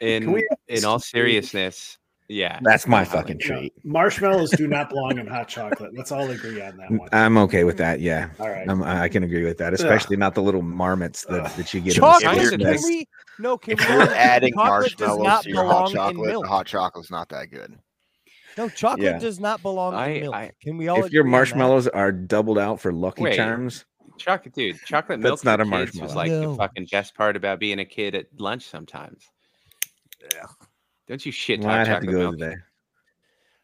In 0.00 0.32
we 0.32 0.46
in 0.68 0.84
all 0.84 0.98
seriousness, 0.98 1.98
yeah, 2.28 2.58
That's 2.62 2.86
my 2.86 3.00
I 3.00 3.04
fucking 3.04 3.40
it. 3.40 3.48
No, 3.48 3.56
treat. 3.58 3.72
marshmallows 3.84 4.50
do 4.52 4.66
not 4.66 4.88
belong 4.90 5.18
in 5.18 5.26
hot 5.26 5.48
chocolate. 5.48 5.92
Let's 5.94 6.10
all 6.10 6.28
agree 6.30 6.62
on 6.62 6.76
that 6.78 6.90
one. 6.90 7.08
I'm 7.12 7.36
okay 7.38 7.64
with 7.64 7.76
that. 7.78 8.00
Yeah. 8.00 8.30
All 8.40 8.48
right. 8.48 8.68
I'm, 8.68 8.82
I 8.82 9.08
can 9.08 9.22
agree 9.24 9.44
with 9.44 9.58
that, 9.58 9.74
especially 9.74 10.16
not 10.16 10.34
the 10.34 10.42
little 10.42 10.62
marmots 10.62 11.24
that, 11.26 11.42
Ugh. 11.44 11.50
that 11.56 11.74
you 11.74 11.80
get. 11.80 11.94
Chocolate, 11.94 12.52
in 12.52 12.60
the 12.60 12.70
If 12.72 12.80
can 12.80 12.88
we? 12.88 13.08
No, 13.38 13.58
can 13.58 13.72
if 13.74 13.80
we? 13.88 13.94
you're 13.94 14.14
adding 14.14 14.52
marshmallows 14.56 15.22
not 15.22 15.42
to 15.42 15.48
your 15.50 15.64
hot 15.64 15.68
belong 15.68 15.90
in 15.90 15.94
chocolate 15.96 16.30
milk. 16.30 16.44
the 16.44 16.48
hot 16.48 16.66
chocolate's 16.66 17.10
not 17.10 17.28
that 17.30 17.50
good 17.50 17.76
No, 18.56 18.68
chocolate 18.68 19.02
Yeah. 19.04 19.18
does 19.18 19.38
not 19.40 19.60
belong 19.62 19.94
I- 19.94 20.06
in 20.08 20.20
milk. 20.22 20.34
I- 20.34 20.50
can 20.62 20.76
we 20.78 20.88
all? 20.88 21.04
If 21.04 21.12
your 21.12 21.22
agree 21.22 21.30
that? 21.30 21.36
marshmallows 21.36 21.88
are 21.88 22.12
doubled 22.12 22.58
out 22.58 22.80
for 22.80 22.92
Lucky 22.92 23.22
Wait. 23.24 23.36
Charms, 23.36 23.84
Chocolate, 24.16 24.54
dude. 24.54 24.78
Chocolate 24.86 25.18
milk. 25.18 25.32
That's 25.32 25.44
not 25.44 25.60
a 25.60 25.64
kids 25.64 26.00
Was 26.00 26.14
marshmallow. 26.14 26.14
like 26.14 26.30
No. 26.30 26.50
the 26.52 26.56
fucking 26.56 26.86
best 26.92 27.16
part 27.16 27.34
about 27.36 27.58
being 27.58 27.80
a 27.80 27.84
kid 27.84 28.14
at 28.14 28.26
lunch. 28.38 28.62
Sometimes. 28.64 29.28
Don't 31.06 31.24
you 31.24 31.32
shit 31.32 31.60
well, 31.60 31.68
talk 31.70 31.80
I'd 31.80 31.86
have 31.86 32.00
to 32.00 32.06
go 32.06 32.18
milk? 32.18 32.38
today. 32.38 32.56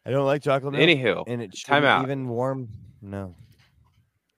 I 0.05 0.11
don't 0.11 0.25
like 0.25 0.43
chocolate 0.43 0.73
milk, 0.73 0.87
Anywho, 0.89 1.23
and 1.27 1.41
it 1.41 1.47
time 1.47 1.55
shouldn't 1.81 1.85
out. 1.85 2.03
even 2.03 2.27
warm. 2.27 2.69
No. 3.01 3.35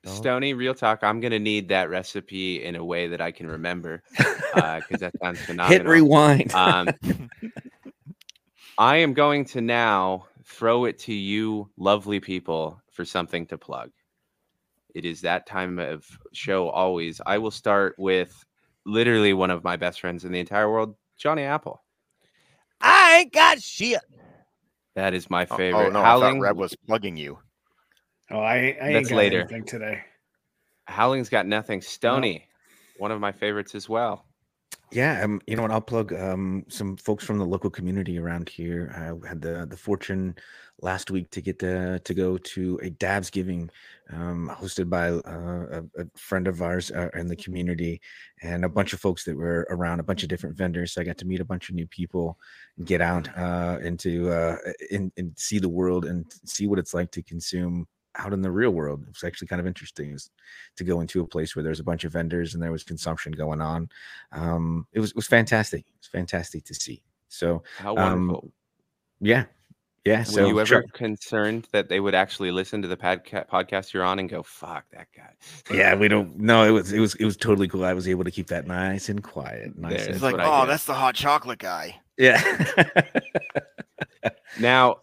Don't. 0.03 0.15
Stoney, 0.15 0.53
real 0.53 0.73
talk. 0.75 0.99
I'm 1.01 1.21
gonna 1.21 1.39
need 1.39 1.69
that 1.69 1.89
recipe 1.89 2.63
in 2.63 2.75
a 2.75 2.83
way 2.83 3.07
that 3.07 3.21
I 3.21 3.31
can 3.31 3.47
remember, 3.47 4.03
because 4.53 4.99
that 4.99 5.13
sounds 5.21 5.39
phenomenal. 5.41 5.77
Hit 5.79 5.87
rewind. 5.87 6.53
Um, 6.53 6.89
I 8.77 8.97
am 8.97 9.13
going 9.13 9.45
to 9.45 9.61
now 9.61 10.25
throw 10.45 10.85
it 10.85 10.97
to 10.99 11.13
you, 11.13 11.69
lovely 11.77 12.19
people, 12.19 12.81
for 12.91 13.05
something 13.05 13.45
to 13.47 13.57
plug. 13.57 13.91
It 14.95 15.05
is 15.05 15.21
that 15.21 15.45
time 15.45 15.79
of 15.79 16.05
show 16.33 16.69
always. 16.69 17.21
I 17.25 17.37
will 17.37 17.51
start 17.51 17.95
with 17.97 18.43
literally 18.85 19.33
one 19.33 19.51
of 19.51 19.63
my 19.63 19.75
best 19.75 20.01
friends 20.01 20.25
in 20.25 20.31
the 20.31 20.39
entire 20.39 20.69
world, 20.71 20.95
Johnny 21.17 21.43
Apple. 21.43 21.82
I 22.83 23.17
ain't 23.21 23.33
got 23.33 23.61
shit. 23.61 24.01
That 24.95 25.13
is 25.13 25.29
my 25.29 25.45
Oh, 25.49 25.55
oh 25.55 25.57
favorite. 25.57 25.87
oh 25.87 25.89
no, 25.89 25.99
I 26.01 26.03
Howling, 26.03 26.35
thought 26.35 26.41
Reb 26.41 26.57
was 26.57 26.75
plugging 26.87 27.17
you. 27.17 27.39
Oh, 28.29 28.39
I, 28.39 28.57
ain't- 28.57 28.81
I 28.81 28.85
ain't 28.87 28.93
That's 28.93 29.09
got 29.09 29.17
later. 29.17 29.39
anything 29.39 29.65
today. 29.65 30.01
Howling's 30.85 31.29
got 31.29 31.47
nothing. 31.47 31.81
Stoney, 31.81 32.47
one 32.99 33.11
of 33.11 33.19
my 33.21 33.31
favorites 33.31 33.73
as 33.73 33.87
well. 33.89 34.25
Yeah, 34.91 35.23
um, 35.23 35.41
you 35.47 35.55
know 35.55 35.63
what? 35.63 35.71
I'll 35.71 35.81
plug 35.81 36.13
um, 36.13 36.65
some 36.67 36.97
folks 36.97 37.23
from 37.25 37.39
the 37.39 37.45
local 37.45 37.71
community 37.71 38.19
around 38.19 38.47
here. 38.47 38.93
I 38.95 39.27
had 39.27 39.41
the 39.41 39.65
the 39.65 39.75
fortune 39.75 40.35
last 40.81 41.09
week 41.09 41.31
to 41.31 41.41
get 41.41 41.57
to 41.59 41.97
to 41.97 42.13
go 42.13 42.37
to 42.37 42.79
a 42.83 42.91
Dabs 42.91 43.31
Giving 43.31 43.71
um, 44.11 44.51
hosted 44.53 44.91
by 44.91 45.09
uh, 45.09 45.81
a, 45.81 46.01
a 46.01 46.05
friend 46.15 46.47
of 46.47 46.61
ours 46.61 46.91
uh, 46.91 47.09
in 47.15 47.27
the 47.27 47.35
community, 47.35 48.01
and 48.43 48.65
a 48.65 48.69
bunch 48.69 48.93
of 48.93 48.99
folks 48.99 49.23
that 49.23 49.35
were 49.35 49.65
around, 49.71 49.99
a 49.99 50.03
bunch 50.03 50.21
of 50.21 50.29
different 50.29 50.55
vendors. 50.57 50.93
So 50.93 51.01
I 51.01 51.05
got 51.05 51.17
to 51.19 51.25
meet 51.25 51.39
a 51.39 51.45
bunch 51.45 51.69
of 51.69 51.75
new 51.75 51.87
people, 51.87 52.37
and 52.77 52.85
get 52.85 53.01
out 53.01 53.35
uh, 53.35 53.79
into 53.81 54.29
uh, 54.29 54.57
and, 54.91 55.11
and 55.17 55.33
see 55.35 55.57
the 55.57 55.69
world 55.69 56.05
and 56.05 56.31
see 56.45 56.67
what 56.67 56.77
it's 56.77 56.93
like 56.93 57.09
to 57.11 57.23
consume 57.23 57.87
out 58.15 58.33
in 58.33 58.41
the 58.41 58.51
real 58.51 58.71
world. 58.71 59.01
It 59.03 59.09
was 59.09 59.23
actually 59.23 59.47
kind 59.47 59.59
of 59.59 59.67
interesting 59.67 60.11
is 60.11 60.29
to 60.77 60.83
go 60.83 61.01
into 61.01 61.21
a 61.21 61.27
place 61.27 61.55
where 61.55 61.63
there's 61.63 61.79
a 61.79 61.83
bunch 61.83 62.03
of 62.03 62.11
vendors 62.13 62.53
and 62.53 62.61
there 62.61 62.71
was 62.71 62.83
consumption 62.83 63.31
going 63.31 63.61
on 63.61 63.89
um 64.31 64.85
it 64.93 64.99
was 64.99 65.09
it 65.11 65.15
was 65.15 65.27
fantastic 65.27 65.81
it 65.81 65.93
was 65.99 66.07
fantastic 66.07 66.63
to 66.65 66.73
see 66.75 67.01
so 67.27 67.63
How 67.77 67.95
Um, 67.97 68.27
wonderful. 68.27 68.51
yeah 69.19 69.45
yeah 70.05 70.19
Were 70.19 70.25
so 70.25 70.47
you 70.47 70.59
ever 70.59 70.65
sure. 70.67 70.83
concerned 70.93 71.67
that 71.71 71.89
they 71.89 71.99
would 71.99 72.13
actually 72.13 72.51
listen 72.51 72.81
to 72.83 72.87
the 72.87 72.97
podca- 72.97 73.47
podcast 73.47 73.93
you're 73.93 74.03
on 74.03 74.19
and 74.19 74.29
go, 74.29 74.43
"Fuck 74.43 74.85
that 74.91 75.07
guy"? 75.15 75.33
yeah 75.73 75.95
we 75.95 76.07
don't 76.07 76.37
no 76.51 76.63
it 76.65 76.71
was 76.71 76.91
it 76.93 76.99
was 76.99 77.15
it 77.15 77.25
was 77.25 77.37
totally 77.37 77.67
cool 77.67 77.83
i 77.85 77.93
was 77.93 78.07
able 78.07 78.23
to 78.23 78.31
keep 78.31 78.47
that 78.47 78.67
nice 78.67 79.09
and 79.09 79.23
quiet 79.23 79.77
nice 79.77 79.91
There. 79.93 80.05
and, 80.07 80.13
It's 80.15 80.23
like, 80.23 80.35
oh, 80.39 80.65
that's 80.67 80.85
the 80.85 80.93
hot 80.93 81.15
chocolate 81.15 81.59
guy. 81.59 81.99
yeah 82.17 82.41
Now, 84.59 84.97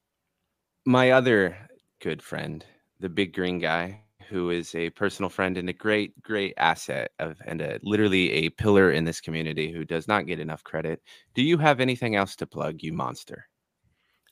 my 0.86 1.10
other 1.10 1.56
good 2.02 2.22
friend, 2.22 2.64
the 3.00 3.08
big 3.08 3.32
green 3.32 3.58
guy, 3.58 4.02
who 4.28 4.50
is 4.50 4.74
a 4.74 4.90
personal 4.90 5.28
friend 5.28 5.56
and 5.56 5.68
a 5.68 5.72
great, 5.72 6.20
great 6.20 6.52
asset 6.56 7.12
of 7.18 7.40
and 7.46 7.60
a, 7.60 7.78
literally 7.82 8.32
a 8.32 8.50
pillar 8.50 8.90
in 8.90 9.04
this 9.04 9.20
community 9.20 9.72
who 9.72 9.84
does 9.84 10.08
not 10.08 10.26
get 10.26 10.40
enough 10.40 10.64
credit. 10.64 11.00
Do 11.34 11.42
you 11.42 11.58
have 11.58 11.80
anything 11.80 12.16
else 12.16 12.34
to 12.36 12.46
plug, 12.46 12.82
you 12.82 12.92
monster? 12.92 13.46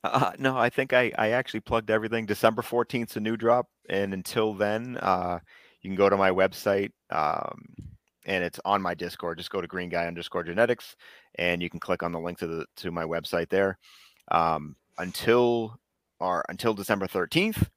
Uh, 0.03 0.33
no, 0.39 0.57
I 0.57 0.71
think 0.71 0.93
I, 0.93 1.13
I 1.17 1.31
actually 1.31 1.61
plugged 1.61 1.91
everything. 1.91 2.27
December 2.27 2.63
14th 2.63 3.11
is 3.11 3.17
a 3.17 3.21
new 3.21 3.37
drop. 3.37 3.67
And 3.89 4.15
until 4.15 4.55
then, 4.55 4.97
uh, 5.01 5.39
you 5.83 5.91
can 5.91 5.97
go 5.97 6.09
to 6.09 6.17
my 6.17 6.31
website 6.31 6.91
um, 7.11 7.63
and 8.27 8.43
it's 8.43 8.61
on 8.65 8.83
my 8.83 8.95
Discord. 8.95 9.39
Just 9.39 9.51
go 9.51 9.61
to 9.61 9.67
green 9.67 9.91
guy 9.91 10.07
underscore 10.07 10.43
genetics 10.43 10.97
and 11.37 11.63
you 11.63 11.71
can 11.71 11.81
click 11.81 12.03
on 12.03 12.13
the 12.13 12.21
link 12.21 12.39
to 12.39 12.47
the 12.47 12.67
to 12.77 12.91
my 12.91 13.05
website 13.05 13.49
there. 13.51 13.79
Um, 14.31 14.77
until 14.99 15.79
or 16.21 16.45
until 16.49 16.75
December 16.75 17.07
13th, 17.07 17.69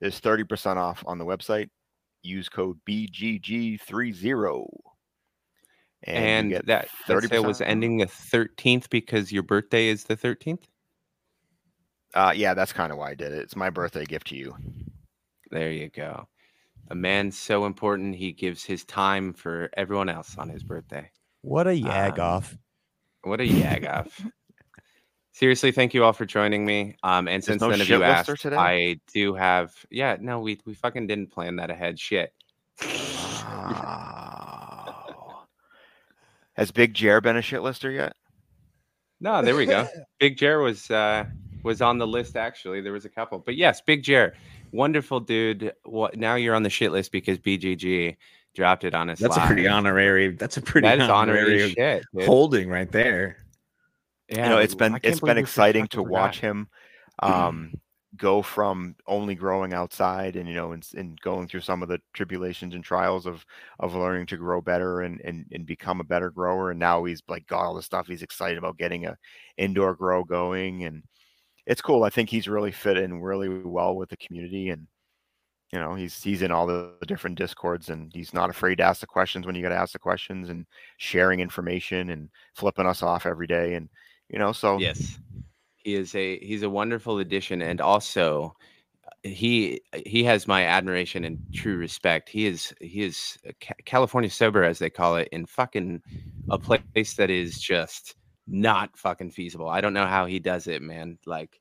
there's 0.00 0.20
30% 0.20 0.76
off 0.76 1.02
on 1.06 1.18
the 1.18 1.24
website. 1.24 1.68
Use 2.22 2.48
code 2.48 2.78
BGG30. 2.88 4.66
And, 6.04 6.50
you 6.50 6.56
get 6.56 6.66
that, 6.66 6.88
that 7.08 7.24
sale 7.24 7.44
was 7.44 7.60
ending 7.60 7.98
the 7.98 8.06
13th 8.06 8.88
because 8.88 9.30
your 9.30 9.42
birthday 9.42 9.88
is 9.88 10.04
the 10.04 10.16
13th. 10.16 10.64
Uh, 12.14 12.32
yeah, 12.34 12.54
that's 12.54 12.72
kind 12.72 12.90
of 12.90 12.98
why 12.98 13.10
I 13.10 13.14
did 13.14 13.32
it. 13.32 13.38
It's 13.40 13.54
my 13.56 13.70
birthday 13.70 14.04
gift 14.04 14.28
to 14.28 14.36
you. 14.36 14.56
There 15.50 15.70
you 15.70 15.90
go. 15.90 16.28
A 16.90 16.94
man 16.94 17.30
so 17.30 17.66
important, 17.66 18.16
he 18.16 18.32
gives 18.32 18.64
his 18.64 18.84
time 18.84 19.32
for 19.32 19.70
everyone 19.76 20.08
else 20.08 20.36
on 20.38 20.48
his 20.48 20.62
birthday. 20.62 21.10
What 21.42 21.66
a 21.66 21.70
yag 21.70 22.18
Um, 22.18 22.20
off. 22.20 22.56
What 23.22 23.40
a 23.40 23.44
yag 23.44 23.88
off. 23.88 24.24
Seriously, 25.32 25.72
thank 25.72 25.94
you 25.94 26.04
all 26.04 26.12
for 26.12 26.26
joining 26.26 26.66
me. 26.66 26.96
Um, 27.02 27.28
and 27.28 27.42
since 27.42 27.60
no 27.60 27.70
none 27.70 27.80
of 27.80 27.88
you 27.88 27.98
lister 27.98 28.32
asked, 28.32 28.42
today? 28.42 28.56
I 28.56 29.00
do 29.12 29.34
have. 29.34 29.74
Yeah, 29.90 30.16
no, 30.20 30.40
we 30.40 30.60
we 30.66 30.74
fucking 30.74 31.06
didn't 31.06 31.28
plan 31.28 31.56
that 31.56 31.70
ahead. 31.70 31.98
Shit. 31.98 32.32
Wow. 32.82 34.16
Has 36.54 36.70
Big 36.72 36.94
Jer 36.94 37.20
been 37.20 37.36
a 37.36 37.42
shit 37.42 37.62
lister 37.62 37.90
yet? 37.90 38.14
No, 39.20 39.42
there 39.42 39.56
we 39.56 39.66
go. 39.66 39.86
Big 40.18 40.36
Jer 40.36 40.60
was 40.60 40.90
uh 40.90 41.24
was 41.62 41.80
on 41.80 41.98
the 41.98 42.06
list 42.06 42.36
actually. 42.36 42.80
There 42.80 42.92
was 42.92 43.04
a 43.04 43.08
couple, 43.10 43.38
but 43.38 43.54
yes, 43.54 43.80
Big 43.80 44.02
Jer, 44.02 44.34
wonderful 44.72 45.20
dude. 45.20 45.72
What 45.84 46.16
now 46.16 46.34
you're 46.34 46.54
on 46.54 46.62
the 46.64 46.70
shit 46.70 46.90
list 46.90 47.12
because 47.12 47.38
BGG 47.38 48.16
dropped 48.54 48.82
it 48.84 48.94
on 48.94 49.08
us. 49.10 49.20
that's 49.20 49.36
a 49.36 49.46
pretty 49.46 49.68
honorary 49.68 50.32
that's 50.32 50.56
a 50.56 50.62
pretty 50.62 50.88
That 50.88 51.00
is 51.00 51.08
honorary 51.08 51.62
honorary 51.62 51.72
shit. 51.72 52.04
holding 52.26 52.68
right 52.68 52.90
there 52.90 53.36
Yeah, 54.30 54.38
you 54.42 54.48
know, 54.50 54.58
it's 54.58 54.74
been 54.74 54.98
it's 55.02 55.20
been 55.20 55.38
exciting 55.38 55.88
to 55.88 56.02
forgot. 56.02 56.02
watch 56.02 56.40
him 56.40 56.68
um 57.20 57.74
go 58.16 58.42
from 58.42 58.96
only 59.08 59.34
growing 59.36 59.72
outside 59.74 60.36
and 60.36 60.48
you 60.48 60.54
know 60.54 60.72
and, 60.72 60.86
and 60.96 61.20
going 61.22 61.48
through 61.48 61.60
some 61.60 61.82
of 61.82 61.88
the 61.88 62.00
tribulations 62.14 62.74
and 62.74 62.84
trials 62.84 63.26
of 63.26 63.44
of 63.80 63.94
learning 63.94 64.26
to 64.26 64.36
grow 64.36 64.60
better 64.60 65.02
and, 65.02 65.20
and 65.22 65.46
and 65.52 65.66
become 65.66 66.00
a 66.00 66.04
better 66.04 66.30
grower 66.30 66.70
and 66.70 66.80
now 66.80 67.04
he's 67.04 67.22
like 67.28 67.46
got 67.48 67.62
all 67.64 67.74
the 67.74 67.82
stuff 67.82 68.06
he's 68.08 68.22
excited 68.22 68.58
about 68.58 68.78
getting 68.78 69.06
a 69.06 69.16
indoor 69.58 69.94
grow 69.96 70.24
going 70.24 70.84
and 70.84 71.04
it's 71.66 71.82
cool 71.82 72.04
i 72.04 72.10
think 72.10 72.30
he's 72.30 72.48
really 72.48 72.72
fit 72.72 72.96
in 72.98 73.20
really 73.20 73.48
well 73.48 73.96
with 73.96 74.10
the 74.10 74.16
community 74.18 74.70
and 74.70 74.86
you 75.72 75.78
know 75.78 75.94
he's 75.94 76.22
he's 76.22 76.42
in 76.42 76.50
all 76.50 76.66
the 76.66 76.94
different 77.06 77.38
discords 77.38 77.90
and 77.90 78.12
he's 78.14 78.34
not 78.34 78.50
afraid 78.50 78.76
to 78.76 78.82
ask 78.82 79.00
the 79.00 79.06
questions 79.06 79.46
when 79.46 79.54
you 79.54 79.62
got 79.62 79.68
to 79.70 79.74
ask 79.76 79.92
the 79.92 79.98
questions 79.98 80.48
and 80.50 80.66
sharing 80.96 81.40
information 81.40 82.10
and 82.10 82.28
flipping 82.54 82.86
us 82.86 83.02
off 83.02 83.26
every 83.26 83.46
day 83.46 83.74
and 83.74 83.88
you 84.30 84.38
know 84.38 84.52
so 84.52 84.86
Yes. 84.90 85.20
He 85.76 85.94
is 85.94 86.14
a 86.14 86.38
he's 86.40 86.62
a 86.62 86.70
wonderful 86.70 87.18
addition 87.20 87.62
and 87.62 87.80
also 87.80 88.54
uh, 89.06 89.10
he 89.28 89.80
he 90.06 90.24
has 90.24 90.46
my 90.48 90.64
admiration 90.64 91.24
and 91.24 91.40
true 91.52 91.76
respect. 91.76 92.28
He 92.30 92.46
is 92.46 92.74
he 92.80 93.02
is 93.02 93.38
Ca- 93.60 93.74
California 93.86 94.30
sober 94.30 94.64
as 94.64 94.78
they 94.78 94.90
call 94.90 95.16
it 95.16 95.28
in 95.32 95.46
fucking 95.46 96.02
a 96.50 96.58
place 96.58 96.96
that 96.96 97.30
is 97.30 97.58
just 97.58 97.96
not 98.46 98.96
fucking 98.96 99.30
feasible. 99.30 99.68
I 99.68 99.80
don't 99.80 99.94
know 99.94 100.06
how 100.06 100.26
he 100.26 100.38
does 100.40 100.66
it, 100.66 100.82
man. 100.82 101.18
Like 101.26 101.60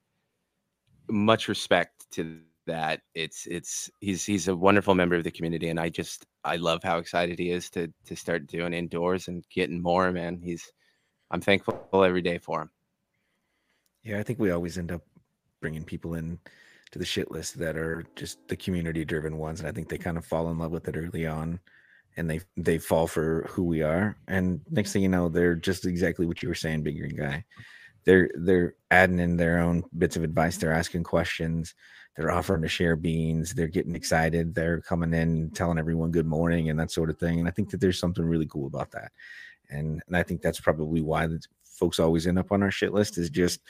much 1.10 1.48
respect 1.48 2.10
to 2.12 2.24
that. 2.24 2.64
It's 2.74 3.02
it's 3.04 3.46
he's 3.60 3.90
he's 3.90 4.12
a 4.14 4.20
wonderful 4.20 4.60
member 4.64 4.84
of 4.86 4.96
the 4.96 5.04
community 5.04 5.48
and 5.48 5.60
I 5.62 5.70
just 5.70 6.14
I 6.34 6.46
love 6.46 6.70
how 6.72 6.86
excited 6.86 7.38
he 7.38 7.50
is 7.50 7.70
to 7.72 7.88
to 8.06 8.16
start 8.16 8.48
doing 8.48 8.74
indoors 8.74 9.28
and 9.28 9.44
getting 9.50 9.82
more, 9.82 10.12
man. 10.12 10.40
He's 10.42 10.72
I'm 11.32 11.42
thankful 11.42 11.88
every 11.94 12.22
day 12.22 12.38
for 12.38 12.64
him. 12.64 12.70
Yeah, 14.04 14.20
I 14.20 14.24
think 14.24 14.40
we 14.40 14.52
always 14.52 14.78
end 14.78 14.92
up 14.92 15.02
bringing 15.62 15.84
people 15.84 16.16
in 16.16 16.40
to 16.92 17.00
the 17.00 17.06
shit 17.06 17.32
list 17.32 17.60
that 17.60 17.78
are 17.78 18.06
just 18.16 18.48
the 18.48 18.56
community 18.56 19.06
driven 19.06 19.38
ones, 19.38 19.60
and 19.60 19.70
I 19.70 19.72
think 19.72 19.90
they 19.90 19.98
kind 19.98 20.18
of 20.18 20.26
fall 20.26 20.50
in 20.50 20.58
love 20.58 20.72
with 20.72 20.88
it 20.88 20.98
early 20.98 21.28
on, 21.28 21.60
and 22.18 22.30
they 22.30 22.42
they 22.58 22.78
fall 22.78 23.08
for 23.08 23.46
who 23.50 23.64
we 23.64 23.84
are. 23.84 24.18
And 24.28 24.62
next 24.72 24.94
thing 24.94 25.04
you 25.04 25.10
know, 25.10 25.30
they're 25.30 25.56
just 25.56 25.86
exactly 25.86 26.26
what 26.26 26.42
you 26.42 26.50
were 26.50 26.56
saying, 26.56 26.84
big 26.84 26.98
green 26.98 27.16
guy. 27.16 27.46
They're 28.06 28.32
they're 28.36 28.76
adding 28.90 29.20
in 29.20 29.38
their 29.38 29.60
own 29.60 29.84
bits 29.98 30.16
of 30.16 30.24
advice. 30.24 30.58
They're 30.58 30.74
asking 30.74 31.04
questions. 31.04 31.76
They're 32.16 32.32
offering 32.32 32.64
to 32.64 32.68
share 32.68 32.96
beans. 32.96 33.54
They're 33.54 33.68
getting 33.68 33.96
excited. 33.96 34.54
They're 34.56 34.82
coming 34.82 35.14
in, 35.14 35.52
telling 35.52 35.78
everyone 35.78 36.12
good 36.12 36.26
morning 36.26 36.70
and 36.70 36.80
that 36.80 36.92
sort 36.92 37.10
of 37.10 37.18
thing. 37.18 37.40
And 37.40 37.48
I 37.48 37.52
think 37.52 37.70
that 37.70 37.80
there's 37.80 38.00
something 38.00 38.26
really 38.26 38.48
cool 38.48 38.68
about 38.68 38.92
that. 38.92 39.12
And 39.70 40.02
and 40.08 40.16
I 40.16 40.24
think 40.24 40.42
that's 40.42 40.60
probably 40.60 41.02
why 41.02 41.28
the 41.28 41.40
folks 41.64 42.00
always 42.00 42.28
end 42.28 42.40
up 42.40 42.52
on 42.52 42.64
our 42.64 42.72
shit 42.72 42.94
list 42.94 43.18
is 43.18 43.30
just 43.30 43.62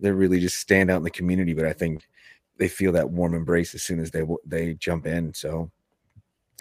they 0.00 0.10
really 0.10 0.40
just 0.40 0.58
stand 0.58 0.90
out 0.90 0.98
in 0.98 1.02
the 1.02 1.10
community. 1.10 1.54
But 1.54 1.66
I 1.66 1.72
think 1.72 2.06
they 2.58 2.68
feel 2.68 2.92
that 2.92 3.10
warm 3.10 3.34
embrace 3.34 3.74
as 3.74 3.82
soon 3.82 4.00
as 4.00 4.10
they 4.10 4.22
they 4.44 4.74
jump 4.74 5.06
in. 5.06 5.32
So 5.34 5.70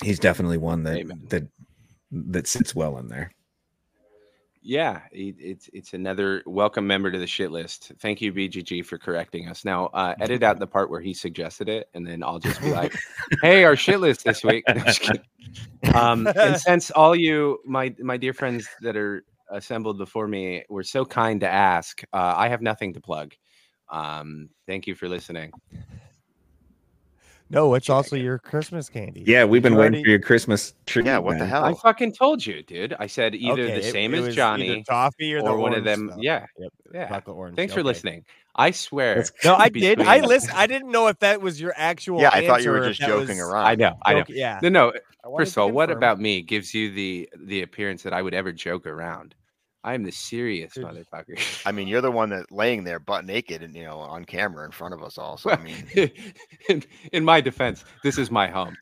he's 0.03 0.19
definitely 0.19 0.57
one 0.57 0.83
that 0.83 0.97
Amen. 0.97 1.25
that 1.29 1.47
that 2.11 2.47
sits 2.47 2.75
well 2.75 2.97
in 2.97 3.07
there. 3.07 3.31
Yeah, 4.67 5.03
it, 5.13 5.35
it's 5.39 5.69
it's 5.71 5.93
another 5.93 6.43
welcome 6.45 6.85
member 6.85 7.09
to 7.09 7.17
the 7.17 7.25
shit 7.25 7.51
list. 7.51 7.93
Thank 8.01 8.19
you, 8.19 8.33
BGG, 8.33 8.85
for 8.85 8.97
correcting 8.97 9.47
us. 9.47 9.63
Now, 9.63 9.85
uh, 9.93 10.13
edit 10.19 10.43
out 10.43 10.59
the 10.59 10.67
part 10.67 10.89
where 10.89 10.99
he 10.99 11.13
suggested 11.13 11.69
it, 11.69 11.87
and 11.93 12.05
then 12.05 12.21
I'll 12.21 12.37
just 12.37 12.59
be 12.59 12.71
like, 12.71 12.93
"Hey, 13.41 13.63
our 13.63 13.77
shit 13.77 14.01
list 14.01 14.25
this 14.25 14.43
week." 14.43 14.65
No, 15.83 15.93
um, 15.93 16.27
and 16.27 16.59
since 16.59 16.91
all 16.91 17.15
you, 17.15 17.59
my 17.65 17.95
my 17.99 18.17
dear 18.17 18.33
friends 18.33 18.67
that 18.81 18.97
are 18.97 19.23
assembled 19.49 19.97
before 19.97 20.27
me, 20.27 20.65
were 20.67 20.83
so 20.83 21.05
kind 21.05 21.39
to 21.39 21.47
ask, 21.47 22.03
uh, 22.11 22.33
I 22.35 22.49
have 22.49 22.61
nothing 22.61 22.93
to 22.95 22.99
plug. 22.99 23.35
Um, 23.89 24.49
thank 24.65 24.85
you 24.85 24.95
for 24.95 25.07
listening. 25.07 25.53
No, 27.49 27.73
it's 27.75 27.89
also 27.89 28.15
your 28.15 28.39
Christmas 28.39 28.89
candy. 28.89 29.23
Yeah, 29.25 29.45
we've 29.45 29.61
been 29.63 29.73
You 29.73 29.79
waiting 29.79 29.93
already- 29.93 30.03
for 30.03 30.09
your 30.09 30.19
Christmas 30.19 30.73
tree. 30.85 31.03
yeah 31.05 31.17
what 31.17 31.39
the 31.39 31.45
hell 31.45 31.63
I 31.63 31.73
fucking 31.73 32.11
told 32.13 32.45
you, 32.45 32.61
dude. 32.63 32.93
I 32.99 33.07
said 33.07 33.35
either 33.35 33.63
Okay, 33.63 33.73
the 33.79 33.87
it- 33.87 33.91
same 33.91 34.13
it 34.13 34.19
as 34.25 34.35
Johnny 34.35 34.83
toffee 34.83 35.33
or, 35.33 35.41
the 35.41 35.49
or 35.49 35.57
one 35.57 35.73
of 35.73 35.83
them. 35.83 36.07
stuff. 36.09 36.19
Yeah, 36.21 36.45
Yep, 36.59 36.73
yeah. 36.93 37.07
chocolate 37.07 37.37
orange. 37.37 37.55
Thanks 37.55 37.73
for 37.73 37.83
listening. 37.83 38.25
I 38.55 38.71
swear. 38.71 39.23
No, 39.45 39.55
I 39.55 39.69
did. 39.69 40.01
I 40.01 40.15
between- 40.15 40.29
listened. 40.29 40.53
I 40.57 40.67
didn't 40.67 40.91
know 40.91 41.07
if 41.07 41.19
that 41.19 41.41
was 41.41 41.61
your 41.61 41.73
actual. 41.77 42.19
yeah 42.19 42.31
i 42.33 42.45
thought 42.45 42.63
you 42.63 42.71
were 42.71 42.87
just 42.87 42.99
joking 42.99 43.37
was- 43.37 43.39
around 43.39 43.65
I 43.65 43.75
know. 43.75 43.97
I 44.05 44.13
know. 44.13 44.19
joke- 44.21 44.29
Yeah. 44.29 44.59
No, 44.63 44.69
no. 44.69 44.93
First 45.37 45.53
of 45.53 45.59
all, 45.59 45.71
what 45.71 45.91
about 45.91 46.19
me 46.19 46.41
gives 46.41 46.73
you 46.73 46.91
the 46.91 47.29
the 47.37 47.61
appearance 47.61 48.03
that 48.03 48.13
I 48.13 48.21
would 48.21 48.33
ever 48.33 48.51
joke 48.51 48.85
around? 48.87 49.35
I 49.83 49.93
am 49.93 50.03
the 50.03 50.11
serious 50.11 50.73
motherfucker. 50.75 51.39
I 51.65 51.71
mean, 51.71 51.87
you're 51.87 52.01
the 52.01 52.11
one 52.21 52.29
that 52.29 52.51
laying 52.51 52.83
there 52.83 52.99
butt 52.99 53.25
naked 53.25 53.61
and 53.63 53.75
you 53.75 53.83
know 53.83 53.99
on 53.99 54.25
camera 54.25 54.65
in 54.65 54.71
front 54.71 54.93
of 54.93 55.03
us 55.03 55.17
all. 55.17 55.37
So 55.37 55.51
I 55.51 55.57
mean, 55.57 55.87
in, 56.69 56.83
in 57.11 57.25
my 57.25 57.41
defense, 57.41 57.85
this 58.03 58.17
is 58.17 58.31
my 58.31 58.47
home. 58.47 58.75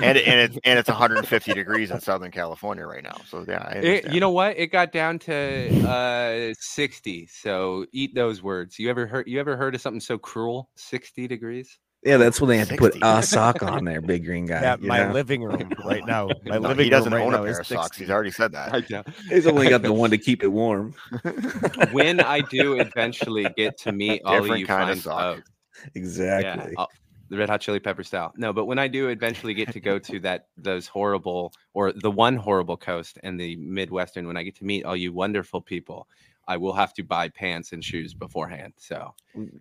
and 0.00 0.18
and 0.18 0.40
it's 0.40 0.58
and 0.64 0.78
it's 0.78 0.88
150 0.88 1.54
degrees 1.54 1.90
in 1.90 2.00
Southern 2.00 2.30
California 2.30 2.86
right 2.86 3.02
now. 3.02 3.20
So 3.26 3.44
yeah, 3.46 3.68
It, 3.70 4.12
you 4.12 4.20
know 4.20 4.30
what? 4.30 4.56
It 4.58 4.68
got 4.68 4.92
down 4.92 5.18
to 5.20 5.86
uh 5.86 6.54
60. 6.58 7.26
So 7.26 7.86
eat 7.92 8.14
those 8.14 8.42
words. 8.42 8.78
You 8.78 8.90
ever 8.90 9.06
heard 9.06 9.26
you 9.26 9.40
ever 9.40 9.56
heard 9.56 9.74
of 9.74 9.80
something 9.80 10.00
so 10.00 10.18
cruel? 10.18 10.70
60 10.76 11.26
degrees? 11.28 11.78
Yeah, 12.06 12.18
that's 12.18 12.40
when 12.40 12.48
they 12.48 12.58
had 12.58 12.68
to 12.68 12.76
put 12.76 12.96
a 13.02 13.20
sock 13.22 13.64
on 13.64 13.84
there, 13.84 14.00
big 14.00 14.24
green 14.24 14.46
guy. 14.46 14.62
Yeah, 14.62 14.76
my 14.80 15.04
know? 15.04 15.12
living 15.12 15.42
room 15.42 15.72
right 15.84 16.06
now. 16.06 16.28
My 16.44 16.58
No, 16.58 16.68
living 16.68 16.84
he 16.84 16.90
doesn't 16.90 17.12
room 17.12 17.20
right 17.20 17.26
own 17.26 17.32
now 17.32 17.42
a 17.42 17.46
pair 17.46 17.60
of 17.60 17.66
socks. 17.66 17.96
60. 17.96 18.04
He's 18.04 18.10
already 18.10 18.30
said 18.30 18.52
that. 18.52 19.04
He's 19.28 19.46
only 19.46 19.68
got 19.68 19.82
the 19.82 19.92
one 19.92 20.10
to 20.10 20.18
keep 20.18 20.44
it 20.44 20.48
warm. 20.48 20.94
when 21.90 22.20
I 22.20 22.42
do 22.42 22.78
eventually 22.78 23.48
get 23.56 23.76
to 23.78 23.92
meet 23.92 24.22
all 24.24 24.38
of 24.38 24.58
you 24.58 24.66
kind 24.66 24.84
fine 24.84 24.90
of 24.92 25.02
sock. 25.02 25.36
folks, 25.36 25.50
Exactly. 25.94 26.74
Yeah, 26.78 26.84
the 27.28 27.36
Red 27.36 27.48
Hot 27.48 27.60
Chili 27.60 27.80
Pepper 27.80 28.04
style. 28.04 28.32
No, 28.36 28.52
but 28.52 28.66
when 28.66 28.78
I 28.78 28.86
do 28.86 29.08
eventually 29.08 29.52
get 29.52 29.72
to 29.72 29.80
go 29.80 29.98
to 29.98 30.20
that 30.20 30.46
those 30.56 30.86
horrible 30.86 31.52
or 31.74 31.92
the 31.92 32.10
one 32.10 32.36
horrible 32.36 32.76
coast 32.76 33.18
and 33.24 33.38
the 33.38 33.56
Midwestern, 33.56 34.28
when 34.28 34.36
I 34.36 34.44
get 34.44 34.54
to 34.56 34.64
meet 34.64 34.84
all 34.84 34.96
you 34.96 35.12
wonderful 35.12 35.60
people, 35.60 36.08
I 36.46 36.56
will 36.56 36.72
have 36.72 36.94
to 36.94 37.02
buy 37.02 37.28
pants 37.30 37.72
and 37.72 37.84
shoes 37.84 38.14
beforehand. 38.14 38.74
So 38.76 39.12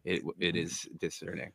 it 0.03 0.21
it 0.39 0.55
is 0.55 0.87
discerning. 0.99 1.51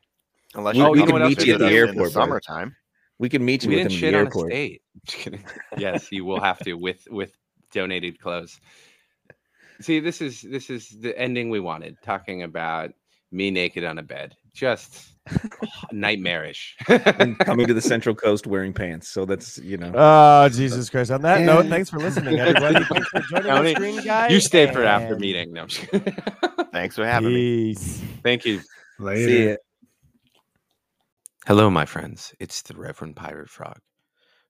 Unless 0.55 0.75
We- 0.77 0.81
you 0.83 0.91
we 0.91 0.99
come 1.01 1.09
can 1.09 1.19
to 1.21 1.29
meet 1.29 1.47
you 1.47 1.53
at 1.55 1.59
the 1.61 1.67
us 1.67 1.71
in 1.71 1.77
airport, 1.77 1.97
the 2.07 2.11
summertime. 2.11 2.77
we 3.19 3.29
can 3.29 3.45
meet 3.45 3.63
you 3.65 3.71
We 3.71 3.77
with 3.77 3.89
didn't 3.89 4.03
him 4.03 4.09
at 4.09 4.11
the 4.13 4.17
airport. 4.19 4.51
state. 4.51 4.83
Yes, 5.79 6.11
you 6.11 6.25
will 6.25 6.41
have 6.41 6.59
to 6.61 6.75
with 6.75 7.07
with 7.11 7.33
donated 7.73 8.21
clothes. 8.21 8.61
See, 9.81 10.01
this 10.01 10.21
is 10.21 10.43
this 10.43 10.69
is 10.71 10.89
the 11.01 11.17
ending 11.19 11.49
we 11.51 11.61
wanted. 11.61 11.97
Talking 12.03 12.43
about 12.43 12.91
me 13.33 13.51
naked 13.51 13.85
on 13.85 13.97
a 13.99 14.03
bed, 14.03 14.35
just 14.53 15.13
nightmarish. 15.93 16.77
and 16.89 17.39
coming 17.47 17.67
to 17.69 17.73
the 17.75 17.81
Central 17.81 18.15
Coast 18.15 18.47
wearing 18.47 18.73
pants. 18.73 19.09
So 19.09 19.25
that's 19.25 19.57
you 19.59 19.77
know. 19.77 19.93
Oh, 19.95 20.49
Jesus 20.49 20.91
Christ. 20.91 21.13
On 21.13 21.23
that 21.23 21.43
note, 21.43 21.67
thanks 21.67 21.89
for 21.89 21.99
listening, 21.99 22.39
everybody. 22.41 22.85
Thanks 22.85 23.09
for 23.09 23.21
joining 23.21 23.47
Tony, 23.47 23.71
us, 23.75 23.79
Green 23.79 24.05
Guy. 24.05 24.29
you 24.29 24.41
stayed 24.41 24.73
for 24.73 24.83
after 24.85 25.17
meeting. 25.17 25.53
No, 25.53 25.63
I'm 25.63 25.69
just. 25.69 25.87
Thanks 26.73 26.97
for 26.97 27.07
having 27.07 27.33
me. 27.33 27.75
Thank 28.23 28.45
you. 28.45 28.61
Later. 28.99 29.57
Hello, 31.47 31.71
my 31.71 31.87
friends. 31.87 32.35
It's 32.39 32.61
the 32.61 32.77
Reverend 32.77 33.17
Pirate 33.17 33.49
Frog. 33.49 33.79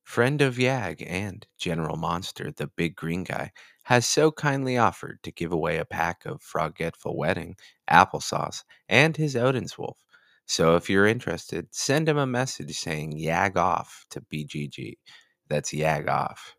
Friend 0.02 0.42
of 0.42 0.56
Yag 0.56 1.06
and 1.06 1.46
General 1.56 1.96
Monster, 1.96 2.50
the 2.50 2.66
big 2.66 2.96
green 2.96 3.22
guy, 3.22 3.52
has 3.84 4.04
so 4.04 4.32
kindly 4.32 4.76
offered 4.76 5.22
to 5.22 5.30
give 5.30 5.52
away 5.52 5.76
a 5.76 5.84
pack 5.84 6.26
of 6.26 6.42
Froggetful 6.42 7.14
Wedding, 7.14 7.54
applesauce, 7.88 8.64
and 8.88 9.16
his 9.16 9.36
Odin's 9.36 9.78
Wolf. 9.78 9.98
So 10.46 10.74
if 10.74 10.90
you're 10.90 11.06
interested, 11.06 11.68
send 11.70 12.08
him 12.08 12.18
a 12.18 12.26
message 12.26 12.76
saying 12.76 13.16
Yag 13.16 13.56
off 13.56 14.04
to 14.10 14.20
BGG. 14.22 14.94
That's 15.48 15.72
Yag 15.72 16.08
off. 16.08 16.56